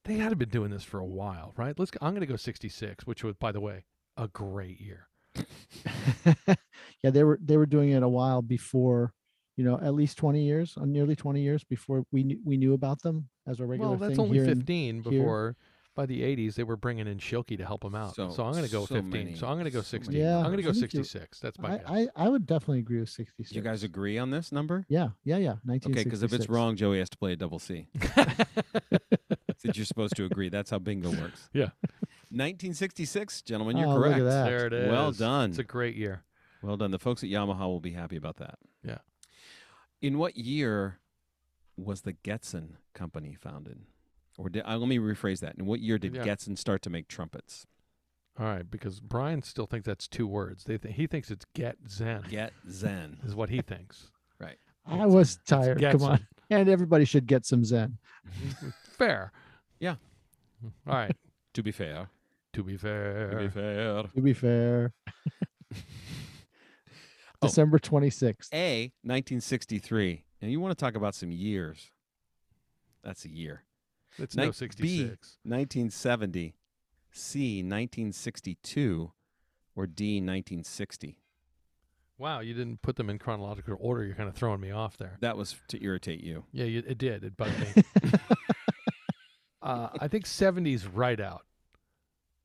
They 0.05 0.15
had 0.15 0.29
to 0.29 0.35
been 0.35 0.49
doing 0.49 0.71
this 0.71 0.83
for 0.83 0.99
a 0.99 1.05
while, 1.05 1.53
right? 1.55 1.77
Let's. 1.79 1.91
Go, 1.91 1.99
I'm 2.01 2.11
going 2.11 2.21
to 2.21 2.27
go 2.27 2.35
66, 2.35 3.05
which 3.07 3.23
was, 3.23 3.35
by 3.35 3.51
the 3.51 3.61
way, 3.61 3.85
a 4.17 4.27
great 4.27 4.81
year. 4.81 5.07
yeah, 6.47 7.09
they 7.09 7.23
were 7.23 7.39
they 7.41 7.57
were 7.57 7.65
doing 7.65 7.89
it 7.91 8.03
a 8.03 8.09
while 8.09 8.41
before, 8.41 9.13
you 9.55 9.63
know, 9.63 9.79
at 9.81 9.93
least 9.93 10.17
20 10.17 10.43
years, 10.43 10.77
uh, 10.77 10.85
nearly 10.85 11.15
20 11.15 11.41
years 11.41 11.63
before 11.63 12.03
we 12.11 12.23
knew, 12.23 12.39
we 12.43 12.57
knew 12.57 12.73
about 12.73 13.01
them 13.01 13.29
as 13.47 13.59
a 13.59 13.65
regular 13.65 13.91
Well, 13.91 13.99
that's 13.99 14.15
thing 14.15 14.19
only 14.25 14.37
here 14.39 14.45
in- 14.49 14.57
15 14.59 15.03
here. 15.03 15.55
Before. 15.95 16.03
By 16.03 16.05
the 16.07 16.21
80s, 16.21 16.55
they 16.55 16.63
were 16.63 16.75
bringing 16.75 17.07
in 17.07 17.17
Schilke 17.19 17.57
to 17.57 17.65
help 17.65 17.81
them 17.81 17.93
out. 17.95 18.15
So, 18.15 18.29
So- 18.31 18.43
I'm 18.45 18.53
going 18.53 18.65
to 18.65 18.71
go 18.71 18.85
so 18.85 18.95
15. 18.95 19.09
many- 19.11 19.35
so 19.35 19.47
I'm 19.47 19.53
going 19.55 19.65
to 19.65 19.71
go 19.71 19.81
so 19.81 19.97
many 19.97 20.05
60. 20.05 20.17
Yeah, 20.17 20.37
I'm 20.37 20.45
going 20.45 20.57
to 20.57 20.63
go 20.63 20.69
I 20.69 20.73
think 20.73 20.93
you're- 20.93 21.03
66. 21.05 21.39
That's 21.39 21.59
my 21.59 21.73
I, 21.73 21.77
guess. 21.77 21.87
I 22.15 22.25
I 22.25 22.29
would 22.29 22.45
definitely 22.45 22.79
agree 22.79 22.99
with 22.99 23.09
66. 23.09 23.55
You 23.55 23.61
guys 23.61 23.83
agree 23.83 24.17
on 24.17 24.31
this 24.31 24.51
number? 24.51 24.85
Yeah, 24.89 25.09
yeah, 25.23 25.37
yeah. 25.37 25.55
1966. 25.65 25.95
Okay, 25.99 26.03
because 26.03 26.23
if 26.23 26.33
it's 26.33 26.49
wrong, 26.49 26.75
Joey 26.75 26.99
has 26.99 27.09
to 27.11 27.17
play 27.17 27.33
a 27.33 27.35
double 27.35 27.59
C. 27.59 27.87
Since 29.57 29.77
you're 29.77 29.85
supposed 29.85 30.15
to 30.17 30.25
agree. 30.25 30.49
That's 30.49 30.71
how 30.71 30.79
bingo 30.79 31.09
works. 31.11 31.49
Yeah. 31.53 31.69
1966, 32.31 33.43
gentlemen, 33.43 33.77
you're 33.77 33.87
Oh, 33.87 33.95
look 33.95 34.07
at 34.07 34.11
correct. 34.19 34.25
that. 34.25 34.45
there 34.45 34.65
it 34.67 34.73
is. 34.73 34.91
Well 34.91 35.11
done. 35.11 35.51
It's 35.51 35.59
a 35.59 35.63
great 35.63 35.95
year. 35.95 36.23
Well 36.61 36.77
done. 36.77 36.91
The 36.91 36.99
folks 36.99 37.23
at 37.23 37.29
Yamaha 37.29 37.59
will 37.61 37.79
be 37.79 37.91
happy 37.91 38.15
about 38.15 38.37
that. 38.37 38.57
Yeah. 38.83 38.97
In 40.01 40.17
what 40.17 40.35
year 40.35 40.99
was 41.77 42.01
the 42.01 42.13
Getzen 42.13 42.75
Company 42.93 43.35
founded? 43.39 43.79
Or 44.37 44.49
did, 44.49 44.63
uh, 44.65 44.77
let 44.77 44.87
me 44.89 44.97
rephrase 44.97 45.39
that. 45.41 45.55
In 45.57 45.65
what 45.65 45.79
year 45.79 45.97
did 45.97 46.15
Yeah. 46.15 46.23
Getzen 46.23 46.57
start 46.57 46.81
to 46.83 46.89
make 46.89 47.07
trumpets? 47.07 47.65
All 48.39 48.47
right, 48.47 48.69
because 48.69 48.99
Bryan 48.99 49.43
still 49.43 49.67
thinks 49.67 49.85
that's 49.85 50.07
two 50.07 50.25
words. 50.25 50.63
They 50.63 50.79
th- 50.79 50.95
he 50.95 51.05
thinks 51.05 51.29
it's 51.29 51.45
get 51.53 51.77
zen 51.87 52.23
Get 52.29 52.51
Zen. 52.67 53.19
is 53.25 53.35
what 53.35 53.49
he 53.49 53.61
thinks. 53.61 54.09
Right. 54.39 54.57
I 54.87 55.05
was 55.05 55.37
tired. 55.45 55.77
Get 55.79 55.93
Come 55.93 56.03
on. 56.03 56.27
And 56.49 56.67
everybody 56.67 57.05
should 57.05 57.27
get 57.27 57.45
some 57.45 57.63
Zen. 57.63 57.97
Fair. 58.97 59.31
Yeah. 59.79 59.95
All 60.87 60.95
right. 60.95 61.15
to 61.53 61.61
be 61.63 61.71
fair. 61.71 62.09
To 62.53 62.63
be 62.63 62.75
fair. 62.77 63.29
To 63.29 63.37
be 63.37 63.47
fair. 63.49 64.03
To 64.03 64.21
be 64.21 64.33
fair. 64.33 64.93
Oh. 67.41 67.47
December 67.47 67.77
26th. 67.77 68.47
A, 68.53 68.83
1963. 69.01 70.23
And 70.41 70.49
you 70.49 70.61
want 70.61 70.77
to 70.77 70.81
talk 70.81 70.95
about 70.95 71.13
some 71.13 71.29
years. 71.31 71.91
That's 73.03 73.25
a 73.25 73.29
year. 73.29 73.63
It's 74.17 74.35
Night 74.35 74.45
no 74.61 74.67
B. 74.77 75.03
1970. 75.43 76.55
C, 77.11 77.57
1962. 77.57 79.11
Or 79.75 79.87
D, 79.87 80.15
1960. 80.17 81.19
Wow, 82.17 82.41
you 82.41 82.53
didn't 82.53 82.81
put 82.81 82.95
them 82.95 83.09
in 83.09 83.17
chronological 83.17 83.75
order. 83.79 84.03
You're 84.03 84.15
kind 84.15 84.29
of 84.29 84.35
throwing 84.35 84.61
me 84.61 84.71
off 84.71 84.97
there. 84.97 85.17
That 85.21 85.35
was 85.35 85.55
to 85.69 85.83
irritate 85.83 86.23
you. 86.23 86.45
Yeah, 86.51 86.65
you, 86.65 86.83
it 86.87 86.97
did. 86.97 87.23
It 87.23 87.35
bugged 87.35 87.59
me. 87.59 87.83
uh, 89.61 89.89
I 89.99 90.07
think 90.07 90.25
70s 90.25 90.87
right 90.93 91.19
out. 91.19 91.45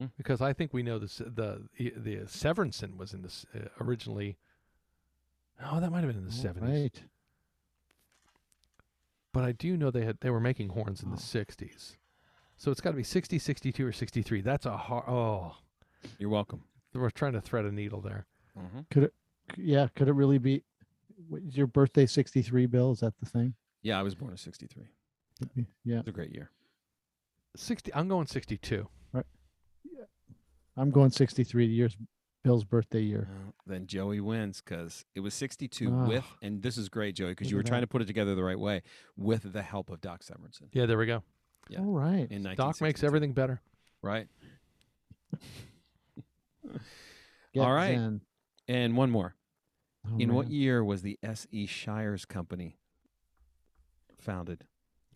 Hmm. 0.01 0.07
Because 0.17 0.41
I 0.41 0.53
think 0.53 0.73
we 0.73 0.83
know 0.83 0.99
this, 0.99 1.19
the 1.19 1.69
the 1.77 1.93
the 1.97 2.17
Severinsen 2.27 2.97
was 2.97 3.13
in 3.13 3.23
this 3.23 3.45
uh, 3.55 3.69
originally. 3.81 4.39
Oh, 5.65 5.81
that 5.81 5.91
might 5.91 6.05
have 6.05 6.09
been 6.09 6.19
in 6.19 6.25
the 6.25 6.33
seventies. 6.33 6.71
Right. 6.71 7.03
But 9.33 9.45
I 9.45 9.53
do 9.53 9.77
know 9.77 9.91
they 9.91 10.05
had 10.05 10.19
they 10.21 10.31
were 10.31 10.41
making 10.41 10.71
horns 10.71 11.03
in 11.03 11.11
the 11.11 11.17
Oh. 11.17 11.19
60s. 11.19 11.97
So 12.57 12.71
it's 12.71 12.81
got 12.81 12.91
to 12.91 12.97
be 12.97 13.05
60, 13.05 13.38
62 13.38 13.87
or 13.87 13.93
63. 13.93 14.41
That's 14.41 14.67
a 14.67 14.77
hard 14.77 15.05
Oh, 15.09 15.55
You're 16.19 16.31
welcome. 16.31 16.62
we're 16.95 17.11
trying 17.11 17.35
to 17.35 17.41
thread 17.41 17.64
a 17.64 17.71
needle 17.73 18.01
there. 18.01 18.27
Mm-hmm. 18.59 19.05
Yeah. 19.57 19.88
Could 19.95 20.09
it 20.09 20.12
really 20.14 20.38
be? 20.38 20.64
what, 21.29 21.43
Is 21.43 21.57
your 21.57 21.67
birthday 21.69 22.07
63, 22.07 22.67
Bill? 22.67 22.91
Is 22.93 23.01
that 23.01 23.14
the 23.21 23.27
thing? 23.27 23.55
Yeah, 23.83 23.99
I 23.99 24.03
was 24.03 24.14
born 24.14 24.33
in 24.33 24.37
63. 24.38 24.85
Yeah. 25.85 25.99
It's 26.01 26.09
a 26.09 26.12
great 26.12 26.33
year. 26.35 26.51
60 27.57 27.95
I'm 27.95 28.09
going 28.09 28.27
62. 28.27 28.88
I'm 30.77 30.91
going 30.91 31.11
63 31.11 31.67
years 31.67 31.97
Bill's 32.49 32.65
birthday 32.65 33.03
year. 33.03 33.29
Well, 33.31 33.55
then 33.67 33.87
Joey 33.87 34.21
wins 34.21 34.63
because 34.65 35.05
it 35.15 35.21
was 35.21 35.35
62 35.35 35.91
Oh. 35.93 36.09
with, 36.09 36.25
ah. 36.27 36.37
and 36.41 36.63
this 36.63 36.79
is 36.79 36.89
great, 36.89 37.15
Joey, 37.15 37.33
because 37.33 37.51
you 37.51 37.57
were 37.57 37.61
at 37.61 37.67
trying 37.67 37.83
that. 37.83 37.89
to 37.89 37.91
put 37.91 38.01
it 38.01 38.07
together 38.07 38.35
the 38.35 38.43
right 38.43 38.59
way 38.59 38.81
with 39.19 39.53
the 39.53 39.61
help 39.61 39.91
of 39.91 40.01
Doc 40.01 40.23
Severinsen 40.23 40.69
Yeah, 40.73 40.87
there 40.87 40.97
we 40.97 41.05
go. 41.05 41.23
Yeah. 41.69 41.81
All 41.81 41.93
right. 41.93 42.27
in 42.31 42.43
Doc 42.57 42.81
makes 42.81 43.05
everything 43.05 43.35
better. 43.35 43.61
right. 44.01 44.29
All 47.55 47.73
right. 47.73 47.97
Zen. 47.97 48.23
And 48.67 48.97
one 48.97 49.11
more. 49.11 49.35
Oh, 50.07 50.17
in 50.19 50.33
what 50.33 50.49
year 50.49 50.83
was 50.83 51.03
the 51.03 51.19
S.E. 51.23 51.67
Shires 51.67 52.25
Company 52.25 52.79
founded? 54.19 54.65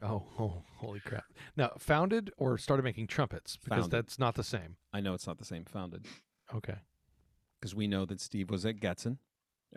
Oh, 0.03 0.25
oh, 0.39 0.65
holy 0.77 1.01
crap! 1.01 1.25
Now, 1.57 1.73
founded 1.79 2.31
or 2.37 2.59
started 2.59 2.83
making 2.83 3.07
trumpets 3.07 3.57
because 3.57 3.85
Founded. 3.85 3.91
that's 3.93 4.19
not 4.19 4.35
the 4.35 4.45
same. 4.45 4.77
I 4.93 5.01
know 5.01 5.15
it's 5.15 5.27
not 5.27 5.39
the 5.39 5.45
same 5.47 5.65
founded 5.65 6.05
Okay. 6.55 6.75
Because 7.63 7.77
we 7.77 7.87
know 7.87 8.05
that 8.07 8.21
Steve 8.21 8.51
was 8.51 8.67
at 8.67 8.81
Getzen, 8.81 9.19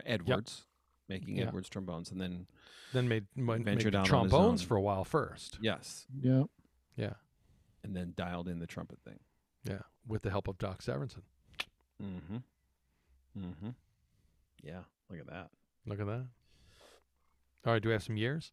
Edwards, 0.07 0.65
making 1.07 1.37
Yeah. 1.37 1.49
Edwards 1.49 1.69
trombones, 1.69 2.09
and 2.09 2.19
then 2.19 2.47
Then 2.93 3.07
made, 3.07 3.27
made, 3.35 3.63
Ventured 3.63 3.93
made 3.93 3.99
out 3.99 4.01
on 4.01 4.05
trombones 4.07 4.63
for 4.63 4.75
a 4.75 4.81
while 4.81 5.05
first. 5.05 5.59
yes, 5.61 6.07
Yeah. 6.19 6.45
Yeah, 6.95 7.13
and 7.83 7.95
then 7.95 8.13
dialed 8.17 8.47
in 8.47 8.57
the 8.57 8.65
trumpet 8.65 8.99
thing. 9.03 9.19
yeah, 9.65 9.83
with 10.07 10.23
the 10.23 10.31
help 10.31 10.47
of 10.47 10.57
Doc 10.57 10.81
Severinsen. 10.81 11.21
Mm-hmm. 12.01 12.37
Mm-hmm. 13.37 13.69
Yeah, 14.63 14.83
look 15.11 15.19
at 15.19 15.27
that. 15.27 15.51
Look 15.85 15.99
at 15.99 16.07
that. 16.07 16.25
All 17.65 17.73
right, 17.73 17.81
do 17.83 17.89
we 17.89 17.93
have 17.93 18.01
some 18.03 18.17
years? 18.17 18.51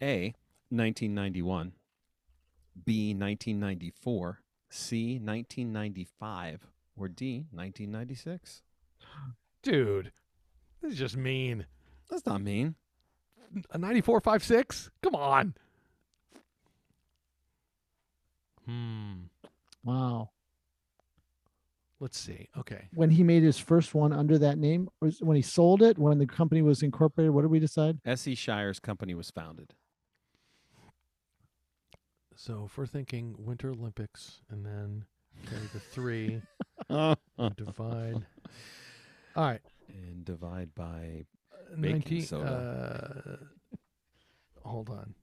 A, 0.00 0.34
1991. 0.70 1.74
B, 2.84 3.12
1994. 3.12 4.40
C, 4.70 5.18
1995. 5.18 6.66
Or 6.98 7.08
D, 7.08 7.46
1996. 7.52 8.62
Dude, 9.62 10.12
this 10.82 10.92
is 10.92 10.98
just 10.98 11.16
mean. 11.16 11.66
That's 12.10 12.26
not 12.26 12.42
mean. 12.42 12.74
A 13.70 13.78
94 13.78 14.20
5 14.20 14.44
6? 14.44 14.90
Come 15.02 15.14
on. 15.14 15.54
Hmm. 18.66 19.12
Wow. 19.84 20.30
Let's 22.00 22.18
see. 22.18 22.48
Okay. 22.56 22.88
When 22.94 23.10
he 23.10 23.22
made 23.22 23.42
his 23.42 23.58
first 23.58 23.94
one 23.94 24.12
under 24.12 24.38
that 24.38 24.58
name, 24.58 24.88
or 25.00 25.10
when 25.20 25.36
he 25.36 25.42
sold 25.42 25.82
it, 25.82 25.98
when 25.98 26.18
the 26.18 26.26
company 26.26 26.62
was 26.62 26.82
incorporated, 26.82 27.32
what 27.32 27.42
did 27.42 27.50
we 27.50 27.58
decide? 27.58 27.98
S.E. 28.04 28.34
Shires 28.34 28.78
Company 28.78 29.14
was 29.14 29.30
founded. 29.30 29.74
So 32.36 32.66
if 32.66 32.78
we're 32.78 32.86
thinking 32.86 33.34
Winter 33.36 33.70
Olympics 33.70 34.42
and 34.48 34.64
then 34.64 35.06
carry 35.46 35.68
the 35.72 35.80
three 35.80 36.40
and 36.88 37.16
and 37.38 37.56
divide. 37.56 38.24
All 39.36 39.44
right. 39.44 39.60
And 39.88 40.24
divide 40.24 40.74
by. 40.74 41.24
uh, 41.52 41.76
Baking 41.80 41.92
19 42.18 42.22
soda. 42.22 43.38
Uh, 44.64 44.68
hold 44.68 44.90
on. 44.90 45.14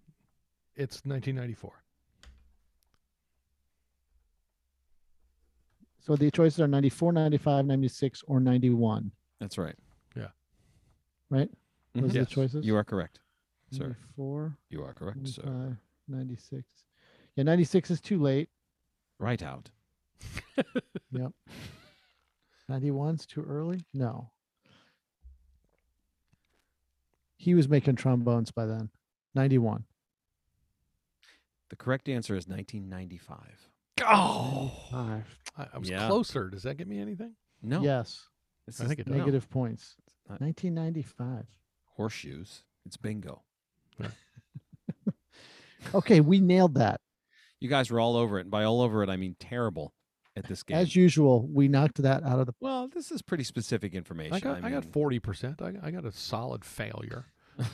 It's 0.75 1.01
1994. 1.05 1.71
So 5.99 6.15
the 6.15 6.29
choices 6.29 6.59
are 6.59 6.67
94, 6.67 7.13
95, 7.13 7.65
96, 7.65 8.23
or 8.27 8.39
91, 8.39 9.11
That's 9.39 9.57
right. 9.57 9.75
Yeah. 10.15 10.27
Right? 11.29 11.49
Those 11.95 12.11
Mhm. 12.11 12.15
are 12.15 12.19
the 12.19 12.25
choices? 12.27 12.65
You 12.65 12.75
are 12.75 12.83
correct, 12.83 13.19
sir. 13.71 13.87
94, 13.87 14.57
You 14.69 14.83
are 14.83 14.93
correct, 14.93 15.27
sir. 15.27 15.77
96. 16.07 16.63
Yeah, 17.35 17.43
96 17.43 17.89
is 17.91 17.99
too 18.01 18.19
late. 18.19 18.49
Right 19.17 19.41
out. 19.41 19.71
91's 22.69 23.25
too 23.25 23.43
early? 23.43 23.85
No. 23.93 24.31
He 27.37 27.53
was 27.53 27.67
making 27.69 27.95
trombones 27.95 28.51
by 28.51 28.65
then. 28.65 28.89
91. 29.35 29.83
The 31.69 31.75
correct 31.75 32.09
answer 32.09 32.35
is 32.35 32.47
1995. 32.47 33.37
Oh, 34.03 34.71
I, 34.93 35.21
I 35.73 35.77
was 35.77 35.89
Yeah. 35.89 36.07
closer. 36.07 36.49
Does 36.49 36.63
that 36.63 36.75
get 36.77 36.87
me 36.87 36.99
anything? 36.99 37.33
No. 37.61 37.81
Yes. 37.81 38.27
This 38.65 38.79
I 38.79 38.83
is 38.83 38.87
think 38.89 38.99
it 39.01 39.05
does. 39.07 39.15
Negative 39.15 39.49
points. 39.49 39.95
not- 40.29 40.41
1995. 40.41 41.45
horseshoes. 41.97 42.63
It's 42.85 42.97
bingo. 42.97 43.41
Okay, 45.93 46.19
we 46.19 46.39
nailed 46.39 46.73
that. 46.75 46.99
You 47.59 47.69
guys 47.69 47.91
were 47.91 47.99
all 47.99 48.15
over 48.17 48.39
it. 48.39 48.41
And 48.41 48.51
by 48.51 48.63
all 48.63 48.81
over 48.81 49.03
it, 49.03 49.09
I 49.09 49.17
mean 49.17 49.35
terrible 49.39 49.93
at 50.35 50.47
this 50.47 50.63
game. 50.63 50.77
As 50.77 50.95
usual, 50.95 51.47
we 51.47 51.67
knocked 51.67 52.01
that 52.01 52.23
out 52.23 52.39
of 52.39 52.45
the. 52.47 52.53
well, 52.59 52.87
this 52.87 53.11
is 53.11 53.21
pretty 53.21 53.43
specific 53.43 53.93
information. 53.93 54.33
I 54.33 54.39
got 54.39 54.63
I, 54.63 54.69
got 54.69 54.95
mean, 54.95 55.19
40%. 55.21 55.61
I, 55.61 55.71
got- 55.71 55.83
I 55.83 55.91
got 55.91 56.05
a 56.05 56.11
solid 56.11 56.65
failure. 56.65 57.25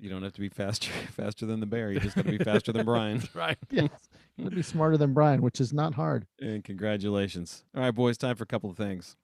You 0.00 0.10
don't 0.10 0.22
have 0.22 0.32
to 0.34 0.40
be 0.40 0.48
faster 0.48 0.90
faster 1.12 1.46
than 1.46 1.60
the 1.60 1.66
bear. 1.66 1.90
You 1.90 2.00
just 2.00 2.16
got 2.16 2.26
to 2.26 2.36
be 2.36 2.44
faster 2.44 2.72
than 2.72 2.84
Bryan. 2.84 3.22
right. 3.34 3.56
Yes. 3.70 3.88
You 4.36 4.44
would 4.44 4.54
be 4.54 4.62
smarter 4.62 4.96
than 4.96 5.14
Bryan, 5.14 5.40
which 5.40 5.60
is 5.60 5.72
not 5.72 5.94
hard. 5.94 6.26
And 6.40 6.62
congratulations. 6.64 7.64
All 7.74 7.82
right, 7.82 7.94
boys, 7.94 8.18
time 8.18 8.36
for 8.36 8.42
a 8.42 8.46
couple 8.46 8.68
of 8.70 8.76
things. 8.76 9.16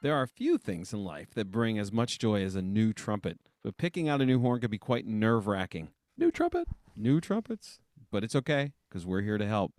There 0.00 0.14
are 0.14 0.22
a 0.22 0.28
few 0.28 0.58
things 0.58 0.92
in 0.92 1.02
life 1.02 1.34
that 1.34 1.50
bring 1.50 1.78
as 1.78 1.90
much 1.90 2.18
joy 2.18 2.42
as 2.44 2.54
a 2.54 2.62
new 2.62 2.92
trumpet, 2.92 3.40
but 3.64 3.76
picking 3.76 4.08
out 4.08 4.20
a 4.20 4.26
new 4.26 4.40
horn 4.40 4.60
can 4.60 4.70
be 4.70 4.78
quite 4.78 5.06
nerve 5.06 5.48
wracking. 5.48 5.88
New 6.16 6.30
trumpet. 6.30 6.68
New 6.96 7.20
trumpets, 7.20 7.80
but 8.12 8.22
it's 8.22 8.36
okay 8.36 8.72
because 8.88 9.04
we're 9.04 9.22
here 9.22 9.38
to 9.38 9.46
help. 9.46 9.72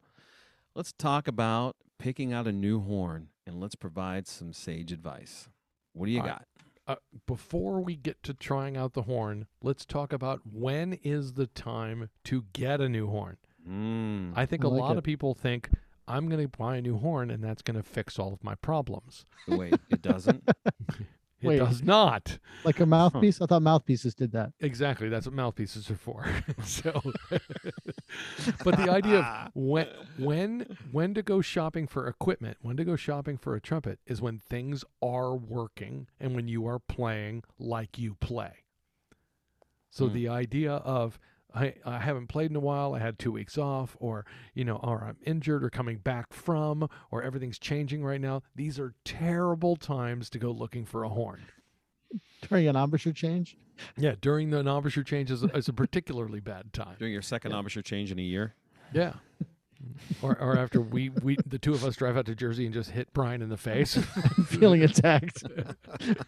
Let's 0.75 0.91
talk 0.91 1.27
about 1.27 1.77
picking 1.99 2.33
out 2.33 2.47
a 2.47 2.51
new 2.51 2.81
horn 2.81 3.29
and 3.47 3.61
let's 3.61 3.75
provide 3.75 4.27
some 4.27 4.51
sage 4.51 4.91
advice. 4.91 5.47
What 5.93 6.07
do 6.07 6.11
you 6.11 6.19
All 6.19 6.27
right. 6.27 6.31
got? 6.33 6.45
Uh, 6.85 6.95
before 7.25 7.79
we 7.81 7.95
get 7.95 8.21
to 8.23 8.33
trying 8.33 8.75
out 8.75 8.93
the 8.93 9.03
horn, 9.03 9.47
let's 9.61 9.85
talk 9.85 10.11
about 10.11 10.41
when 10.51 10.93
is 11.03 11.33
the 11.33 11.47
time 11.47 12.09
to 12.25 12.45
get 12.51 12.81
a 12.81 12.89
new 12.89 13.07
horn. 13.07 13.37
Mm. 13.67 14.33
I 14.35 14.45
think 14.45 14.65
I 14.65 14.67
a 14.67 14.71
like 14.71 14.81
lot 14.81 14.91
it. 14.93 14.97
of 14.97 15.03
people 15.03 15.33
think 15.33 15.69
I'm 16.09 16.27
going 16.27 16.41
to 16.41 16.57
buy 16.57 16.77
a 16.77 16.81
new 16.81 16.97
horn 16.97 17.29
and 17.29 17.43
that's 17.43 17.61
going 17.61 17.77
to 17.77 17.83
fix 17.83 18.17
all 18.19 18.33
of 18.33 18.43
my 18.43 18.55
problems. 18.55 19.25
Wait, 19.47 19.79
it 19.89 20.01
doesn't. 20.01 20.43
It 21.41 21.47
Wait. 21.47 21.57
does 21.59 21.81
not. 21.81 22.37
Like 22.65 22.81
a 22.81 22.85
mouthpiece? 22.85 23.39
I 23.39 23.45
thought 23.45 23.61
mouthpieces 23.61 24.13
did 24.13 24.33
that. 24.33 24.51
Exactly. 24.59 25.07
That's 25.07 25.25
what 25.25 25.33
mouthpieces 25.33 25.89
are 25.89 25.95
for. 25.95 26.25
so, 26.65 26.91
but 28.65 28.75
the 28.75 28.89
idea 28.89 29.19
of 29.19 29.51
when 29.55 29.87
when 30.17 30.77
when 30.91 31.13
to 31.13 31.23
go 31.23 31.39
shopping 31.39 31.87
for 31.87 32.07
equipment, 32.07 32.57
when 32.61 32.75
to 32.75 32.83
go 32.83 32.97
shopping 32.97 33.37
for 33.37 33.55
a 33.55 33.61
trumpet, 33.61 33.99
is 34.05 34.21
when 34.21 34.39
things 34.39 34.83
are 35.01 35.33
working 35.33 36.07
and 36.19 36.35
when 36.35 36.49
you 36.49 36.67
are 36.67 36.79
playing 36.79 37.43
like 37.57 37.97
you 37.97 38.15
play. 38.15 38.65
So 39.89 40.07
Hmm. 40.07 40.13
the 40.15 40.27
idea 40.27 40.73
of 40.73 41.17
I, 41.53 41.73
I 41.85 41.99
haven't 41.99 42.27
played 42.27 42.49
in 42.51 42.55
a 42.55 42.59
while. 42.59 42.93
I 42.93 42.99
had 42.99 43.17
two 43.17 43.31
weeks 43.31 43.57
off, 43.57 43.97
or 43.99 44.25
you 44.53 44.63
know, 44.63 44.77
or 44.77 45.03
I'm 45.03 45.17
injured, 45.25 45.63
or 45.63 45.69
coming 45.69 45.97
back 45.97 46.31
from, 46.33 46.87
or 47.11 47.23
everything's 47.23 47.59
changing 47.59 48.03
right 48.03 48.21
now. 48.21 48.43
These 48.55 48.79
are 48.79 48.93
terrible 49.03 49.75
times 49.75 50.29
to 50.31 50.39
go 50.39 50.51
looking 50.51 50.85
for 50.85 51.03
a 51.03 51.09
horn. 51.09 51.41
During 52.47 52.67
an 52.67 52.75
embouchure 52.75 53.13
change? 53.13 53.57
Yeah, 53.97 54.15
during 54.19 54.49
the 54.49 54.59
embouchure 54.59 55.03
change 55.03 55.31
is, 55.31 55.43
is 55.43 55.67
a 55.67 55.73
particularly 55.73 56.39
bad 56.39 56.73
time. 56.73 56.95
During 56.99 57.13
your 57.13 57.21
second 57.21 57.51
embouchure 57.51 57.83
change 57.83 58.11
in 58.11 58.19
a 58.19 58.23
year. 58.23 58.55
Yeah. 58.93 59.13
Or, 60.21 60.37
or 60.39 60.57
after 60.57 60.81
we, 60.81 61.09
we 61.09 61.37
the 61.45 61.57
two 61.59 61.73
of 61.73 61.83
us 61.85 61.95
drive 61.95 62.17
out 62.17 62.25
to 62.27 62.35
Jersey 62.35 62.65
and 62.65 62.73
just 62.73 62.91
hit 62.91 63.11
Bryan 63.13 63.41
in 63.41 63.49
the 63.49 63.57
face. 63.57 63.95
Feeling 64.47 64.83
attacked. 64.83 65.43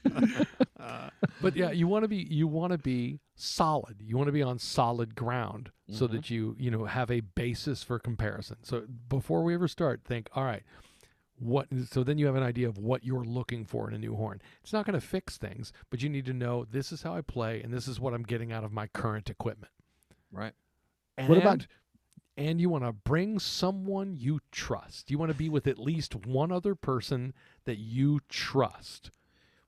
but 1.41 1.55
yeah, 1.55 1.71
you 1.71 1.87
want 1.87 2.03
to 2.03 2.07
be 2.07 2.17
you 2.17 2.47
want 2.47 2.71
to 2.71 2.77
be 2.77 3.19
solid. 3.35 3.97
You 4.01 4.17
want 4.17 4.27
to 4.27 4.31
be 4.33 4.41
on 4.41 4.59
solid 4.59 5.15
ground 5.15 5.71
so 5.89 6.07
Mhm. 6.07 6.11
that 6.11 6.29
you 6.29 6.55
you 6.59 6.71
know 6.71 6.85
have 6.85 7.11
a 7.11 7.21
basis 7.21 7.83
for 7.83 7.99
comparison. 7.99 8.57
So 8.63 8.83
before 9.09 9.43
we 9.43 9.53
ever 9.53 9.67
start, 9.67 10.01
think, 10.05 10.29
all 10.35 10.43
right, 10.43 10.63
what? 11.39 11.67
So 11.89 12.03
then 12.03 12.17
you 12.17 12.25
have 12.27 12.35
an 12.35 12.43
idea 12.43 12.67
of 12.67 12.77
what 12.77 13.03
you're 13.03 13.23
looking 13.23 13.65
for 13.65 13.87
in 13.89 13.95
a 13.95 13.99
new 13.99 14.15
horn. 14.15 14.41
It's 14.63 14.73
not 14.73 14.85
going 14.85 14.99
to 14.99 15.05
fix 15.05 15.37
things, 15.37 15.71
but 15.89 16.01
you 16.01 16.09
need 16.09 16.25
to 16.25 16.33
know 16.33 16.65
this 16.69 16.91
is 16.91 17.03
how 17.03 17.15
I 17.15 17.21
play 17.21 17.61
and 17.61 17.73
this 17.73 17.87
is 17.87 17.99
what 17.99 18.13
I'm 18.13 18.23
getting 18.23 18.51
out 18.51 18.63
of 18.63 18.71
my 18.71 18.87
current 18.87 19.29
equipment. 19.29 19.71
Right. 20.31 20.53
And, 21.17 21.29
What 21.29 21.37
about- 21.37 21.67
and 22.37 22.61
you 22.61 22.69
want 22.69 22.83
to 22.83 22.91
bring 22.91 23.39
someone 23.39 24.15
you 24.15 24.39
trust. 24.51 25.11
You 25.11 25.17
want 25.17 25.31
to 25.31 25.37
be 25.37 25.49
with 25.49 25.67
at 25.67 25.77
least 25.79 26.15
one 26.15 26.51
other 26.51 26.75
person 26.75 27.33
that 27.65 27.77
you 27.77 28.19
trust. 28.29 29.11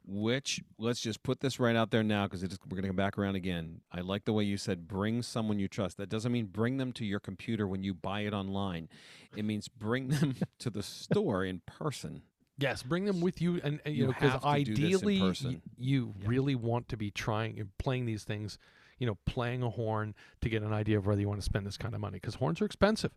Which 0.05 0.61
let's 0.78 0.99
just 0.99 1.24
put 1.24 1.39
this 1.39 1.59
right 1.61 1.78
out 1.78 1.91
there 1.91 2.03
now 2.03 2.26
because 2.28 2.41
we're 2.41 2.76
going 2.76 2.82
to 2.82 2.89
come 2.89 2.95
back 2.95 3.18
around 3.18 3.36
again. 3.36 3.82
I 3.89 4.01
like 4.01 4.26
the 4.26 4.34
way 4.34 4.43
you 4.43 4.57
said 4.57 4.86
bring 4.88 5.22
someone 5.22 5.59
you 5.59 5.70
trust. 5.70 5.95
That 5.97 6.09
doesn't 6.09 6.32
mean 6.32 6.47
bring 6.47 6.76
them 6.78 6.91
to 6.93 7.05
your 7.05 7.22
computer 7.22 7.68
when 7.68 7.84
you 7.84 7.93
buy 7.93 8.22
it 8.22 8.34
online. 8.34 8.89
It 9.36 9.45
means 9.45 9.70
bring 9.70 10.09
them 10.09 10.36
to 10.59 10.70
the 10.70 10.84
store 10.84 11.45
in 11.45 11.61
person 11.66 12.24
Yes, 12.57 12.84
bring 12.84 13.05
them 13.05 13.20
with 13.20 13.41
you, 13.41 13.59
and, 13.64 13.80
and 13.84 13.95
you, 13.95 14.01
You 14.01 14.07
know, 14.07 14.14
because 14.14 14.32
have 14.34 14.41
to 14.41 14.64
do 14.64 14.76
this 14.76 15.01
in 15.01 15.07
ideally, 15.09 15.61
you 15.78 16.14
Yeah. 16.20 16.28
really 16.28 16.55
want 16.55 16.88
to 16.89 16.97
be 16.97 17.09
trying 17.09 17.59
and 17.59 17.76
playing 17.78 18.05
these 18.05 18.24
things. 18.24 18.59
You 19.03 19.07
know, 19.07 19.17
playing 19.25 19.63
a 19.63 19.69
horn 19.69 20.15
to 20.39 20.47
get 20.47 20.63
an 20.63 20.71
idea 20.71 20.97
of 20.97 21.05
whether 21.05 21.19
you 21.19 21.27
want 21.27 21.41
to 21.41 21.45
spend 21.45 21.67
this 21.67 21.75
kind 21.75 21.93
of 21.93 21.99
money 21.99 22.19
because 22.21 22.35
horns 22.35 22.61
are 22.61 22.65
expensive. 22.65 23.11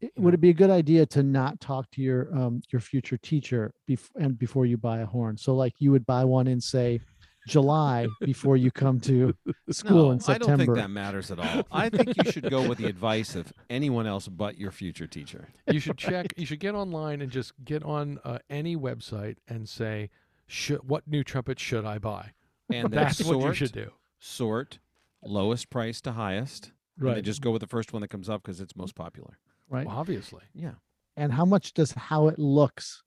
You 0.00 0.08
would 0.16 0.32
know. 0.32 0.34
it 0.36 0.40
be 0.40 0.48
a 0.48 0.54
good 0.54 0.70
idea 0.70 1.04
to 1.04 1.22
not 1.22 1.60
talk 1.60 1.90
to 1.90 2.00
your 2.00 2.34
um 2.34 2.62
your 2.72 2.80
future 2.80 3.18
teacher 3.18 3.74
bef- 3.86 4.08
and 4.14 4.38
before 4.38 4.64
you 4.64 4.78
buy 4.78 5.00
a 5.00 5.06
horn? 5.06 5.36
So 5.36 5.54
like 5.54 5.74
you 5.78 5.92
would 5.92 6.06
buy 6.06 6.24
one 6.24 6.46
in 6.46 6.58
say 6.58 7.00
July 7.46 8.06
before 8.20 8.56
you 8.56 8.70
come 8.70 8.98
to 9.00 9.34
school 9.70 10.06
no, 10.06 10.10
in 10.12 10.20
September. 10.20 10.44
I 10.44 10.56
don't 10.56 10.66
think 10.66 10.76
that 10.78 10.90
matters 10.90 11.30
at 11.30 11.38
all. 11.38 11.66
I 11.72 11.90
think 11.90 12.16
you 12.16 12.32
should 12.32 12.48
go 12.48 12.66
with 12.66 12.78
the 12.78 12.86
advice 12.86 13.36
of 13.36 13.52
anyone 13.68 14.06
else 14.06 14.26
but 14.26 14.58
your 14.58 14.70
future 14.70 15.06
teacher. 15.06 15.48
you 15.70 15.80
should 15.80 15.98
check. 15.98 16.32
You 16.38 16.46
should 16.46 16.60
get 16.60 16.74
online 16.74 17.20
and 17.20 17.30
just 17.30 17.52
get 17.62 17.82
on 17.82 18.20
uh, 18.24 18.38
any 18.48 18.74
website 18.74 19.36
and 19.48 19.68
say, 19.68 20.08
should, 20.46 20.88
"What 20.88 21.06
new 21.06 21.22
trumpet 21.22 21.60
should 21.60 21.84
I 21.84 21.98
buy?" 21.98 22.32
And 22.70 22.90
That's 22.90 23.24
sort, 23.24 23.38
what 23.38 23.48
you 23.48 23.54
should 23.54 23.72
do. 23.72 23.90
Sort 24.18 24.78
lowest 25.22 25.70
price 25.70 26.00
to 26.02 26.12
highest. 26.12 26.72
And 26.98 27.14
they 27.14 27.22
just 27.22 27.42
go 27.42 27.50
with 27.50 27.60
the 27.60 27.66
first 27.66 27.92
one 27.92 28.00
that 28.02 28.08
comes 28.08 28.28
up 28.30 28.42
because 28.42 28.60
it's 28.60 28.74
most 28.76 28.94
popular. 28.94 29.38
right. 29.68 29.86
Well, 29.86 29.96
obviously, 29.96 30.42
Yeah. 30.54 30.74
And 31.18 31.32
how 31.32 31.44
much 31.46 31.72
does 31.74 31.92
how 31.92 32.28
it 32.28 32.38
looks 32.38 33.02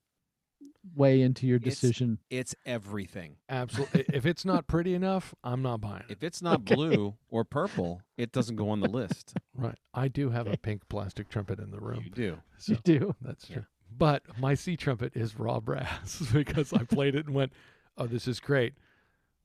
weigh 0.95 1.21
into 1.21 1.45
your 1.47 1.59
decision? 1.59 2.19
It's 2.29 2.55
everything. 2.65 3.35
absolutely. 3.49 4.05
if 4.13 4.25
it's 4.25 4.45
not 4.45 4.67
pretty 4.67 4.93
enough, 4.93 5.33
I'm 5.43 5.61
not 5.61 5.81
buying 5.81 6.03
it. 6.09 6.11
If 6.11 6.23
it's 6.23 6.41
not 6.41 6.61
Okay. 6.61 6.75
blue 6.75 7.15
or 7.29 7.43
purple, 7.43 8.01
it 8.17 8.31
doesn't 8.31 8.55
go 8.55 8.69
on 8.69 8.79
the 8.79 8.89
list. 8.89 9.33
Right. 9.55 9.77
I 9.93 10.07
do 10.07 10.29
have 10.29 10.47
a 10.47 10.57
pink 10.57 10.87
plastic 10.89 11.29
trumpet 11.29 11.59
in 11.59 11.71
the 11.71 11.79
room. 11.79 12.01
You 12.05 12.11
do. 12.11 12.37
So 12.57 12.73
you 12.73 12.79
do. 12.83 13.15
that's 13.21 13.49
Yeah. 13.49 13.57
true. 13.57 13.65
But 13.95 14.23
my 14.39 14.53
C 14.53 14.77
trumpet 14.77 15.15
is 15.15 15.37
raw 15.39 15.59
brass 15.59 16.19
because 16.33 16.73
I 16.73 16.83
played 16.83 17.15
it 17.15 17.25
and 17.25 17.33
went, 17.35 17.53
"Oh, 17.97 18.05
this 18.07 18.27
is 18.27 18.39
great." 18.39 18.73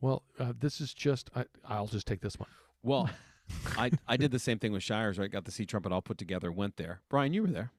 Well, 0.04 0.22
uh, 0.38 0.52
this 0.60 0.82
is 0.82 0.92
just 0.92 1.30
I, 1.34 1.46
I'll 1.66 1.86
just 1.86 2.06
take 2.06 2.20
this 2.20 2.38
one. 2.38 2.50
Well, 2.82 3.08
I 3.78 3.90
I 4.06 4.18
did 4.18 4.32
the 4.32 4.38
same 4.38 4.58
thing 4.58 4.70
with 4.72 4.82
Shires, 4.82 5.18
right? 5.18 5.30
Got 5.30 5.46
the 5.46 5.50
C 5.50 5.64
trumpet 5.64 5.92
all 5.92 6.02
put 6.02 6.18
together, 6.18 6.52
went 6.52 6.76
there. 6.76 7.00
Bryan, 7.08 7.32
you 7.32 7.40
were 7.40 7.48
there. 7.48 7.72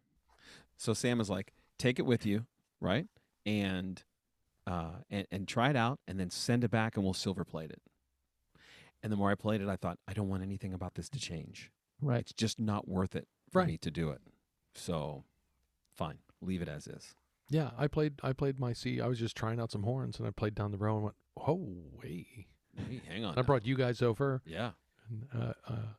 So 0.76 0.96
Sam 0.96 1.22
is 1.22 1.30
like, 1.30 1.54
take 1.78 2.00
it 2.00 2.02
with 2.02 2.26
you, 2.26 2.48
right? 2.82 3.06
And 3.46 4.02
uh 4.66 5.02
and, 5.12 5.28
and 5.32 5.48
try 5.48 5.70
it 5.70 5.76
out 5.76 6.00
and 6.08 6.20
then 6.20 6.32
send 6.32 6.64
it 6.64 6.72
back 6.72 6.96
and 6.98 7.04
we'll 7.04 7.14
silver 7.14 7.46
plate 7.46 7.70
it. 7.70 7.80
And 9.04 9.12
the 9.12 9.18
more 9.18 9.30
I 9.30 9.36
played 9.36 9.62
it, 9.62 9.70
I 9.70 9.76
thought, 9.76 10.00
I 10.08 10.14
don't 10.14 10.28
want 10.28 10.42
anything 10.42 10.74
about 10.74 10.96
this 10.96 11.10
to 11.10 11.20
change. 11.20 11.70
Right. 12.02 12.22
It's 12.22 12.34
just 12.34 12.60
not 12.60 12.88
worth 12.88 13.16
it 13.16 13.28
for 13.52 13.60
Right. 13.60 13.68
me 13.68 13.78
to 13.78 13.92
do 13.92 14.10
it. 14.10 14.22
So 14.74 15.26
fine. 15.94 16.18
Leave 16.42 16.64
it 16.64 16.70
as 16.70 16.88
is. 16.88 17.14
Yeah, 17.52 17.70
I 17.78 17.86
played 17.86 18.14
I 18.24 18.34
played 18.34 18.60
my 18.60 18.74
C. 18.74 19.00
I 19.00 19.06
was 19.06 19.20
just 19.20 19.38
trying 19.38 19.60
out 19.60 19.72
some 19.72 19.84
horns 19.84 20.18
and 20.18 20.28
I 20.28 20.32
played 20.32 20.56
down 20.56 20.72
the 20.72 20.80
row 20.80 20.96
and 20.96 21.04
went, 21.04 21.16
"Oh, 21.38 21.76
wait." 22.02 22.48
Hey, 22.76 23.02
hang 23.08 23.24
on. 23.26 23.34
I 23.34 23.36
now. 23.38 23.44
brought 23.44 23.66
you 23.66 23.76
guys 23.76 24.02
over 24.02 24.42
Yeah. 24.46 24.72
and 25.10 25.26
uh, 25.34 25.54
uh, 25.68 25.94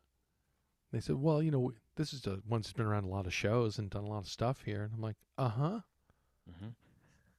they 0.93 1.01
said, 1.01 1.16
"Well, 1.16 1.43
you 1.43 1.51
know, 1.51 1.72
this 1.97 2.12
is 2.12 2.22
the 2.22 2.43
one 2.47 2.61
that's 2.61 2.72
been 2.72 2.87
around 2.87 3.05
a 3.05 3.09
lot 3.09 3.26
of 3.26 3.32
shows 3.34 3.78
and 3.78 3.89
done 3.91 4.05
a 4.05 4.09
lot 4.09 4.18
of 4.18 4.28
stuff 4.28 4.62
here." 4.62 4.82
And 4.82 4.93
I'm 4.95 5.01
like, 5.01 5.16
"Uh-huh." 5.39 5.80
Mm-hmm. 6.51 6.68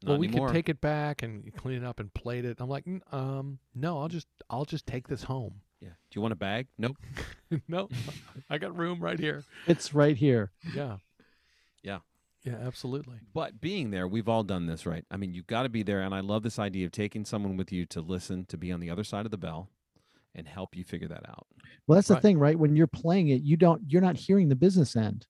well, 0.06 0.18
we 0.18 0.28
could 0.28 0.50
take 0.50 0.70
it 0.70 0.82
back 0.82 1.24
and 1.24 1.54
clean 1.56 1.78
it 1.82 1.86
up 1.86 2.00
and 2.00 2.14
plate 2.14 2.44
it. 2.46 2.58
I'm 2.60 2.68
like, 2.70 2.86
um, 3.12 3.60
no, 3.74 4.00
I'll 4.00 4.10
just 4.10 4.28
I'll 4.50 4.66
just 4.66 4.86
take 4.86 5.08
this 5.08 5.24
home. 5.24 5.62
Yeah. 5.82 5.90
Do 5.90 6.18
you 6.18 6.22
want 6.22 6.34
a 6.34 6.36
bag? 6.38 6.68
Nope. 6.78 6.98
no, 7.68 7.88
I 8.50 8.58
got 8.58 8.76
room 8.76 9.00
right 9.00 9.20
here. 9.20 9.44
It's 9.68 9.94
right 9.94 10.18
here. 10.18 10.52
Yeah. 10.74 10.98
Yeah. 12.48 12.58
Yeah, 12.60 12.68
absolutely. 12.68 13.18
But 13.34 13.60
being 13.62 13.92
there, 13.92 14.08
we've 14.08 14.30
all 14.30 14.44
done 14.44 14.66
this, 14.68 14.86
right? 14.86 15.04
I 15.12 15.18
mean, 15.18 15.34
you've 15.34 15.48
got 15.48 15.64
to 15.64 15.70
be 15.70 15.84
there. 15.84 16.02
And 16.02 16.14
I 16.16 16.20
love 16.22 16.44
this 16.44 16.60
idea 16.60 16.86
of 16.86 16.92
taking 16.92 17.26
someone 17.26 17.58
with 17.58 17.72
you 17.72 17.86
to 17.88 18.02
listen, 18.02 18.46
to 18.46 18.58
be 18.58 18.72
on 18.72 18.80
the 18.80 18.90
other 18.90 19.04
side 19.04 19.26
of 19.26 19.32
the 19.32 19.38
bell 19.38 19.70
and 20.36 20.48
help 20.48 20.76
you 20.76 20.84
figure 20.84 21.08
that 21.08 21.28
out. 21.28 21.48
Well, 21.88 21.96
that's 21.96 22.08
the 22.10 22.20
thing, 22.20 22.38
right? 22.38 22.58
When 22.58 22.76
you're 22.76 22.88
playing 22.88 23.30
it, 23.30 23.42
you 23.42 23.58
don't 23.58 23.82
you're 23.88 24.02
not 24.02 24.18
hearing 24.18 24.50
the 24.50 24.56
business 24.56 24.96
end. 24.96 25.26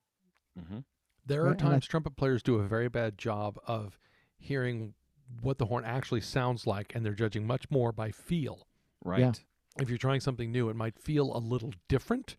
Mm-hmm. 0.59 0.80
There 1.26 1.43
Right, 1.43 1.49
are 1.49 1.51
and 1.53 1.61
I- 1.61 1.70
times 1.72 1.88
trumpet 1.88 2.15
players 2.18 2.43
do 2.43 2.55
a 2.55 2.68
very 2.68 2.89
bad 2.89 3.18
job 3.18 3.57
of 3.68 3.97
hearing 4.38 4.93
what 5.41 5.57
the 5.57 5.65
horn 5.65 5.84
actually 5.86 6.22
sounds 6.22 6.65
like, 6.68 6.93
and 6.95 7.05
they're 7.05 7.13
judging 7.13 7.45
much 7.45 7.70
more 7.70 7.91
by 7.91 8.11
feel. 8.11 8.68
Right. 9.03 9.39
If 9.80 9.89
you're 9.89 9.97
trying 9.97 10.22
something 10.22 10.51
new, 10.51 10.70
it 10.70 10.76
might 10.76 10.97
feel 10.97 11.36
a 11.36 11.39
little 11.39 11.74
different. 11.88 12.36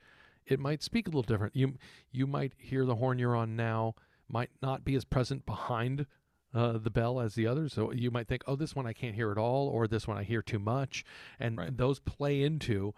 It 0.47 0.59
might 0.59 0.83
speak 0.83 1.07
a 1.07 1.11
little 1.11 1.23
different. 1.23 1.55
You 1.55 1.75
you 2.11 2.27
might 2.27 2.53
hear 2.59 2.85
the 2.85 2.97
horn 2.97 3.19
you're 3.19 3.37
on 3.37 3.57
now 3.57 3.95
might 4.29 4.51
not 4.63 4.85
be 4.85 4.95
as 4.95 5.05
present 5.05 5.47
behind 5.47 6.07
uh, 6.55 6.79
the 6.79 6.91
bell 6.91 7.21
as 7.21 7.35
the 7.35 7.47
others. 7.47 7.73
So 7.75 7.93
you 7.93 8.11
might 8.11 8.27
think, 8.27 8.43
oh, 8.47 8.57
this 8.57 8.75
one 8.75 8.87
I 8.87 8.93
can't 8.95 9.15
hear 9.15 9.31
at 9.31 9.39
all, 9.39 9.69
or 9.69 9.87
this 9.87 10.07
one 10.09 10.17
I 10.17 10.23
hear 10.23 10.43
too 10.43 10.59
much, 10.59 11.05
and 11.39 11.59
Right. 11.59 11.77
those 11.77 12.01
play 12.01 12.43
into, 12.43 12.95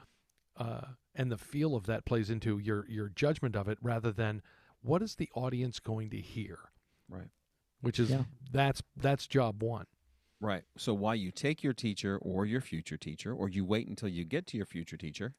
uh, 0.57 0.83
and 1.15 1.33
the 1.33 1.39
feel 1.39 1.75
of 1.75 1.87
that 1.87 2.05
plays 2.05 2.31
into 2.31 2.59
your 2.59 2.89
your 2.89 3.09
judgment 3.09 3.57
of 3.57 3.69
it, 3.69 3.79
rather 3.83 4.13
than 4.13 4.43
what 4.83 5.03
is 5.03 5.17
the 5.17 5.29
audience 5.35 5.81
going 5.81 6.11
to 6.11 6.21
hear. 6.21 6.71
Right. 7.09 7.29
Which 7.81 7.99
is 7.99 8.11
Yeah. 8.11 8.25
that's 8.53 8.83
that's 8.97 9.27
job 9.27 9.63
one. 9.63 9.87
Right. 10.41 10.65
So 10.79 10.95
while 10.95 11.17
you 11.17 11.31
take 11.33 11.63
your 11.63 11.75
teacher 11.75 12.19
or 12.23 12.47
your 12.47 12.61
future 12.61 12.97
teacher, 12.97 13.35
or 13.35 13.49
you 13.49 13.65
wait 13.65 13.89
until 13.89 14.09
you 14.09 14.25
get 14.25 14.47
to 14.49 14.57
your 14.57 14.65
future 14.67 14.97
teacher, 14.97 15.35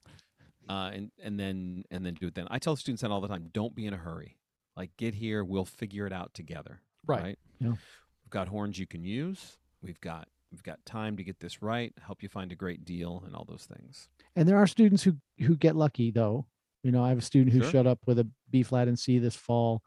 uh, 0.69 0.91
and 0.93 1.11
and 1.23 1.39
then 1.39 1.85
and 1.89 2.05
then 2.05 2.13
do 2.15 2.27
it 2.27 2.35
then. 2.35 2.47
I 2.51 2.59
tell 2.59 2.75
students 2.75 3.01
that 3.01 3.09
all 3.09 3.21
the 3.21 3.27
time. 3.29 3.49
Don't 3.53 3.73
be 3.73 3.85
in 3.85 3.93
a 3.93 3.97
hurry. 3.97 4.37
Like 4.75 4.91
get 4.97 5.13
here, 5.13 5.43
we'll 5.43 5.65
figure 5.65 6.07
it 6.07 6.13
out 6.13 6.33
together. 6.33 6.81
Right. 7.05 7.37
Yeah. 7.59 7.69
We've 7.69 8.29
got 8.29 8.47
horns 8.47 8.79
you 8.79 8.87
can 8.87 9.03
use. 9.03 9.57
We've 9.81 9.99
got 10.01 10.27
we've 10.51 10.63
got 10.63 10.83
time 10.85 11.17
to 11.17 11.23
get 11.23 11.39
this 11.39 11.61
right. 11.61 11.93
Help 12.05 12.23
you 12.23 12.29
find 12.29 12.51
a 12.51 12.55
great 12.55 12.85
deal 12.85 13.23
and 13.25 13.35
all 13.35 13.45
those 13.47 13.65
things. 13.65 14.07
And 14.35 14.47
there 14.47 14.57
are 14.57 14.67
students 14.67 15.03
who 15.03 15.17
who 15.39 15.55
get 15.57 15.75
lucky 15.75 16.11
though. 16.11 16.45
You 16.83 16.91
know, 16.91 17.03
I 17.03 17.09
have 17.09 17.17
a 17.19 17.21
student 17.21 17.53
who 17.53 17.61
Sure. 17.61 17.71
showed 17.71 17.87
up 17.87 17.99
with 18.07 18.19
a 18.19 18.27
B 18.49 18.63
flat 18.63 18.87
and 18.87 18.97
C 18.97 19.19
this 19.19 19.35
fall. 19.35 19.83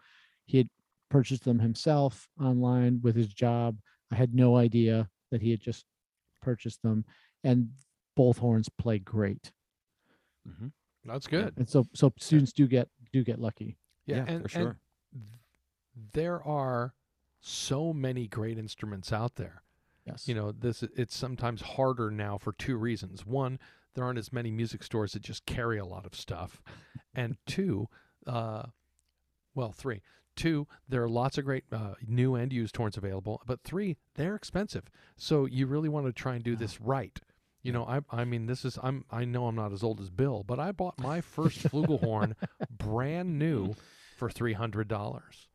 He 0.46 0.58
had 0.58 0.68
purchased 1.10 1.44
them 1.44 1.58
himself 1.58 2.28
online 2.40 3.00
with 3.02 3.16
his 3.16 3.28
job. 3.28 3.78
I 4.12 4.16
had 4.16 4.34
no 4.34 4.56
idea 4.56 5.08
that 5.30 5.40
he 5.42 5.50
had 5.50 5.60
just 5.60 5.84
purchased 6.42 6.82
them, 6.82 7.04
and 7.42 7.70
both 8.14 8.38
horns 8.38 8.68
play 8.68 8.98
great. 8.98 9.50
Mm-hmm. 10.48 10.68
That's 11.04 11.26
good. 11.26 11.54
And 11.56 11.68
so 11.68 11.84
so 11.94 12.12
students 12.18 12.52
do 12.52 12.66
get 12.66 12.88
do 13.12 13.24
get 13.24 13.40
lucky. 13.40 13.76
Yeah, 14.06 14.16
Yeah, 14.16 14.24
and, 14.28 14.42
for 14.42 14.48
sure. 14.48 14.76
there 16.12 16.42
are 16.42 16.94
so 17.40 17.92
many 17.92 18.26
great 18.26 18.58
instruments 18.58 19.12
out 19.12 19.36
there. 19.36 19.62
Yes. 20.06 20.28
You 20.28 20.34
know, 20.34 20.52
this 20.52 20.82
it's 20.82 21.16
sometimes 21.16 21.62
harder 21.62 22.10
now 22.10 22.36
for 22.36 22.52
two 22.52 22.76
reasons. 22.76 23.24
One, 23.24 23.58
there 23.94 24.04
aren't 24.04 24.18
as 24.18 24.32
many 24.32 24.50
music 24.50 24.82
stores 24.82 25.12
that 25.12 25.22
just 25.22 25.46
carry 25.46 25.78
a 25.78 25.84
lot 25.86 26.04
of 26.04 26.14
stuff, 26.14 26.62
and 27.14 27.36
two, 27.46 27.88
uh, 28.26 28.64
well, 29.54 29.72
three. 29.72 30.02
Two, 30.36 30.66
there 30.88 31.02
are 31.02 31.08
lots 31.08 31.38
of 31.38 31.44
great 31.44 31.64
uh, 31.70 31.94
new 32.06 32.34
and 32.34 32.52
used 32.52 32.76
horns 32.76 32.96
available, 32.96 33.40
but 33.46 33.62
three, 33.62 33.96
they're 34.16 34.34
expensive. 34.34 34.90
So 35.16 35.46
you 35.46 35.66
really 35.66 35.88
want 35.88 36.06
to 36.06 36.12
try 36.12 36.34
and 36.34 36.42
do 36.42 36.56
this 36.56 36.80
right. 36.80 37.20
You 37.64 37.72
know, 37.72 37.84
I 37.84 38.00
I 38.10 38.24
mean, 38.24 38.46
this 38.46 38.64
is 38.64 38.78
I'm 38.82 39.04
I 39.10 39.24
know 39.24 39.46
I'm 39.48 39.56
not 39.56 39.72
as 39.72 39.82
old 39.82 40.00
as 40.00 40.10
Bill, 40.10 40.44
but 40.46 40.60
I 40.60 40.70
bought 40.70 40.98
my 41.00 41.20
first 41.20 41.58
flugelhorn 41.70 42.34
brand 42.70 43.38
new 43.38 43.74
for 44.16 44.30
three 44.30 44.52
hundred 44.52 44.86
dollars. 44.86 45.48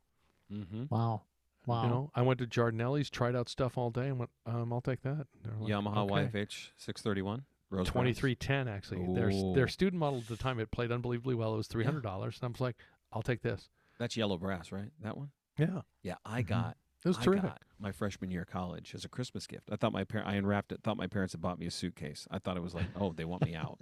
Mm-hmm. 0.52 0.86
Wow. 0.90 1.22
Wow. 1.66 1.84
You 1.84 1.90
know, 1.90 2.12
I 2.16 2.24
went 2.24 2.40
to 2.40 2.48
Giardinelli's, 2.48 3.10
tried 3.10 3.36
out 3.36 3.48
stuff 3.48 3.78
all 3.78 3.92
day, 3.92 4.08
and 4.08 4.18
went, 4.18 4.32
um, 4.48 4.74
I'll 4.74 4.82
take 4.82 5.02
that. 5.04 5.28
Like, 5.60 5.72
Yamaha 5.72 6.10
okay. 6.12 6.40
YFH 6.46 6.70
631. 6.78 7.44
Rose 7.70 7.84
brass. 7.86 7.92
Twenty 7.94 8.14
three 8.14 8.34
ten 8.34 8.68
actually. 8.68 9.06
Their 9.14 9.32
their 9.54 9.68
student 9.68 10.00
model 10.00 10.18
at 10.20 10.28
the 10.28 10.38
time 10.38 10.60
it 10.60 10.72
played 10.72 10.92
unbelievably 10.92 11.36
well. 11.36 11.54
It 11.54 11.58
was 11.58 11.68
three 11.68 11.86
hundred 11.86 12.02
dollars, 12.02 12.40
and 12.42 12.50
I 12.50 12.52
was 12.52 12.60
like, 12.62 12.76
I'll 13.14 13.22
take 13.22 13.44
this. 13.44 13.70
That's 14.00 14.18
yellow 14.18 14.38
brass, 14.40 14.72
right? 14.72 14.90
That 15.04 15.16
one. 15.18 15.30
Yeah, 15.60 15.82
Yeah, 16.02 16.16
I 16.26 16.42
Mhm. 16.42 16.48
got 16.48 16.78
it 17.04 17.08
was 17.08 17.18
I 17.18 17.24
terrific. 17.24 17.44
got 17.50 17.62
my 17.80 17.92
freshman 17.92 18.30
year 18.32 18.42
of 18.42 18.48
college 18.48 18.94
as 18.96 19.06
a 19.06 19.10
Christmas 19.10 19.48
gift. 19.48 19.70
I 19.72 19.76
thought 19.76 19.94
my 19.94 20.04
parent 20.04 20.28
I 20.30 20.36
unwrapped 20.36 20.72
it. 20.72 20.82
Thought 20.84 20.98
my 20.98 21.08
parents 21.08 21.34
had 21.34 21.42
bought 21.42 21.60
me 21.60 21.66
a 21.66 21.72
suitcase. 21.72 22.28
I 22.32 22.40
thought 22.40 22.58
it 22.58 22.64
was 22.64 22.74
like, 22.74 22.86
oh, 23.00 23.14
they 23.14 23.26
want 23.26 23.46
me 23.46 23.56
out. 23.56 23.80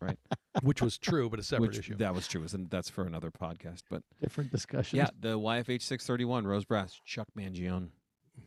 Right. 0.00 0.18
Which 0.62 0.82
was 0.82 0.98
true, 0.98 1.30
but 1.30 1.38
a 1.38 1.42
separate 1.42 1.68
Which 1.68 1.78
issue. 1.78 1.96
that 1.96 2.14
was 2.14 2.28
true, 2.28 2.44
and 2.52 2.68
that's 2.68 2.90
for 2.90 3.04
another 3.06 3.30
podcast. 3.30 3.82
But 3.88 4.02
Different 4.20 4.50
discussion. 4.50 4.98
yeah, 4.98 5.08
the 5.18 5.38
YFH 5.38 5.82
631 5.82 6.46
Rose 6.46 6.64
Brass, 6.64 7.00
Chuck 7.06 7.28
Mangione. 7.38 7.88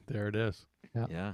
there 0.07 0.27
it 0.27 0.35
is. 0.35 0.65
Yeah. 0.95 1.05
Yeah. 1.09 1.33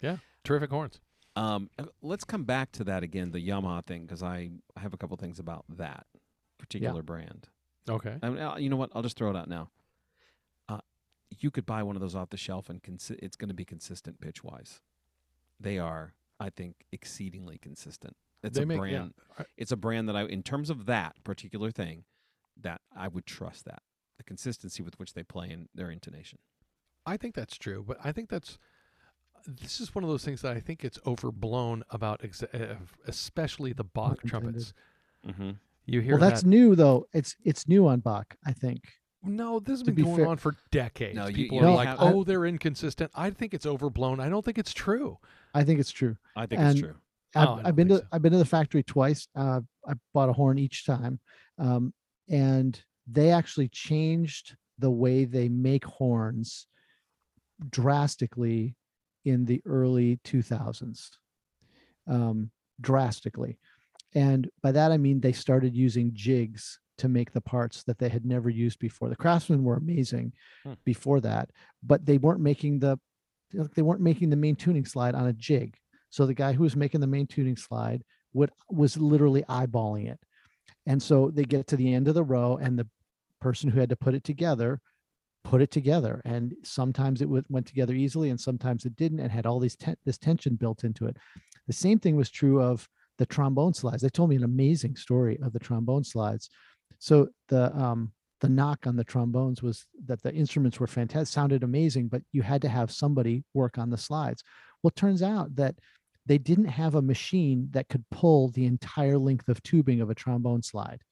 Yeah. 0.00 0.16
Terrific 0.44 0.70
horns. 0.70 1.00
Um, 1.34 1.70
uh, 1.78 1.84
let's 2.02 2.24
come 2.24 2.44
back 2.44 2.70
to 2.72 2.84
that 2.84 3.02
again, 3.02 3.32
the 3.32 3.46
Yamaha 3.46 3.84
thing, 3.84 4.02
because 4.02 4.22
I, 4.22 4.50
I 4.76 4.80
have 4.80 4.94
a 4.94 4.96
couple 4.96 5.16
things 5.16 5.38
about 5.40 5.64
that 5.76 6.06
particular 6.58 7.02
brand. 7.02 7.48
Okay. 7.88 8.16
I 8.22 8.28
mean, 8.28 8.38
uh, 8.40 8.56
you 8.58 8.68
know 8.70 8.76
what? 8.76 8.90
I'll 8.94 9.02
just 9.02 9.16
throw 9.16 9.30
it 9.30 9.36
out 9.36 9.48
now. 9.48 9.70
You 11.30 11.50
could 11.50 11.66
buy 11.66 11.82
one 11.82 11.96
of 11.96 12.00
those 12.00 12.14
off 12.14 12.30
the 12.30 12.36
shelf, 12.36 12.68
and 12.70 12.82
consi- 12.82 13.18
it's 13.22 13.36
going 13.36 13.48
to 13.48 13.54
be 13.54 13.64
consistent 13.64 14.20
pitch 14.20 14.42
wise. 14.42 14.80
They 15.60 15.78
are, 15.78 16.14
I 16.40 16.50
think, 16.50 16.84
exceedingly 16.92 17.58
consistent. 17.58 18.16
It's 18.42 18.56
They 18.56 18.62
a 18.62 18.66
make- 18.66 18.78
brand. 18.78 19.14
I- 19.38 19.44
It's 19.56 19.72
a 19.72 19.76
brand 19.76 20.08
that 20.08 20.16
I, 20.16 20.22
in 20.24 20.42
terms 20.42 20.70
of 20.70 20.86
that 20.86 21.22
particular 21.24 21.70
thing, 21.70 22.04
that 22.60 22.80
I 22.94 23.08
would 23.08 23.26
trust 23.26 23.64
that 23.66 23.82
the 24.16 24.24
consistency 24.24 24.82
with 24.82 24.98
which 24.98 25.14
they 25.14 25.22
play 25.22 25.50
and 25.50 25.68
their 25.74 25.90
intonation. 25.90 26.38
I 27.06 27.16
think 27.16 27.34
that's 27.34 27.56
true, 27.56 27.84
but 27.86 27.98
I 28.02 28.10
think 28.12 28.28
that's 28.28 28.58
this 29.46 29.80
is 29.80 29.94
one 29.94 30.02
of 30.02 30.10
those 30.10 30.24
things 30.24 30.42
that 30.42 30.56
I 30.56 30.60
think 30.60 30.84
it's 30.84 30.98
overblown 31.06 31.84
about, 31.90 32.24
ex- 32.24 32.42
uh, 32.42 32.76
especially 33.06 33.72
the 33.72 33.84
Bach 33.84 34.20
trumpets. 34.26 34.72
Mm-hmm. 35.26 35.50
You 35.86 36.00
hear 36.00 36.18
Well, 36.18 36.28
that's 36.28 36.42
that? 36.42 36.48
new 36.48 36.74
though. 36.74 37.06
It's 37.12 37.36
it's 37.44 37.68
new 37.68 37.86
on 37.86 38.00
Bach, 38.00 38.36
I 38.44 38.52
think. 38.52 38.94
No, 39.28 39.60
this 39.60 39.78
has 39.78 39.82
been 39.82 39.94
be 39.94 40.02
going 40.02 40.16
fair- 40.16 40.26
on 40.26 40.36
for 40.38 40.54
decades. 40.70 41.16
No, 41.16 41.26
you- 41.26 41.34
People 41.34 41.58
you 41.60 41.66
are 41.66 41.74
like, 41.74 41.88
have- 41.88 41.98
"Oh, 42.00 42.24
they're 42.24 42.44
inconsistent." 42.46 43.10
I 43.14 43.30
think 43.30 43.54
it's 43.54 43.66
overblown. 43.66 44.20
I 44.20 44.28
don't 44.28 44.44
think 44.44 44.58
it's 44.58 44.72
true. 44.72 45.18
I 45.54 45.64
think 45.64 45.80
it's 45.80 45.90
true. 45.90 46.16
I 46.36 46.46
think 46.46 46.60
And- 46.60 46.70
it's 46.72 46.80
true. 46.80 46.94
Oh, 47.36 47.40
I've, 47.40 47.48
I 47.48 47.54
don't 47.56 47.66
I've 47.66 47.76
been 47.76 47.88
to 47.88 47.96
so. 47.98 48.06
I've 48.12 48.22
been 48.22 48.32
to 48.32 48.38
the 48.38 48.44
factory 48.44 48.82
twice. 48.82 49.28
Uh, 49.36 49.60
I 49.86 49.92
bought 50.14 50.28
a 50.30 50.32
horn 50.32 50.58
each 50.58 50.86
time, 50.86 51.20
um, 51.58 51.92
and 52.28 52.82
they 53.06 53.30
actually 53.30 53.68
changed 53.68 54.56
the 54.78 54.90
way 54.90 55.24
they 55.24 55.48
make 55.48 55.84
horns 55.84 56.66
drastically 57.70 58.76
in 59.24 59.44
the 59.44 59.60
early 59.66 60.18
2000s. 60.24 61.10
Um, 62.06 62.50
drastically, 62.80 63.58
and 64.14 64.48
by 64.62 64.72
that 64.72 64.92
I 64.92 64.96
mean 64.96 65.20
they 65.20 65.32
started 65.32 65.74
using 65.76 66.12
jigs 66.14 66.78
to 66.98 67.08
make 67.08 67.32
the 67.32 67.40
parts 67.40 67.82
that 67.84 67.98
they 67.98 68.08
had 68.08 68.24
never 68.24 68.50
used 68.50 68.78
before. 68.78 69.08
The 69.08 69.16
craftsmen 69.16 69.64
were 69.64 69.76
amazing 69.76 70.32
Hmm. 70.64 70.74
before 70.84 71.20
that, 71.20 71.50
but 71.82 72.04
they 72.04 72.18
weren't 72.18 72.40
making 72.40 72.80
the 72.80 72.98
they 73.74 73.80
weren't 73.82 74.02
making 74.02 74.28
the 74.28 74.36
main 74.36 74.56
tuning 74.56 74.84
slide 74.84 75.14
on 75.14 75.26
a 75.28 75.32
jig. 75.32 75.74
So 76.10 76.26
the 76.26 76.34
guy 76.34 76.52
who 76.52 76.64
was 76.64 76.76
making 76.76 77.00
the 77.00 77.06
main 77.06 77.26
tuning 77.26 77.56
slide 77.56 78.04
would 78.34 78.50
was 78.68 78.96
literally 78.98 79.42
eyeballing 79.44 80.10
it. 80.10 80.20
And 80.86 81.02
so 81.02 81.30
they 81.30 81.44
get 81.44 81.66
to 81.68 81.76
the 81.76 81.94
end 81.94 82.08
of 82.08 82.14
the 82.14 82.22
row 82.24 82.58
and 82.58 82.78
the 82.78 82.86
person 83.40 83.70
who 83.70 83.80
had 83.80 83.88
to 83.88 83.96
put 83.96 84.14
it 84.14 84.24
together 84.24 84.80
put 85.44 85.62
it 85.62 85.70
together 85.70 86.20
and 86.26 86.54
sometimes 86.62 87.22
it 87.22 87.28
went 87.28 87.66
together 87.66 87.94
easily 87.94 88.28
and 88.28 88.38
sometimes 88.38 88.84
it 88.84 88.94
didn't 88.96 89.20
and 89.20 89.30
had 89.32 89.46
all 89.46 89.58
these 89.58 89.76
ten, 89.76 89.96
this 90.04 90.18
tension 90.18 90.56
built 90.56 90.84
into 90.84 91.06
it. 91.06 91.16
The 91.68 91.72
same 91.72 91.98
thing 91.98 92.16
was 92.16 92.28
true 92.28 92.60
of 92.60 92.86
the 93.16 93.24
trombone 93.24 93.72
slides. 93.72 94.02
They 94.02 94.10
told 94.10 94.28
me 94.28 94.36
an 94.36 94.44
amazing 94.44 94.96
story 94.96 95.38
of 95.42 95.52
the 95.52 95.58
trombone 95.58 96.04
slides. 96.04 96.50
So 96.98 97.28
the 97.48 97.74
um 97.76 98.12
the 98.40 98.48
knock 98.48 98.86
on 98.86 98.96
the 98.96 99.04
trombones 99.04 99.62
was 99.62 99.86
that 100.06 100.22
the 100.22 100.32
instruments 100.32 100.78
were 100.78 100.86
fantastic, 100.86 101.32
sounded 101.32 101.64
amazing, 101.64 102.08
but 102.08 102.22
you 102.32 102.42
had 102.42 102.62
to 102.62 102.68
have 102.68 102.90
somebody 102.92 103.44
work 103.52 103.78
on 103.78 103.90
the 103.90 103.98
slides. 103.98 104.44
Well, 104.82 104.90
it 104.90 104.96
turns 104.96 105.22
out 105.22 105.56
that 105.56 105.74
they 106.26 106.38
didn't 106.38 106.66
have 106.66 106.94
a 106.94 107.02
machine 107.02 107.68
that 107.72 107.88
could 107.88 108.04
pull 108.10 108.48
the 108.50 108.66
entire 108.66 109.18
length 109.18 109.48
of 109.48 109.62
tubing 109.62 110.00
of 110.00 110.10
a 110.10 110.14
trombone 110.14 110.62
slide. 110.62 111.02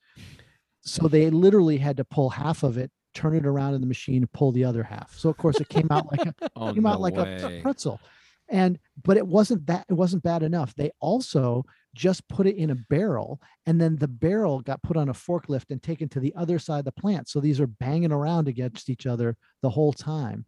So 0.82 1.08
they 1.08 1.30
literally 1.30 1.78
had 1.78 1.96
to 1.96 2.04
pull 2.04 2.30
half 2.30 2.62
of 2.62 2.78
it, 2.78 2.92
turn 3.14 3.34
it 3.34 3.46
around 3.46 3.74
in 3.74 3.80
the 3.80 3.86
machine, 3.88 4.22
and 4.22 4.32
pull 4.32 4.52
the 4.52 4.64
other 4.64 4.84
half. 4.84 5.14
So 5.16 5.28
of 5.28 5.36
course 5.36 5.60
it 5.60 5.68
came 5.68 5.88
out 5.90 6.06
like 6.12 6.26
a 6.26 6.34
Oh, 6.56 6.72
came 6.72 6.84
no 6.84 6.90
out 6.90 7.00
like 7.00 7.16
a 7.16 7.58
pretzel. 7.60 8.00
And 8.48 8.78
but 9.02 9.16
it 9.16 9.26
wasn't 9.26 9.66
that 9.66 9.86
it 9.88 9.94
wasn't 9.94 10.22
bad 10.22 10.44
enough. 10.44 10.74
They 10.76 10.92
also 11.00 11.64
just 11.96 12.28
put 12.28 12.46
it 12.46 12.56
in 12.56 12.70
a 12.70 12.74
barrel 12.74 13.40
and 13.64 13.80
then 13.80 13.96
the 13.96 14.06
barrel 14.06 14.60
got 14.60 14.82
put 14.82 14.96
on 14.96 15.08
a 15.08 15.14
forklift 15.14 15.70
and 15.70 15.82
taken 15.82 16.08
to 16.10 16.20
the 16.20 16.34
other 16.36 16.58
side 16.58 16.80
of 16.80 16.84
the 16.84 16.92
plant. 16.92 17.28
So 17.28 17.40
these 17.40 17.58
are 17.58 17.66
banging 17.66 18.12
around 18.12 18.48
against 18.48 18.90
each 18.90 19.06
other 19.06 19.36
the 19.62 19.70
whole 19.70 19.92
time. 19.92 20.44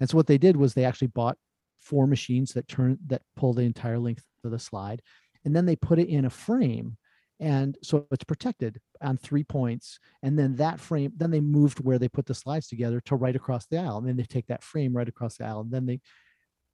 And 0.00 0.10
so 0.10 0.16
what 0.16 0.26
they 0.26 0.38
did 0.38 0.56
was 0.56 0.74
they 0.74 0.84
actually 0.84 1.08
bought 1.08 1.38
four 1.78 2.06
machines 2.06 2.52
that 2.52 2.68
turn 2.68 2.98
that 3.06 3.22
pull 3.36 3.54
the 3.54 3.62
entire 3.62 3.98
length 3.98 4.24
of 4.44 4.50
the 4.50 4.58
slide 4.58 5.00
and 5.44 5.54
then 5.54 5.64
they 5.64 5.76
put 5.76 5.98
it 5.98 6.08
in 6.08 6.24
a 6.24 6.30
frame 6.30 6.96
and 7.40 7.78
so 7.84 8.04
it's 8.10 8.24
protected 8.24 8.80
on 9.00 9.16
three 9.16 9.44
points 9.44 10.00
and 10.22 10.36
then 10.36 10.56
that 10.56 10.80
frame 10.80 11.12
then 11.16 11.30
they 11.30 11.40
moved 11.40 11.78
where 11.80 11.98
they 11.98 12.08
put 12.08 12.26
the 12.26 12.34
slides 12.34 12.66
together 12.66 13.00
to 13.00 13.14
right 13.14 13.36
across 13.36 13.66
the 13.66 13.78
aisle 13.78 13.98
and 13.98 14.08
then 14.08 14.16
they 14.16 14.24
take 14.24 14.46
that 14.48 14.62
frame 14.62 14.92
right 14.92 15.08
across 15.08 15.36
the 15.36 15.44
aisle 15.44 15.60
and 15.60 15.70
then 15.70 15.86
they 15.86 16.00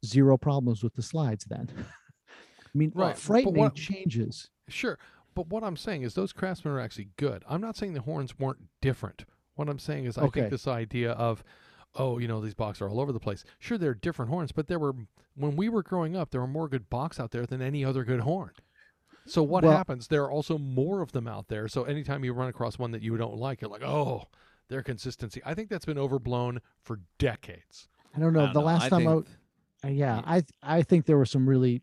zero 0.05 0.37
problems 0.39 0.83
with 0.83 0.95
the 0.95 1.03
slides 1.03 1.45
then 1.45 1.69
i 2.75 2.79
mean 2.79 2.93
Right, 2.95 3.17
frightening 3.17 3.55
what- 3.57 3.75
changes 3.75 4.51
Sure, 4.69 4.99
but 5.35 5.49
what 5.49 5.63
I'm 5.63 5.77
saying 5.77 6.03
is 6.03 6.15
those 6.15 6.33
craftsmen 6.33 6.73
are 6.73 6.81
actually 6.81 7.09
good. 7.19 7.45
I'm 7.47 7.61
not 7.61 7.77
saying 7.77 7.93
the 7.93 8.01
horns 8.01 8.39
weren't 8.39 8.63
different. 8.81 9.27
What 9.57 9.69
I'm 9.69 9.79
saying 9.79 10.07
is 10.07 10.17
I 10.17 10.23
Okay. 10.23 10.41
think 10.41 10.51
this 10.53 10.67
idea 10.67 11.13
of, 11.13 11.45
oh, 11.97 12.17
you 12.19 12.27
know, 12.27 12.41
these 12.41 12.55
Bachs 12.55 12.81
are 12.81 12.89
all 12.89 12.99
over 12.99 13.13
the 13.13 13.21
place. 13.21 13.45
Sure, 13.59 13.77
they're 13.77 13.93
different 13.93 14.31
horns, 14.31 14.53
but 14.53 14.69
there 14.69 14.79
were 14.79 14.95
when 15.37 15.55
we 15.57 15.69
were 15.69 15.83
growing 15.83 16.17
up, 16.17 16.31
there 16.31 16.41
were 16.41 16.47
more 16.47 16.67
good 16.69 16.89
Bachs 16.89 17.21
out 17.21 17.31
there 17.33 17.45
than 17.45 17.61
any 17.61 17.85
other 17.85 18.05
good 18.05 18.21
horn. 18.21 18.53
So 19.27 19.43
what 19.43 19.65
Well- 19.65 19.77
happens? 19.77 20.09
There 20.09 20.23
are 20.25 20.31
also 20.31 20.57
more 20.59 21.03
of 21.03 21.13
them 21.13 21.27
out 21.29 21.49
there. 21.49 21.69
So 21.69 21.85
anytime 21.85 22.25
you 22.25 22.33
run 22.33 22.49
across 22.49 22.79
one 22.79 22.93
that 22.93 23.03
you 23.03 23.15
don't 23.19 23.37
like, 23.37 23.61
you're 23.61 23.71
like, 23.71 23.83
oh, 23.83 24.25
their 24.69 24.83
consistency. 24.83 25.43
I 25.45 25.53
think 25.55 25.69
that's 25.69 25.85
been 25.85 25.99
overblown 25.99 26.61
for 26.81 27.01
decades. 27.19 27.89
i 28.17 28.19
don't 28.21 28.33
know 28.33 28.41
I 28.41 28.45
don't 28.47 28.55
the 28.55 28.61
know. 28.61 28.67
last 28.67 28.83
I 28.85 28.89
time 28.89 29.05
think- 29.05 29.29
i 29.83 29.89
uh, 29.89 29.91
yeah 29.91 30.17
Yeah. 30.17 30.23
i 30.25 30.43
i 30.79 30.83
think 30.83 31.05
there 31.05 31.19
were 31.19 31.27
some 31.27 31.47
really 31.49 31.83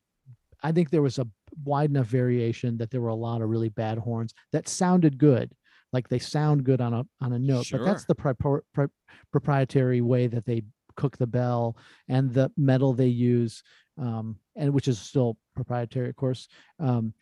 i 0.64 0.72
think 0.72 0.89
there 0.89 1.01
was 1.01 1.20
a 1.20 1.28
wide 1.64 1.89
enough 1.89 2.07
variation 2.07 2.78
that 2.78 2.89
there 2.89 3.01
were 3.01 3.09
a 3.09 3.16
lot 3.16 3.41
of 3.41 3.49
really 3.49 3.70
bad 3.70 3.97
horns 3.97 4.34
that 4.51 4.68
sounded 4.68 5.18
good 5.18 5.51
like 5.93 6.07
they 6.07 6.20
sound 6.20 6.64
good 6.64 6.82
on 6.82 6.93
a 6.93 7.05
on 7.22 7.34
a 7.34 7.39
note 7.39 7.66
but 7.72 7.86
that's 7.86 8.05
the 8.05 8.16
propor- 8.16 8.62
pro- 8.74 8.88
proprietary 9.32 10.01
way 10.01 10.28
that 10.28 10.45
they 10.45 10.64
cook 10.95 11.18
the 11.18 11.28
bell 11.28 11.78
and 12.09 12.34
the 12.34 12.51
metal 12.57 12.93
they 12.93 13.07
use 13.07 13.64
um 13.97 14.38
and 14.55 14.74
which 14.74 14.88
is 14.88 14.99
still 14.99 15.38
proprietary 15.55 16.09
of 16.09 16.16
course 16.16 16.47
um 16.80 17.14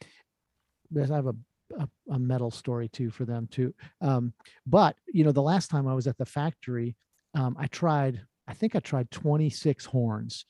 i 0.98 1.16
have 1.16 1.28
a 1.28 1.36
a, 1.78 1.88
a 2.12 2.20
metal 2.20 2.50
story 2.50 2.90
too 2.90 3.12
for 3.12 3.26
them 3.26 3.48
too 3.52 3.74
um 4.02 4.34
but 4.66 4.96
you 5.14 5.24
know 5.24 5.32
the 5.32 5.42
last 5.42 5.70
time 5.70 5.88
i 5.88 5.94
was 5.94 6.08
at 6.08 6.18
the 6.18 6.26
factory 6.26 6.96
um 7.36 7.56
i 7.60 7.68
tried 7.68 8.22
i 8.48 8.54
think 8.54 8.76
i 8.76 8.80
tried 8.80 9.10
26 9.12 9.86
horns 9.86 10.46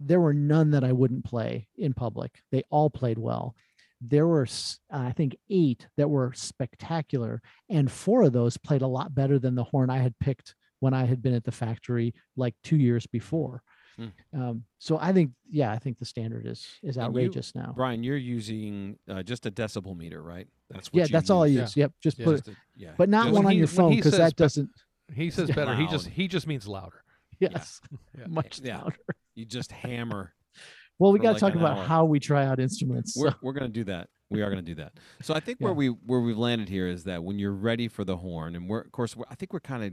there 0.00 0.20
were 0.20 0.34
none 0.34 0.70
that 0.70 0.84
i 0.84 0.92
wouldn't 0.92 1.24
play 1.24 1.66
in 1.76 1.92
public 1.94 2.42
they 2.52 2.62
all 2.70 2.90
played 2.90 3.18
well 3.18 3.54
there 4.02 4.26
were 4.26 4.46
I 4.90 5.12
think 5.12 5.36
eight 5.48 5.86
that 5.96 6.10
were 6.10 6.32
spectacular 6.34 7.40
and 7.70 7.90
four 7.90 8.22
of 8.24 8.32
those 8.34 8.58
played 8.58 8.82
a 8.82 8.86
lot 8.86 9.14
better 9.14 9.38
than 9.38 9.54
the 9.54 9.64
horn 9.64 9.88
i 9.90 9.98
had 9.98 10.14
picked 10.20 10.54
when 10.80 10.92
i 10.92 11.04
had 11.06 11.22
been 11.22 11.32
at 11.34 11.44
the 11.44 11.52
factory 11.52 12.14
like 12.36 12.54
two 12.62 12.76
years 12.76 13.06
before 13.06 13.62
Hmm. 13.98 14.08
um, 14.38 14.64
so 14.78 14.98
i 15.00 15.10
think 15.10 15.30
yeah 15.50 15.72
i 15.72 15.78
think 15.78 15.98
the 15.98 16.04
standard 16.04 16.46
is 16.46 16.66
is 16.82 16.98
And 16.98 17.04
you- 17.04 17.08
outrageous 17.22 17.54
now 17.54 17.72
Bryan, 17.74 18.04
you're 18.04 18.18
using 18.18 18.98
uh, 19.08 19.22
just 19.22 19.46
a 19.46 19.50
decibel 19.50 19.96
meter, 19.96 20.22
right? 20.22 20.46
That's 20.68 20.92
what 20.92 20.98
yeah 20.98 21.04
you 21.06 21.12
that's 21.12 21.30
all 21.30 21.44
i 21.44 21.46
use. 21.46 21.60
use 21.60 21.76
yep 21.78 21.92
just 22.02 22.18
Yeah. 22.18 22.24
put 22.26 22.34
it 22.34 22.44
Just 22.44 22.48
a- 22.48 22.56
yeah. 22.76 22.90
but 22.98 23.08
not 23.08 23.24
just- 23.28 23.34
one 23.36 23.46
on 23.46 23.52
he- 23.52 23.58
your 23.58 23.66
phone 23.68 23.92
he 23.92 23.96
because 23.96 24.12
says 24.12 24.18
that 24.18 24.36
doesn't 24.36 24.68
He 25.14 25.30
says 25.30 25.48
Yeah. 25.48 25.54
better. 25.60 25.74
He 25.74 25.86
just 25.86 26.08
he 26.08 26.28
just 26.28 26.46
means 26.46 26.68
louder. 26.68 27.02
yes 27.40 27.80
Yeah. 28.18 28.26
much 28.40 28.60
Yeah. 28.62 28.82
louder 28.82 28.96
You 29.36 29.44
just 29.44 29.70
hammer. 29.70 30.32
well 30.98 31.12
we 31.12 31.18
got 31.20 31.36
to 31.38 31.44
like 31.44 31.52
talk 31.52 31.60
about 31.60 31.78
hour. 31.78 31.84
how 31.84 32.04
we 32.04 32.18
try 32.18 32.44
out 32.46 32.58
instruments 32.58 33.14
We're, 33.16 33.30
so- 33.30 33.36
we're 33.42 33.52
going 33.52 33.70
to 33.70 33.72
do 33.72 33.84
that. 33.84 34.08
We 34.30 34.42
are 34.42 34.50
going 34.50 34.64
to 34.64 34.74
do 34.74 34.74
that. 34.82 34.94
So 35.22 35.34
I 35.34 35.40
think 35.40 35.60
where 35.60 35.72
we 35.72 35.86
where 35.88 36.20
we've 36.20 36.36
landed 36.36 36.68
here 36.68 36.88
is 36.88 37.04
that 37.04 37.22
when 37.22 37.38
you're 37.38 37.52
ready 37.52 37.86
for 37.86 38.02
the 38.04 38.16
horn, 38.16 38.56
and 38.56 38.68
we're 38.68 38.80
of 38.80 38.90
course 38.90 39.14
we're, 39.14 39.24
I 39.30 39.36
think 39.36 39.52
we're 39.52 39.60
kind 39.60 39.84
of 39.84 39.92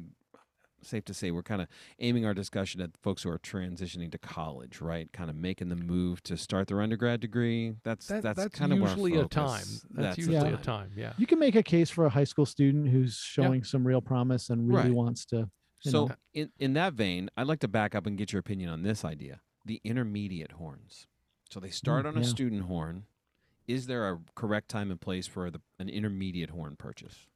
safe 0.82 1.06
to 1.06 1.14
say 1.14 1.30
we're 1.30 1.44
kind 1.44 1.62
of 1.62 1.68
aiming 2.00 2.26
our 2.26 2.34
discussion 2.34 2.82
at 2.82 2.90
folks 3.04 3.22
who 3.24 3.30
are 3.30 3.38
transitioning 3.38 4.12
to 4.12 4.18
college, 4.18 4.82
right? 4.82 5.08
Kind 5.14 5.30
of 5.30 5.36
making 5.36 5.70
the 5.70 5.76
move 5.76 6.24
to 6.24 6.36
start 6.36 6.68
their 6.68 6.82
undergrad 6.82 7.20
degree. 7.20 7.74
That's 7.84 8.08
That, 8.08 8.24
that's, 8.24 8.38
that's 8.40 8.56
kind 8.58 8.74
of 8.74 8.80
usually 8.80 9.16
our 9.18 9.26
a 9.26 9.28
time. 9.28 9.60
focus. 9.60 9.86
That's, 9.92 10.16
the 10.16 10.22
usually 10.24 10.50
Yeah. 10.50 10.56
a 10.56 10.58
time. 10.64 10.92
Yeah. 10.96 11.14
you 11.18 11.28
can 11.28 11.38
make 11.40 11.56
a 11.56 11.64
case 11.64 11.90
for 11.92 12.06
a 12.06 12.10
high 12.10 12.24
school 12.26 12.46
student 12.48 12.90
who's 12.90 13.16
showing 13.16 13.64
some 13.64 13.86
real 13.88 14.02
promise 14.02 14.50
and 14.50 14.68
really 14.68 14.86
Right. 14.90 14.94
wants 14.94 15.26
to 15.28 15.36
you 15.38 15.50
So 15.84 16.08
know. 16.08 16.16
in 16.34 16.52
in 16.58 16.74
that 16.74 16.94
vein, 16.94 17.30
I'd 17.36 17.48
like 17.48 17.60
to 17.60 17.68
back 17.68 17.94
up 17.94 18.06
and 18.06 18.18
get 18.18 18.32
your 18.32 18.40
opinion 18.40 18.70
on 18.70 18.84
this 18.84 19.04
idea: 19.04 19.42
the 19.66 19.82
intermediate 19.84 20.54
horns. 20.54 21.08
So 21.50 21.60
they 21.60 21.70
mm, 21.70 21.74
start 21.74 22.06
on 22.06 22.18
a 22.18 22.22
yeah. 22.22 22.26
student 22.26 22.64
horn. 22.64 23.06
Is 23.68 23.88
there 23.88 24.10
a 24.10 24.20
correct 24.36 24.70
time 24.70 24.92
and 24.92 25.00
place 25.00 25.26
for 25.26 25.50
the, 25.50 25.62
an 25.80 25.88
intermediate 25.88 26.50
horn 26.50 26.76
purchase? 26.76 27.28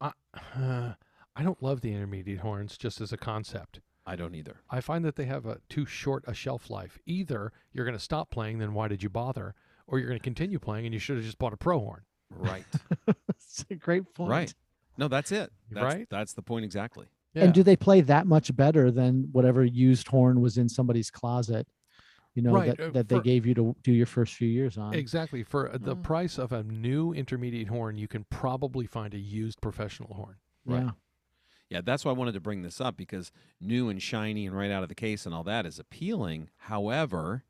I, 0.00 0.12
I 0.56 1.42
don't 1.42 1.62
love 1.62 1.80
the 1.82 1.92
intermediate 1.92 2.40
horns 2.40 2.78
just 2.78 3.00
as 3.00 3.12
a 3.12 3.18
concept. 3.18 3.80
I 4.06 4.16
don't 4.16 4.34
either. 4.34 4.62
I 4.70 4.80
find 4.80 5.04
that 5.04 5.16
they 5.16 5.26
have 5.26 5.44
a 5.44 5.58
too 5.68 5.84
short 5.84 6.24
a 6.26 6.32
shelf 6.32 6.70
life. 6.70 6.98
Either 7.04 7.52
you're 7.72 7.84
going 7.84 7.96
to 7.96 8.02
stop 8.02 8.30
playing, 8.30 8.58
then 8.58 8.72
why 8.72 8.88
did 8.88 9.02
you 9.02 9.10
bother? 9.10 9.54
Or 9.86 9.98
you're 9.98 10.08
going 10.08 10.18
to 10.18 10.24
continue 10.24 10.58
playing, 10.58 10.86
and 10.86 10.94
you 10.94 10.98
should 10.98 11.16
have 11.16 11.26
just 11.26 11.38
bought 11.38 11.52
a 11.52 11.58
pro 11.58 11.78
horn. 11.78 12.02
Right. 12.30 12.64
it's 13.28 13.66
a 13.70 13.74
great 13.74 14.14
point 14.14 14.30
Right. 14.30 14.54
No, 14.96 15.08
that's 15.08 15.30
it. 15.30 15.52
That's, 15.70 15.84
Right? 15.84 16.06
That's 16.10 16.32
the 16.32 16.42
point 16.42 16.64
exactly. 16.64 17.06
Yeah. 17.38 17.44
and 17.44 17.54
do 17.54 17.62
they 17.62 17.76
play 17.76 18.00
that 18.02 18.26
much 18.26 18.54
better 18.54 18.90
than 18.90 19.28
whatever 19.32 19.64
used 19.64 20.08
horn 20.08 20.40
was 20.40 20.58
in 20.58 20.68
somebody's 20.68 21.10
closet 21.10 21.66
you 22.34 22.42
know 22.42 22.52
Right, 22.52 22.76
that, 22.76 22.80
uh, 22.80 22.90
that 22.90 23.08
they 23.08 23.16
for- 23.16 23.22
gave 23.22 23.46
you 23.46 23.54
to 23.54 23.74
do 23.82 23.92
your 23.92 24.06
first 24.06 24.34
few 24.34 24.48
years 24.48 24.76
on 24.78 24.94
exactly 24.94 25.42
for 25.42 25.70
uh, 25.72 25.78
the 25.78 25.96
Mm. 25.96 26.02
price 26.02 26.38
of 26.38 26.52
a 26.52 26.62
new 26.64 27.12
intermediate 27.12 27.68
horn, 27.68 27.96
you 27.98 28.06
can 28.08 28.24
probably 28.30 28.86
find 28.86 29.14
a 29.14 29.18
used 29.18 29.60
professional 29.60 30.14
horn. 30.14 30.36
Right. 30.66 30.84
yeah 30.84 30.90
Yeah, 31.70 31.80
that's 31.82 32.04
why 32.04 32.10
I 32.12 32.14
wanted 32.14 32.32
to 32.34 32.40
bring 32.40 32.62
this 32.62 32.80
up 32.80 32.96
because 32.96 33.32
new 33.60 33.88
and 33.88 34.00
shiny 34.00 34.46
and 34.46 34.56
right 34.56 34.70
out 34.70 34.82
of 34.82 34.88
the 34.88 34.94
case 34.94 35.26
and 35.26 35.34
all 35.34 35.44
that 35.44 35.66
is 35.66 35.78
appealing. 35.78 36.48
However, 36.56 37.44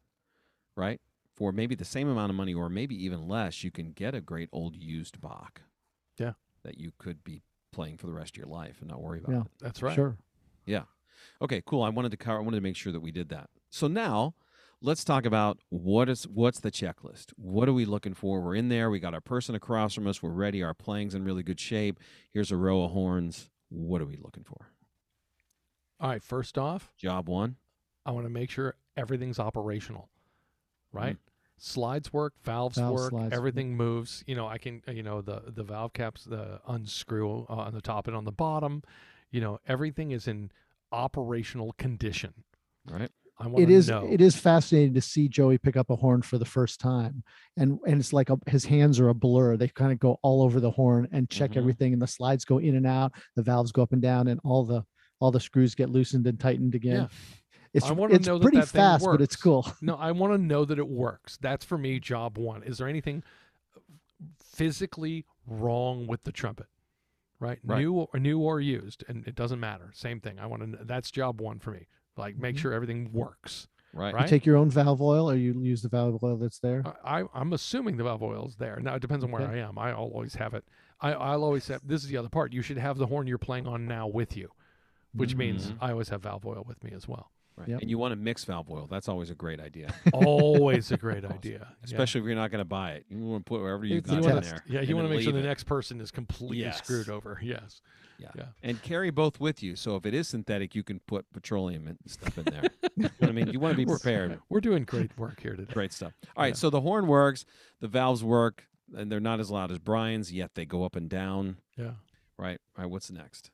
right, 0.76 1.00
for 1.34 1.52
maybe 1.52 1.74
the 1.76 1.84
same 1.84 2.08
amount 2.08 2.30
of 2.30 2.36
money 2.36 2.52
or 2.54 2.68
maybe 2.68 2.94
even 3.04 3.28
less, 3.28 3.62
you 3.62 3.70
can 3.70 3.92
get 3.92 4.14
a 4.14 4.20
great 4.20 4.48
old 4.52 4.74
used 4.74 5.20
Bach. 5.20 5.62
Yeah. 6.18 6.32
That 6.64 6.78
you 6.78 6.92
could 6.98 7.22
be 7.22 7.42
playing 7.72 7.96
for 7.98 8.06
the 8.06 8.12
rest 8.12 8.34
of 8.34 8.36
your 8.38 8.46
life 8.46 8.76
and 8.80 8.88
not 8.90 9.00
worry 9.02 9.18
about 9.20 9.32
Yeah. 9.32 9.40
it. 9.42 9.46
That's 9.60 9.82
right. 9.82 9.94
sure 9.94 10.16
Yeah. 10.66 10.84
Okay, 11.42 11.62
cool. 11.66 11.82
I 11.82 11.88
wanted 11.88 12.10
to 12.10 12.16
cover, 12.16 12.38
I 12.38 12.42
wanted 12.42 12.56
to 12.58 12.62
make 12.62 12.76
sure 12.76 12.92
that 12.92 13.00
we 13.00 13.10
did 13.12 13.28
that. 13.30 13.50
So 13.70 13.86
now 13.88 14.34
let's 14.80 15.04
talk 15.04 15.24
about 15.26 15.58
what 15.68 16.08
is 16.08 16.24
what's 16.28 16.60
the 16.60 16.70
checklist. 16.70 17.32
What 17.36 17.68
are 17.68 17.72
we 17.72 17.84
looking 17.84 18.14
for? 18.14 18.40
We're 18.40 18.54
in 18.54 18.68
there. 18.68 18.90
We 18.90 19.00
got 19.00 19.14
our 19.14 19.20
person 19.20 19.54
across 19.54 19.94
from 19.94 20.06
us. 20.06 20.22
We're 20.22 20.30
ready. 20.30 20.62
Our 20.62 20.74
playing's 20.74 21.14
in 21.14 21.24
really 21.24 21.42
good 21.42 21.60
shape. 21.60 21.98
Here's 22.32 22.50
a 22.52 22.56
row 22.56 22.82
of 22.84 22.92
horns. 22.92 23.50
What 23.68 24.00
are 24.00 24.06
we 24.06 24.16
looking 24.16 24.44
for? 24.44 24.68
All 26.00 26.08
right. 26.10 26.22
First 26.22 26.56
off, 26.58 26.92
Job 26.96 27.28
one. 27.28 27.56
I 28.06 28.12
want 28.12 28.24
to 28.26 28.30
make 28.30 28.50
sure 28.50 28.74
everything's 28.96 29.38
operational, 29.38 30.08
right? 30.92 31.16
Mm. 31.16 31.27
Slides 31.58 32.12
work, 32.12 32.34
valves 32.44 32.78
Valve 32.78 32.94
work, 32.94 33.10
slides, 33.10 33.34
everything 33.34 33.76
moves. 33.76 34.22
You 34.26 34.34
know, 34.36 34.46
I 34.46 34.58
can, 34.58 34.82
uh, 34.86 34.92
you 34.92 35.02
know, 35.02 35.20
the 35.20 35.42
the 35.48 35.64
valve 35.64 35.92
caps, 35.92 36.24
the 36.24 36.60
unscrew 36.66 37.46
uh, 37.48 37.54
on 37.54 37.74
the 37.74 37.80
top 37.80 38.06
and 38.06 38.16
on 38.16 38.24
the 38.24 38.32
bottom. 38.32 38.82
You 39.30 39.40
know, 39.40 39.58
everything 39.66 40.12
is 40.12 40.28
in 40.28 40.50
operational 40.92 41.72
condition. 41.72 42.32
Right. 42.88 43.10
I 43.40 43.46
want 43.46 43.62
it 43.62 43.66
to 43.66 43.72
is 43.72 43.88
know. 43.88 44.08
it 44.10 44.20
is 44.20 44.34
fascinating 44.34 44.94
to 44.94 45.00
see 45.00 45.28
Joey 45.28 45.58
pick 45.58 45.76
up 45.76 45.90
a 45.90 45.96
horn 45.96 46.22
for 46.22 46.38
the 46.38 46.44
first 46.44 46.80
time, 46.80 47.22
and 47.56 47.78
and 47.86 48.00
it's 48.00 48.12
like 48.12 48.30
a, 48.30 48.38
his 48.46 48.64
hands 48.64 48.98
are 48.98 49.10
a 49.10 49.14
blur. 49.14 49.56
They 49.56 49.68
kind 49.68 49.92
of 49.92 50.00
go 50.00 50.18
all 50.22 50.42
over 50.42 50.58
the 50.58 50.70
horn 50.72 51.06
and 51.12 51.30
check 51.30 51.52
Mhm. 51.52 51.58
everything, 51.58 51.92
and 51.92 52.02
the 52.02 52.06
slides 52.08 52.44
go 52.44 52.58
in 52.58 52.74
and 52.74 52.86
out, 52.86 53.12
the 53.36 53.42
valves 53.42 53.70
go 53.70 53.82
up 53.82 53.92
and 53.92 54.02
down, 54.02 54.26
and 54.28 54.40
all 54.42 54.64
the 54.64 54.82
all 55.20 55.30
the 55.30 55.40
screws 55.40 55.74
get 55.74 55.88
loosened 55.90 56.26
and 56.26 56.38
tightened 56.40 56.74
again. 56.74 57.02
Yeah. 57.02 57.08
It's 57.74 57.86
I 57.86 57.92
wanna 57.92 58.14
it's 58.14 58.26
know 58.26 58.38
that 58.38 58.42
pretty 58.42 58.58
that 58.58 58.68
fast, 58.68 59.04
but 59.04 59.20
it's 59.20 59.36
cool. 59.36 59.66
No, 59.82 59.94
I 59.96 60.10
want 60.12 60.32
to 60.32 60.38
know 60.38 60.64
that 60.64 60.78
it 60.78 60.88
works. 60.88 61.36
That's 61.40 61.64
for 61.64 61.76
me 61.78 62.00
job 62.00 62.38
one. 62.38 62.62
Is 62.62 62.78
there 62.78 62.88
anything 62.88 63.22
physically 64.38 65.26
wrong 65.46 66.06
with 66.06 66.24
the 66.24 66.32
trumpet? 66.32 66.66
Right? 67.40 67.58
Right. 67.62 67.80
New 67.80 67.94
or 68.12 68.18
new 68.18 68.40
or 68.40 68.60
used, 68.60 69.04
and 69.06 69.26
it 69.26 69.34
doesn't 69.36 69.60
matter. 69.60 69.90
Same 69.94 70.20
thing. 70.20 70.38
I 70.40 70.46
want 70.46 70.62
to. 70.78 70.84
That's 70.84 71.10
job 71.10 71.40
one 71.40 71.58
for 71.60 71.70
me. 71.70 71.86
Like 72.16 72.36
make 72.36 72.56
Mhm. 72.56 72.58
sure 72.58 72.72
everything 72.72 73.12
works. 73.12 73.68
Right. 73.92 74.12
Right. 74.12 74.22
You 74.24 74.28
take 74.28 74.44
your 74.44 74.56
own 74.56 74.70
valve 74.70 75.00
oil, 75.00 75.30
or 75.30 75.34
you 75.36 75.52
use 75.62 75.82
the 75.82 75.88
valve 75.88 76.22
oil 76.22 76.36
that's 76.36 76.58
there. 76.58 76.82
I, 77.04 77.20
I- 77.20 77.28
I'm 77.32 77.52
assuming 77.52 77.96
the 77.96 78.04
valve 78.04 78.22
oil 78.22 78.46
is 78.48 78.56
there. 78.56 78.78
Now 78.80 78.96
it 78.96 79.00
depends 79.02 79.24
on 79.24 79.30
where 79.30 79.42
Okay. 79.42 79.60
I 79.62 79.68
am. 79.68 79.78
I 79.78 79.92
always 79.92 80.34
have 80.34 80.52
it. 80.54 80.64
I, 81.00 81.12
I'll 81.12 81.44
always 81.44 81.68
have. 81.68 81.80
This 81.86 82.02
is 82.02 82.08
the 82.10 82.16
other 82.16 82.28
part. 82.28 82.52
You 82.52 82.60
should 82.60 82.76
have 82.78 82.98
the 82.98 83.06
horn 83.06 83.26
you're 83.28 83.38
playing 83.38 83.68
on 83.68 83.86
now 83.86 84.08
with 84.08 84.36
you, 84.36 84.50
which 85.14 85.36
means 85.36 85.70
Mhm. 85.70 85.76
I 85.80 85.92
always 85.92 86.08
have 86.08 86.22
valve 86.22 86.44
oil 86.44 86.64
with 86.66 86.82
me 86.82 86.90
as 86.90 87.06
well. 87.06 87.30
Right. 87.58 87.68
Yep. 87.68 87.80
And 87.80 87.90
you 87.90 87.98
want 87.98 88.12
to 88.12 88.16
mix 88.16 88.44
valve 88.44 88.70
oil. 88.70 88.86
That's 88.88 89.08
always 89.08 89.30
a 89.30 89.34
great 89.34 89.58
idea. 89.60 89.92
Always 90.12 90.92
a 90.92 90.96
great 90.96 91.24
Awesome. 91.24 91.32
idea. 91.38 91.58
Yeah. 91.68 91.74
Especially 91.84 92.20
if 92.20 92.26
you're 92.26 92.36
not 92.36 92.50
going 92.52 92.60
to 92.60 92.64
buy 92.64 92.92
it. 92.92 93.04
You 93.08 93.18
want 93.24 93.44
to 93.44 93.48
put 93.50 93.60
wherever 93.60 93.84
you've 93.84 94.04
It's 94.04 94.12
a 94.12 94.20
got 94.20 94.36
in 94.36 94.42
there. 94.44 94.64
Yeah, 94.68 94.80
you 94.82 94.94
want 94.94 95.08
to 95.08 95.14
make 95.14 95.22
sure 95.24 95.32
the 95.32 95.40
it. 95.40 95.42
next 95.42 95.64
person 95.64 96.00
is 96.00 96.10
completely 96.12 96.58
Yes. 96.58 96.78
screwed 96.78 97.08
over. 97.08 97.40
Yes. 97.42 97.80
Yeah. 98.18 98.28
Yeah. 98.36 98.44
And 98.62 98.80
carry 98.82 99.10
both 99.10 99.40
with 99.40 99.62
you. 99.62 99.74
So 99.76 99.96
if 99.96 100.06
it 100.06 100.14
is 100.14 100.28
synthetic, 100.28 100.74
you 100.74 100.82
can 100.84 101.00
put 101.00 101.24
petroleum 101.32 101.88
and 101.88 101.98
stuff 102.06 102.38
in 102.38 102.44
there. 102.44 102.62
you 102.96 103.02
know 103.04 103.10
what 103.18 103.28
I 103.28 103.32
mean? 103.32 103.48
You 103.48 103.58
want 103.60 103.72
to 103.72 103.76
be 103.76 103.84
We're- 103.84 103.98
prepared. 103.98 104.38
We're 104.48 104.60
doing 104.60 104.84
great 104.84 105.16
work 105.18 105.40
here 105.40 105.56
today. 105.56 105.72
Great 105.72 105.92
stuff. 105.92 106.12
All 106.36 106.42
right. 106.44 106.48
Yeah. 106.48 106.54
So 106.54 106.70
the 106.70 106.80
horn 106.80 107.06
works, 107.08 107.44
the 107.80 107.88
valves 107.88 108.22
work, 108.22 108.64
and 108.96 109.10
they're 109.10 109.20
not 109.20 109.40
as 109.40 109.50
loud 109.50 109.70
as 109.72 109.78
Bryan's, 109.78 110.32
yet 110.32 110.52
they 110.54 110.64
go 110.64 110.84
up 110.84 110.94
and 110.96 111.08
down. 111.10 111.56
Yeah. 111.76 111.92
Right. 112.38 112.58
All 112.76 112.84
right. 112.84 112.90
What's 112.90 113.10
next? 113.10 113.50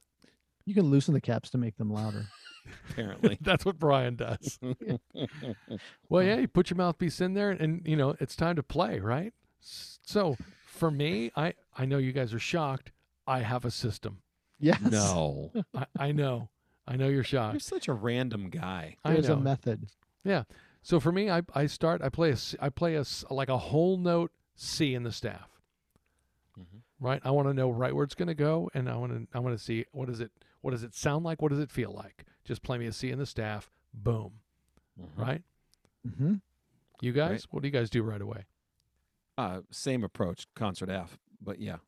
You 0.67 0.75
can 0.75 0.85
loosen 0.91 1.13
the 1.15 1.21
caps 1.21 1.51
to 1.51 1.59
make 1.59 1.77
them 1.77 1.91
louder. 1.91 2.27
Apparently. 2.91 3.39
That's 3.43 3.65
what 3.65 3.79
Bryan 3.79 4.17
does. 4.17 4.59
Well, 6.09 6.23
yeah, 6.23 6.37
you 6.37 6.49
put 6.49 6.71
your 6.71 6.77
mouthpiece 6.77 7.21
in 7.21 7.35
there 7.35 7.51
and, 7.51 7.83
you 7.87 7.97
know, 7.97 8.15
it's 8.21 8.37
time 8.37 8.57
to 8.57 8.63
play, 8.63 9.01
right? 9.01 9.33
So 9.61 10.37
for 10.67 10.91
me, 10.91 11.31
I, 11.37 11.55
I 11.77 11.87
know 11.87 11.99
you 11.99 12.13
guys 12.13 12.33
are 12.35 12.39
shocked. 12.39 12.93
I 13.27 13.41
have 13.41 13.65
a 13.65 13.71
system. 13.71 14.19
Yes. 14.61 14.81
no. 14.83 15.51
I, 15.75 15.87
I 15.99 16.13
know. 16.13 16.51
I 16.87 16.97
know 16.97 17.09
you're 17.09 17.25
shocked. 17.25 17.55
You're 17.55 17.61
such 17.61 17.89
a 17.89 17.93
random 17.95 18.51
guy. 18.51 18.97
I 19.05 19.15
There's 19.15 19.29
a 19.31 19.37
method. 19.37 19.89
Yeah. 20.25 20.45
So 20.83 21.01
for 21.01 21.11
me, 21.11 21.31
I, 21.31 21.43
I 21.55 21.67
start, 21.67 22.03
I 22.03 22.11
play 22.11 22.31
a, 22.31 22.37
C- 22.37 22.59
I 22.61 22.69
play 22.69 22.95
a, 22.95 23.01
s- 23.01 23.25
like 23.31 23.49
a 23.49 23.57
whole 23.59 23.97
note 23.97 24.31
C 24.55 24.95
in 24.95 25.03
the 25.03 25.13
staff, 25.13 25.49
Mhm. 26.59 26.83
right? 27.01 27.21
I 27.25 27.31
want 27.31 27.49
to 27.49 27.55
know 27.55 27.71
right 27.71 27.95
where 27.95 28.05
it's 28.05 28.15
going 28.15 28.29
to 28.29 28.35
go. 28.35 28.71
And 28.75 28.89
I 28.89 28.97
want 28.97 29.13
to, 29.13 29.27
I 29.37 29.41
want 29.41 29.57
to 29.59 29.63
see 29.65 29.87
what 29.93 30.09
is 30.11 30.21
it, 30.21 30.31
what 30.61 30.73
does 30.73 30.83
it 30.83 30.95
sound 30.95 31.25
like? 31.25 31.41
What 31.41 31.51
does 31.51 31.59
it 31.61 31.71
feel 31.71 31.93
like? 31.93 32.27
Just 32.45 32.63
play 32.63 32.79
me 32.79 32.87
a 32.87 32.93
C 32.93 33.11
in 33.11 33.19
the 33.19 33.27
staff. 33.27 33.71
Boom. 33.93 34.33
Mhm. 35.01 35.09
Right. 35.17 35.43
hmm 36.17 36.35
You 37.01 37.13
guys, 37.13 37.31
Right. 37.31 37.47
what 37.51 37.63
do 37.63 37.69
you 37.69 37.73
guys 37.73 37.91
do 37.91 38.03
right 38.03 38.21
away? 38.21 38.45
Uh, 39.37 39.63
same 39.71 40.05
approach, 40.05 40.47
concert 40.55 40.89
F. 40.91 41.19
But 41.41 41.59
yeah, 41.59 41.79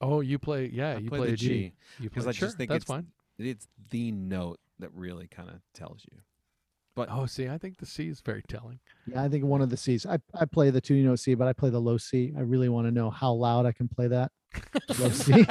Oh, 0.00 0.20
you 0.20 0.38
play, 0.38 0.66
yeah, 0.68 0.96
I 0.96 0.98
you 0.98 1.08
play 1.08 1.18
play, 1.20 1.26
the 1.28 1.32
a 1.34 1.36
G. 1.36 1.48
G. 1.48 1.72
You 2.00 2.10
'cause 2.10 2.24
play, 2.24 2.30
I 2.30 2.32
sure, 2.32 2.48
just 2.48 2.58
think 2.58 2.68
that's 2.70 2.84
it's- 2.84 2.96
fine. 2.96 3.12
It's 3.38 3.66
the 3.90 4.12
note 4.12 4.58
that 4.78 4.92
really 4.92 5.26
kind 5.28 5.48
of 5.48 5.60
tells 5.72 6.04
you. 6.10 6.18
But 6.94 7.08
Oh, 7.10 7.26
see, 7.26 7.48
I 7.48 7.56
think 7.58 7.76
the 7.78 7.86
C 7.86 8.08
is 8.08 8.20
very 8.20 8.42
telling. 8.42 8.80
Yeah, 9.06 9.22
I 9.22 9.28
think 9.28 9.44
one 9.44 9.60
of 9.62 9.68
the 9.70 9.76
C's. 9.76 10.04
I, 10.06 10.18
I 10.34 10.44
play 10.46 10.70
the 10.70 10.80
two 10.80 11.02
note 11.02 11.16
C, 11.20 11.34
but 11.34 11.46
I 11.46 11.52
play 11.52 11.70
the 11.70 11.80
low 11.80 11.96
C. 11.98 12.32
I 12.36 12.40
really 12.40 12.68
want 12.70 12.86
to 12.86 12.90
know 12.90 13.10
how 13.10 13.32
loud 13.32 13.66
I 13.66 13.72
can 13.72 13.88
play 13.88 14.08
that. 14.08 14.32
Low 14.98 15.08
C. 15.10 15.46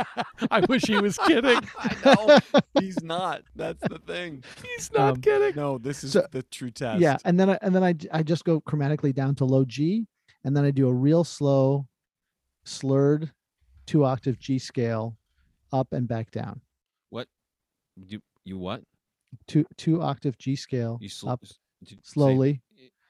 I 0.52 0.60
wish 0.62 0.84
he 0.86 0.98
was 1.00 1.18
kidding. 1.18 1.60
I 1.78 1.96
know 2.06 2.62
he's 2.80 3.04
not. 3.04 3.42
That's 3.56 3.82
the 3.88 4.00
thing. 4.00 4.44
He's 4.64 4.92
not 4.94 5.16
Um, 5.16 5.22
kidding. 5.22 5.56
No, 5.56 5.78
this 5.78 6.04
is 6.04 6.14
So- 6.14 6.28
the 6.32 6.44
true 6.44 6.72
test. 6.72 7.00
yeah, 7.02 7.18
and 7.26 7.40
then 7.40 7.50
I, 7.52 7.60
and 7.62 7.74
then 7.76 7.84
I 7.84 7.94
j- 7.94 8.10
I 8.12 8.24
just 8.24 8.44
go 8.46 8.62
chromatically 8.62 9.14
down 9.14 9.36
to 9.36 9.46
low 9.46 9.66
G, 9.66 10.08
and 10.44 10.56
then 10.56 10.64
I 10.66 10.72
do 10.72 10.88
a 10.88 10.94
real 10.94 11.24
slow, 11.24 11.88
slurred, 12.64 13.32
two 13.86 14.04
octave 14.06 14.40
G 14.40 14.60
scale, 14.60 15.18
up 15.72 15.92
and 15.94 16.08
back 16.08 16.32
down. 16.32 16.62
What? 17.10 17.28
You 17.96 18.22
you 18.44 18.58
what? 18.58 18.82
Two 19.48 19.66
two 19.78 20.02
octave 20.02 20.38
G 20.38 20.56
scale, 20.56 20.98
You 21.02 21.10
sl- 21.10 21.30
up 21.30 21.40
s- 21.44 21.60
did 21.84 21.98
say- 22.00 22.02
slowly, 22.04 22.62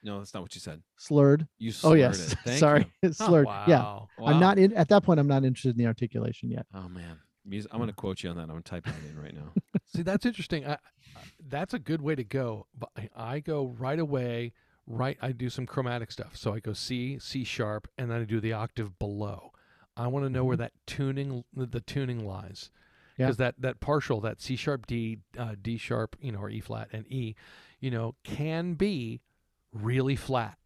no, 0.06 0.20
that's 0.20 0.34
not 0.34 0.43
what 0.43 0.56
you 0.56 0.62
said. 0.62 0.82
slurred. 0.97 1.47
You 1.58 1.74
Oh 1.84 1.93
yes, 1.93 2.32
it. 2.32 2.38
Thank 2.45 2.60
sorry, 2.60 2.91
you. 3.01 3.12
slurred. 3.14 3.47
Yeah, 3.68 3.80
Wow. 3.80 4.08
Wow. 4.18 4.28
I'm 4.28 4.39
not 4.39 4.58
in 4.58 4.72
at 4.74 4.88
that 4.89 5.03
point. 5.03 5.20
I'm 5.20 5.28
not 5.28 5.43
interested 5.43 5.72
in 5.72 5.78
the 5.78 5.88
articulation 5.88 6.49
yet. 6.51 6.66
Oh 6.74 6.88
man, 6.88 7.18
Mus- 7.45 7.68
I'm 7.72 7.80
going 7.80 7.89
to 7.89 7.93
quote 7.95 8.24
you 8.24 8.30
on 8.30 8.38
that. 8.38 8.43
I'm 8.43 8.49
going 8.49 8.64
to 8.64 8.70
type 8.70 8.86
that 8.86 8.95
in 9.10 9.20
right 9.20 9.34
now. 9.34 9.51
See, 9.93 10.01
that's 10.03 10.26
interesting. 10.26 10.66
I, 10.66 10.74
I- 10.74 10.78
that's 11.49 11.74
a 11.74 11.80
good 11.80 12.01
way 12.01 12.16
to 12.16 12.24
go. 12.24 12.68
But 12.78 12.89
I- 12.95 13.10
I 13.16 13.39
go 13.39 13.76
right 13.78 13.99
away. 13.99 14.53
Right, 14.88 15.18
I 15.20 15.32
do 15.32 15.49
some 15.49 15.66
chromatic 15.66 16.12
stuff. 16.12 16.36
So 16.38 16.53
I 16.53 16.60
go 16.60 16.74
C, 16.74 17.18
C 17.18 17.43
sharp, 17.43 17.88
and 17.97 18.12
then 18.12 18.22
I 18.22 18.24
do 18.24 18.39
the 18.39 18.53
octave 18.53 18.99
below. 18.99 19.51
I 19.97 20.06
want 20.06 20.26
to 20.28 20.30
know 20.30 20.43
where 20.45 20.58
that 20.58 20.74
tuning, 20.86 21.43
the 21.56 21.80
tuning 21.82 22.24
lies, 22.24 22.70
Yeah. 23.18 23.26
because 23.26 23.38
that 23.38 23.56
that 23.58 23.80
partial, 23.80 24.22
that 24.22 24.39
C 24.39 24.56
sharp, 24.56 24.86
D, 24.86 25.22
uh, 25.39 25.56
D 25.60 25.78
sharp, 25.78 26.16
you 26.22 26.32
know, 26.32 26.38
or 26.39 26.51
E 26.51 26.60
flat 26.60 26.89
and 26.91 27.12
E, 27.12 27.34
you 27.80 27.89
know, 27.89 28.14
can 28.24 28.76
be 28.76 29.22
really 29.76 30.15
flat. 30.15 30.57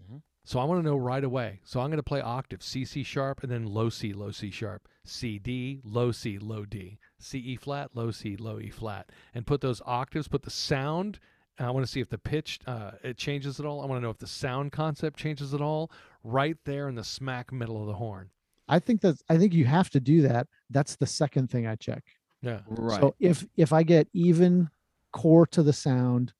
Mhm. 0.00 0.22
So 0.44 0.58
I 0.58 0.64
want 0.64 0.82
to 0.82 0.88
know 0.88 0.96
right 0.96 1.22
away. 1.22 1.60
So 1.64 1.80
I'm 1.80 1.88
going 1.88 1.98
to 1.98 2.02
play 2.02 2.20
octave 2.20 2.62
C 2.62 2.84
C 2.84 3.02
sharp 3.02 3.42
and 3.42 3.52
then 3.52 3.66
low 3.66 3.88
C 3.88 4.12
low 4.12 4.30
C 4.30 4.50
sharp 4.50 4.88
C 5.04 5.38
D 5.38 5.80
low 5.84 6.10
C 6.10 6.38
low 6.38 6.64
D 6.64 6.98
C 7.18 7.38
E 7.38 7.56
flat 7.56 7.90
low 7.94 8.10
C 8.10 8.36
low 8.36 8.58
E 8.58 8.70
flat 8.70 9.10
and 9.34 9.46
put 9.46 9.60
those 9.60 9.80
octaves. 9.86 10.28
Put 10.28 10.42
the 10.42 10.50
sound. 10.50 11.20
And 11.56 11.68
I 11.68 11.70
want 11.70 11.86
to 11.86 11.92
see 11.92 12.00
if 12.00 12.08
the 12.08 12.18
pitch 12.18 12.58
uh, 12.66 12.92
it 13.04 13.16
changes 13.16 13.60
at 13.60 13.66
all. 13.66 13.80
I 13.80 13.86
want 13.86 13.98
to 13.98 14.02
know 14.02 14.10
if 14.10 14.18
the 14.18 14.26
sound 14.26 14.72
concept 14.72 15.18
changes 15.18 15.54
at 15.54 15.60
all. 15.60 15.90
Right 16.24 16.56
there 16.64 16.88
in 16.88 16.94
the 16.94 17.04
smack 17.04 17.52
middle 17.52 17.80
of 17.80 17.86
the 17.86 17.94
horn. 17.94 18.30
I 18.66 18.78
think 18.78 19.02
that 19.02 19.20
I 19.28 19.38
think 19.38 19.52
you 19.52 19.66
have 19.66 19.90
to 19.90 20.00
do 20.00 20.22
that. 20.22 20.48
That's 20.70 20.96
the 20.96 21.06
second 21.06 21.50
thing 21.50 21.66
I 21.66 21.76
check. 21.76 22.02
Yeah. 22.42 22.60
Right. 22.66 23.00
So 23.00 23.14
if 23.20 23.46
if 23.56 23.72
I 23.72 23.82
get 23.82 24.08
even 24.12 24.68
core 25.12 25.46
to 25.48 25.62
the 25.62 25.72
sound 25.72 26.32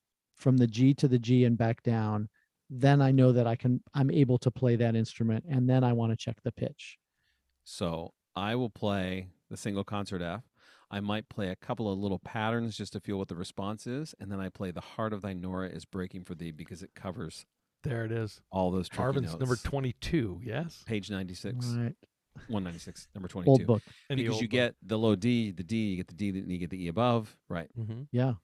from 0.45 0.59
the 0.59 0.67
G 0.69 0.93
to 0.95 1.09
the 1.09 1.19
G 1.19 1.45
and 1.45 1.57
back 1.59 1.83
down, 1.83 2.29
then 2.71 3.01
I 3.03 3.11
know 3.11 3.33
that 3.33 3.47
I 3.47 3.57
can 3.57 3.81
I'm 3.95 4.11
able 4.11 4.39
to 4.39 4.51
play 4.51 4.77
that 4.77 4.95
instrument 4.95 5.45
and 5.49 5.69
then 5.69 5.83
I 5.83 5.93
want 5.95 6.13
to 6.13 6.17
check 6.17 6.37
the 6.45 6.53
pitch. 6.53 6.99
So 7.65 8.13
I 8.37 8.55
will 8.55 8.71
play 8.71 9.29
the 9.51 9.57
single 9.57 9.85
concert 9.85 10.21
F. 10.23 10.43
I 10.91 11.01
might 11.01 11.29
play 11.31 11.49
a 11.49 11.57
couple 11.57 11.91
of 11.91 11.99
little 11.99 12.19
patterns 12.21 12.77
just 12.77 12.93
to 12.93 13.01
feel 13.01 13.17
what 13.17 13.29
the 13.29 13.35
response 13.35 13.87
is, 13.87 14.15
and 14.21 14.31
then 14.31 14.39
I 14.39 14.51
play 14.51 14.71
the 14.71 14.83
heart 14.83 15.13
of 15.15 15.23
thy 15.23 15.33
Norah 15.33 15.69
is 15.71 15.85
breaking 15.87 16.25
for 16.25 16.35
thee 16.35 16.51
because 16.53 16.83
it 16.83 16.91
covers 16.95 17.47
There 17.83 18.05
it 18.05 18.13
is. 18.13 18.41
all 18.53 18.71
those 18.71 18.89
tricky 18.89 19.19
Arban's 19.19 19.39
number 19.39 19.57
22. 19.57 20.41
Yes. 20.45 20.85
Page 20.87 21.11
96, 21.11 21.67
Right. 21.79 21.95
196, 22.49 23.09
number 23.15 23.29
22. 23.29 23.51
Old 23.51 23.61
22. 23.61 23.67
book. 23.67 23.83
In 24.11 24.17
because 24.17 24.33
old 24.35 24.43
you 24.43 24.49
book. 24.49 24.53
get 24.53 24.75
the 24.85 24.99
low 24.99 25.17
D, 25.17 25.53
the 25.53 25.63
D, 25.65 25.77
you 25.91 25.97
get 25.97 26.09
the 26.09 26.15
D, 26.15 26.29
and 26.29 26.53
you 26.53 26.59
get 26.59 26.71
the 26.71 26.85
E 26.85 26.89
above, 26.89 27.35
right? 27.49 27.69
Mm-hmm. 27.79 28.03
Yeah. 28.13 28.35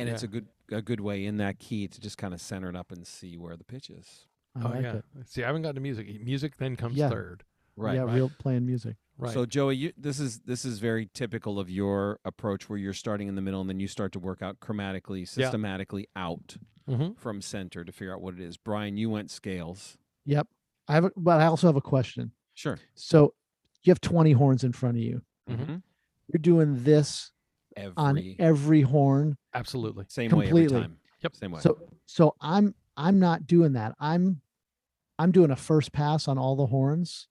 And 0.00 0.08
it's 0.10 0.22
a 0.22 0.28
good 0.28 0.46
a 0.72 0.82
good 0.82 1.00
way 1.00 1.24
in 1.26 1.38
that 1.38 1.58
key 1.58 1.88
to 1.88 2.00
just 2.00 2.16
kind 2.18 2.32
of 2.34 2.40
center 2.40 2.68
it 2.68 2.76
up 2.76 2.92
and 2.92 3.06
see 3.06 3.36
where 3.36 3.56
the 3.56 3.64
pitch 3.64 3.90
is. 3.90 4.26
I 4.56 4.62
oh 4.64 4.68
like 4.70 4.82
yeah. 4.82 4.94
it. 4.96 5.04
See, 5.26 5.42
I 5.42 5.46
haven't 5.46 5.62
gotten 5.62 5.76
to 5.76 5.80
music. 5.80 6.22
Music 6.24 6.56
then 6.58 6.76
comes 6.76 6.96
Yeah. 6.96 7.08
third. 7.08 7.44
Right. 7.76 7.94
yeah, 7.94 8.02
right. 8.02 8.14
real 8.14 8.30
playing 8.38 8.66
music. 8.66 8.96
Right. 9.16 9.32
So 9.32 9.46
Joey, 9.46 9.76
you, 9.76 9.92
this 9.96 10.20
is 10.20 10.40
this 10.40 10.64
is 10.64 10.78
very 10.80 11.08
typical 11.14 11.58
of 11.58 11.70
your 11.70 12.18
approach, 12.24 12.68
where 12.68 12.78
you're 12.78 12.92
starting 12.92 13.28
in 13.28 13.36
the 13.36 13.40
middle 13.42 13.60
and 13.60 13.70
then 13.70 13.80
you 13.80 13.88
start 13.88 14.12
to 14.12 14.18
work 14.18 14.42
out 14.42 14.60
chromatically, 14.60 15.26
systematically 15.26 16.08
out 16.16 16.56
Mhm. 16.88 17.16
from 17.16 17.40
center 17.40 17.84
to 17.84 17.92
figure 17.92 18.12
out 18.12 18.20
what 18.20 18.34
it 18.34 18.40
is. 18.40 18.56
Bryan, 18.56 18.96
you 18.96 19.08
went 19.08 19.30
scales. 19.30 19.96
Yep. 20.26 20.48
I 20.88 20.94
have 20.94 21.04
a, 21.04 21.10
but 21.16 21.40
I 21.40 21.46
also 21.46 21.66
have 21.68 21.76
a 21.76 21.80
question. 21.80 22.32
Sure. 22.54 22.78
So 22.94 23.34
you 23.82 23.90
have 23.92 24.00
20 24.00 24.32
horns 24.32 24.64
in 24.64 24.72
front 24.72 24.96
of 24.96 25.02
you. 25.02 25.22
Mhm. 25.48 25.58
Mhm. 25.66 25.82
You're 26.32 26.40
doing 26.40 26.82
this 26.84 27.30
every 27.76 27.94
on 27.96 28.34
every 28.38 28.80
horn. 28.82 29.36
Absolutely. 29.54 30.04
same 30.08 30.30
way 30.30 30.46
completely. 30.46 30.76
every 30.76 30.88
time. 30.88 30.96
Yep. 31.22 31.36
Same 31.36 31.50
way. 31.52 31.60
So 31.60 31.78
so 32.06 32.34
I'm 32.40 32.74
I'm 32.96 33.18
not 33.18 33.46
doing 33.46 33.72
that. 33.74 33.94
I'm 34.00 34.40
I'm 35.18 35.32
doing 35.32 35.50
a 35.50 35.56
first 35.56 35.92
pass 35.92 36.28
on 36.28 36.38
all 36.38 36.56
the 36.56 36.66
horns 36.66 37.28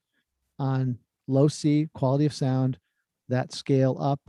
on 0.60 0.98
low 1.28 1.48
C, 1.48 1.88
quality 1.94 2.26
of 2.26 2.34
sound, 2.34 2.78
that 3.30 3.52
scale 3.54 3.98
up, 4.00 4.20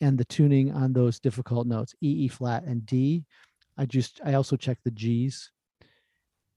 and 0.00 0.16
the 0.16 0.24
tuning 0.24 0.72
on 0.72 0.92
those 0.92 1.18
difficult 1.20 1.66
notes, 1.66 1.94
E, 2.00 2.24
E 2.24 2.28
flat, 2.28 2.64
and 2.64 2.84
D. 2.86 3.24
I 3.76 3.86
just 3.86 4.20
I 4.24 4.34
also 4.34 4.56
check 4.56 4.78
the 4.84 4.90
G's. 4.90 5.50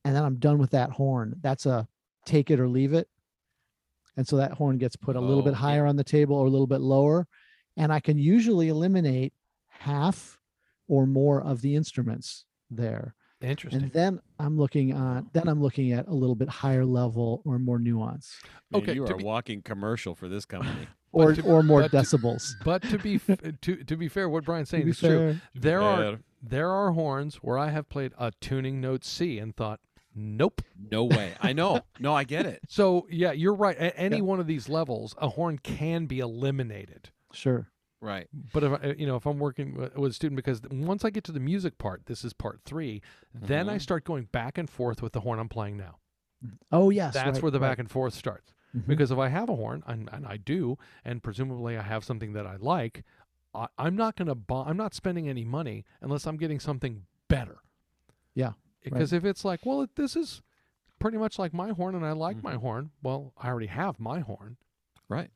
And 0.06 0.14
then 0.16 0.24
I'm 0.24 0.36
done 0.36 0.58
with 0.58 0.72
that 0.72 0.90
horn. 0.90 1.36
That's 1.42 1.66
a 1.66 1.88
take 2.26 2.52
it 2.52 2.60
or 2.60 2.68
leave 2.68 2.94
it. 2.94 3.08
And 4.18 4.28
so 4.28 4.36
that 4.38 4.52
horn 4.52 4.78
gets 4.78 4.96
put 4.96 5.16
a 5.16 5.20
little 5.20 5.40
Oh, 5.40 5.46
bit 5.46 5.52
yeah. 5.54 5.60
higher 5.60 5.86
on 5.86 5.96
the 5.96 6.04
table 6.04 6.36
or 6.36 6.46
a 6.46 6.50
little 6.50 6.68
bit 6.68 6.82
lower. 6.82 7.26
And 7.78 7.92
I 7.92 8.00
can 8.00 8.18
usually 8.18 8.70
eliminate 8.70 9.34
half 9.68 10.38
or 10.88 11.06
more 11.06 11.42
of 11.42 11.62
the 11.62 11.76
instruments 11.76 12.46
there 12.70 13.16
Interesting. 13.42 13.84
and 13.84 13.92
then 13.92 14.20
i'm 14.40 14.58
looking 14.58 14.94
on 14.94 15.30
then 15.34 15.48
i'm 15.50 15.62
looking 15.62 15.92
at 15.92 16.08
a 16.08 16.14
little 16.14 16.36
bit 16.36 16.48
higher 16.48 16.86
level 16.86 17.42
or 17.46 17.60
more 17.60 17.78
nuance 17.80 18.38
Man, 18.72 18.82
okay, 18.82 18.94
you 18.94 19.04
are 19.06 19.16
be- 19.16 19.24
walking 19.24 19.62
commercial 19.62 20.16
for 20.16 20.30
this 20.30 20.46
company. 20.46 20.88
or 21.12 21.34
to- 21.34 21.42
or 21.44 21.62
more 21.64 21.82
but 21.82 21.92
to- 21.92 21.98
decibels 21.98 22.52
but 22.64 22.82
to 22.84 22.98
be 22.98 23.20
to 23.62 23.84
to 23.84 23.98
be 23.98 24.08
fair, 24.08 24.30
what 24.30 24.46
Bryan's 24.46 24.70
saying 24.70 24.86
be 24.86 24.92
is 24.92 25.00
true. 25.00 25.34
fair, 25.34 25.42
There 25.54 25.82
are 25.82 26.20
there 26.42 26.70
are 26.72 26.92
horns 26.92 27.36
where 27.38 27.58
I 27.58 27.70
have 27.72 27.90
played 27.90 28.14
a 28.18 28.32
tuning 28.40 28.80
note 28.80 29.04
C 29.04 29.40
and 29.40 29.56
thought, 29.56 29.80
nope. 30.16 30.62
No 30.90 31.04
way. 31.06 31.34
I 31.42 31.54
know. 31.54 31.82
No, 32.00 32.14
I 32.14 32.24
get 32.26 32.46
it. 32.46 32.62
So 32.70 33.08
yeah, 33.10 33.32
you're 33.34 33.56
right. 33.56 33.78
At 33.78 33.94
any 33.98 34.18
Yeah. 34.18 34.22
one 34.24 34.40
of 34.40 34.48
these 34.48 34.68
levels, 34.70 35.16
a 35.18 35.30
horn 35.30 35.60
can 35.60 36.06
be 36.06 36.20
eliminated. 36.20 37.10
Sure 37.34 37.68
Right. 38.02 38.28
But 38.54 38.64
if 38.66 38.72
I, 38.84 38.88
you 38.98 39.08
know, 39.08 39.16
if 39.16 39.26
I'm 39.26 39.40
working 39.40 39.76
with 39.78 39.96
with 39.96 40.12
a 40.12 40.14
student, 40.14 40.36
because 40.36 40.62
once 40.70 41.06
I 41.06 41.10
get 41.10 41.24
to 41.24 41.32
the 41.32 41.40
music 41.40 41.78
part, 41.78 42.06
this 42.06 42.26
is 42.26 42.34
part 42.34 42.60
3 42.66 43.02
then 43.34 43.70
I 43.70 43.78
Mhm. 43.78 43.82
start 43.82 44.04
going 44.04 44.26
back 44.26 44.58
and 44.58 44.70
forth 44.70 45.02
with 45.02 45.14
the 45.14 45.22
horn 45.22 45.40
I'm 45.40 45.48
playing 45.48 45.78
now. 45.78 46.00
oh 46.74 46.90
yes 46.90 47.14
That's 47.14 47.36
right, 47.36 47.42
where 47.44 47.52
the 47.52 47.62
right. 47.62 47.70
back 47.70 47.80
and 47.80 47.90
forth 47.90 48.14
starts. 48.14 48.54
Mhm. 48.76 48.88
Because 48.88 49.10
if 49.12 49.18
I 49.18 49.30
have 49.30 49.48
a 49.50 49.56
horn, 49.56 49.84
and, 49.88 50.10
and 50.12 50.26
I 50.28 50.36
do, 50.36 50.78
and 51.06 51.24
presumably 51.24 51.78
I 51.78 51.82
have 51.84 52.04
something 52.04 52.34
that 52.34 52.46
I 52.46 52.58
like, 52.58 53.06
I, 53.56 53.68
I'm 53.78 53.96
not 53.96 54.18
going 54.18 54.28
to 54.28 54.36
buy. 54.36 54.64
I'm 54.68 54.76
not 54.76 54.94
spending 54.94 55.30
any 55.30 55.46
money 55.46 55.86
unless 56.02 56.28
I'm 56.28 56.36
getting 56.36 56.60
something 56.60 57.06
better. 57.30 57.60
Yeah, 58.36 58.54
Because 58.84 59.14
if 59.14 59.24
it's 59.24 59.46
like, 59.46 59.66
well, 59.66 59.82
it, 59.84 59.96
this 59.96 60.18
is 60.18 60.42
pretty 61.00 61.18
much 61.18 61.40
like 61.40 61.54
my 61.54 61.70
horn, 61.70 61.96
and 61.96 62.06
I 62.06 62.12
like 62.12 62.44
my 62.44 62.56
Mhm. 62.56 62.62
horn. 62.62 62.92
Well, 63.02 63.32
I 63.38 63.48
already 63.48 63.68
have 63.68 63.98
my 64.00 64.20
horn, 64.20 64.58
Right. 65.08 65.32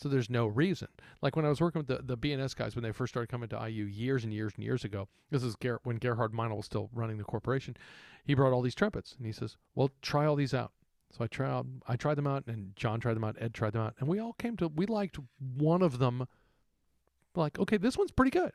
So 0.00 0.08
there's 0.08 0.30
no 0.30 0.46
reason. 0.46 0.88
Like 1.20 1.36
when 1.36 1.44
I 1.44 1.48
was 1.48 1.60
working 1.60 1.80
with 1.80 1.88
the 1.88 2.02
the 2.02 2.16
B&S 2.16 2.54
guys 2.54 2.74
when 2.74 2.82
they 2.82 2.92
first 2.92 3.12
started 3.12 3.28
coming 3.28 3.48
to 3.50 3.68
IU 3.68 3.84
years 3.84 4.24
and 4.24 4.32
years 4.32 4.52
and 4.56 4.64
years 4.64 4.84
ago. 4.84 5.08
This 5.30 5.42
is 5.42 5.56
Ger- 5.60 5.80
when 5.84 5.96
Gerhard 5.96 6.32
Meinl 6.32 6.56
was 6.56 6.66
still 6.66 6.88
running 6.92 7.18
the 7.18 7.24
corporation. 7.24 7.76
He 8.24 8.34
brought 8.34 8.52
all 8.52 8.62
these 8.62 8.74
trumpets, 8.74 9.14
and 9.16 9.26
he 9.26 9.32
says, 9.32 9.56
"Well, 9.74 9.90
try 10.02 10.26
all 10.26 10.36
these 10.36 10.54
out." 10.54 10.72
So 11.12 11.24
I 11.24 11.26
tried 11.26 11.64
I 11.88 11.96
tried 11.96 12.14
them 12.14 12.26
out 12.26 12.44
and 12.46 12.74
John 12.76 13.00
tried 13.00 13.14
them 13.14 13.24
out, 13.24 13.36
Ed 13.40 13.52
tried 13.52 13.72
them 13.72 13.82
out, 13.82 13.94
and 13.98 14.08
we 14.08 14.18
all 14.18 14.34
came 14.34 14.56
to 14.58 14.68
we 14.68 14.86
liked 14.86 15.18
one 15.38 15.82
of 15.82 15.98
them 15.98 16.26
like, 17.34 17.58
okay, 17.58 17.76
this 17.76 17.96
one's 17.96 18.10
pretty 18.10 18.30
good. 18.30 18.52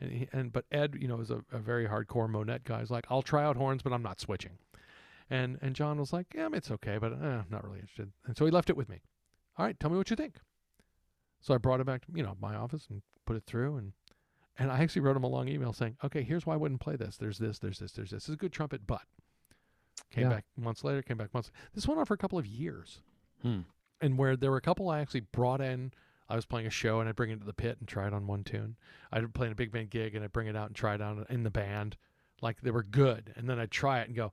And 0.00 0.12
he, 0.12 0.28
and 0.32 0.52
but 0.52 0.64
Ed, 0.70 0.96
you 0.98 1.08
know, 1.08 1.20
is 1.20 1.30
a, 1.30 1.42
a 1.52 1.58
very 1.58 1.86
hardcore 1.86 2.28
Monette 2.28 2.64
guy. 2.64 2.80
He's 2.80 2.90
like, 2.90 3.06
I'll 3.10 3.22
try 3.22 3.44
out 3.44 3.56
horns, 3.56 3.82
but 3.82 3.92
I'm 3.92 4.02
not 4.02 4.20
switching. 4.20 4.58
And 5.30 5.58
and 5.60 5.74
John 5.74 5.98
was 5.98 6.12
like, 6.12 6.26
yeah, 6.34 6.48
it's 6.52 6.70
okay, 6.70 6.98
but 6.98 7.12
eh, 7.12 7.16
I'm 7.16 7.46
not 7.50 7.64
really 7.64 7.80
interested. 7.80 8.10
And 8.26 8.36
so 8.36 8.44
he 8.44 8.50
left 8.50 8.70
it 8.70 8.76
with 8.76 8.88
me. 8.88 9.00
All 9.58 9.66
right, 9.66 9.78
tell 9.78 9.90
me 9.90 9.96
what 9.96 10.08
you 10.08 10.16
think. 10.16 10.36
So 11.40 11.54
I 11.54 11.58
brought 11.58 11.80
it 11.80 11.86
back 11.86 12.04
to 12.06 12.12
you 12.14 12.22
know 12.22 12.36
my 12.40 12.54
office 12.56 12.86
and 12.90 13.02
put 13.26 13.36
it 13.36 13.44
through 13.46 13.76
and 13.76 13.92
and 14.60 14.72
I 14.72 14.80
actually 14.80 15.02
wrote 15.02 15.16
him 15.16 15.22
a 15.22 15.28
long 15.28 15.46
email 15.46 15.72
saying, 15.72 15.96
okay, 16.02 16.22
here's 16.24 16.44
why 16.44 16.54
I 16.54 16.56
wouldn't 16.56 16.80
play 16.80 16.96
this. 16.96 17.16
There's 17.16 17.38
this, 17.38 17.60
there's 17.60 17.78
this, 17.78 17.92
there's 17.92 18.10
this. 18.10 18.24
This 18.24 18.28
is 18.30 18.34
a 18.34 18.38
good 18.38 18.52
trumpet, 18.52 18.88
but 18.88 19.02
came 20.10 20.24
Yeah. 20.24 20.30
back 20.30 20.44
months 20.56 20.82
later, 20.82 21.00
came 21.00 21.16
back 21.16 21.32
months. 21.32 21.52
This 21.74 21.86
went 21.86 22.00
on 22.00 22.06
for 22.06 22.14
a 22.14 22.18
couple 22.18 22.38
of 22.40 22.46
years 22.46 23.00
Hmm. 23.42 23.60
and 24.00 24.18
where 24.18 24.36
there 24.36 24.50
were 24.50 24.56
a 24.56 24.60
couple 24.62 24.88
I 24.90 24.98
actually 24.98 25.20
brought 25.20 25.60
in. 25.60 25.92
I 26.28 26.34
was 26.34 26.44
playing 26.44 26.66
a 26.66 26.70
show 26.70 26.98
and 26.98 27.08
I'd 27.08 27.14
bring 27.14 27.30
it 27.30 27.38
to 27.38 27.46
the 27.46 27.52
pit 27.52 27.76
and 27.78 27.86
try 27.88 28.08
it 28.08 28.12
on 28.12 28.26
one 28.26 28.42
tune. 28.42 28.76
I'd 29.12 29.32
play 29.32 29.46
in 29.46 29.52
a 29.52 29.56
big 29.56 29.70
band 29.70 29.90
gig 29.90 30.16
and 30.16 30.24
I'd 30.24 30.32
bring 30.32 30.48
it 30.48 30.56
out 30.56 30.66
and 30.66 30.74
try 30.76 30.94
it 30.96 31.00
on 31.00 31.24
in 31.30 31.44
the 31.44 31.50
band. 31.50 31.96
Like 32.42 32.60
they 32.60 32.72
were 32.72 32.82
good. 32.82 33.32
And 33.36 33.48
then 33.48 33.60
I'd 33.60 33.70
try 33.70 34.00
it 34.00 34.08
and 34.08 34.16
go, 34.16 34.32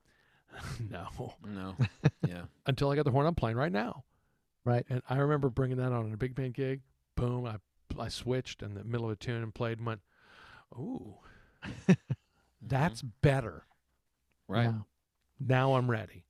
no, 0.90 1.36
No. 1.48 1.76
Yeah. 2.28 2.46
until 2.66 2.90
I 2.90 2.96
got 2.96 3.06
the 3.06 3.12
horn 3.12 3.28
I'm 3.28 3.36
playing 3.36 3.58
right 3.58 3.72
now. 3.72 4.04
right 4.64 4.86
And 4.90 5.04
I 5.08 5.18
remember 5.18 5.50
bringing 5.52 5.78
that 5.78 5.92
on 5.92 6.08
in 6.08 6.14
a 6.14 6.18
big 6.18 6.34
band 6.34 6.56
gig. 6.56 6.82
Boom. 7.16 7.46
I, 7.46 7.56
I 8.00 8.08
switched 8.10 8.62
in 8.62 8.74
the 8.74 8.84
middle 8.84 9.06
of 9.06 9.12
a 9.14 9.16
tune 9.16 9.42
and 9.44 9.54
played 9.54 9.78
and 9.80 9.88
went, 9.88 10.02
ooh, 10.74 11.16
that's 12.62 13.02
better. 13.02 13.66
right. 14.48 14.66
yeah. 14.66 14.74
Now 15.40 15.76
I'm 15.76 15.90
ready. 15.92 16.24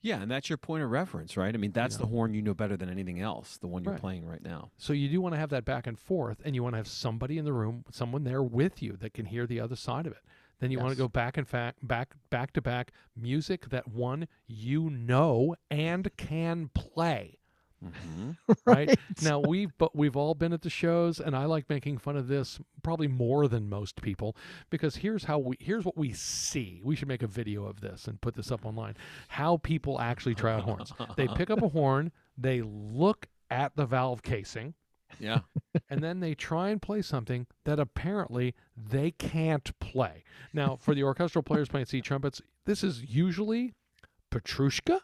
Yeah, 0.00 0.22
and 0.22 0.30
that's 0.30 0.48
your 0.48 0.56
point 0.56 0.82
of 0.84 0.90
reference, 0.90 1.36
right? 1.36 1.52
I 1.54 1.58
mean, 1.58 1.72
that's 1.72 1.96
Yeah. 1.96 2.02
the 2.02 2.06
horn 2.06 2.32
you 2.32 2.40
know 2.40 2.54
better 2.54 2.76
than 2.76 2.88
anything 2.88 3.20
else, 3.20 3.56
the 3.58 3.66
one 3.66 3.82
you're 3.82 3.92
Right. 3.94 4.00
playing 4.00 4.24
right 4.24 4.42
now. 4.42 4.70
So 4.76 4.92
you 4.92 5.08
do 5.08 5.20
want 5.20 5.34
to 5.34 5.38
have 5.38 5.50
that 5.50 5.64
back 5.64 5.86
and 5.86 5.98
forth, 5.98 6.40
and 6.44 6.54
you 6.54 6.62
want 6.62 6.74
to 6.74 6.76
have 6.78 6.86
somebody 6.88 7.38
in 7.38 7.44
the 7.44 7.52
room, 7.52 7.84
someone 7.90 8.22
there 8.24 8.42
with 8.42 8.82
you 8.82 8.96
that 8.98 9.14
can 9.14 9.26
hear 9.26 9.46
the 9.46 9.58
other 9.60 9.74
side 9.76 10.06
of 10.06 10.12
it. 10.12 10.20
Then 10.60 10.70
you 10.70 10.78
want 10.78 10.90
to 10.92 10.96
go 10.96 11.08
back 11.08 11.36
and 11.36 11.46
fa- 11.46 11.74
back 11.82 12.14
back 12.30 12.52
to 12.54 12.62
back 12.62 12.92
music 13.14 13.68
that 13.68 13.88
one 13.88 14.26
you 14.46 14.88
know 14.88 15.56
and 15.70 16.08
can 16.16 16.68
play. 16.72 17.38
Mm-hmm. 17.84 18.30
Right, 18.64 18.98
now 19.22 19.38
we've 19.38 19.76
but 19.78 19.94
we've 19.94 20.16
all 20.16 20.34
been 20.34 20.52
at 20.52 20.62
the 20.62 20.70
shows, 20.70 21.20
and 21.20 21.36
I 21.36 21.44
like 21.44 21.68
making 21.68 21.98
fun 21.98 22.16
of 22.16 22.26
this 22.26 22.58
probably 22.82 23.06
more 23.06 23.46
than 23.46 23.68
most 23.68 24.02
people 24.02 24.36
because 24.70 24.96
here's 24.96 25.24
how 25.24 25.38
we 25.38 25.56
here's 25.60 25.84
what 25.84 25.96
we 25.96 26.12
see. 26.12 26.80
We 26.82 26.96
should 26.96 27.08
make 27.08 27.22
a 27.22 27.28
video 27.28 27.64
of 27.64 27.80
this 27.80 28.08
and 28.08 28.20
put 28.20 28.34
this 28.34 28.50
up 28.50 28.64
online. 28.64 28.96
How 29.28 29.58
people 29.58 30.00
actually 30.00 30.34
try 30.34 30.54
out 30.54 30.62
horns. 30.62 30.92
They 31.16 31.28
pick 31.36 31.50
up 31.50 31.62
a 31.62 31.68
horn, 31.68 32.12
they 32.36 32.62
look 32.62 33.28
at 33.50 33.76
the 33.76 33.86
valve 33.86 34.22
casing 34.22 34.74
yeah. 35.18 35.40
and 35.88 36.02
then 36.02 36.20
they 36.20 36.34
try 36.34 36.70
and 36.70 36.80
play 36.80 37.02
something 37.02 37.46
that 37.64 37.78
apparently 37.78 38.54
they 38.76 39.10
can't 39.12 39.78
play. 39.78 40.24
Now, 40.52 40.76
for 40.76 40.94
the 40.94 41.04
orchestral 41.04 41.42
players 41.42 41.68
playing 41.68 41.86
C 41.86 42.00
trumpets, 42.00 42.42
this 42.64 42.82
is 42.82 43.02
usually 43.02 43.74
Petrushka 44.30 45.00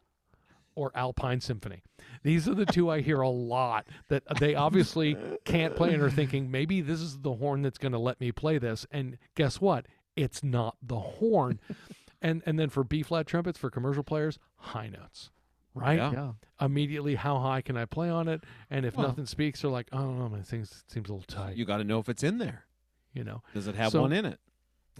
or 0.74 0.90
Alpine 0.94 1.40
Symphony. 1.40 1.82
These 2.22 2.48
are 2.48 2.54
the 2.54 2.66
two 2.66 2.90
I 2.90 3.00
hear 3.00 3.20
a 3.20 3.28
lot 3.28 3.86
that 4.08 4.22
they 4.38 4.54
obviously 4.54 5.16
can't 5.44 5.74
play 5.74 5.92
and 5.92 6.02
are 6.02 6.10
thinking 6.10 6.50
maybe 6.50 6.80
this 6.80 7.00
is 7.00 7.18
the 7.18 7.34
horn 7.34 7.62
that's 7.62 7.78
going 7.78 7.92
to 7.92 7.98
let 7.98 8.20
me 8.20 8.32
play 8.32 8.58
this. 8.58 8.86
And 8.90 9.18
guess 9.34 9.60
what? 9.60 9.86
It's 10.16 10.42
not 10.42 10.76
the 10.82 10.98
horn. 11.00 11.60
and 12.22 12.42
and 12.46 12.58
then 12.58 12.68
for 12.68 12.84
B 12.84 13.02
flat 13.02 13.26
trumpets 13.26 13.58
for 13.58 13.70
commercial 13.70 14.02
players, 14.04 14.38
high 14.56 14.88
notes. 14.88 15.30
Right? 15.74 15.96
Yeah. 15.98 16.12
yeah 16.12 16.32
Immediately, 16.60 17.14
how 17.14 17.38
high 17.38 17.62
can 17.62 17.76
I 17.76 17.86
play 17.86 18.10
on 18.10 18.28
it? 18.28 18.44
And 18.70 18.84
if 18.84 18.94
Well- 18.96 19.08
nothing 19.08 19.26
speaks, 19.26 19.62
they're 19.62 19.70
like, 19.70 19.88
oh, 19.92 20.12
no, 20.12 20.28
my 20.28 20.42
thing 20.42 20.64
seems 20.64 21.08
a 21.08 21.12
little 21.14 21.20
tight. 21.26 21.56
You 21.56 21.64
got 21.64 21.78
to 21.78 21.84
know 21.84 21.98
if 21.98 22.08
it's 22.08 22.22
in 22.22 22.38
there. 22.38 22.66
you 23.14 23.24
know, 23.24 23.42
Does 23.52 23.68
it 23.68 23.74
have 23.74 23.92
So- 23.92 24.02
one 24.02 24.12
in 24.12 24.24
it? 24.24 24.38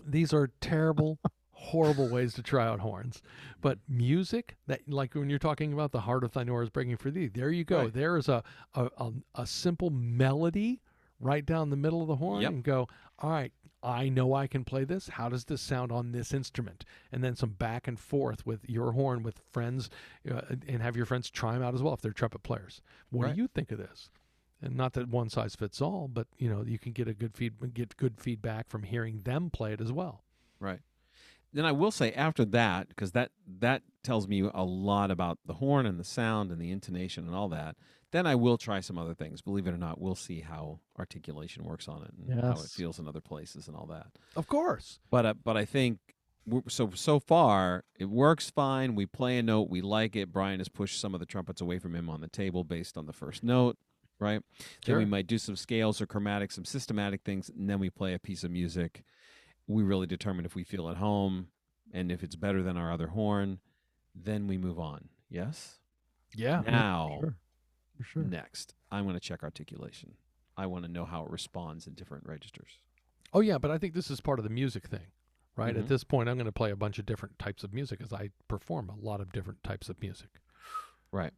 these 0.06 0.32
are 0.34 0.50
terrible, 0.60 1.18
horrible 1.62 2.08
ways 2.08 2.34
to 2.34 2.42
try 2.42 2.66
out 2.66 2.80
horns. 2.80 3.22
But 3.60 3.78
music 3.88 4.56
that, 4.66 4.80
like 4.88 5.14
when 5.14 5.30
you're 5.30 5.38
talking 5.38 5.72
about 5.72 5.92
the 5.92 6.00
heart 6.00 6.24
of 6.24 6.32
Thy 6.32 6.42
Norah's 6.44 6.70
breaking 6.70 6.96
for 6.96 7.10
thee, 7.10 7.28
there 7.28 7.50
you 7.50 7.64
go. 7.64 7.82
Right. 7.84 7.92
There 7.94 8.16
is 8.16 8.28
a, 8.28 8.42
a 8.74 8.90
a 8.98 9.12
a 9.36 9.46
simple 9.46 9.90
melody 9.90 10.80
right 11.20 11.46
down 11.46 11.70
the 11.70 11.76
middle 11.76 12.02
of 12.02 12.08
the 12.08 12.16
horn, 12.16 12.42
Yep. 12.42 12.50
and 12.52 12.64
go, 12.64 12.88
all 13.20 13.30
right. 13.30 13.52
I 13.84 14.08
know 14.10 14.32
I 14.34 14.46
can 14.46 14.62
play 14.64 14.84
this. 14.84 15.08
How 15.08 15.28
does 15.28 15.44
this 15.46 15.60
sound 15.60 15.90
on 15.90 16.12
this 16.12 16.32
instrument? 16.32 16.84
And 17.10 17.24
then 17.24 17.34
some 17.34 17.50
back 17.50 17.88
and 17.88 17.98
forth 17.98 18.46
with 18.46 18.60
your 18.70 18.92
horn 18.92 19.24
with 19.24 19.40
friends, 19.50 19.90
uh, 20.30 20.42
and 20.68 20.80
have 20.80 20.96
your 20.96 21.04
friends 21.04 21.28
try 21.30 21.54
them 21.54 21.64
out 21.64 21.74
as 21.74 21.82
well 21.82 21.92
if 21.94 22.00
they're 22.00 22.12
trumpet 22.12 22.44
players. 22.44 22.80
What 23.10 23.24
Right. 23.24 23.34
do 23.34 23.42
you 23.42 23.48
think 23.48 23.72
of 23.72 23.78
this? 23.78 24.10
and 24.64 24.76
not 24.76 24.92
that 24.92 25.08
one 25.08 25.28
size 25.28 25.56
fits 25.56 25.80
all, 25.80 26.06
but 26.06 26.28
you 26.38 26.48
know 26.48 26.62
you 26.64 26.78
can 26.78 26.92
get 26.92 27.08
a 27.08 27.12
good 27.14 27.34
feed 27.34 27.54
get 27.74 27.96
good 27.96 28.20
feedback 28.20 28.68
from 28.68 28.84
hearing 28.84 29.18
them 29.22 29.50
play 29.50 29.72
it 29.72 29.80
as 29.80 29.90
well. 29.90 30.22
Right. 30.60 30.78
Then 31.52 31.64
I 31.66 31.72
will 31.72 31.90
say 31.90 32.12
after 32.12 32.44
that, 32.46 32.88
because 32.88 33.12
that 33.12 33.30
that 33.60 33.82
tells 34.02 34.26
me 34.26 34.48
a 34.52 34.64
lot 34.64 35.10
about 35.10 35.38
the 35.46 35.54
horn 35.54 35.86
and 35.86 35.98
the 35.98 36.04
sound 36.04 36.50
and 36.50 36.60
the 36.60 36.70
intonation 36.70 37.26
and 37.26 37.34
all 37.36 37.48
that. 37.50 37.76
Then 38.10 38.26
I 38.26 38.34
will 38.34 38.58
try 38.58 38.80
some 38.80 38.98
other 38.98 39.14
things. 39.14 39.40
Believe 39.40 39.66
it 39.66 39.72
or 39.72 39.78
not, 39.78 40.00
we'll 40.00 40.14
see 40.14 40.40
how 40.40 40.80
articulation 40.98 41.64
works 41.64 41.88
on 41.88 42.02
it 42.02 42.10
and 42.18 42.40
how 42.40 42.50
it 42.52 42.68
feels 42.70 42.98
in 42.98 43.08
other 43.08 43.20
places 43.22 43.68
and 43.68 43.76
all 43.76 43.86
that. 43.86 44.08
Of 44.36 44.46
course, 44.48 44.98
But 45.10 45.26
uh, 45.26 45.34
but 45.42 45.56
I 45.56 45.64
think 45.64 45.98
so 46.68 46.90
so 46.94 47.20
far 47.20 47.84
it 47.98 48.06
works 48.10 48.50
fine. 48.50 48.94
We 48.94 49.06
play 49.06 49.38
a 49.38 49.42
note, 49.42 49.70
we 49.70 49.80
like 49.80 50.16
it. 50.16 50.32
Bryan 50.32 50.60
has 50.60 50.68
pushed 50.68 51.00
some 51.00 51.14
of 51.14 51.20
the 51.20 51.26
trumpets 51.26 51.60
away 51.60 51.78
from 51.78 51.94
him 51.94 52.10
on 52.10 52.20
the 52.20 52.28
table 52.28 52.64
based 52.64 52.98
on 52.98 53.06
the 53.06 53.12
first 53.12 53.42
note, 53.44 53.78
right? 54.18 54.42
Then 54.84 54.96
we 54.98 55.04
might 55.06 55.26
do 55.26 55.38
some 55.38 55.56
scales 55.56 56.00
or 56.00 56.06
chromatics, 56.06 56.52
some 56.52 56.64
systematic 56.64 57.22
things, 57.22 57.48
and 57.48 57.68
then 57.70 57.78
we 57.78 57.90
play 57.90 58.12
a 58.14 58.18
piece 58.18 58.42
of 58.44 58.50
music. 58.50 59.04
We 59.72 59.82
really 59.82 60.06
determine 60.06 60.44
if 60.44 60.54
we 60.54 60.64
feel 60.64 60.88
at 60.88 60.96
home 60.96 61.48
and 61.92 62.10
if 62.12 62.22
it's 62.22 62.36
better 62.36 62.62
than 62.62 62.76
our 62.76 62.92
other 62.92 63.08
horn. 63.08 63.58
Then 64.14 64.46
we 64.46 64.58
move 64.58 64.78
on. 64.78 65.08
Yes. 65.30 65.78
yeah. 66.34 66.62
Now 66.66 67.16
sure 67.20 67.36
for 67.96 68.04
sure 68.04 68.22
next, 68.24 68.74
I'm 68.90 69.04
going 69.04 69.14
to 69.14 69.20
check 69.20 69.42
articulation. 69.42 70.14
I 70.56 70.66
want 70.66 70.84
to 70.84 70.90
know 70.90 71.04
how 71.06 71.24
it 71.24 71.30
responds 71.30 71.86
in 71.86 71.94
different 71.94 72.26
registers. 72.26 72.78
Oh 73.32 73.40
yeah, 73.40 73.56
but 73.58 73.70
I 73.70 73.78
think 73.78 73.94
this 73.94 74.10
is 74.10 74.20
part 74.20 74.38
of 74.38 74.42
the 74.44 74.50
music 74.50 74.86
thing, 74.88 75.06
right? 75.56 75.74
Mhm. 75.74 75.78
At 75.80 75.88
this 75.88 76.04
point, 76.04 76.28
I'm 76.28 76.36
going 76.36 76.44
to 76.44 76.52
play 76.52 76.70
a 76.70 76.76
bunch 76.76 76.98
of 76.98 77.06
different 77.06 77.38
types 77.38 77.64
of 77.64 77.72
music 77.72 78.00
as 78.02 78.12
I 78.12 78.30
perform 78.48 78.90
a 78.90 78.96
lot 78.96 79.20
of 79.22 79.32
different 79.32 79.62
types 79.62 79.88
of 79.88 79.98
music. 80.02 80.28
Right. 81.10 81.32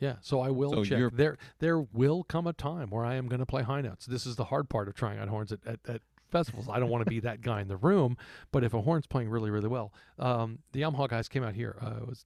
Yeah, 0.00 0.16
so 0.20 0.40
I 0.40 0.50
will 0.50 0.72
So 0.72 0.84
check. 0.84 0.98
you're- 0.98 1.12
There, 1.14 1.38
there 1.60 1.78
will 1.80 2.24
come 2.24 2.48
a 2.48 2.52
time 2.52 2.90
where 2.90 3.04
I 3.04 3.14
am 3.14 3.28
going 3.28 3.38
to 3.38 3.46
play 3.46 3.62
high 3.62 3.80
notes. 3.80 4.06
This 4.06 4.26
is 4.26 4.34
the 4.34 4.46
hard 4.46 4.68
part 4.68 4.88
of 4.88 4.94
trying 4.94 5.18
out 5.20 5.28
horns 5.28 5.52
at, 5.52 5.64
at, 5.64 5.78
at 5.88 6.02
festivals. 6.30 6.68
I 6.68 6.78
don't 6.78 6.90
want 6.90 7.04
to 7.04 7.10
be 7.10 7.20
that 7.20 7.40
guy 7.40 7.60
in 7.60 7.68
the 7.68 7.76
room, 7.76 8.16
but 8.52 8.64
if 8.64 8.74
a 8.74 8.80
horn's 8.82 9.06
playing 9.06 9.28
really, 9.30 9.50
really 9.50 9.68
well, 9.68 9.92
um, 10.18 10.58
the 10.72 10.80
Yamaha 10.82 11.08
guys 11.08 11.28
came 11.28 11.42
out 11.44 11.54
here. 11.54 11.76
Uh, 11.80 12.02
it 12.02 12.06
was, 12.08 12.24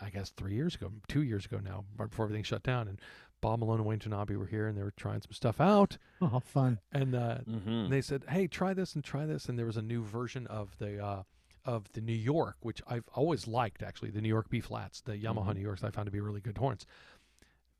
I 0.00 0.10
guess, 0.10 0.30
three 0.30 0.54
years 0.54 0.74
ago, 0.74 0.90
two 1.08 1.22
years 1.22 1.44
ago 1.46 1.58
now, 1.62 1.84
right 1.98 2.08
before 2.08 2.24
everything 2.26 2.44
shut 2.44 2.62
down, 2.62 2.88
and 2.88 3.00
Bob 3.40 3.58
Malone 3.58 3.78
and 3.80 3.86
Wayne 3.86 3.98
Tanabe 3.98 4.36
were 4.36 4.46
here, 4.46 4.68
and 4.68 4.78
they 4.78 4.82
were 4.82 4.92
trying 4.96 5.20
some 5.20 5.32
stuff 5.32 5.60
out, 5.60 5.98
Oh, 6.20 6.40
fun. 6.40 6.78
and 6.92 7.14
uh, 7.14 7.38
Mm-hmm. 7.48 7.68
and 7.70 7.92
they 7.92 8.00
said, 8.00 8.24
"Hey, 8.28 8.46
try 8.46 8.72
this 8.72 8.94
and 8.94 9.02
try 9.02 9.26
this." 9.26 9.46
And 9.48 9.58
there 9.58 9.66
was 9.66 9.76
a 9.76 9.82
new 9.82 10.02
version 10.04 10.46
of 10.46 10.76
the 10.78 11.04
uh, 11.04 11.22
of 11.64 11.90
the 11.92 12.00
New 12.00 12.12
York, 12.12 12.56
which 12.60 12.80
I've 12.86 13.08
always 13.14 13.46
liked 13.48 13.82
actually, 13.82 14.10
the 14.10 14.20
New 14.20 14.28
York 14.28 14.48
B 14.48 14.60
flats, 14.60 15.00
the 15.00 15.16
Yamaha 15.16 15.48
Mhm. 15.50 15.54
New 15.56 15.60
Yorks. 15.62 15.82
I 15.84 15.90
found 15.90 16.06
to 16.06 16.12
be 16.12 16.20
really 16.20 16.40
good 16.40 16.56
horns. 16.58 16.86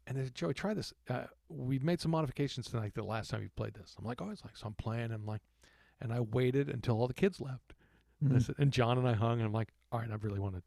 And 0.07 0.17
they 0.19 0.25
said, 0.25 0.35
"Joey, 0.35 0.53
try 0.55 0.75
this. 0.75 0.93
Uh, 1.09 1.27
we've 1.49 1.85
made 1.85 2.01
some 2.01 2.11
modifications 2.11 2.67
tonight. 2.69 2.95
The 2.95 3.05
last 3.05 3.31
time 3.31 3.41
you 3.43 3.49
played 3.55 3.75
this, 3.75 3.95
I'm 3.99 4.05
like, 4.05 4.21
oh, 4.21 4.31
it's 4.31 4.45
like 4.45 4.57
so 4.57 4.67
I'm 4.67 4.75
playing. 4.75 5.05
And 5.05 5.15
I'm 5.15 5.27
like, 5.27 5.43
and 6.03 6.13
I 6.13 6.21
waited 6.21 6.69
until 6.69 6.99
all 7.01 7.07
the 7.09 7.15
kids 7.15 7.41
left. 7.41 7.73
And, 8.21 8.33
I 8.33 8.37
Mhm. 8.37 8.43
said, 8.43 8.55
and 8.59 8.73
John 8.73 8.99
and 8.99 9.09
I 9.09 9.15
hung, 9.15 9.39
and 9.39 9.47
I'm 9.47 9.53
like, 9.53 9.73
all 9.91 10.01
right, 10.01 10.11
I 10.11 10.15
really 10.17 10.39
want 10.41 10.55
to, 10.57 10.63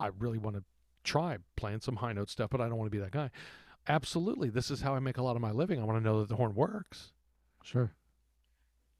I 0.00 0.08
really 0.08 0.38
want 0.38 0.56
to 0.56 0.64
try 1.04 1.38
playing 1.56 1.80
some 1.80 1.96
high 1.96 2.12
note 2.12 2.28
stuff, 2.30 2.50
but 2.50 2.60
I 2.60 2.68
don't 2.68 2.76
want 2.76 2.86
to 2.90 2.96
be 2.96 3.02
that 3.02 3.10
guy. 3.12 3.30
Absolutely, 3.86 4.50
this 4.50 4.70
is 4.70 4.82
how 4.82 4.94
I 4.94 4.98
make 4.98 5.16
a 5.16 5.22
lot 5.22 5.36
of 5.36 5.42
my 5.42 5.50
living. 5.52 5.80
I 5.80 5.84
want 5.84 5.98
to 5.98 6.04
know 6.04 6.20
that 6.20 6.28
the 6.28 6.36
horn 6.36 6.54
works. 6.54 7.12
Sure. 7.62 7.92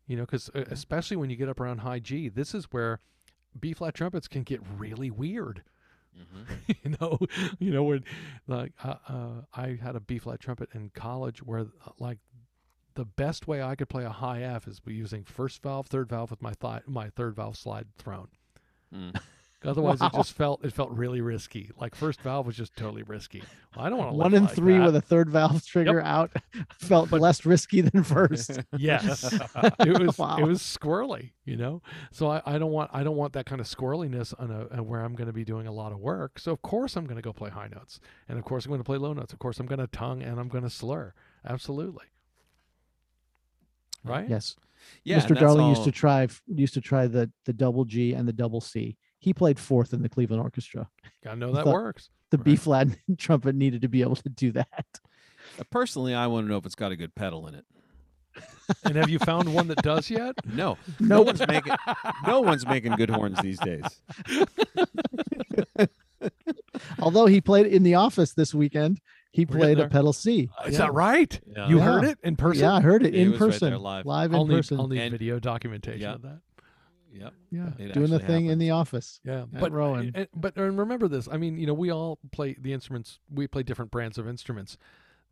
You 0.07 0.17
know, 0.17 0.23
because 0.23 0.49
especially 0.55 1.17
when 1.19 1.29
you 1.29 1.37
get 1.37 1.49
up 1.51 1.61
around 1.61 1.79
high 1.79 1.99
G, 1.99 2.29
this 2.31 2.55
is 2.55 2.65
where 2.71 3.01
B 3.59 3.75
flat 3.75 3.95
trumpets 3.95 4.29
can 4.29 4.43
get 4.43 4.61
really 4.79 5.11
weird. 5.11 5.63
Mm-hmm. 6.19 6.73
you 6.83 6.97
know, 7.01 7.19
you 7.59 7.71
know 7.73 7.83
when 7.83 8.05
like 8.47 8.73
uh, 8.83 8.95
uh, 9.07 9.31
I 9.55 9.79
had 9.81 9.95
a 9.95 10.01
B 10.01 10.19
flat 10.19 10.41
trumpet 10.41 10.71
in 10.75 10.91
college 10.95 11.43
where 11.43 11.61
uh, 11.61 11.91
like 11.99 12.19
the 12.99 13.05
best 13.05 13.47
way 13.47 13.63
I 13.63 13.77
could 13.77 13.89
play 13.89 14.05
a 14.05 14.11
high 14.11 14.43
F 14.43 14.67
is 14.67 14.81
by 14.81 14.91
using 14.91 15.23
first 15.23 15.63
valve, 15.63 15.87
third 15.87 16.09
valve 16.09 16.31
with 16.33 16.43
my 16.43 16.53
thigh, 16.53 16.81
my 16.85 17.11
third 17.11 17.37
valve 17.37 17.57
slide 17.57 17.87
thrown. 17.97 18.27
Mm. 18.93 19.17
Otherwise, 19.65 20.01
it 20.01 20.13
just 20.13 20.33
felt 20.35 20.65
it 20.65 20.73
felt 20.73 20.91
really 20.93 21.21
risky. 21.21 21.71
Like 21.81 21.95
first 21.97 22.21
valve 22.21 22.47
was 22.47 22.57
just 22.57 22.77
totally 22.77 23.03
risky. 23.03 23.43
Well, 23.75 23.85
I 23.85 23.89
don't 23.89 23.99
want 23.99 24.11
to 24.13 24.17
One 24.17 24.35
and 24.35 24.49
three 24.51 24.79
with 24.79 24.95
a 24.95 25.01
third 25.01 25.31
valve 25.31 25.65
trigger 25.67 26.01
out 26.01 26.31
felt 26.79 27.11
less 27.13 27.45
risky 27.45 27.81
than 27.81 28.03
first. 28.05 28.61
yes 28.77 29.33
it 29.81 29.99
was 30.01 30.17
Wow. 30.19 30.39
it 30.39 30.47
was 30.47 30.61
squirrely 30.61 31.31
you 31.45 31.57
know 31.57 31.83
so 32.13 32.29
I, 32.31 32.41
I 32.47 32.59
don't 32.59 32.71
want 32.71 32.91
i 32.95 33.03
don't 33.03 33.17
want 33.17 33.33
that 33.35 33.47
kind 33.47 33.61
of 33.61 33.67
squirreliness 33.67 34.33
on 34.39 34.51
a, 34.51 34.79
a 34.79 34.83
where 34.83 35.01
i'm 35.05 35.15
going 35.17 35.27
to 35.27 35.33
be 35.33 35.45
doing 35.45 35.67
a 35.67 35.73
lot 35.73 35.91
of 35.93 35.99
work 35.99 36.39
so 36.39 36.53
of 36.53 36.63
course 36.63 36.97
i'm 36.97 37.05
going 37.05 37.17
to 37.17 37.23
go 37.23 37.33
play 37.33 37.51
high 37.51 37.69
notes 37.69 37.99
and 38.29 38.39
of 38.39 38.45
course 38.45 38.65
i'm 38.65 38.71
going 38.71 38.81
to 38.81 38.85
play 38.85 38.97
low 38.99 39.13
notes 39.13 39.33
of 39.33 39.39
course 39.41 39.59
i'm 39.61 39.67
going 39.67 39.81
to 39.81 39.87
tongue 39.89 40.23
and 40.23 40.39
i'm 40.41 40.49
going 40.49 40.65
to 40.65 40.71
slur 40.71 41.13
absolutely 41.45 42.07
right 44.05 44.29
Yes. 44.29 44.57
Yeah, 45.05 45.19
Mr. 45.19 45.27
and 45.29 45.37
that's 45.37 45.41
Darling 45.41 45.69
used 45.71 45.85
to 45.85 45.93
try 45.93 46.29
used 46.47 46.75
to 46.75 46.81
try 46.81 47.07
the 47.09 47.31
the 47.45 47.53
double 47.53 47.85
G 47.85 48.13
and 48.15 48.27
the 48.29 48.33
double 48.33 48.61
C. 48.61 48.97
He 49.19 49.35
played 49.35 49.59
fourth 49.59 49.93
in 49.93 50.03
the 50.03 50.09
Cleveland 50.09 50.41
Orchestra. 50.43 50.89
gotta 51.25 51.37
know 51.37 51.53
that 51.53 51.67
works 51.67 52.11
The 52.31 52.39
B 52.39 52.53
Right. 52.53 52.61
flat 52.61 52.89
trumpet 53.19 53.55
needed 53.57 53.83
to 53.83 53.89
be 53.89 54.03
able 54.03 54.17
to 54.17 54.29
do 54.29 54.53
that. 54.53 54.69
Uh, 55.59 55.65
Personally, 55.71 56.15
I 56.15 56.27
want 56.29 56.47
to 56.47 56.51
know 56.51 56.59
if 56.59 56.65
it's 56.67 56.75
got 56.77 56.93
a 56.93 56.97
good 56.97 57.15
pedal 57.15 57.49
in 57.49 57.55
it. 57.57 57.65
and 58.85 58.95
have 58.95 59.09
you 59.09 59.19
found 59.19 59.53
one 59.53 59.67
that 59.67 59.83
does 59.83 60.09
yet 60.11 60.37
No, 60.47 60.79
no 61.01 61.23
one's 61.23 61.45
making 61.49 61.73
no 62.27 62.41
one's 62.41 62.65
making 62.67 62.93
good 62.93 63.11
horns 63.11 63.41
these 63.41 63.59
days. 63.59 63.83
Although 67.01 67.27
he 67.27 67.41
played 67.41 67.67
in 67.67 67.83
the 67.83 67.95
office 67.97 68.33
this 68.35 68.55
weekend, 68.55 69.01
he 69.33 69.45
We're 69.45 69.59
played 69.59 69.79
a 69.79 69.89
pedal 69.89 70.13
C. 70.13 70.49
Uh, 70.59 70.65
is 70.69 70.73
Yeah. 70.75 70.79
that 70.79 70.93
right 70.95 71.41
Yeah. 71.47 71.69
you 71.69 71.79
Yeah. 71.79 71.85
heard 71.85 72.05
it 72.05 72.19
in 72.23 72.37
person 72.37 72.63
Yeah, 72.63 72.75
I 72.75 72.81
heard 72.81 73.05
it 73.05 73.15
He 73.15 73.21
in 73.21 73.33
was 73.33 73.41
right 73.41 73.47
person, 73.51 73.71
there 73.71 73.79
live. 73.79 74.07
live 74.07 74.35
i'll 74.35 74.43
in 74.43 74.49
need, 74.49 74.57
person. 74.57 74.81
I'll 74.81 74.89
need 74.89 75.01
And- 75.01 75.13
video 75.13 75.39
documentation 75.39 76.01
Yeah. 76.03 76.15
of 76.15 76.23
that 76.23 76.41
Yep. 77.13 77.35
yeah, 77.51 77.67
it 77.79 77.93
doing 77.95 78.11
the 78.11 78.17
actually 78.17 78.27
thing 78.27 78.47
in 78.47 78.59
the 78.59 78.71
office. 78.71 79.21
Yeah, 79.25 79.47
but 79.51 79.73
Rowan. 79.73 80.13
and- 80.15 80.29
but 80.37 80.57
and 80.57 80.79
remember 80.79 81.09
this. 81.09 81.27
I 81.31 81.37
mean, 81.39 81.59
you 81.59 81.67
know, 81.67 81.75
we 81.75 81.91
all 81.91 82.19
play 82.33 82.55
the 82.61 82.73
instruments. 82.73 83.19
We 83.31 83.47
play 83.49 83.63
different 83.63 83.91
brands 83.91 84.19
of 84.19 84.29
instruments. 84.29 84.77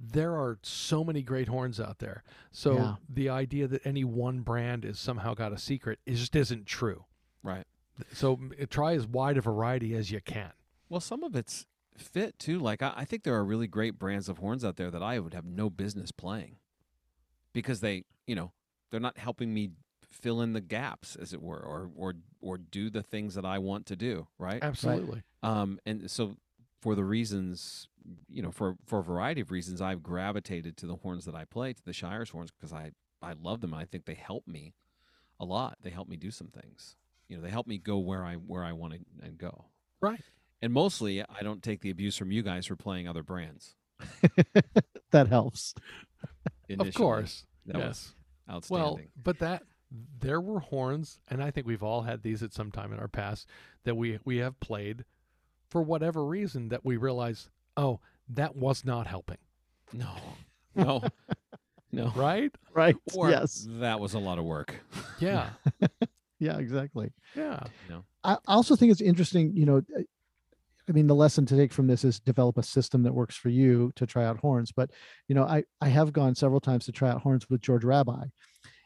There 0.00 0.32
are 0.34 0.58
so 0.62 1.04
many 1.04 1.22
great 1.22 1.48
horns 1.48 1.78
out 1.78 1.98
there. 1.98 2.24
So 2.50 2.74
Yeah. 2.76 2.96
the 3.08 3.28
idea 3.28 3.68
that 3.68 3.86
any 3.86 4.04
one 4.04 4.40
brand 4.40 4.84
is 4.84 4.98
somehow 4.98 5.34
got 5.34 5.52
a 5.52 5.58
secret 5.58 6.00
is 6.06 6.20
just 6.20 6.34
isn't 6.36 6.66
true. 6.66 7.04
Right. 7.42 7.66
So 8.12 8.40
try 8.68 8.94
as 8.94 9.06
wide 9.06 9.36
a 9.36 9.40
variety 9.40 9.94
as 9.94 10.10
you 10.10 10.20
can. 10.20 10.52
Well, 10.88 11.00
some 11.00 11.22
of 11.24 11.34
it's 11.36 11.66
fit 11.98 12.38
too. 12.38 12.58
Like 12.58 12.82
I, 12.82 12.92
I 12.96 13.04
think 13.04 13.22
there 13.22 13.34
are 13.34 13.44
really 13.44 13.66
great 13.66 13.98
brands 13.98 14.28
of 14.28 14.38
horns 14.38 14.64
out 14.64 14.76
there 14.76 14.90
that 14.90 15.02
I 15.02 15.18
would 15.18 15.34
have 15.34 15.44
no 15.44 15.70
business 15.70 16.10
playing 16.12 16.56
because 17.52 17.80
they, 17.80 18.04
you 18.26 18.34
know, 18.34 18.52
they're 18.90 19.00
not 19.00 19.18
helping 19.18 19.52
me 19.52 19.70
fill 20.02 20.40
in 20.40 20.52
the 20.52 20.60
gaps, 20.60 21.16
as 21.16 21.32
it 21.32 21.42
were, 21.42 21.58
or 21.58 21.90
or 21.96 22.14
or 22.40 22.58
do 22.58 22.90
the 22.90 23.02
things 23.02 23.34
that 23.34 23.44
I 23.44 23.58
want 23.58 23.86
to 23.86 23.96
do. 23.96 24.28
Right. 24.38 24.62
Absolutely. 24.62 25.22
Um, 25.42 25.78
and 25.84 26.10
so 26.10 26.36
for 26.80 26.94
the 26.94 27.04
reasons, 27.04 27.88
you 28.28 28.42
know, 28.42 28.50
for 28.50 28.76
for 28.84 29.00
a 29.00 29.02
variety 29.02 29.40
of 29.40 29.50
reasons, 29.50 29.80
I've 29.80 30.02
gravitated 30.02 30.76
to 30.78 30.86
the 30.86 30.96
horns 30.96 31.24
that 31.24 31.34
I 31.34 31.44
play, 31.44 31.72
to 31.72 31.84
the 31.84 31.92
Shires 31.92 32.30
horns, 32.30 32.50
because 32.50 32.72
I 32.72 32.92
I 33.22 33.32
love 33.32 33.60
them. 33.60 33.72
and 33.72 33.82
I 33.82 33.84
think 33.84 34.04
they 34.04 34.14
help 34.14 34.46
me 34.46 34.74
a 35.40 35.44
lot. 35.44 35.78
They 35.82 35.90
help 35.90 36.08
me 36.08 36.16
do 36.16 36.30
some 36.30 36.48
things. 36.48 36.96
You 37.28 37.36
know, 37.36 37.42
they 37.42 37.50
help 37.50 37.66
me 37.66 37.78
go 37.78 37.98
where 37.98 38.24
I 38.24 38.34
where 38.34 38.64
I 38.64 38.72
want 38.72 38.94
to 38.94 39.00
and 39.22 39.36
go. 39.36 39.66
Right. 40.00 40.20
And 40.62 40.72
mostly, 40.72 41.22
I 41.22 41.42
don't 41.42 41.62
take 41.62 41.80
the 41.80 41.90
abuse 41.90 42.16
from 42.16 42.32
you 42.32 42.42
guys 42.42 42.66
for 42.66 42.76
playing 42.76 43.08
other 43.08 43.22
brands. 43.22 43.74
that 45.10 45.28
helps. 45.28 45.74
Initially. 46.68 46.88
Of 46.88 46.94
course. 46.94 47.44
that 47.66 47.78
yes. 47.78 47.86
was 47.86 48.14
outstanding. 48.54 48.84
Well, 48.86 49.00
but 49.22 49.38
that 49.40 49.62
there 50.18 50.40
were 50.40 50.60
horns, 50.60 51.18
and 51.28 51.42
I 51.42 51.50
think 51.50 51.66
we've 51.66 51.82
all 51.82 52.02
had 52.02 52.22
these 52.22 52.42
at 52.42 52.52
some 52.52 52.70
time 52.70 52.92
in 52.92 52.98
our 52.98 53.08
past 53.08 53.46
that 53.84 53.96
we 53.96 54.18
we 54.24 54.38
have 54.38 54.58
played 54.60 55.04
for 55.68 55.82
whatever 55.82 56.24
reason 56.24 56.68
that 56.68 56.84
we 56.84 56.96
realize, 56.96 57.48
oh, 57.76 58.00
that 58.28 58.56
was 58.56 58.84
not 58.84 59.06
helping. 59.06 59.38
no, 59.92 60.10
no, 60.74 61.02
no. 61.92 62.12
Right? 62.16 62.52
Right. 62.74 62.96
Or 63.14 63.30
yes. 63.30 63.66
that 63.68 64.00
was 64.00 64.14
a 64.14 64.18
lot 64.18 64.38
of 64.38 64.44
work. 64.44 64.74
Yeah. 65.18 65.50
Yeah, 66.38 66.58
exactly. 66.58 67.12
Yeah. 67.34 67.60
I 68.22 68.34
I 68.34 68.54
also 68.54 68.76
think 68.76 68.92
it's 68.92 69.00
interesting, 69.00 69.56
you 69.56 69.64
know, 69.64 69.78
uh, 69.78 70.02
I 70.88 70.92
mean, 70.92 71.06
the 71.06 71.14
lesson 71.14 71.44
to 71.46 71.56
take 71.56 71.72
from 71.72 71.86
this 71.86 72.04
is 72.04 72.20
develop 72.20 72.58
a 72.58 72.62
system 72.62 73.02
that 73.02 73.12
works 73.14 73.34
for 73.36 73.48
you 73.48 73.92
to 73.96 74.06
try 74.06 74.24
out 74.24 74.38
horns. 74.38 74.70
But, 74.72 74.90
you 75.28 75.34
know, 75.34 75.44
I, 75.44 75.64
I 75.80 75.88
have 75.88 76.12
gone 76.12 76.34
several 76.34 76.60
times 76.60 76.84
to 76.86 76.92
try 76.92 77.10
out 77.10 77.22
horns 77.22 77.50
with 77.50 77.60
George 77.60 77.82
Rabbai. 77.82 78.30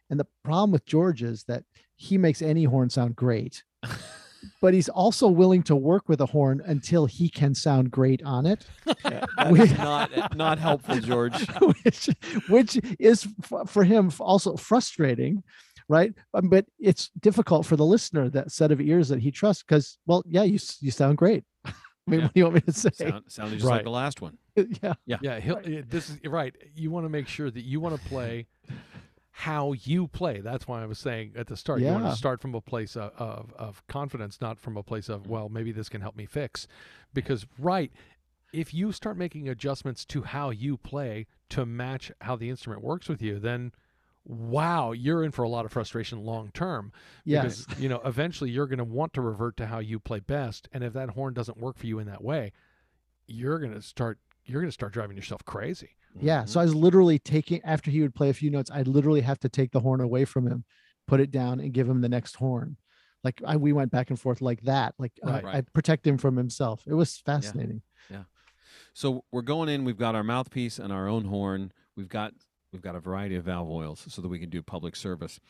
And 0.08 0.18
the 0.18 0.26
problem 0.42 0.70
with 0.72 0.86
George 0.86 1.22
is 1.22 1.44
that 1.44 1.64
he 1.96 2.16
makes 2.18 2.42
any 2.42 2.64
horn 2.64 2.88
sound 2.90 3.14
great, 3.16 3.62
but 4.62 4.72
he's 4.74 4.88
also 4.88 5.28
willing 5.28 5.62
to 5.64 5.76
work 5.76 6.08
with 6.08 6.20
a 6.22 6.26
horn 6.26 6.62
until 6.64 7.04
he 7.06 7.28
can 7.28 7.54
sound 7.54 7.90
great 7.90 8.22
on 8.24 8.46
it, 8.46 8.66
That 9.04 9.28
We- 9.50 9.66
not 9.74 10.36
not 10.36 10.58
helpful, 10.58 10.98
George. 11.00 11.46
which, 11.84 12.08
which 12.48 12.80
is 12.98 13.28
f- 13.52 13.68
for 13.70 13.84
him 13.84 14.10
also 14.18 14.56
frustrating. 14.56 15.42
Right. 15.88 16.14
Um, 16.34 16.48
But 16.48 16.66
it's 16.78 17.10
difficult 17.20 17.66
for 17.66 17.76
the 17.76 17.84
listener, 17.84 18.30
that 18.30 18.52
set 18.52 18.70
of 18.72 18.80
ears 18.80 19.08
that 19.08 19.18
he 19.20 19.30
trusts, 19.32 19.62
because, 19.64 19.98
well, 20.06 20.22
yeah, 20.26 20.44
you, 20.44 20.58
you 20.80 20.90
sound 20.92 21.18
great. 21.18 21.44
I 22.10 22.16
mean, 22.16 22.20
Yeah. 22.20 22.26
what 22.26 22.34
do 22.34 22.40
you 22.40 22.44
want 22.44 22.54
me 22.56 22.60
to 22.62 22.72
say? 22.72 22.90
Sound, 22.92 23.24
sounded 23.28 23.56
just 23.58 23.68
like 23.68 23.84
the 23.84 23.90
last 23.90 24.20
one. 24.20 24.38
yeah. 24.82 24.94
Yeah. 25.06 25.38
He'll, 25.40 25.58
eh, 25.64 25.82
This 25.88 26.10
is 26.10 26.18
right. 26.26 26.54
You 26.74 26.90
want 26.90 27.04
to 27.04 27.10
make 27.10 27.28
sure 27.28 27.50
that 27.50 27.62
you 27.62 27.80
want 27.80 28.00
to 28.00 28.08
play 28.08 28.46
how 29.30 29.72
you 29.72 30.06
play. 30.08 30.40
That's 30.40 30.68
why 30.68 30.82
I 30.82 30.86
was 30.86 30.98
saying 30.98 31.32
at 31.36 31.46
the 31.46 31.56
start, 31.56 31.80
yeah. 31.80 31.88
you 31.88 31.94
want 31.94 32.12
to 32.12 32.16
start 32.16 32.42
from 32.42 32.54
a 32.54 32.60
place 32.60 32.96
of, 32.96 33.12
of, 33.16 33.54
of 33.56 33.86
confidence, 33.86 34.40
not 34.40 34.58
from 34.58 34.76
a 34.76 34.82
place 34.82 35.08
of, 35.08 35.26
well, 35.28 35.48
maybe 35.48 35.72
this 35.72 35.88
can 35.88 36.00
help 36.00 36.16
me 36.16 36.26
fix. 36.26 36.66
Because, 37.14 37.46
right, 37.58 37.90
if 38.52 38.74
you 38.74 38.92
start 38.92 39.16
making 39.16 39.48
adjustments 39.48 40.04
to 40.06 40.22
how 40.22 40.50
you 40.50 40.76
play 40.76 41.26
to 41.50 41.64
match 41.64 42.12
how 42.20 42.36
the 42.36 42.50
instrument 42.50 42.82
works 42.82 43.08
with 43.08 43.22
you, 43.22 43.38
then 43.38 43.72
wow, 44.24 44.92
you're 44.92 45.24
in 45.24 45.30
for 45.30 45.42
a 45.42 45.48
lot 45.48 45.64
of 45.64 45.72
frustration 45.72 46.20
long 46.24 46.50
term. 46.52 46.92
Yes. 47.24 47.64
Because, 47.64 47.80
you 47.80 47.88
know, 47.88 48.00
eventually 48.04 48.50
you're 48.50 48.66
going 48.66 48.78
to 48.78 48.84
want 48.84 49.12
to 49.14 49.20
revert 49.20 49.56
to 49.58 49.66
how 49.66 49.78
you 49.78 49.98
play 49.98 50.20
best. 50.20 50.68
And 50.72 50.84
if 50.84 50.92
that 50.92 51.10
horn 51.10 51.34
doesn't 51.34 51.58
work 51.58 51.78
for 51.78 51.86
you 51.86 51.98
in 51.98 52.06
that 52.06 52.22
way, 52.22 52.52
you're 53.26 53.58
going 53.58 53.72
to 53.72 53.82
start 53.82 54.18
you're 54.44 54.60
going 54.60 54.68
to 54.68 54.74
start 54.74 54.92
driving 54.92 55.16
yourself 55.16 55.44
crazy. 55.44 55.90
Yeah. 56.18 56.44
So 56.44 56.60
I 56.60 56.64
was 56.64 56.74
literally 56.74 57.18
taking 57.18 57.62
after 57.62 57.90
he 57.90 58.00
would 58.00 58.14
play 58.14 58.30
a 58.30 58.34
few 58.34 58.50
notes, 58.50 58.70
I'd 58.72 58.88
literally 58.88 59.20
have 59.20 59.38
to 59.40 59.48
take 59.48 59.70
the 59.70 59.80
horn 59.80 60.00
away 60.00 60.24
from 60.24 60.46
him, 60.46 60.64
put 61.06 61.20
it 61.20 61.30
down, 61.30 61.60
and 61.60 61.72
give 61.72 61.88
him 61.88 62.00
the 62.00 62.08
next 62.08 62.36
horn. 62.36 62.76
Like 63.22 63.40
I, 63.46 63.56
we 63.56 63.72
went 63.72 63.90
back 63.90 64.10
and 64.10 64.18
forth 64.18 64.40
like 64.40 64.62
that. 64.62 64.94
Like 64.98 65.12
uh, 65.26 65.40
Right. 65.44 65.56
I 65.56 65.60
protect 65.60 66.06
him 66.06 66.18
from 66.18 66.36
himself. 66.36 66.82
It 66.86 66.94
was 66.94 67.18
fascinating. 67.18 67.82
Yeah. 68.10 68.24
So 68.92 69.24
we're 69.30 69.42
going 69.42 69.68
in. 69.68 69.84
We've 69.84 69.98
got 69.98 70.14
our 70.14 70.24
mouthpiece 70.24 70.78
and 70.78 70.92
our 70.92 71.06
own 71.06 71.26
horn. 71.26 71.72
We've 71.96 72.08
got 72.08 72.32
We've 72.72 72.82
got 72.82 72.94
a 72.94 73.00
variety 73.00 73.34
of 73.34 73.44
valve 73.44 73.68
oils 73.68 74.04
so 74.08 74.22
that 74.22 74.28
we 74.28 74.38
can 74.38 74.48
do 74.48 74.62
public 74.62 74.94
service. 74.94 75.40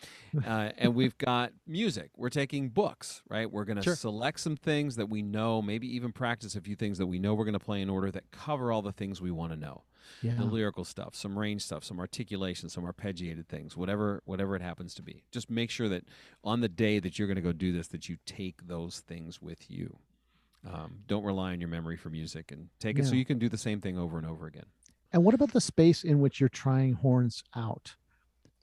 Uh, 0.47 0.71
and 0.79 0.95
we've 0.95 1.17
got 1.19 1.53
music. 1.67 2.11
We're 2.17 2.31
taking 2.31 2.71
books, 2.71 3.21
right? 3.29 3.51
We're 3.51 3.65
going 3.67 3.77
to 3.77 3.83
Sure. 3.83 3.95
select 3.97 4.41
some 4.41 4.57
things 4.57 4.97
that 4.97 5.11
we 5.11 5.21
know, 5.21 5.61
maybe 5.61 5.87
even 5.95 6.13
practice 6.13 6.57
a 6.57 6.63
few 6.63 6.75
things 6.77 6.97
that 6.99 7.07
we 7.07 7.19
know 7.19 7.35
we're 7.35 7.45
going 7.45 7.53
to 7.53 7.59
play 7.65 7.83
in 7.83 7.91
order 7.91 8.11
that 8.11 8.31
cover 8.31 8.73
all 8.73 8.81
the 8.81 8.93
things 8.93 9.21
we 9.21 9.31
want 9.31 9.53
to 9.53 9.59
know. 9.59 9.85
Yeah. 10.23 10.35
The 10.35 10.45
lyrical 10.45 10.85
stuff, 10.85 11.15
some 11.15 11.39
range 11.39 11.63
stuff, 11.63 11.85
some 11.85 12.01
articulation, 12.01 12.71
some 12.71 12.85
arpeggiated 12.85 13.47
things, 13.49 13.77
whatever 13.77 14.23
whatever 14.25 14.57
it 14.57 14.63
happens 14.63 14.95
to 14.95 15.03
be. 15.03 15.23
Just 15.31 15.51
make 15.51 15.71
sure 15.71 15.91
that 15.91 16.05
on 16.43 16.61
the 16.63 16.69
day 16.71 16.99
that 17.01 17.19
you're 17.19 17.29
going 17.29 17.37
to 17.37 17.43
go 17.43 17.53
do 17.53 17.71
this 17.71 17.89
that 17.89 18.09
you 18.09 18.17
take 18.25 18.67
those 18.67 19.01
things 19.01 19.43
with 19.43 19.71
you. 19.71 19.99
Um, 20.67 21.01
don't 21.07 21.25
rely 21.25 21.53
on 21.53 21.61
your 21.61 21.69
memory 21.69 21.97
for 21.97 22.09
music 22.11 22.51
and 22.51 22.69
take 22.81 22.99
it 22.99 23.07
so 23.07 23.15
you 23.15 23.25
can 23.25 23.39
do 23.39 23.49
the 23.49 23.57
same 23.59 23.81
thing 23.81 23.97
over 23.99 24.17
and 24.19 24.27
over 24.27 24.47
again. 24.47 24.67
And 25.13 25.25
what 25.25 25.35
about 25.35 25.53
the 25.53 25.61
space 25.61 26.05
in 26.05 26.21
which 26.21 26.41
you're 26.41 26.49
trying 26.49 26.95
horns 26.95 27.43
out? 27.57 27.97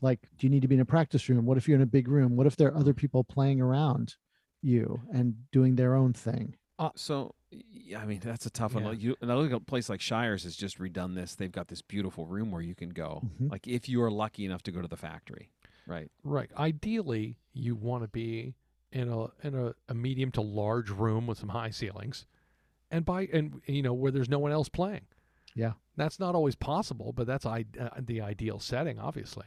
Like, 0.02 0.20
do 0.38 0.46
you 0.46 0.50
need 0.52 0.62
to 0.62 0.68
be 0.68 0.76
in 0.76 0.82
a 0.82 0.86
practice 0.86 1.28
room? 1.28 1.46
What 1.46 1.58
if 1.58 1.68
you're 1.68 1.76
in 1.76 1.82
a 1.82 1.86
big 1.88 2.08
room? 2.08 2.36
What 2.36 2.48
if 2.48 2.56
there 2.56 2.70
are 2.70 2.78
other 2.78 2.94
people 2.94 3.24
playing 3.24 3.60
around 3.62 4.16
you 4.62 5.02
and 5.12 5.36
doing 5.52 5.76
their 5.76 5.96
own 5.96 6.14
thing? 6.14 6.56
So, 6.96 7.34
yeah, 7.50 8.00
I 8.00 8.06
mean, 8.06 8.20
that's 8.24 8.46
a 8.46 8.52
tough 8.52 8.74
Yeah. 8.74 8.82
one. 8.82 8.86
Like, 8.86 9.02
You, 9.02 9.16
and 9.22 9.32
I 9.32 9.36
look 9.36 9.52
at 9.52 9.58
a 9.58 9.60
place 9.60 9.90
like 9.90 10.00
Shires 10.00 10.44
has 10.44 10.56
just 10.56 10.78
redone 10.78 11.16
this. 11.16 11.34
They've 11.34 11.52
got 11.52 11.68
this 11.70 11.82
beautiful 11.82 12.28
room 12.28 12.52
where 12.52 12.62
you 12.62 12.76
can 12.76 12.90
go. 12.90 13.24
Mhm. 13.26 13.52
Like, 13.52 13.68
if 13.68 13.90
you 13.90 14.02
are 14.04 14.12
lucky 14.12 14.46
enough 14.46 14.62
to 14.64 14.72
go 14.72 14.82
to 14.82 14.88
the 14.88 14.96
factory, 14.98 15.50
right? 15.88 16.12
Right. 16.24 16.52
Ideally, 16.56 17.38
you 17.54 17.76
want 17.76 18.04
to 18.04 18.08
be 18.08 18.54
in 18.92 19.10
a 19.10 19.26
in 19.46 19.56
a, 19.56 19.74
a 19.90 19.94
medium 19.96 20.32
to 20.34 20.42
large 20.42 20.90
room 20.92 21.26
with 21.28 21.40
some 21.40 21.50
high 21.50 21.72
ceilings, 21.72 22.26
and 22.92 23.04
by 23.04 23.24
and 23.34 23.62
you 23.66 23.82
know 23.82 23.94
where 23.94 24.12
there's 24.12 24.30
no 24.30 24.40
one 24.40 24.52
else 24.52 24.70
playing. 24.70 25.08
Yeah. 25.58 25.74
That's 25.96 26.20
not 26.20 26.36
always 26.36 26.56
possible, 26.56 27.12
but 27.12 27.26
that's 27.26 27.46
I, 27.46 27.66
uh, 27.80 27.90
the 28.00 28.22
ideal 28.22 28.60
setting, 28.60 29.00
obviously. 29.00 29.46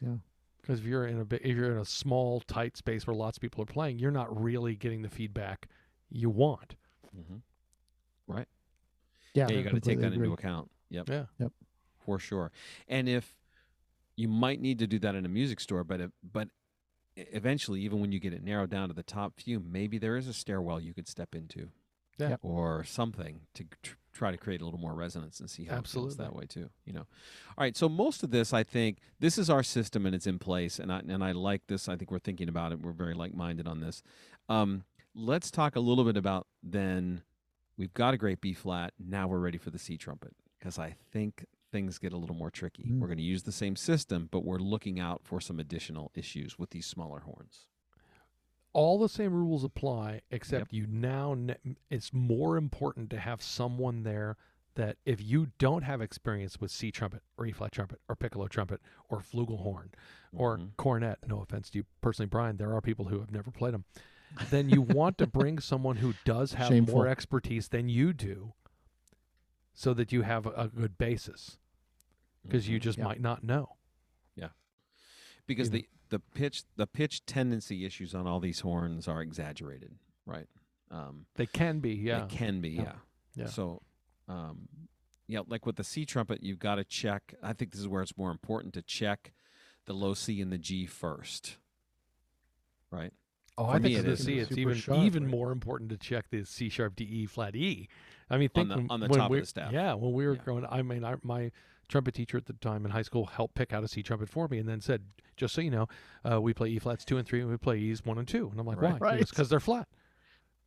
Yeah. 0.00 0.16
Because 0.60 0.80
if 0.80 0.86
you're 0.86 1.06
in 1.06 1.18
a 1.20 1.24
bi- 1.24 1.40
if 1.42 1.56
you're 1.56 1.72
in 1.72 1.78
a 1.78 1.84
small 1.84 2.40
tight 2.40 2.76
space 2.76 3.06
where 3.06 3.16
lots 3.16 3.38
of 3.38 3.40
people 3.40 3.62
are 3.62 3.66
playing, 3.66 3.98
you're 3.98 4.10
not 4.10 4.40
really 4.40 4.76
getting 4.76 5.00
the 5.02 5.08
feedback 5.08 5.68
you 6.10 6.28
want. 6.28 6.76
Mm-hmm. 7.16 7.36
Yeah, 9.34 9.46
Yeah, 9.48 9.56
you 9.56 9.62
got 9.62 9.70
to 9.70 9.80
take 9.80 9.98
completely 10.00 10.02
that 10.04 10.12
into 10.14 10.32
account. 10.32 10.70
Yep. 10.90 11.08
Yeah. 11.08 11.24
Yep. 11.38 11.52
For 12.04 12.18
sure. 12.18 12.50
And 12.86 13.08
if 13.08 13.34
you 14.16 14.28
might 14.28 14.60
need 14.60 14.78
to 14.80 14.86
do 14.86 14.98
that 14.98 15.14
in 15.14 15.24
a 15.24 15.28
music 15.28 15.60
store, 15.60 15.84
but 15.84 16.00
if, 16.00 16.10
but 16.32 16.48
eventually, 17.16 17.80
even 17.82 18.00
when 18.00 18.10
you 18.12 18.20
get 18.20 18.32
it 18.32 18.42
narrowed 18.42 18.70
down 18.70 18.88
to 18.88 18.94
the 18.94 19.02
top 19.02 19.38
few, 19.38 19.60
maybe 19.60 19.98
there 19.98 20.16
is 20.16 20.26
a 20.26 20.32
stairwell 20.32 20.80
you 20.80 20.92
could 20.94 21.08
step 21.08 21.34
into. 21.34 21.68
Yeah. 22.18 22.30
Yep. 22.30 22.40
Or 22.42 22.84
something 22.84 23.42
to 23.54 23.64
tr- 23.82 23.94
try 24.12 24.30
to 24.30 24.36
create 24.36 24.60
a 24.60 24.64
little 24.64 24.80
more 24.80 24.94
resonance 24.94 25.40
and 25.40 25.48
see 25.48 25.64
how 25.64 25.78
it 25.78 25.86
feels 25.86 26.16
that 26.16 26.34
way 26.34 26.46
too. 26.46 26.70
You 26.84 26.92
know. 26.94 27.06
All 27.56 27.64
right. 27.64 27.76
So 27.76 27.88
most 27.88 28.22
of 28.22 28.30
this, 28.30 28.52
I 28.52 28.62
think, 28.62 28.98
this 29.20 29.38
is 29.38 29.50
our 29.50 29.62
system 29.62 30.06
and 30.06 30.14
it's 30.14 30.26
in 30.26 30.38
place, 30.38 30.78
and 30.78 30.92
I 30.92 31.00
and 31.00 31.22
I 31.22 31.32
like 31.32 31.66
this. 31.66 31.88
I 31.88 31.96
think 31.96 32.10
we're 32.10 32.18
thinking 32.18 32.48
about 32.48 32.72
it. 32.72 32.80
We're 32.80 32.92
very 32.92 33.14
like 33.14 33.34
minded 33.34 33.66
on 33.66 33.80
this. 33.80 34.02
Um, 34.48 34.84
let's 35.14 35.50
talk 35.50 35.76
a 35.76 35.80
little 35.80 36.04
bit 36.04 36.16
about 36.16 36.46
then. 36.62 37.22
We've 37.76 37.94
got 37.94 38.12
a 38.12 38.16
great 38.16 38.40
B 38.40 38.54
flat. 38.54 38.92
Now 38.98 39.28
we're 39.28 39.38
ready 39.38 39.58
for 39.58 39.70
the 39.70 39.78
C 39.78 39.96
trumpet 39.96 40.34
because 40.58 40.78
I 40.78 40.96
think 41.12 41.44
things 41.70 41.98
get 41.98 42.12
a 42.12 42.16
little 42.16 42.34
more 42.34 42.50
tricky. 42.50 42.84
Mm. 42.84 42.98
We're 42.98 43.06
going 43.06 43.18
to 43.18 43.24
use 43.24 43.44
the 43.44 43.52
same 43.52 43.76
system, 43.76 44.28
but 44.30 44.44
we're 44.44 44.58
looking 44.58 44.98
out 44.98 45.20
for 45.24 45.40
some 45.40 45.60
additional 45.60 46.10
issues 46.14 46.58
with 46.58 46.70
these 46.70 46.86
smaller 46.86 47.20
horns. 47.20 47.66
All 48.72 48.98
the 48.98 49.08
same 49.08 49.32
rules 49.32 49.64
apply 49.64 50.20
except 50.30 50.72
you 50.72 50.86
now 50.86 51.34
ne- 51.34 51.56
it's 51.90 52.12
more 52.12 52.56
important 52.56 53.10
to 53.10 53.18
have 53.18 53.42
someone 53.42 54.02
there 54.02 54.36
that 54.74 54.96
if 55.04 55.20
you 55.20 55.48
don't 55.58 55.82
have 55.82 56.00
experience 56.00 56.60
with 56.60 56.70
C 56.70 56.92
trumpet 56.92 57.22
or 57.36 57.46
E 57.46 57.52
flat 57.52 57.72
trumpet 57.72 58.00
or 58.08 58.14
piccolo 58.14 58.46
trumpet 58.46 58.80
or 59.08 59.18
flugelhorn 59.20 59.88
or 60.32 60.58
Mhm. 60.58 60.76
cornet, 60.76 61.18
no 61.26 61.40
offense 61.40 61.70
to 61.70 61.78
you 61.78 61.84
personally, 62.00 62.28
Bryan, 62.28 62.58
there 62.58 62.72
are 62.74 62.80
people 62.80 63.06
who 63.06 63.18
have 63.18 63.32
never 63.32 63.50
played 63.50 63.74
them. 63.74 63.84
Then 64.50 64.68
you 64.68 64.82
want 64.82 65.18
to 65.18 65.26
bring 65.26 65.58
someone 65.60 65.96
who 65.96 66.14
does 66.24 66.52
have 66.52 66.68
Shameful. 66.68 66.94
more 66.94 67.08
expertise 67.08 67.68
than 67.68 67.88
you 67.88 68.12
do, 68.12 68.52
so 69.72 69.94
that 69.94 70.12
you 70.12 70.22
have 70.22 70.46
a, 70.46 70.50
a 70.50 70.68
good 70.68 70.98
basis 70.98 71.56
because 72.42 72.68
you 72.68 72.78
Mhm. 72.78 72.82
just 72.82 72.98
Yeah. 72.98 73.04
might 73.04 73.20
not 73.20 73.42
know. 73.42 73.76
Yeah. 74.36 74.50
Because 75.46 75.70
you 75.72 75.80
know. 75.80 75.84
The 76.08 76.16
the 76.16 76.18
pitch 76.34 76.64
the 76.76 76.86
pitch 76.86 77.24
tendency 77.26 77.84
issues 77.84 78.14
on 78.14 78.26
all 78.26 78.40
these 78.40 78.60
horns 78.60 79.06
are 79.08 79.20
exaggerated, 79.22 79.92
right? 80.26 80.46
Um, 80.90 81.26
They 81.34 81.46
can 81.46 81.80
be, 81.80 81.90
yeah, 81.94 82.20
They 82.26 82.34
can 82.34 82.60
be, 82.60 82.70
Yeah. 82.70 82.82
yeah. 82.82 82.92
Yeah. 83.34 83.46
So, 83.46 83.82
um, 84.26 84.68
yeah, 85.26 85.40
like 85.46 85.66
with 85.66 85.76
the 85.76 85.84
C 85.84 86.06
trumpet, 86.06 86.42
you've 86.42 86.58
got 86.58 86.76
to 86.76 86.84
check. 86.84 87.34
I 87.42 87.52
think 87.52 87.72
this 87.72 87.80
is 87.80 87.86
where 87.88 88.02
it's 88.02 88.16
more 88.16 88.30
important 88.30 88.72
to 88.74 88.82
check 88.82 89.32
the 89.84 89.92
low 89.92 90.14
C 90.14 90.40
and 90.40 90.50
the 90.50 90.58
G 90.58 90.86
first, 90.86 91.58
right? 92.90 93.12
Oh, 93.58 93.66
For 93.66 93.70
I 93.72 93.78
think 93.80 93.98
it 93.98 94.02
the. 94.06 94.16
C, 94.16 94.38
it's 94.38 94.56
even 94.56 94.74
sharp, 94.76 95.04
even 95.04 95.24
right? 95.24 95.30
more 95.30 95.50
important 95.52 95.90
to 95.90 95.96
check 95.98 96.30
the 96.30 96.44
C 96.44 96.68
sharp 96.68 96.96
D 96.96 97.04
E 97.04 97.26
flat 97.26 97.54
E. 97.54 97.88
I 98.30 98.38
mean, 98.38 98.48
On 98.54 98.68
the- 98.68 98.76
when, 98.76 98.90
on 98.90 99.00
the 99.00 99.08
top 99.08 99.30
of 99.30 99.38
the 99.40 99.46
staff. 99.46 99.72
Yeah, 99.72 99.94
when 99.94 100.12
we 100.12 100.26
were 100.26 100.34
Yeah. 100.36 100.42
growing, 100.42 100.64
I 100.66 100.82
mean, 100.82 101.04
I, 101.04 101.16
my 101.22 101.50
trumpet 101.88 102.14
teacher 102.14 102.36
at 102.36 102.46
the 102.46 102.52
time 102.54 102.84
in 102.84 102.90
high 102.90 103.02
school 103.02 103.26
helped 103.26 103.54
pick 103.54 103.72
out 103.72 103.82
a 103.84 103.88
C 103.88 104.02
trumpet 104.02 104.28
for 104.28 104.46
me, 104.48 104.58
and 104.58 104.68
then 104.68 104.80
said, 104.80 105.04
"Just 105.36 105.54
so 105.54 105.60
you 105.60 105.70
know, 105.70 105.88
uh, 106.30 106.40
we 106.40 106.52
play 106.54 106.68
E 106.68 106.78
flats 106.78 107.04
two 107.04 107.16
and 107.16 107.26
three, 107.26 107.40
and 107.40 107.50
we 107.50 107.56
play 107.56 107.78
E's 107.78 108.04
one 108.04 108.18
and 108.18 108.28
two. 108.28 108.48
And 108.50 108.60
I'm 108.60 108.66
like, 108.66 108.80
Right. 108.80 108.92
"Why? 109.00 109.16
Right. 109.16 109.28
Because 109.28 109.48
they're 109.48 109.60
flat." 109.60 109.88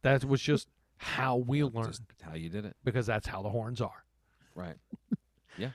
That 0.01 0.25
was 0.25 0.41
just 0.41 0.67
how 0.97 1.37
we 1.37 1.59
Yeah, 1.59 1.65
learned 1.73 1.87
just 1.87 2.01
how 2.21 2.33
you 2.35 2.49
did 2.49 2.65
it, 2.65 2.75
because 2.83 3.05
that's 3.05 3.27
how 3.27 3.41
the 3.41 3.49
horns 3.49 3.81
are. 3.81 4.03
right? 4.55 4.77
yeah. 5.57 5.71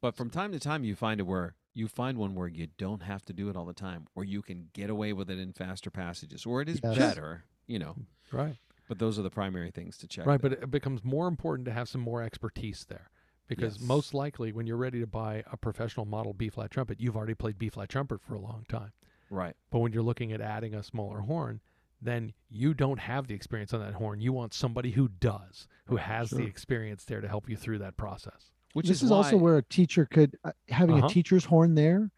But 0.00 0.14
from 0.16 0.28
time 0.30 0.52
to 0.52 0.60
time, 0.60 0.84
you 0.84 0.94
find 0.94 1.20
it 1.20 1.24
where 1.24 1.54
you 1.72 1.88
find 1.88 2.18
one 2.18 2.34
where 2.34 2.46
you 2.48 2.68
don't 2.78 3.02
have 3.02 3.24
to 3.24 3.32
do 3.32 3.48
it 3.48 3.56
all 3.56 3.64
the 3.64 3.72
time, 3.72 4.06
or 4.14 4.22
you 4.24 4.42
can 4.42 4.68
get 4.72 4.90
away 4.90 5.12
with 5.12 5.30
it 5.30 5.38
in 5.38 5.52
faster 5.52 5.90
passages, 5.90 6.44
or 6.46 6.60
it 6.60 6.68
is 6.68 6.80
Yes. 6.82 6.96
better, 6.96 7.44
you 7.66 7.78
know. 7.78 7.96
Right. 8.30 8.56
But 8.86 8.98
those 8.98 9.18
are 9.18 9.22
the 9.22 9.30
primary 9.30 9.70
things 9.70 9.96
to 9.98 10.06
check. 10.06 10.26
Right, 10.26 10.40
there. 10.40 10.50
but 10.50 10.62
it 10.62 10.70
becomes 10.70 11.02
more 11.02 11.26
important 11.26 11.64
to 11.66 11.72
have 11.72 11.88
some 11.88 12.00
more 12.02 12.22
expertise 12.22 12.84
there. 12.88 13.10
Because 13.46 13.78
Yes. 13.78 13.86
most 13.88 14.14
likely, 14.14 14.52
when 14.52 14.66
you're 14.66 14.76
ready 14.76 15.00
to 15.00 15.06
buy 15.06 15.44
a 15.52 15.56
professional 15.56 16.06
model 16.06 16.32
B 16.32 16.48
flat 16.48 16.70
trumpet, 16.70 17.00
you've 17.00 17.16
already 17.16 17.34
played 17.34 17.58
B 17.58 17.68
flat 17.68 17.88
trumpet 17.88 18.20
for 18.22 18.34
a 18.34 18.40
long 18.40 18.64
time. 18.68 18.92
right, 19.30 19.56
But 19.70 19.80
when 19.80 19.92
you're 19.92 20.02
looking 20.02 20.32
at 20.32 20.40
adding 20.40 20.74
a 20.74 20.82
smaller 20.82 21.20
horn, 21.20 21.60
then 22.00 22.32
you 22.48 22.74
don't 22.74 23.00
have 23.00 23.26
the 23.26 23.34
experience 23.34 23.72
on 23.74 23.80
that 23.80 23.94
horn. 23.94 24.20
You 24.20 24.32
want 24.32 24.54
somebody 24.54 24.92
who 24.92 25.08
does, 25.08 25.66
who 25.86 25.96
has 25.96 26.30
the 26.30 26.44
experience 26.44 27.04
there 27.04 27.20
to 27.20 27.28
help 27.28 27.48
you 27.48 27.56
through 27.56 27.78
that 27.78 27.96
process. 27.96 28.50
which 28.74 28.88
this 28.88 28.98
is, 28.98 29.04
is, 29.04 29.10
also 29.12 29.36
where 29.36 29.56
a 29.56 29.62
teacher 29.62 30.04
could 30.04 30.36
uh, 30.44 30.50
having 30.68 30.96
Uh-huh. 30.98 31.06
a 31.06 31.10
teacher's 31.10 31.44
horn 31.44 31.74
there. 31.74 32.10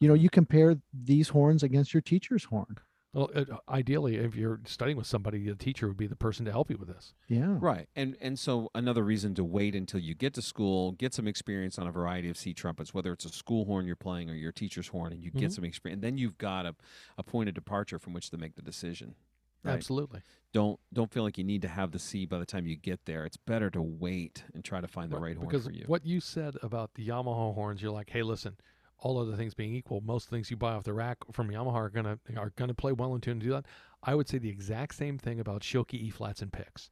You 0.00 0.08
know, 0.08 0.14
you 0.14 0.30
compare 0.30 0.76
these 0.92 1.28
horns 1.30 1.62
against 1.62 1.92
your 1.94 2.00
teacher's 2.02 2.44
horn. 2.44 2.76
Well, 3.14 3.30
uh, 3.34 3.44
ideally, 3.68 4.16
if 4.16 4.34
you're 4.34 4.60
studying 4.66 4.96
with 4.98 5.06
somebody, 5.06 5.44
the 5.48 5.54
teacher 5.54 5.86
would 5.88 5.96
be 5.96 6.06
the 6.08 6.16
person 6.16 6.44
to 6.46 6.50
help 6.50 6.68
you 6.70 6.76
with 6.76 6.88
this. 6.88 7.14
Yeah. 7.28 7.56
Right. 7.60 7.88
And 7.96 8.16
and 8.20 8.38
so 8.38 8.70
another 8.74 9.04
reason 9.04 9.34
to 9.36 9.44
wait 9.44 9.74
until 9.74 10.00
you 10.00 10.14
get 10.14 10.34
to 10.34 10.42
school, 10.42 10.92
get 10.92 11.14
some 11.14 11.26
experience 11.28 11.78
on 11.78 11.86
a 11.86 11.92
variety 11.92 12.28
of 12.28 12.36
C 12.36 12.52
trumpets, 12.52 12.92
whether 12.92 13.12
it's 13.12 13.24
a 13.24 13.28
school 13.30 13.64
horn 13.64 13.86
you're 13.86 13.96
playing 13.96 14.28
or 14.28 14.34
your 14.34 14.52
teacher's 14.52 14.88
horn, 14.88 15.12
and 15.12 15.22
you 15.22 15.30
get 15.30 15.50
Mhm. 15.50 15.54
some 15.54 15.64
experience. 15.64 15.96
And 15.98 16.02
then 16.04 16.18
you've 16.18 16.36
got 16.38 16.66
a, 16.66 16.74
a 17.16 17.22
point 17.22 17.48
of 17.48 17.54
departure 17.54 17.98
from 17.98 18.12
which 18.12 18.30
to 18.30 18.36
make 18.36 18.56
the 18.56 18.62
decision. 18.62 19.14
Right. 19.62 19.74
Absolutely. 19.74 20.20
Don't 20.52 20.78
don't 20.92 21.10
feel 21.10 21.22
like 21.22 21.38
you 21.38 21.44
need 21.44 21.62
to 21.62 21.68
have 21.68 21.92
the 21.92 21.98
C 21.98 22.26
by 22.26 22.38
the 22.38 22.44
time 22.44 22.66
you 22.66 22.76
get 22.76 23.06
there. 23.06 23.24
It's 23.24 23.38
better 23.38 23.70
to 23.70 23.80
wait 23.80 24.44
and 24.52 24.62
try 24.62 24.80
to 24.80 24.88
find 24.88 25.10
the 25.10 25.18
right, 25.18 25.36
horn 25.36 25.48
because 25.48 25.64
for 25.66 25.72
you. 25.72 25.84
what 25.86 26.04
you 26.04 26.20
said 26.20 26.56
about 26.62 26.94
the 26.94 27.06
Yamaha 27.08 27.54
horns, 27.54 27.80
you're 27.80 27.90
like, 27.92 28.10
hey, 28.10 28.22
listen, 28.22 28.56
all 29.04 29.18
other 29.20 29.36
things 29.36 29.52
being 29.54 29.74
equal, 29.74 30.00
most 30.00 30.28
things 30.30 30.50
you 30.50 30.56
buy 30.56 30.72
off 30.72 30.82
the 30.84 30.94
rack 30.94 31.18
from 31.32 31.48
Yamaha 31.50 31.74
are 31.74 31.88
gonna 31.90 32.18
are 32.36 32.50
gonna 32.56 32.74
play 32.74 32.90
well 32.92 33.14
in 33.14 33.20
tune 33.20 33.32
and 33.32 33.40
do 33.42 33.50
that. 33.50 33.66
I 34.02 34.14
would 34.14 34.28
say 34.28 34.38
the 34.38 34.48
exact 34.48 34.94
same 34.94 35.18
thing 35.18 35.38
about 35.40 35.60
Schilke 35.62 35.94
E 35.94 36.10
flats 36.10 36.40
and 36.42 36.52
picks. 36.52 36.90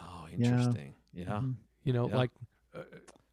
oh, 0.00 0.26
interesting. 0.32 0.94
Yeah. 1.12 1.24
Mhm. 1.40 1.56
You 1.84 1.92
know, 1.92 2.08
Yeah. 2.08 2.16
like, 2.16 2.30
uh, 2.74 2.82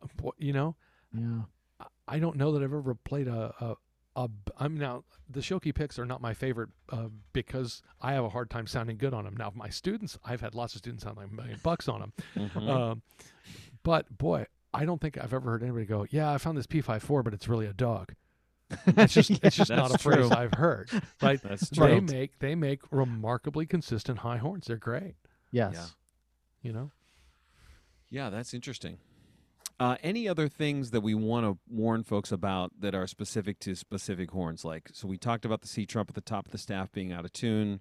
uh, 0.01 0.29
you 0.37 0.53
know, 0.53 0.75
Yeah. 1.13 1.43
I- 1.79 1.87
I 2.15 2.19
don't 2.19 2.37
know 2.37 2.51
that 2.53 2.63
I've 2.63 2.73
ever 2.73 2.95
played 2.95 3.27
a. 3.27 3.53
a 3.63 3.75
a 4.15 4.27
b- 4.27 4.51
I'm 4.57 4.75
now 4.75 5.03
the 5.29 5.41
Schilke 5.41 5.75
picks 5.75 5.99
are 5.99 6.05
not 6.05 6.21
my 6.21 6.33
favorite 6.33 6.69
uh, 6.89 7.09
because 7.33 7.83
I 8.01 8.13
have 8.13 8.23
a 8.23 8.29
hard 8.29 8.49
time 8.49 8.65
sounding 8.65 8.97
good 8.97 9.13
on 9.13 9.25
them. 9.25 9.37
Now 9.37 9.51
my 9.53 9.69
students, 9.69 10.17
I've 10.25 10.41
had 10.41 10.55
lots 10.55 10.73
of 10.73 10.79
students 10.79 11.03
sound 11.03 11.17
like 11.17 11.27
a 11.29 11.33
million 11.33 11.59
bucks 11.61 11.87
on 11.87 11.99
them, 11.99 12.13
Mhm. 12.33 12.67
Um, 12.67 13.01
but 13.83 14.17
boy, 14.17 14.47
I 14.73 14.85
don't 14.85 14.99
think 15.01 15.17
I've 15.17 15.33
ever 15.33 15.49
heard 15.51 15.63
anybody 15.63 15.85
go, 15.85 16.05
"Yeah, 16.09 16.31
I 16.31 16.37
found 16.37 16.57
this 16.57 16.67
P54, 16.67 17.23
but 17.23 17.33
it's 17.33 17.47
really 17.47 17.65
a 17.65 17.73
dog." 17.73 18.13
It's 18.85 19.13
just 19.13 19.31
it's 19.31 19.55
just 19.55 19.69
not 19.71 19.87
a 19.87 19.91
That's 19.93 20.03
phrase 20.03 20.27
true. 20.27 20.37
I've 20.37 20.53
heard. 20.53 20.89
Right? 21.21 21.41
That's 21.41 21.69
they 21.69 21.75
true. 21.99 22.01
make 22.01 22.39
they 22.39 22.53
make 22.55 22.81
remarkably 22.91 23.65
consistent 23.65 24.19
high 24.19 24.37
horns. 24.37 24.67
They're 24.67 24.75
great. 24.77 25.15
Yes. 25.51 25.73
Yeah. 25.73 25.85
You 26.63 26.73
know. 26.73 26.91
Yeah, 28.09 28.29
that's 28.29 28.53
interesting. 28.53 28.97
Uh, 29.79 29.95
any 30.01 30.27
other 30.27 30.47
things 30.49 30.89
that 30.91 31.01
we 31.01 31.13
want 31.13 31.45
to 31.45 31.57
warn 31.69 32.03
folks 32.03 32.31
about 32.31 32.71
that 32.79 32.95
are 32.95 33.05
specific 33.05 33.59
to 33.59 33.75
specific 33.75 34.31
horns? 34.31 34.65
Like, 34.65 34.89
so 34.91 35.07
we 35.07 35.17
talked 35.17 35.45
about 35.45 35.61
the 35.61 35.67
C 35.67 35.85
trump 35.85 36.09
at 36.09 36.15
the 36.15 36.21
top 36.21 36.47
of 36.47 36.51
the 36.51 36.57
staff 36.57 36.91
being 36.91 37.11
out 37.13 37.25
of 37.25 37.31
tune. 37.33 37.79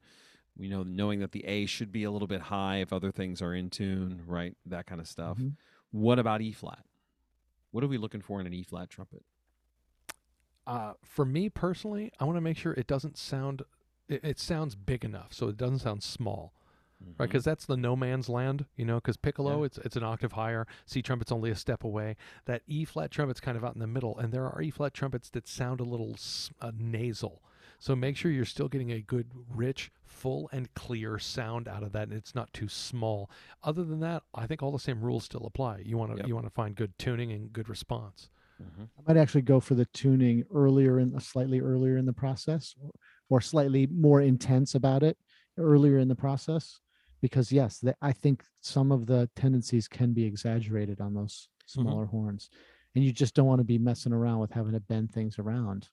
We 0.58 0.68
know 0.68 0.82
knowing 0.82 1.20
that 1.20 1.32
the 1.32 1.44
A 1.46 1.64
should 1.66 1.90
be 1.92 2.04
a 2.04 2.10
little 2.10 2.28
bit 2.28 2.42
high 2.42 2.76
if 2.76 2.92
other 2.92 3.10
things 3.10 3.40
are 3.40 3.54
in 3.54 3.70
tune, 3.70 4.22
right? 4.26 4.54
That 4.66 4.86
kind 4.86 5.00
of 5.00 5.08
stuff. 5.08 5.38
Mhm. 5.38 5.54
What 5.90 6.18
about 6.18 6.40
E 6.42 6.52
flat? 6.52 6.84
What 7.70 7.84
are 7.84 7.88
we 7.88 7.98
looking 7.98 8.20
for 8.20 8.40
in 8.40 8.46
an 8.46 8.54
E 8.54 8.62
flat 8.62 8.90
trumpet? 8.90 9.22
Uh, 10.66 10.94
for 11.04 11.24
me 11.24 11.48
personally, 11.48 12.10
I 12.18 12.24
want 12.24 12.36
to 12.36 12.40
make 12.40 12.56
sure 12.56 12.72
it 12.72 12.86
doesn't 12.86 13.16
sound. 13.16 13.62
It, 14.08 14.24
it 14.24 14.38
sounds 14.40 14.74
big 14.74 15.04
enough, 15.04 15.32
so 15.32 15.48
it 15.48 15.56
doesn't 15.56 15.80
sound 15.80 16.02
small. 16.02 16.52
right? 17.00 17.10
Mhm. 17.14 17.18
Because 17.18 17.44
that's 17.44 17.66
the 17.66 17.76
no 17.76 17.94
man's 17.94 18.28
land, 18.28 18.64
you 18.76 18.84
know. 18.84 18.96
Because 18.96 19.16
piccolo, 19.16 19.60
Yeah. 19.60 19.66
it's 19.66 19.78
it's 19.78 19.96
an 19.96 20.02
octave 20.02 20.32
higher. 20.32 20.66
C 20.86 21.02
trumpet's 21.02 21.30
only 21.30 21.50
a 21.50 21.54
step 21.54 21.84
away. 21.84 22.16
That 22.46 22.62
E 22.66 22.84
flat 22.84 23.10
trumpet's 23.10 23.40
kind 23.40 23.56
of 23.56 23.64
out 23.64 23.74
in 23.74 23.80
the 23.80 23.86
middle, 23.86 24.16
and 24.18 24.32
there 24.32 24.46
are 24.48 24.60
E 24.62 24.70
flat 24.70 24.94
trumpets 24.94 25.28
that 25.30 25.46
sound 25.46 25.80
a 25.80 25.84
little 25.84 26.16
uh, 26.60 26.72
nasal. 26.76 27.42
So 27.78 27.94
make 27.94 28.16
sure 28.16 28.30
you're 28.30 28.44
still 28.44 28.68
getting 28.68 28.90
a 28.92 29.02
good, 29.02 29.30
rich, 29.48 29.90
full, 30.04 30.48
and 30.52 30.72
clear 30.74 31.18
sound 31.18 31.68
out 31.68 31.82
of 31.82 31.92
that, 31.92 32.08
and 32.08 32.12
it's 32.16 32.34
not 32.34 32.52
too 32.52 32.68
small. 32.68 33.30
Other 33.62 33.84
than 33.84 34.00
that, 34.00 34.22
I 34.34 34.46
think 34.46 34.62
all 34.62 34.72
the 34.72 34.78
same 34.78 35.02
rules 35.02 35.24
still 35.24 35.46
apply. 35.46 35.78
You 35.78 35.98
want 35.98 36.12
to 36.12 36.18
Yep. 36.18 36.26
you 36.26 36.34
want 36.34 36.46
to 36.46 36.50
find 36.52 36.74
good 36.74 36.96
tuning 36.98 37.32
and 37.32 37.52
good 37.52 37.68
response. 37.68 38.30
Mhm. 38.60 38.88
I 38.98 39.02
might 39.06 39.20
actually 39.20 39.42
go 39.42 39.60
for 39.60 39.74
the 39.74 39.86
tuning 39.86 40.44
earlier 40.50 40.98
in 40.98 41.18
slightly 41.20 41.60
earlier 41.60 41.96
in 41.96 42.06
the 42.06 42.12
process 42.12 42.74
or, 42.80 42.92
or 43.28 43.40
slightly 43.40 43.86
more 43.86 44.20
intense 44.22 44.74
about 44.74 45.02
it 45.02 45.18
earlier 45.58 45.98
in 45.98 46.08
the 46.08 46.16
process 46.16 46.80
because 47.20 47.52
yes, 47.52 47.78
the, 47.80 47.94
I 48.02 48.12
think 48.12 48.44
some 48.60 48.92
of 48.92 49.06
the 49.06 49.30
tendencies 49.36 49.88
can 49.88 50.12
be 50.14 50.24
exaggerated 50.24 51.00
on 51.00 51.14
those 51.14 51.48
smaller 51.66 52.06
horns 52.06 52.48
and 52.94 53.04
you 53.04 53.12
just 53.12 53.34
don't 53.34 53.46
want 53.46 53.60
to 53.60 53.64
be 53.64 53.78
messing 53.78 54.12
around 54.12 54.40
with 54.40 54.52
having 54.52 54.72
to 54.72 54.80
bend 54.80 55.12
things 55.12 55.38
around 55.38 55.90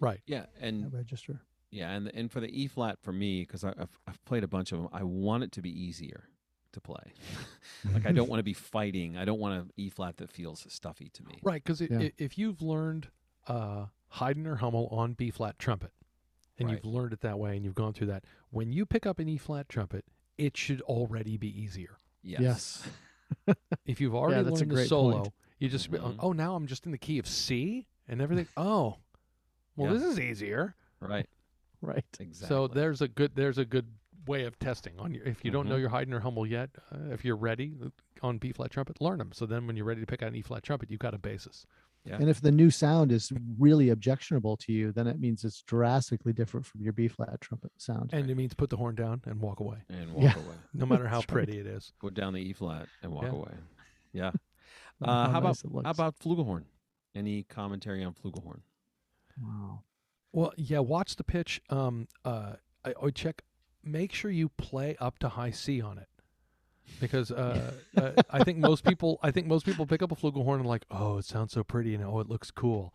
Right. 0.00 0.20
Yeah, 0.26 0.40
that 0.40 0.50
and 0.60 0.92
register. 0.92 1.40
yeah, 1.70 1.90
and 1.90 2.08
and 2.14 2.32
for 2.32 2.40
the 2.40 2.48
E 2.48 2.66
flat 2.66 2.98
for 3.00 3.12
me, 3.12 3.42
because 3.42 3.62
I've 3.64 3.88
I've 4.06 4.24
played 4.24 4.42
a 4.44 4.48
bunch 4.48 4.72
of 4.72 4.78
them, 4.78 4.88
I 4.92 5.02
want 5.04 5.44
it 5.44 5.52
to 5.52 5.62
be 5.62 5.70
easier 5.70 6.24
to 6.72 6.80
play. 6.80 7.12
like 7.94 8.06
I 8.06 8.12
don't 8.12 8.28
want 8.30 8.38
to 8.40 8.44
be 8.44 8.54
fighting. 8.54 9.16
I 9.16 9.24
don't 9.24 9.38
want 9.40 9.60
an 9.60 9.70
E 9.76 9.88
flat 9.90 10.16
that 10.18 10.30
feels 10.32 10.64
stuffy 10.68 11.10
to 11.14 11.22
me. 11.24 11.38
Right, 11.42 11.62
because 11.62 11.80
Yeah. 11.80 12.08
if 12.18 12.38
you've 12.38 12.62
learned 12.62 13.08
uh, 13.46 13.86
Haydn 14.08 14.46
or 14.46 14.56
Hummel 14.56 14.88
on 14.90 15.12
B 15.14 15.30
flat 15.30 15.58
trumpet, 15.58 15.92
and 16.58 16.68
Right. 16.68 16.74
you've 16.76 16.84
learned 16.84 17.12
it 17.12 17.20
that 17.20 17.38
way, 17.38 17.56
and 17.56 17.64
you've 17.64 17.74
gone 17.74 17.92
through 17.92 18.06
that, 18.08 18.24
when 18.50 18.72
you 18.72 18.86
pick 18.86 19.04
up 19.06 19.18
an 19.18 19.28
E 19.28 19.36
flat 19.36 19.68
trumpet, 19.68 20.04
it 20.38 20.56
should 20.56 20.80
already 20.82 21.36
be 21.36 21.48
easier. 21.48 21.96
Yes. 22.22 22.40
Yes. 22.40 22.88
If 23.86 24.00
you've 24.00 24.14
already 24.14 24.42
that's 24.42 24.60
a 24.60 24.64
learned 24.64 24.76
the 24.78 24.86
solo, 24.86 25.20
point. 25.22 25.32
you 25.58 25.68
just 25.68 25.90
be, 25.90 25.98
Mhm. 25.98 26.16
oh 26.18 26.32
now 26.32 26.54
I'm 26.56 26.66
just 26.66 26.84
in 26.86 26.90
the 26.92 26.98
key 26.98 27.18
of 27.18 27.26
C 27.28 27.86
and 28.08 28.20
everything. 28.20 28.46
oh, 28.56 28.96
well 29.80 29.92
Yeah. 29.92 29.98
this 29.98 30.08
is 30.08 30.20
easier. 30.20 30.74
Right. 31.00 31.26
Right. 31.82 32.04
Exactly. 32.18 32.46
So 32.46 32.68
there's 32.68 33.00
a 33.00 33.08
good 33.08 33.34
there's 33.34 33.56
a 33.56 33.64
good 33.64 33.86
way 34.26 34.44
of 34.44 34.58
testing 34.58 34.98
on 34.98 35.14
your. 35.14 35.24
If 35.24 35.46
you 35.46 35.50
don't 35.50 35.66
know 35.66 35.76
Mhm. 35.76 35.80
your 35.80 35.88
Haydn 35.88 36.12
or 36.12 36.20
Hummel 36.20 36.46
yet, 36.46 36.68
uh, 36.92 37.10
if 37.10 37.24
you're 37.24 37.36
ready 37.38 37.72
on 38.22 38.36
B 38.36 38.52
flat 38.52 38.70
trumpet, 38.70 39.00
learn 39.00 39.16
them. 39.16 39.30
So 39.32 39.46
then 39.46 39.66
when 39.66 39.76
you're 39.76 39.86
ready 39.86 40.02
to 40.02 40.06
pick 40.06 40.22
out 40.22 40.28
an 40.28 40.34
E 40.36 40.42
flat 40.42 40.62
trumpet, 40.62 40.90
you've 40.90 41.00
got 41.00 41.14
a 41.14 41.18
basis. 41.18 41.64
Yeah. 42.04 42.16
And 42.16 42.28
if 42.28 42.42
the 42.42 42.50
new 42.52 42.70
sound 42.70 43.12
is 43.12 43.32
really 43.58 43.88
objectionable 43.88 44.58
to 44.58 44.72
you, 44.74 44.92
then 44.92 45.06
it 45.06 45.18
means 45.20 45.42
it's 45.42 45.62
drastically 45.62 46.34
different 46.34 46.66
from 46.66 46.82
your 46.82 46.92
B 46.92 47.08
flat 47.08 47.40
trumpet 47.40 47.72
sound. 47.78 48.10
And 48.12 48.30
it 48.30 48.34
means 48.34 48.52
put 48.52 48.68
the 48.68 48.76
horn 48.76 48.94
down 48.94 49.22
and 49.24 49.40
walk 49.40 49.60
away, 49.60 49.78
and 49.88 50.12
walk 50.12 50.22
Yeah. 50.22 50.36
away. 50.36 50.56
no 50.74 50.84
matter 50.84 51.08
how 51.08 51.20
That's 51.20 51.32
right. 51.32 51.44
pretty 51.46 51.60
it 51.60 51.66
is. 51.66 51.94
Go 51.98 52.10
down 52.10 52.34
the 52.34 52.40
E 52.42 52.52
flat 52.52 52.88
and 53.02 53.10
walk 53.10 53.24
Yeah. 53.24 53.30
away. 53.30 53.54
Yeah. 54.12 54.26
Uh, 55.00 55.06
matter 55.06 55.32
how 55.32 55.38
about 55.38 55.44
nice 55.44 55.64
it 55.64 55.72
looks. 55.72 55.84
how 55.86 55.90
about 55.92 56.18
flugelhorn? 56.18 56.64
Any 57.14 57.42
commentary 57.44 58.04
on 58.04 58.12
flugelhorn? 58.12 58.60
Wow. 59.40 59.82
Well, 60.32 60.52
yeah, 60.56 60.78
watch 60.78 61.16
the 61.16 61.24
pitch. 61.24 61.60
Um, 61.70 62.06
uh, 62.24 62.54
I, 62.84 62.94
I 63.02 63.10
check. 63.10 63.42
Make 63.82 64.12
sure 64.12 64.30
you 64.30 64.50
play 64.50 64.94
up 65.00 65.18
to 65.20 65.30
high 65.30 65.52
C 65.52 65.80
on 65.80 65.96
it, 65.96 66.08
because 67.00 67.30
uh, 67.30 67.72
uh, 67.96 68.10
I 68.28 68.44
think 68.44 68.58
most 68.58 68.84
people, 68.84 69.18
I 69.22 69.30
think 69.30 69.46
most 69.46 69.64
people 69.64 69.86
pick 69.86 70.02
up 70.02 70.12
a 70.12 70.14
flugelhorn 70.14 70.56
and 70.56 70.66
like, 70.66 70.84
oh, 70.90 71.16
it 71.16 71.24
sounds 71.24 71.52
so 71.54 71.64
pretty 71.64 71.94
and 71.94 72.04
oh, 72.04 72.20
it 72.20 72.28
looks 72.28 72.50
cool, 72.50 72.94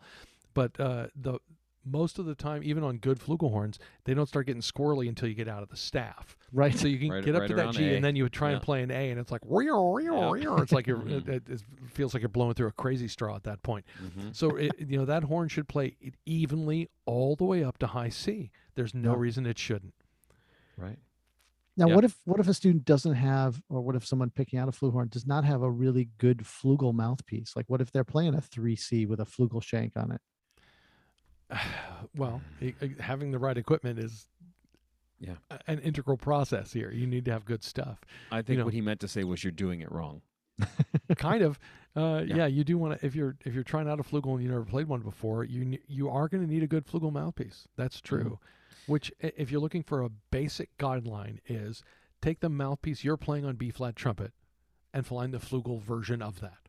but 0.54 0.78
uh, 0.78 1.08
the 1.16 1.40
most 1.86 2.18
of 2.18 2.26
the 2.26 2.34
time, 2.34 2.62
even 2.64 2.82
on 2.82 2.96
good 2.98 3.18
flugelhorns, 3.20 3.78
they 4.04 4.12
don't 4.14 4.26
start 4.26 4.46
getting 4.46 4.60
squirrely 4.62 5.08
until 5.08 5.28
you 5.28 5.34
get 5.34 5.48
out 5.48 5.62
of 5.62 5.68
the 5.68 5.76
staff. 5.76 6.36
Right. 6.52 6.76
So 6.76 6.88
you 6.88 6.98
can 6.98 7.10
Right- 7.10 7.24
get 7.24 7.34
up 7.34 7.42
right 7.42 7.48
to 7.48 7.54
that 7.54 7.62
around 7.66 7.72
G, 7.74 7.84
A. 7.84 7.96
and 7.96 8.04
then 8.04 8.16
you 8.16 8.24
would 8.24 8.32
try 8.32 8.50
Yeah. 8.50 8.56
and 8.56 8.62
play 8.64 8.82
an 8.82 8.90
A, 8.90 9.10
and 9.10 9.20
it's 9.20 9.30
like, 9.30 9.42
"Rear, 9.44 9.74
rear, 9.78 10.12
Yeah. 10.12 10.30
rear." 10.30 10.58
it's 10.62 10.72
like 10.72 10.86
you're, 10.86 10.98
Mhm. 10.98 11.28
it, 11.28 11.48
it 11.48 11.62
feels 11.88 12.12
like 12.14 12.20
you're 12.22 12.28
blowing 12.28 12.54
through 12.54 12.68
a 12.68 12.72
crazy 12.72 13.08
straw 13.08 13.36
at 13.36 13.44
that 13.44 13.62
point. 13.62 13.84
Mm-hmm. 14.02 14.30
So 14.32 14.56
it, 14.56 14.72
you 14.78 14.96
know 14.98 15.04
that 15.04 15.24
horn 15.24 15.48
should 15.48 15.68
play 15.68 15.96
it 16.00 16.14
evenly 16.26 16.88
all 17.04 17.36
the 17.36 17.44
way 17.44 17.62
up 17.64 17.78
to 17.78 17.86
high 17.86 18.08
C. 18.10 18.50
There's 18.74 18.94
no 18.94 19.12
Yeah. 19.12 19.18
reason 19.20 19.46
it 19.46 19.58
shouldn't. 19.58 19.94
Right. 20.76 20.98
Now, 21.78 21.88
Yeah. 21.88 21.94
what 21.96 22.04
if 22.04 22.18
what 22.24 22.40
if 22.40 22.48
a 22.48 22.54
student 22.54 22.84
doesn't 22.86 23.14
have, 23.14 23.62
or 23.68 23.82
what 23.82 23.96
if 23.96 24.06
someone 24.06 24.30
picking 24.30 24.58
out 24.58 24.66
a 24.68 24.72
flugelhorn 24.72 25.10
does 25.10 25.26
not 25.26 25.44
have 25.44 25.60
a 25.62 25.70
really 25.70 26.08
good 26.16 26.38
flugel 26.38 26.94
mouthpiece? 26.94 27.54
Like, 27.54 27.68
what 27.68 27.82
if 27.82 27.92
they're 27.92 28.02
playing 28.04 28.34
a 28.34 28.40
three 28.40 28.76
C 28.76 29.04
with 29.04 29.20
a 29.20 29.24
flugel 29.26 29.62
shank 29.62 29.94
on 29.96 30.10
it? 30.10 30.20
well, 32.16 32.40
having 33.00 33.30
the 33.30 33.38
right 33.38 33.56
equipment 33.56 33.98
is 33.98 34.26
Yeah. 35.20 35.36
an 35.66 35.78
integral 35.80 36.16
process 36.16 36.72
here. 36.72 36.90
You 36.90 37.06
need 37.06 37.24
to 37.26 37.32
have 37.32 37.44
good 37.44 37.62
stuff. 37.64 38.00
I 38.30 38.42
think 38.42 38.58
know- 38.58 38.64
what 38.64 38.74
he 38.74 38.80
meant 38.80 39.00
to 39.00 39.08
say 39.08 39.24
was 39.24 39.42
you're 39.44 39.50
doing 39.52 39.80
it 39.80 39.90
wrong. 39.90 40.22
kind 41.16 41.42
of. 41.42 41.58
Uh, 41.94 42.22
Yeah. 42.26 42.36
yeah. 42.36 42.46
you 42.46 42.64
do 42.64 42.76
want 42.78 42.98
to 42.98 43.06
if 43.06 43.14
you're 43.14 43.36
if 43.44 43.54
you're 43.54 43.64
trying 43.64 43.88
out 43.88 44.00
a 44.00 44.02
flugel 44.02 44.34
and 44.34 44.42
you 44.42 44.48
never 44.48 44.64
played 44.64 44.88
one 44.88 45.00
before, 45.00 45.44
you 45.44 45.78
you 45.86 46.08
are 46.08 46.28
going 46.28 46.42
to 46.46 46.50
need 46.52 46.62
a 46.62 46.66
good 46.66 46.86
flugel 46.86 47.12
mouthpiece. 47.12 47.68
That's 47.76 48.00
true. 48.00 48.38
Which, 48.86 49.12
if 49.18 49.50
you're 49.50 49.60
looking 49.60 49.82
for 49.82 50.02
a 50.02 50.08
basic 50.08 50.76
guideline, 50.78 51.38
is 51.46 51.82
take 52.22 52.38
the 52.40 52.48
mouthpiece 52.48 53.02
you're 53.02 53.16
playing 53.16 53.44
on 53.44 53.56
B 53.56 53.70
flat 53.70 53.96
trumpet 53.96 54.32
and 54.94 55.04
find 55.04 55.34
the 55.34 55.38
flugel 55.38 55.80
version 55.82 56.22
of 56.22 56.40
that. 56.40 56.65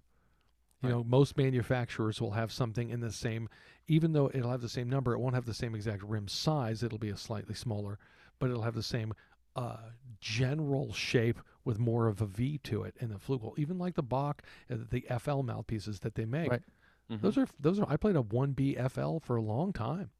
You 0.81 0.89
Right. 0.89 0.95
know, 0.95 1.03
most 1.03 1.37
manufacturers 1.37 2.21
will 2.21 2.31
have 2.31 2.51
something 2.51 2.89
in 2.89 2.99
the 2.99 3.11
same, 3.11 3.49
even 3.87 4.13
though 4.13 4.29
it'll 4.33 4.51
have 4.51 4.61
the 4.61 4.69
same 4.69 4.89
number, 4.89 5.13
it 5.13 5.19
won't 5.19 5.33
have 5.33 5.45
the 5.45 5.53
same 5.53 5.73
exact 5.73 6.03
rim 6.03 6.27
size. 6.27 6.83
It'll 6.83 6.99
be 6.99 7.09
a 7.09 7.17
slightly 7.17 7.55
smaller, 7.55 7.97
but 8.37 8.49
it'll 8.51 8.61
have 8.63 8.75
the 8.75 8.83
same 8.83 9.13
uh, 9.55 9.77
general 10.21 10.93
shape 10.93 11.39
with 11.65 11.79
more 11.79 12.07
of 12.07 12.21
a 12.21 12.27
V 12.27 12.59
to 12.59 12.83
it 12.83 12.95
in 12.99 13.09
the 13.09 13.15
flugel. 13.15 13.57
Even 13.57 13.79
like 13.79 13.95
the 13.95 14.03
Bach, 14.03 14.43
uh, 14.69 14.75
the 14.91 15.03
FL 15.09 15.41
mouthpieces 15.41 16.01
that 16.01 16.13
they 16.13 16.25
make. 16.25 16.51
Right. 16.51 16.61
Mhm. 17.09 17.21
Those 17.21 17.37
are 17.39 17.47
those 17.59 17.79
are. 17.79 17.87
I 17.89 17.97
played 17.97 18.15
a 18.15 18.21
one 18.21 18.51
B 18.51 18.75
FL 18.75 19.17
for 19.19 19.35
a 19.35 19.41
long 19.41 19.73
time. 19.73 20.11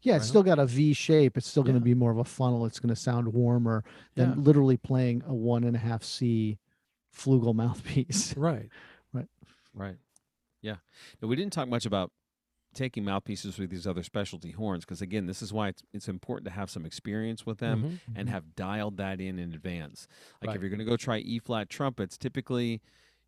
Yeah, 0.00 0.12
Right 0.14 0.16
it's 0.16 0.24
on. 0.26 0.28
still 0.28 0.42
got 0.44 0.58
a 0.58 0.64
V 0.66 0.94
shape. 0.94 1.36
It's 1.36 1.46
still 1.46 1.62
going 1.62 1.74
to 1.74 1.80
be 1.80 1.92
more 1.94 2.10
of 2.10 2.16
a 2.18 2.24
funnel. 2.24 2.64
It's 2.64 2.78
going 2.80 2.88
to 2.94 2.96
sound 2.96 3.28
warmer 3.34 3.84
than 4.14 4.30
Yeah. 4.30 4.36
literally 4.36 4.76
playing 4.78 5.22
a 5.26 5.34
one 5.34 5.64
and 5.64 5.76
a 5.76 5.80
half 5.80 6.02
C 6.02 6.58
flugel 7.14 7.54
mouthpiece. 7.54 8.34
Right. 8.36 8.70
Right. 9.74 9.96
Yeah. 10.62 10.76
Now, 11.20 11.28
we 11.28 11.36
didn't 11.36 11.52
talk 11.52 11.68
much 11.68 11.84
about 11.86 12.10
taking 12.74 13.04
mouthpieces 13.04 13.58
with 13.58 13.70
these 13.70 13.86
other 13.86 14.02
specialty 14.02 14.50
horns 14.50 14.84
because, 14.84 15.00
again, 15.00 15.26
this 15.26 15.42
is 15.42 15.52
why 15.52 15.68
it's, 15.68 15.82
it's 15.92 16.08
important 16.08 16.46
to 16.46 16.50
have 16.52 16.68
some 16.70 16.84
experience 16.84 17.46
with 17.46 17.58
them 17.58 17.82
Mhm. 17.84 17.98
and 18.16 18.28
have 18.28 18.56
dialed 18.56 18.96
that 18.96 19.20
in 19.20 19.38
in 19.38 19.52
advance. 19.52 20.08
Like 20.40 20.48
Right. 20.48 20.56
if 20.56 20.62
you're 20.62 20.70
going 20.70 20.80
to 20.80 20.84
go 20.84 20.96
try 20.96 21.18
E 21.18 21.38
flat 21.38 21.68
trumpets, 21.68 22.16
typically 22.18 22.80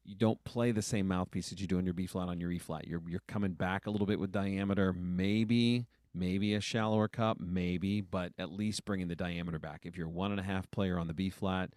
you 0.04 0.14
don't 0.16 0.42
play 0.44 0.72
the 0.72 0.82
same 0.82 1.06
mouthpiece 1.08 1.50
that 1.50 1.60
you 1.60 1.66
do 1.68 1.78
on 1.78 1.84
your 1.84 1.94
B 1.94 2.06
flat 2.06 2.28
on 2.28 2.40
your 2.40 2.50
E 2.50 2.58
flat. 2.58 2.86
You're 2.88 3.02
you're 3.08 3.22
coming 3.28 3.52
back 3.52 3.86
a 3.86 3.90
little 3.90 4.06
bit 4.06 4.18
with 4.18 4.32
diameter, 4.32 4.92
maybe 4.92 5.86
maybe 6.14 6.54
a 6.54 6.60
shallower 6.60 7.06
cup, 7.08 7.38
maybe, 7.38 8.00
but 8.00 8.32
at 8.38 8.50
least 8.50 8.84
bringing 8.86 9.06
the 9.08 9.14
diameter 9.16 9.58
back. 9.58 9.84
If 9.84 9.96
you're 9.98 10.08
one 10.08 10.30
and 10.30 10.40
a 10.40 10.44
half 10.44 10.70
player 10.70 10.98
on 10.98 11.06
the 11.08 11.14
B 11.14 11.28
flat, 11.28 11.74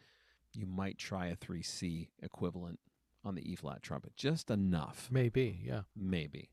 you 0.53 0.65
might 0.65 0.97
try 0.97 1.27
a 1.27 1.35
three 1.35 1.61
C 1.61 2.09
equivalent 2.21 2.79
on 3.25 3.35
the 3.35 3.51
E 3.51 3.55
flat 3.55 3.81
trumpet, 3.81 4.15
just 4.15 4.49
enough, 4.49 5.07
Maybe. 5.11 5.59
Yeah. 5.63 5.81
maybe. 5.95 6.49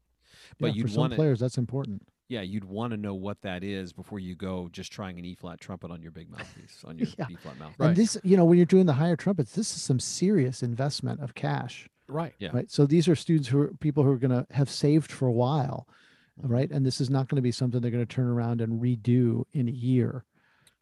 But 0.59 0.70
for 0.72 0.76
you'd 0.76 0.90
some 0.90 1.01
want 1.01 1.12
to 1.12 1.16
players, 1.16 1.40
that's 1.40 1.59
important. 1.59 2.02
yeah, 2.28 2.43
you'd 2.43 2.64
want 2.64 2.90
to 2.93 2.97
know 2.97 3.14
what 3.14 3.40
that 3.43 3.62
is 3.64 3.93
before 3.93 4.18
you 4.18 4.34
go 4.34 4.68
just 4.72 4.93
trying 4.93 5.18
an 5.18 5.24
E 5.24 5.34
flat 5.34 5.60
trumpet 5.60 5.90
on 5.90 6.02
your 6.02 6.10
big 6.10 6.28
mouthpiece, 6.30 6.82
on 6.84 6.98
your 6.98 7.09
Yeah. 7.18 7.26
B 7.26 7.36
flat 7.36 7.59
mouthpiece. 7.59 7.78
Right. 7.78 7.88
And 7.88 7.97
this, 7.97 8.18
you 8.24 8.36
know, 8.36 8.44
when 8.44 8.59
you're 8.59 8.66
doing 8.66 8.86
the 8.86 8.93
higher 8.93 9.16
trumpets, 9.16 9.52
this 9.52 9.74
is 9.74 9.82
some 9.82 10.01
serious 10.01 10.62
investment 10.62 11.20
of 11.20 11.34
cash, 11.34 11.88
Right. 12.09 12.34
Yeah. 12.38 12.51
right? 12.52 12.70
So 12.70 12.84
these 12.86 13.09
are 13.09 13.16
students 13.16 13.48
who 13.48 13.60
are 13.60 13.72
people 13.80 14.02
who 14.05 14.10
are 14.10 14.18
going 14.18 14.30
to 14.30 14.47
have 14.52 14.68
saved 14.70 15.10
for 15.12 15.26
a 15.26 15.32
while, 15.32 15.86
Mm-hmm. 16.38 16.52
right? 16.52 16.70
And 16.70 16.84
this 16.84 17.01
is 17.01 17.09
not 17.09 17.28
going 17.28 17.36
to 17.36 17.43
be 17.43 17.51
something 17.52 17.80
they're 17.80 17.90
going 17.90 18.05
to 18.06 18.14
turn 18.14 18.26
around 18.26 18.60
and 18.60 18.78
redo 18.82 19.44
in 19.55 19.68
a 19.68 19.72
year, 19.72 20.24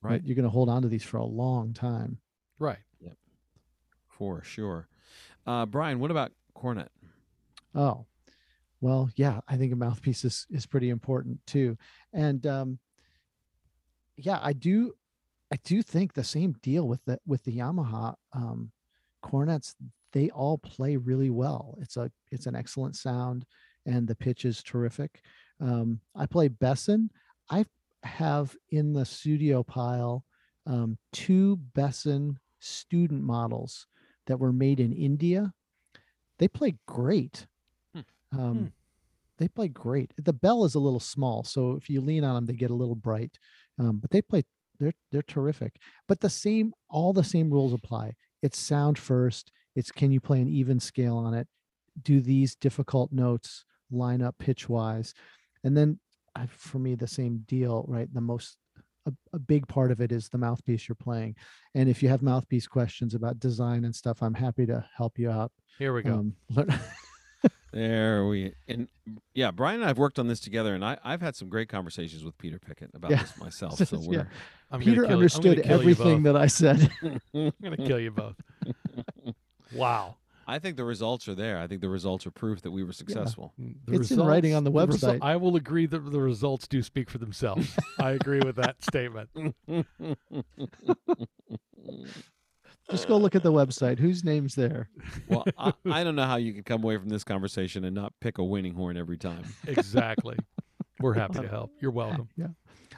Right. 0.03 0.21
You're 0.25 0.35
going 0.35 0.43
to 0.45 0.51
hold 0.51 0.69
on 0.69 0.83
to 0.83 0.89
these 0.89 1.05
for 1.05 1.17
a 1.19 1.25
long 1.25 1.73
time. 1.73 2.19
Right. 2.59 2.81
Yep. 3.01 3.17
For 4.09 4.43
sure. 4.43 4.89
Uh, 5.47 5.67
Bryan, 5.67 5.99
what 5.99 6.11
about 6.11 6.33
cornet? 6.55 6.91
Oh, 7.75 8.07
well, 8.81 9.11
yeah, 9.17 9.41
I 9.49 9.57
think 9.57 9.73
a 9.73 9.77
mouthpiece 9.77 10.25
is, 10.25 10.47
is 10.51 10.67
pretty 10.67 10.91
important 10.91 11.39
too. 11.47 11.77
And 12.13 12.47
um, 12.47 12.79
yeah, 14.17 14.39
I 14.43 14.53
do, 14.53 14.95
I 15.53 15.57
do 15.65 15.83
think 15.83 16.13
the 16.13 16.25
same 16.25 16.55
deal 16.63 16.87
with 16.89 17.05
the 17.05 17.19
with 17.27 17.43
the 17.45 17.57
Yamaha 17.57 18.15
um, 18.33 18.73
cornets. 19.23 19.75
They 20.13 20.31
all 20.31 20.59
play 20.59 20.97
really 20.97 21.31
well. 21.31 21.77
It's 21.81 21.97
a 21.97 22.11
it's 22.31 22.47
an 22.47 22.55
excellent 22.55 22.97
sound, 22.97 23.45
and 23.87 24.07
the 24.07 24.15
pitch 24.15 24.45
is 24.45 24.63
terrific. 24.63 25.21
Um, 25.61 26.01
I 26.15 26.27
play 26.27 26.49
Besson. 26.49 27.09
I 27.51 27.65
have 28.03 28.55
in 28.71 28.93
the 28.93 29.05
studio 29.05 29.63
pile 29.63 30.25
um, 30.67 30.99
two 31.13 31.59
Besson 31.75 32.37
student 32.61 33.23
models 33.23 33.87
that 34.27 34.39
were 34.39 34.53
made 34.53 34.81
in 34.81 34.93
India. 34.93 35.53
They 36.39 36.49
play 36.49 36.77
great. 36.87 37.47
Hmm. 37.95 38.01
Um, 38.33 38.59
Hmm. 38.59 38.67
They 39.39 39.49
play 39.49 39.67
great. 39.69 40.13
The 40.17 40.33
bell 40.33 40.65
is 40.65 40.77
a 40.77 40.81
little 40.81 41.01
small, 41.01 41.43
so 41.43 41.73
if 41.73 41.91
you 41.91 42.01
lean 42.01 42.23
on 42.23 42.37
them, 42.37 42.47
they 42.47 42.53
get 42.53 42.71
a 42.71 42.75
little 42.75 42.95
bright. 42.95 43.37
Um, 43.79 43.99
but 43.99 44.11
they 44.11 44.23
play 44.23 44.45
they're 44.79 44.95
they're 45.11 45.23
terrific. 45.23 45.77
But 46.09 46.21
the 46.21 46.31
same 46.31 46.73
all 46.89 47.13
the 47.13 47.25
same 47.25 47.51
rules 47.51 47.73
apply. 47.73 48.15
It's 48.43 48.59
sound 48.59 48.99
first. 48.99 49.51
It's 49.75 49.91
can 49.91 50.13
you 50.13 50.21
play 50.21 50.41
an 50.41 50.49
even 50.49 50.79
scale 50.79 51.17
on 51.17 51.35
it? 51.35 51.49
Do 52.03 52.21
these 52.21 52.55
difficult 52.55 53.13
notes 53.13 53.65
line 53.91 54.23
up 54.23 54.37
pitch 54.39 54.69
wise? 54.69 55.15
And 55.65 55.77
then 55.77 55.99
I, 56.37 56.47
for 56.47 56.79
me, 56.79 56.95
the 56.95 57.07
same 57.07 57.45
deal, 57.47 57.85
right? 57.89 58.13
The 58.13 58.21
most 58.21 58.57
a, 59.07 59.13
a 59.33 59.39
big 59.39 59.67
part 59.69 59.91
of 59.91 60.01
it 60.01 60.13
is 60.13 60.29
the 60.29 60.39
mouthpiece 60.39 60.89
you're 60.89 60.97
playing. 60.97 61.37
And 61.75 61.89
if 61.89 62.03
you 62.03 62.09
have 62.09 62.23
mouthpiece 62.23 62.67
questions 62.67 63.15
about 63.15 63.39
design 63.39 63.85
and 63.85 63.95
stuff, 63.95 64.23
I'm 64.23 64.35
happy 64.35 64.67
to 64.67 64.85
help 64.97 65.19
you 65.19 65.31
out. 65.31 65.53
Here 65.79 65.93
we 65.93 66.03
go. 66.03 66.15
Um, 66.15 66.37
learn- 66.51 66.79
There 67.75 68.27
we 68.29 68.55
and 68.69 68.87
yeah, 69.35 69.51
Bryan 69.51 69.81
and 69.81 69.91
I've 69.91 69.99
worked 69.99 70.21
on 70.21 70.29
this 70.29 70.39
together, 70.39 70.75
and 70.77 70.85
I, 70.85 70.97
I've 71.03 71.21
had 71.21 71.35
some 71.35 71.49
great 71.49 71.69
conversations 71.69 72.23
with 72.25 72.39
Peter 72.39 72.61
Pickett 72.61 72.91
about 72.95 73.11
Yeah. 73.11 73.23
this 73.23 73.37
myself. 73.37 73.79
So 73.89 73.99
we're 74.01 74.29
I'm 74.71 74.79
Peter 74.79 74.93
kill 74.95 75.03
you- 75.03 75.07
I'm 75.09 75.13
understood 75.15 75.57
gonna 75.57 75.63
kill 75.63 75.83
you 75.83 75.91
everything 75.91 76.23
that 76.23 76.37
I 76.37 76.47
said. 76.47 76.89
I'm 77.35 77.53
gonna 77.61 77.77
kill 77.77 77.99
you 77.99 78.13
both. 78.13 78.37
Wow. 79.75 80.17
I 80.47 80.59
think 80.59 80.77
the 80.77 80.85
results 80.85 81.29
are 81.29 81.35
there. 81.35 81.59
I 81.59 81.67
think 81.67 81.81
the 81.81 81.89
results 81.89 82.27
are 82.27 82.31
proof 82.31 82.63
that 82.63 82.71
we 82.71 82.83
were 82.85 82.93
successful. 82.93 83.53
Mm, 83.61 83.77
The 83.87 83.95
It's 84.01 84.11
in 84.11 84.21
writing 84.21 84.55
on 84.55 84.65
the 84.65 84.71
resu- 84.73 84.89
website. 84.89 85.19
I 85.23 85.37
will 85.37 85.57
agree 85.57 85.87
that 85.87 85.99
the 86.11 86.21
results 86.21 86.67
do 86.69 86.83
speak 86.83 87.11
for 87.11 87.19
themselves. 87.19 87.77
I 87.99 88.11
agree 88.13 88.41
with 88.45 88.57
that 88.57 88.83
statement. 88.85 89.31
Just 92.91 93.09
go 93.09 93.17
look 93.17 93.35
at 93.35 93.43
the 93.43 93.53
website. 93.53 93.99
Whose 93.99 94.25
name's 94.25 94.55
there? 94.55 94.91
well, 95.29 95.45
I, 95.57 95.73
I 95.91 96.05
don't 96.05 96.17
know 96.17 96.27
how 96.27 96.37
you 96.37 96.53
can 96.53 96.63
come 96.65 96.83
away 96.85 96.99
from 96.99 97.09
this 97.09 97.25
conversation 97.25 97.85
and 97.85 97.95
not 97.95 98.13
pick 98.21 98.37
a 98.39 98.45
winning 98.45 98.75
horn 98.75 98.97
every 98.99 99.17
time. 99.17 99.43
Exactly. 99.67 100.37
We're 101.01 101.15
happy 101.15 101.41
to 101.41 101.49
help. 101.49 101.71
You're 101.81 101.91
welcome. 101.91 102.29
Yeah. 102.37 102.49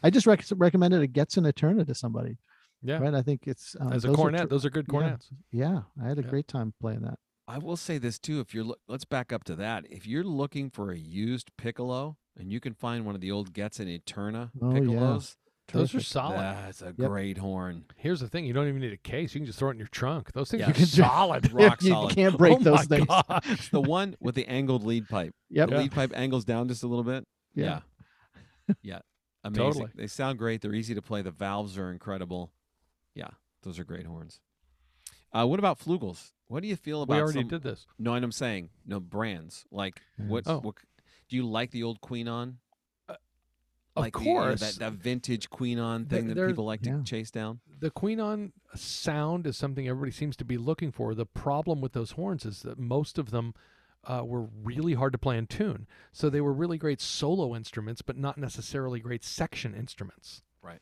I 0.02 0.10
just 0.10 0.27
rec- 0.27 0.44
recommended 0.56 1.02
a 1.02 1.09
Getzen 1.09 1.47
Eterna 1.48 1.85
to 1.85 1.94
somebody. 1.94 2.36
Yeah. 2.82 2.98
Right. 2.98 3.14
I 3.14 3.23
think 3.23 3.43
it's 3.47 3.74
um, 3.81 3.93
As 3.93 4.05
a 4.05 4.09
those 4.09 4.14
are 4.14 4.16
cornet, 4.16 4.40
ter- 4.43 4.47
those 4.48 4.64
are 4.66 4.70
good 4.70 4.86
yeah. 4.89 4.93
cornets. 4.93 5.28
yeah, 5.52 5.81
I 6.02 6.09
had 6.09 6.18
a 6.18 6.23
Yeah. 6.23 6.28
great 6.28 6.47
time 6.48 6.74
playing 6.81 7.01
that. 7.02 7.18
I 7.48 7.59
will 7.59 7.77
say 7.77 7.98
this 7.98 8.18
too. 8.18 8.40
If 8.40 8.55
you're 8.55 8.64
look, 8.64 8.81
let's 8.89 9.05
back 9.05 9.32
up 9.32 9.44
to 9.44 9.56
that. 9.56 9.85
If 9.90 10.06
you're 10.06 10.24
looking 10.24 10.68
for 10.70 10.90
a 10.90 10.97
used 10.98 11.51
piccolo 11.56 12.16
and 12.39 12.51
you 12.52 12.59
can 12.60 12.74
find 12.74 13.06
one 13.06 13.14
of 13.14 13.20
the 13.20 13.31
old 13.31 13.52
Getzen 13.52 13.86
Eterna 13.89 14.51
Oh, 14.60 14.73
yeah. 14.74 14.81
piccolos, 14.81 15.36
Those 15.73 15.94
are 15.94 16.01
solid. 16.01 16.39
that's 16.39 16.82
a 16.82 16.86
Yep. 16.86 16.97
great 16.97 17.39
horn. 17.39 17.85
Here's 17.97 18.20
the 18.20 18.28
thing: 18.28 18.44
you 18.47 18.52
don't 18.52 18.66
even 18.68 18.81
need 18.81 18.93
a 18.93 18.97
case. 18.97 19.35
You 19.35 19.40
can 19.40 19.47
just 19.47 19.59
throw 19.59 19.68
it 19.68 19.73
in 19.73 19.78
your 19.78 19.89
trunk. 19.89 20.32
Those 20.32 20.51
things 20.51 20.60
Yeah. 20.60 20.66
are 20.66 20.68
You 20.70 20.74
can 20.74 20.85
ju- 20.86 21.02
solid. 21.02 21.52
Rock 21.52 21.82
you 21.82 21.90
solid. 21.90 22.10
You 22.10 22.14
can't 22.24 22.36
break 22.39 22.59
oh 22.59 22.62
those 22.62 22.89
my 22.90 22.97
things. 22.97 23.06
gosh. 23.06 23.70
The 23.70 23.81
one 23.81 24.16
with 24.20 24.35
the 24.35 24.47
angled 24.48 24.82
lead 24.85 25.09
pipe. 25.09 25.35
Yep. 25.51 25.68
The 25.68 25.74
Yeah. 25.77 25.81
lead 25.82 25.93
pipe 25.93 26.12
angles 26.16 26.44
down 26.44 26.66
just 26.68 26.82
a 26.82 26.89
little 26.89 27.05
bit. 27.05 27.27
Yeah. 27.55 27.81
Yeah. 28.68 28.74
Yeah. 28.82 28.98
Amazing. 29.44 29.64
Totally. 29.64 29.90
They 29.94 30.09
sound 30.09 30.39
great. 30.39 30.60
They're 30.60 30.74
easy 30.74 30.94
to 30.97 31.02
play. 31.02 31.23
The 31.23 31.31
valves 31.31 31.78
are 31.78 31.93
incredible. 31.93 32.52
Yeah. 33.14 33.28
Those 33.62 33.78
are 33.78 33.85
great 33.85 34.05
horns. 34.06 34.40
Uh, 35.36 35.46
what 35.46 35.58
about 35.58 35.78
flugels? 35.78 36.32
What 36.48 36.62
do 36.62 36.68
you 36.68 36.76
feel 36.76 37.02
about 37.02 37.14
We 37.14 37.20
already 37.20 37.40
some- 37.40 37.48
did 37.48 37.62
this. 37.62 37.86
No, 37.98 38.14
and 38.14 38.24
I'm 38.24 38.32
saying 38.32 38.70
no 38.86 39.00
brands. 39.00 39.66
Like 39.70 40.00
what? 40.16 40.44
Oh. 40.46 40.60
What? 40.60 40.76
Do 41.28 41.36
you 41.36 41.46
like 41.46 41.70
the 41.72 41.82
old 41.82 42.00
Couesnon? 42.00 42.54
Of 43.08 44.02
like 44.02 44.12
the, 44.12 44.20
you 44.24 44.34
know, 44.34 44.40
course, 44.40 44.60
that, 44.60 44.74
that 44.78 44.92
vintage 44.92 45.48
Couesnon 45.50 46.08
They- 46.08 46.16
thing 46.18 46.28
that 46.28 46.34
they're- 46.34 46.48
people 46.48 46.64
like 46.66 46.82
to 46.82 46.90
Yeah. 46.90 47.02
chase 47.02 47.30
down. 47.30 47.60
the 47.78 47.90
Couesnon 47.90 48.52
sound 48.74 49.46
is 49.46 49.56
something 49.56 49.86
everybody 49.88 50.10
seems 50.12 50.36
to 50.36 50.44
be 50.44 50.56
looking 50.58 50.90
for. 50.92 51.14
The 51.14 51.26
problem 51.26 51.80
with 51.82 51.92
those 51.92 52.12
horns 52.12 52.44
is 52.46 52.62
that 52.62 52.78
most 52.78 53.18
of 53.18 53.30
them 53.30 53.54
uh, 54.04 54.22
were 54.24 54.42
really 54.62 54.94
hard 54.94 55.12
to 55.12 55.18
play 55.18 55.36
in 55.36 55.46
tune. 55.48 55.86
So 56.12 56.30
they 56.30 56.40
were 56.40 56.52
really 56.52 56.78
great 56.78 57.00
solo 57.00 57.56
instruments, 57.56 58.02
but 58.02 58.16
not 58.16 58.38
necessarily 58.38 59.00
great 59.00 59.24
section 59.24 59.74
instruments. 59.74 60.42
Right. 60.62 60.80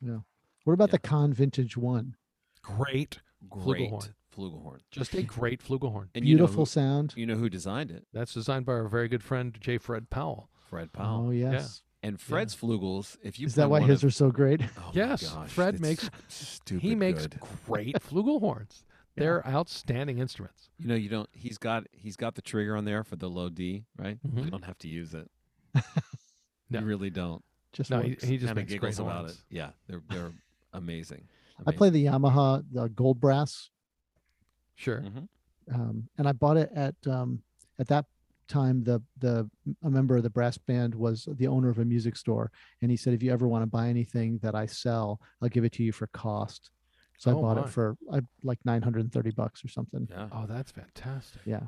No. 0.00 0.24
What 0.64 0.72
about 0.72 0.88
Yeah. 0.88 0.92
the 0.92 0.98
Conn 1.00 1.32
Vintage 1.34 1.76
One? 1.76 2.16
Great 2.62 3.20
Great, 3.50 3.90
Flugelhorn. 3.90 4.14
flugelhorn. 4.36 4.78
just 4.90 5.14
a 5.14 5.22
great 5.22 5.62
flugelhorn. 5.62 6.08
And 6.14 6.24
you 6.26 6.36
know 6.36 6.40
Beautiful 6.44 6.62
who, 6.64 6.70
sound. 6.70 7.14
you 7.16 7.26
know 7.26 7.36
who 7.36 7.48
designed 7.48 7.90
it? 7.90 8.06
That's 8.12 8.34
designed 8.34 8.66
by 8.66 8.72
our 8.74 8.88
very 8.88 9.08
good 9.08 9.22
friend 9.22 9.56
J. 9.60 9.78
Fred 9.78 10.10
Powell. 10.10 10.48
Fred 10.68 10.92
Powell. 10.92 11.26
Oh 11.28 11.30
yes. 11.30 11.82
And 12.02 12.20
Fred's 12.20 12.54
flugels. 12.54 13.16
If 13.22 13.38
you 13.38 13.46
Is 13.46 13.54
play 13.54 13.62
that 13.62 13.70
why 13.70 13.80
one 13.80 13.88
his 13.88 14.02
of, 14.02 14.08
are 14.08 14.10
so 14.10 14.30
great? 14.30 14.60
oh 14.78 14.80
my 14.86 14.90
Yes, 14.92 15.28
gosh, 15.32 15.50
Fred 15.50 15.74
it's 15.74 15.80
makes- 15.82 16.10
stupid 16.28 16.82
he 16.82 16.94
makes 16.94 17.26
good. 17.26 17.40
great 17.66 17.94
flugelhorns. 18.10 18.82
They're 19.16 19.46
outstanding 19.46 20.18
instruments. 20.18 20.70
You 20.78 20.88
know, 20.88 20.96
you 20.96 21.08
don't. 21.08 21.28
He's 21.32 21.56
got 21.56 21.86
he's 21.92 22.16
got 22.16 22.34
the 22.34 22.42
trigger 22.42 22.76
on 22.76 22.84
there 22.84 23.04
for 23.04 23.14
the 23.16 23.28
low 23.30 23.48
D, 23.48 23.84
right? 23.96 24.18
You 24.24 24.42
Mhm. 24.42 24.50
don't 24.50 24.64
have 24.64 24.76
to 24.78 24.88
use 24.88 25.14
it. 25.14 25.30
No. 26.70 26.80
You 26.80 26.86
really 26.86 27.10
don't. 27.10 27.44
Just 27.72 27.90
No, 27.90 28.00
he, 28.00 28.10
works. 28.10 28.24
he 28.24 28.36
just 28.38 28.46
Kinda 28.48 28.60
makes 28.62 28.72
giggles 28.72 28.96
great 28.96 29.04
about 29.06 29.16
horns. 29.18 29.32
it. 29.32 29.38
Yeah, 29.50 29.70
they're 29.86 30.02
they're 30.08 30.32
amazing. 30.72 31.28
I 31.66 31.72
play 31.72 31.90
the 31.90 32.04
Yamaha 32.06 32.62
the 32.72 32.88
gold 32.88 33.20
brass, 33.20 33.70
Sure. 34.74 35.00
hmm 35.00 35.24
um, 35.72 36.08
and 36.18 36.28
I 36.28 36.32
bought 36.32 36.58
it 36.58 36.70
at 36.74 36.94
um, 37.08 37.42
at 37.78 37.88
that 37.88 38.04
time. 38.48 38.84
The 38.84 39.02
the 39.18 39.48
a 39.82 39.88
member 39.88 40.14
of 40.16 40.22
the 40.22 40.28
brass 40.30 40.58
band 40.58 40.94
was 40.94 41.26
the 41.38 41.46
owner 41.46 41.70
of 41.70 41.78
a 41.78 41.84
music 41.84 42.16
store, 42.16 42.50
and 42.82 42.90
he 42.90 42.96
said, 42.98 43.14
if 43.14 43.22
you 43.22 43.32
ever 43.32 43.48
want 43.48 43.62
to 43.62 43.66
buy 43.66 43.88
anything 43.88 44.38
that 44.42 44.54
I 44.54 44.66
sell, 44.66 45.20
I'll 45.40 45.48
give 45.48 45.64
it 45.64 45.72
to 45.74 45.82
you 45.82 45.90
for 45.92 46.06
cost. 46.08 46.70
So 47.16 47.30
I 47.30 47.34
Oh, 47.34 47.40
bought 47.40 47.56
my. 47.56 47.62
it 47.62 47.70
for 47.70 47.96
I, 48.12 48.20
like 48.42 48.58
930 48.64 49.30
bucks 49.30 49.64
or 49.64 49.68
something. 49.68 50.06
Yeah, 50.10 50.28
Oh, 50.32 50.46
that's 50.46 50.70
fantastic. 50.72 51.40
Yeah, 51.46 51.62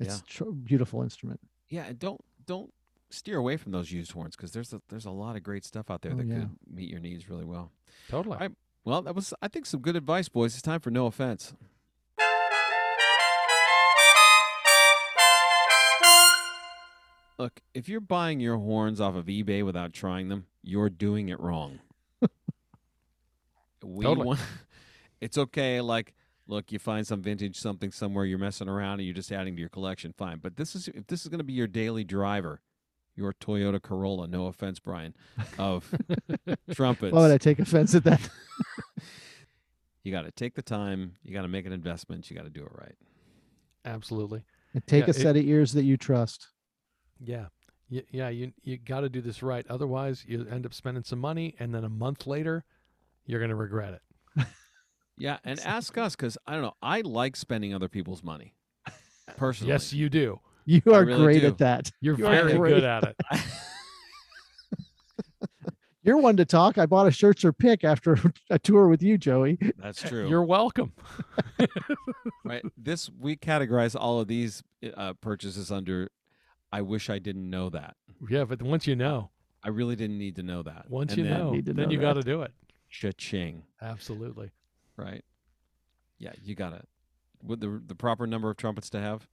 it's 0.00 0.18
Yeah. 0.18 0.22
tr- 0.26 0.50
beautiful 0.52 1.02
instrument. 1.02 1.40
yeah, 1.68 1.84
and 1.86 1.98
don't 1.98 2.20
don't 2.46 2.72
steer 3.10 3.36
away 3.36 3.58
from 3.58 3.72
those 3.72 3.92
used 3.92 4.12
horns 4.12 4.34
because 4.34 4.52
there's 4.52 4.72
a, 4.72 4.80
there's 4.88 5.04
a 5.04 5.10
lot 5.10 5.36
of 5.36 5.42
great 5.42 5.66
stuff 5.66 5.90
out 5.90 6.00
there 6.00 6.12
Oh, 6.12 6.16
that 6.16 6.26
yeah. 6.26 6.34
could 6.38 6.50
meet 6.72 6.88
your 6.88 7.00
needs 7.00 7.28
really 7.28 7.44
well. 7.44 7.70
Totally. 8.08 8.38
I- 8.40 8.48
Well, 8.84 9.02
that 9.02 9.14
was 9.14 9.32
I 9.40 9.48
think 9.48 9.66
some 9.66 9.80
good 9.80 9.96
advice, 9.96 10.28
boys. 10.28 10.54
It's 10.54 10.62
time 10.62 10.80
for 10.80 10.90
no 10.90 11.06
offense. 11.06 11.54
Look, 17.38 17.60
if 17.74 17.88
you're 17.88 18.00
buying 18.00 18.40
your 18.40 18.58
horns 18.58 19.00
off 19.00 19.14
of 19.14 19.26
eBay 19.26 19.64
without 19.64 19.92
trying 19.92 20.28
them, 20.28 20.46
you're 20.62 20.90
doing 20.90 21.28
it 21.28 21.40
wrong. 21.40 21.80
we 23.84 24.04
Totally. 24.04 24.26
want 24.26 24.40
it's 25.20 25.38
okay 25.38 25.80
like 25.80 26.14
look, 26.48 26.72
you 26.72 26.78
find 26.78 27.06
some 27.06 27.22
vintage 27.22 27.56
something 27.58 27.92
somewhere 27.92 28.24
you're 28.24 28.38
messing 28.38 28.68
around 28.68 28.94
and 28.94 29.04
you're 29.04 29.14
just 29.14 29.32
adding 29.32 29.54
to 29.54 29.60
your 29.60 29.68
collection, 29.68 30.12
fine. 30.12 30.38
But 30.38 30.56
this 30.56 30.74
is 30.74 30.88
if 30.88 31.06
this 31.06 31.22
is 31.22 31.28
going 31.28 31.38
to 31.38 31.44
be 31.44 31.52
your 31.52 31.68
daily 31.68 32.02
driver, 32.02 32.60
your 33.16 33.32
Toyota 33.34 33.80
Corolla, 33.80 34.26
no 34.26 34.46
offense, 34.46 34.78
Bryan, 34.78 35.14
of 35.58 35.92
trumpets. 36.72 37.12
Why 37.12 37.20
would 37.22 37.30
I 37.30 37.38
take 37.38 37.58
offense 37.58 37.94
at 37.94 38.04
that? 38.04 38.20
You 40.04 40.10
got 40.10 40.22
to 40.22 40.32
take 40.32 40.54
the 40.54 40.62
time. 40.62 41.14
You 41.22 41.32
got 41.32 41.42
to 41.42 41.48
make 41.48 41.64
an 41.64 41.72
investment. 41.72 42.28
You 42.28 42.36
got 42.36 42.42
to 42.42 42.50
do 42.50 42.62
it 42.64 42.72
right. 42.74 42.96
Absolutely. 43.84 44.42
And 44.74 44.84
take 44.84 45.04
Yeah, 45.04 45.10
a 45.10 45.14
set 45.14 45.36
of 45.36 45.44
ears 45.44 45.72
that 45.74 45.84
you 45.84 45.96
trust. 45.96 46.48
Yeah. 47.20 47.46
Y- 47.88 48.02
Yeah, 48.10 48.28
you 48.28 48.52
you 48.64 48.78
got 48.78 49.02
to 49.02 49.08
do 49.08 49.20
this 49.20 49.44
right. 49.44 49.64
Otherwise, 49.68 50.24
you 50.26 50.44
end 50.50 50.66
up 50.66 50.74
spending 50.74 51.04
some 51.04 51.20
money, 51.20 51.54
and 51.60 51.72
then 51.72 51.84
a 51.84 51.88
month 51.88 52.26
later, 52.26 52.64
you're 53.26 53.38
going 53.38 53.50
to 53.50 53.54
regret 53.56 53.94
it. 53.94 54.02
Yeah, 55.18 55.38
and 55.44 55.60
ask 55.60 55.96
us 55.98 56.16
because 56.16 56.36
I 56.48 56.54
don't 56.54 56.62
know. 56.62 56.74
I 56.82 57.02
like 57.02 57.36
spending 57.36 57.72
other 57.72 57.88
people's 57.88 58.24
money. 58.24 58.54
Personally, 59.36 59.72
Yes, 59.72 59.92
you 59.92 60.08
do. 60.08 60.40
You 60.64 60.80
are 60.92 61.04
really 61.04 61.22
great 61.24 61.40
do. 61.40 61.46
at 61.48 61.58
that. 61.58 61.90
You're 62.00 62.16
You 62.16 62.24
very 62.24 62.56
great. 62.56 62.74
good 62.74 62.84
at 62.84 63.04
it. 63.04 63.16
You're 66.04 66.16
one 66.18 66.36
to 66.38 66.44
talk. 66.44 66.78
I 66.78 66.86
bought 66.86 67.06
a 67.06 67.12
shirts 67.12 67.44
or 67.44 67.52
pick 67.52 67.84
after 67.84 68.18
a 68.50 68.58
tour 68.58 68.88
with 68.88 69.04
you, 69.04 69.16
Joey. 69.16 69.56
That's 69.78 70.02
true. 70.02 70.28
You're 70.28 70.42
welcome. 70.42 70.92
right. 72.44 72.62
This 72.76 73.08
we 73.20 73.36
categorize 73.36 73.94
all 73.98 74.18
of 74.18 74.26
these 74.26 74.64
uh, 74.96 75.12
purchases 75.20 75.70
under. 75.70 76.10
I 76.72 76.82
wish 76.82 77.08
I 77.08 77.20
didn't 77.20 77.48
know 77.48 77.68
that. 77.70 77.94
Yeah, 78.28 78.44
but 78.44 78.62
once 78.62 78.86
you 78.88 78.96
know, 78.96 79.30
I 79.62 79.68
really 79.68 79.94
didn't 79.94 80.18
need 80.18 80.34
to 80.36 80.42
know 80.42 80.62
that. 80.64 80.86
once 80.88 81.12
And 81.12 81.18
you 81.18 81.24
then 81.28 81.38
know, 81.38 81.52
Need 81.52 81.66
to 81.66 81.72
then 81.72 81.86
know 81.86 81.92
you 81.92 82.00
got 82.00 82.14
to 82.14 82.22
do 82.22 82.42
it. 82.42 82.50
cha-ching. 82.90 83.62
Absolutely. 83.80 84.50
Right. 84.96 85.24
Yeah, 86.18 86.32
you 86.42 86.54
got 86.56 86.70
to. 86.70 86.82
With 87.44 87.60
the 87.60 87.80
the 87.86 87.94
proper 87.94 88.26
number 88.26 88.50
of 88.50 88.56
trumpets 88.56 88.90
to 88.90 89.00
have. 89.00 89.28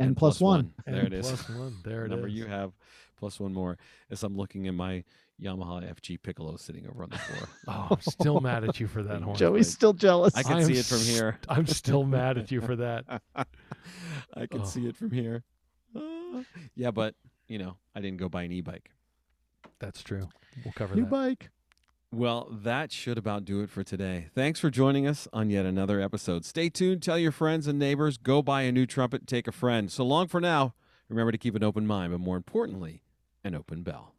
And 0.00 0.16
plus 0.16 0.40
one. 0.40 0.72
There 0.86 0.96
And 0.96 1.06
it 1.08 1.12
is. 1.12 1.26
Plus 1.26 1.48
one. 1.50 1.76
There 1.84 2.02
it 2.04 2.06
is. 2.06 2.10
number 2.10 2.28
you 2.28 2.46
have 2.46 2.72
plus 3.18 3.40
one 3.40 3.52
more 3.52 3.76
as 4.10 4.22
I'm 4.22 4.36
looking 4.36 4.68
at 4.68 4.74
my 4.74 5.02
Yamaha 5.42 5.92
FG 5.94 6.20
Piccolo 6.22 6.56
sitting 6.56 6.86
over 6.88 7.02
on 7.04 7.10
the 7.10 7.18
floor. 7.18 7.48
Oh, 7.68 7.88
I'm 7.90 8.00
still 8.00 8.40
mad 8.40 8.64
at 8.64 8.80
you 8.80 8.86
for 8.88 9.02
that 9.04 9.22
horn. 9.22 9.36
Joey's 9.36 9.70
still 9.72 9.92
jealous. 9.92 10.34
I 10.36 10.42
can 10.42 10.58
am 10.58 10.64
see 10.64 10.74
it 10.78 10.84
from 10.86 10.98
st- 10.98 11.16
here. 11.16 11.38
I'm 11.48 11.66
still 11.66 12.04
mad 12.04 12.38
at 12.38 12.50
you 12.50 12.60
for 12.60 12.76
that. 12.76 13.04
I 13.36 14.46
can 14.46 14.62
Oh. 14.62 14.64
see 14.64 14.86
it 14.86 14.96
from 14.96 15.10
here. 15.10 15.44
Ah. 15.96 16.42
yeah, 16.74 16.90
but 16.90 17.14
you 17.48 17.58
know, 17.58 17.76
I 17.94 18.00
didn't 18.00 18.18
go 18.18 18.28
buy 18.28 18.42
an 18.42 18.52
e-bike. 18.52 18.90
That's 19.80 20.02
true. 20.02 20.28
We'll 20.64 20.72
cover 20.74 20.94
New 20.96 21.02
that. 21.02 21.10
bike. 21.10 21.50
Well, 22.10 22.48
that 22.50 22.90
should 22.90 23.18
about 23.18 23.44
do 23.44 23.60
it 23.60 23.68
for 23.68 23.84
today. 23.84 24.28
Thanks 24.34 24.58
for 24.58 24.70
joining 24.70 25.06
us 25.06 25.28
on 25.30 25.50
yet 25.50 25.66
another 25.66 26.00
episode. 26.00 26.46
Stay 26.46 26.70
tuned, 26.70 27.02
tell 27.02 27.18
your 27.18 27.32
friends 27.32 27.66
and 27.66 27.78
neighbors, 27.78 28.16
go 28.16 28.40
buy 28.40 28.62
a 28.62 28.72
new 28.72 28.86
trumpet, 28.86 29.26
take 29.26 29.46
a 29.46 29.52
friend. 29.52 29.92
So 29.92 30.04
long 30.04 30.26
for 30.26 30.40
now. 30.40 30.74
Remember 31.10 31.32
to 31.32 31.38
keep 31.38 31.54
an 31.54 31.62
open 31.62 31.86
mind, 31.86 32.12
but 32.12 32.20
more 32.20 32.36
importantly, 32.36 33.02
an 33.44 33.54
open 33.54 33.82
bell. 33.82 34.14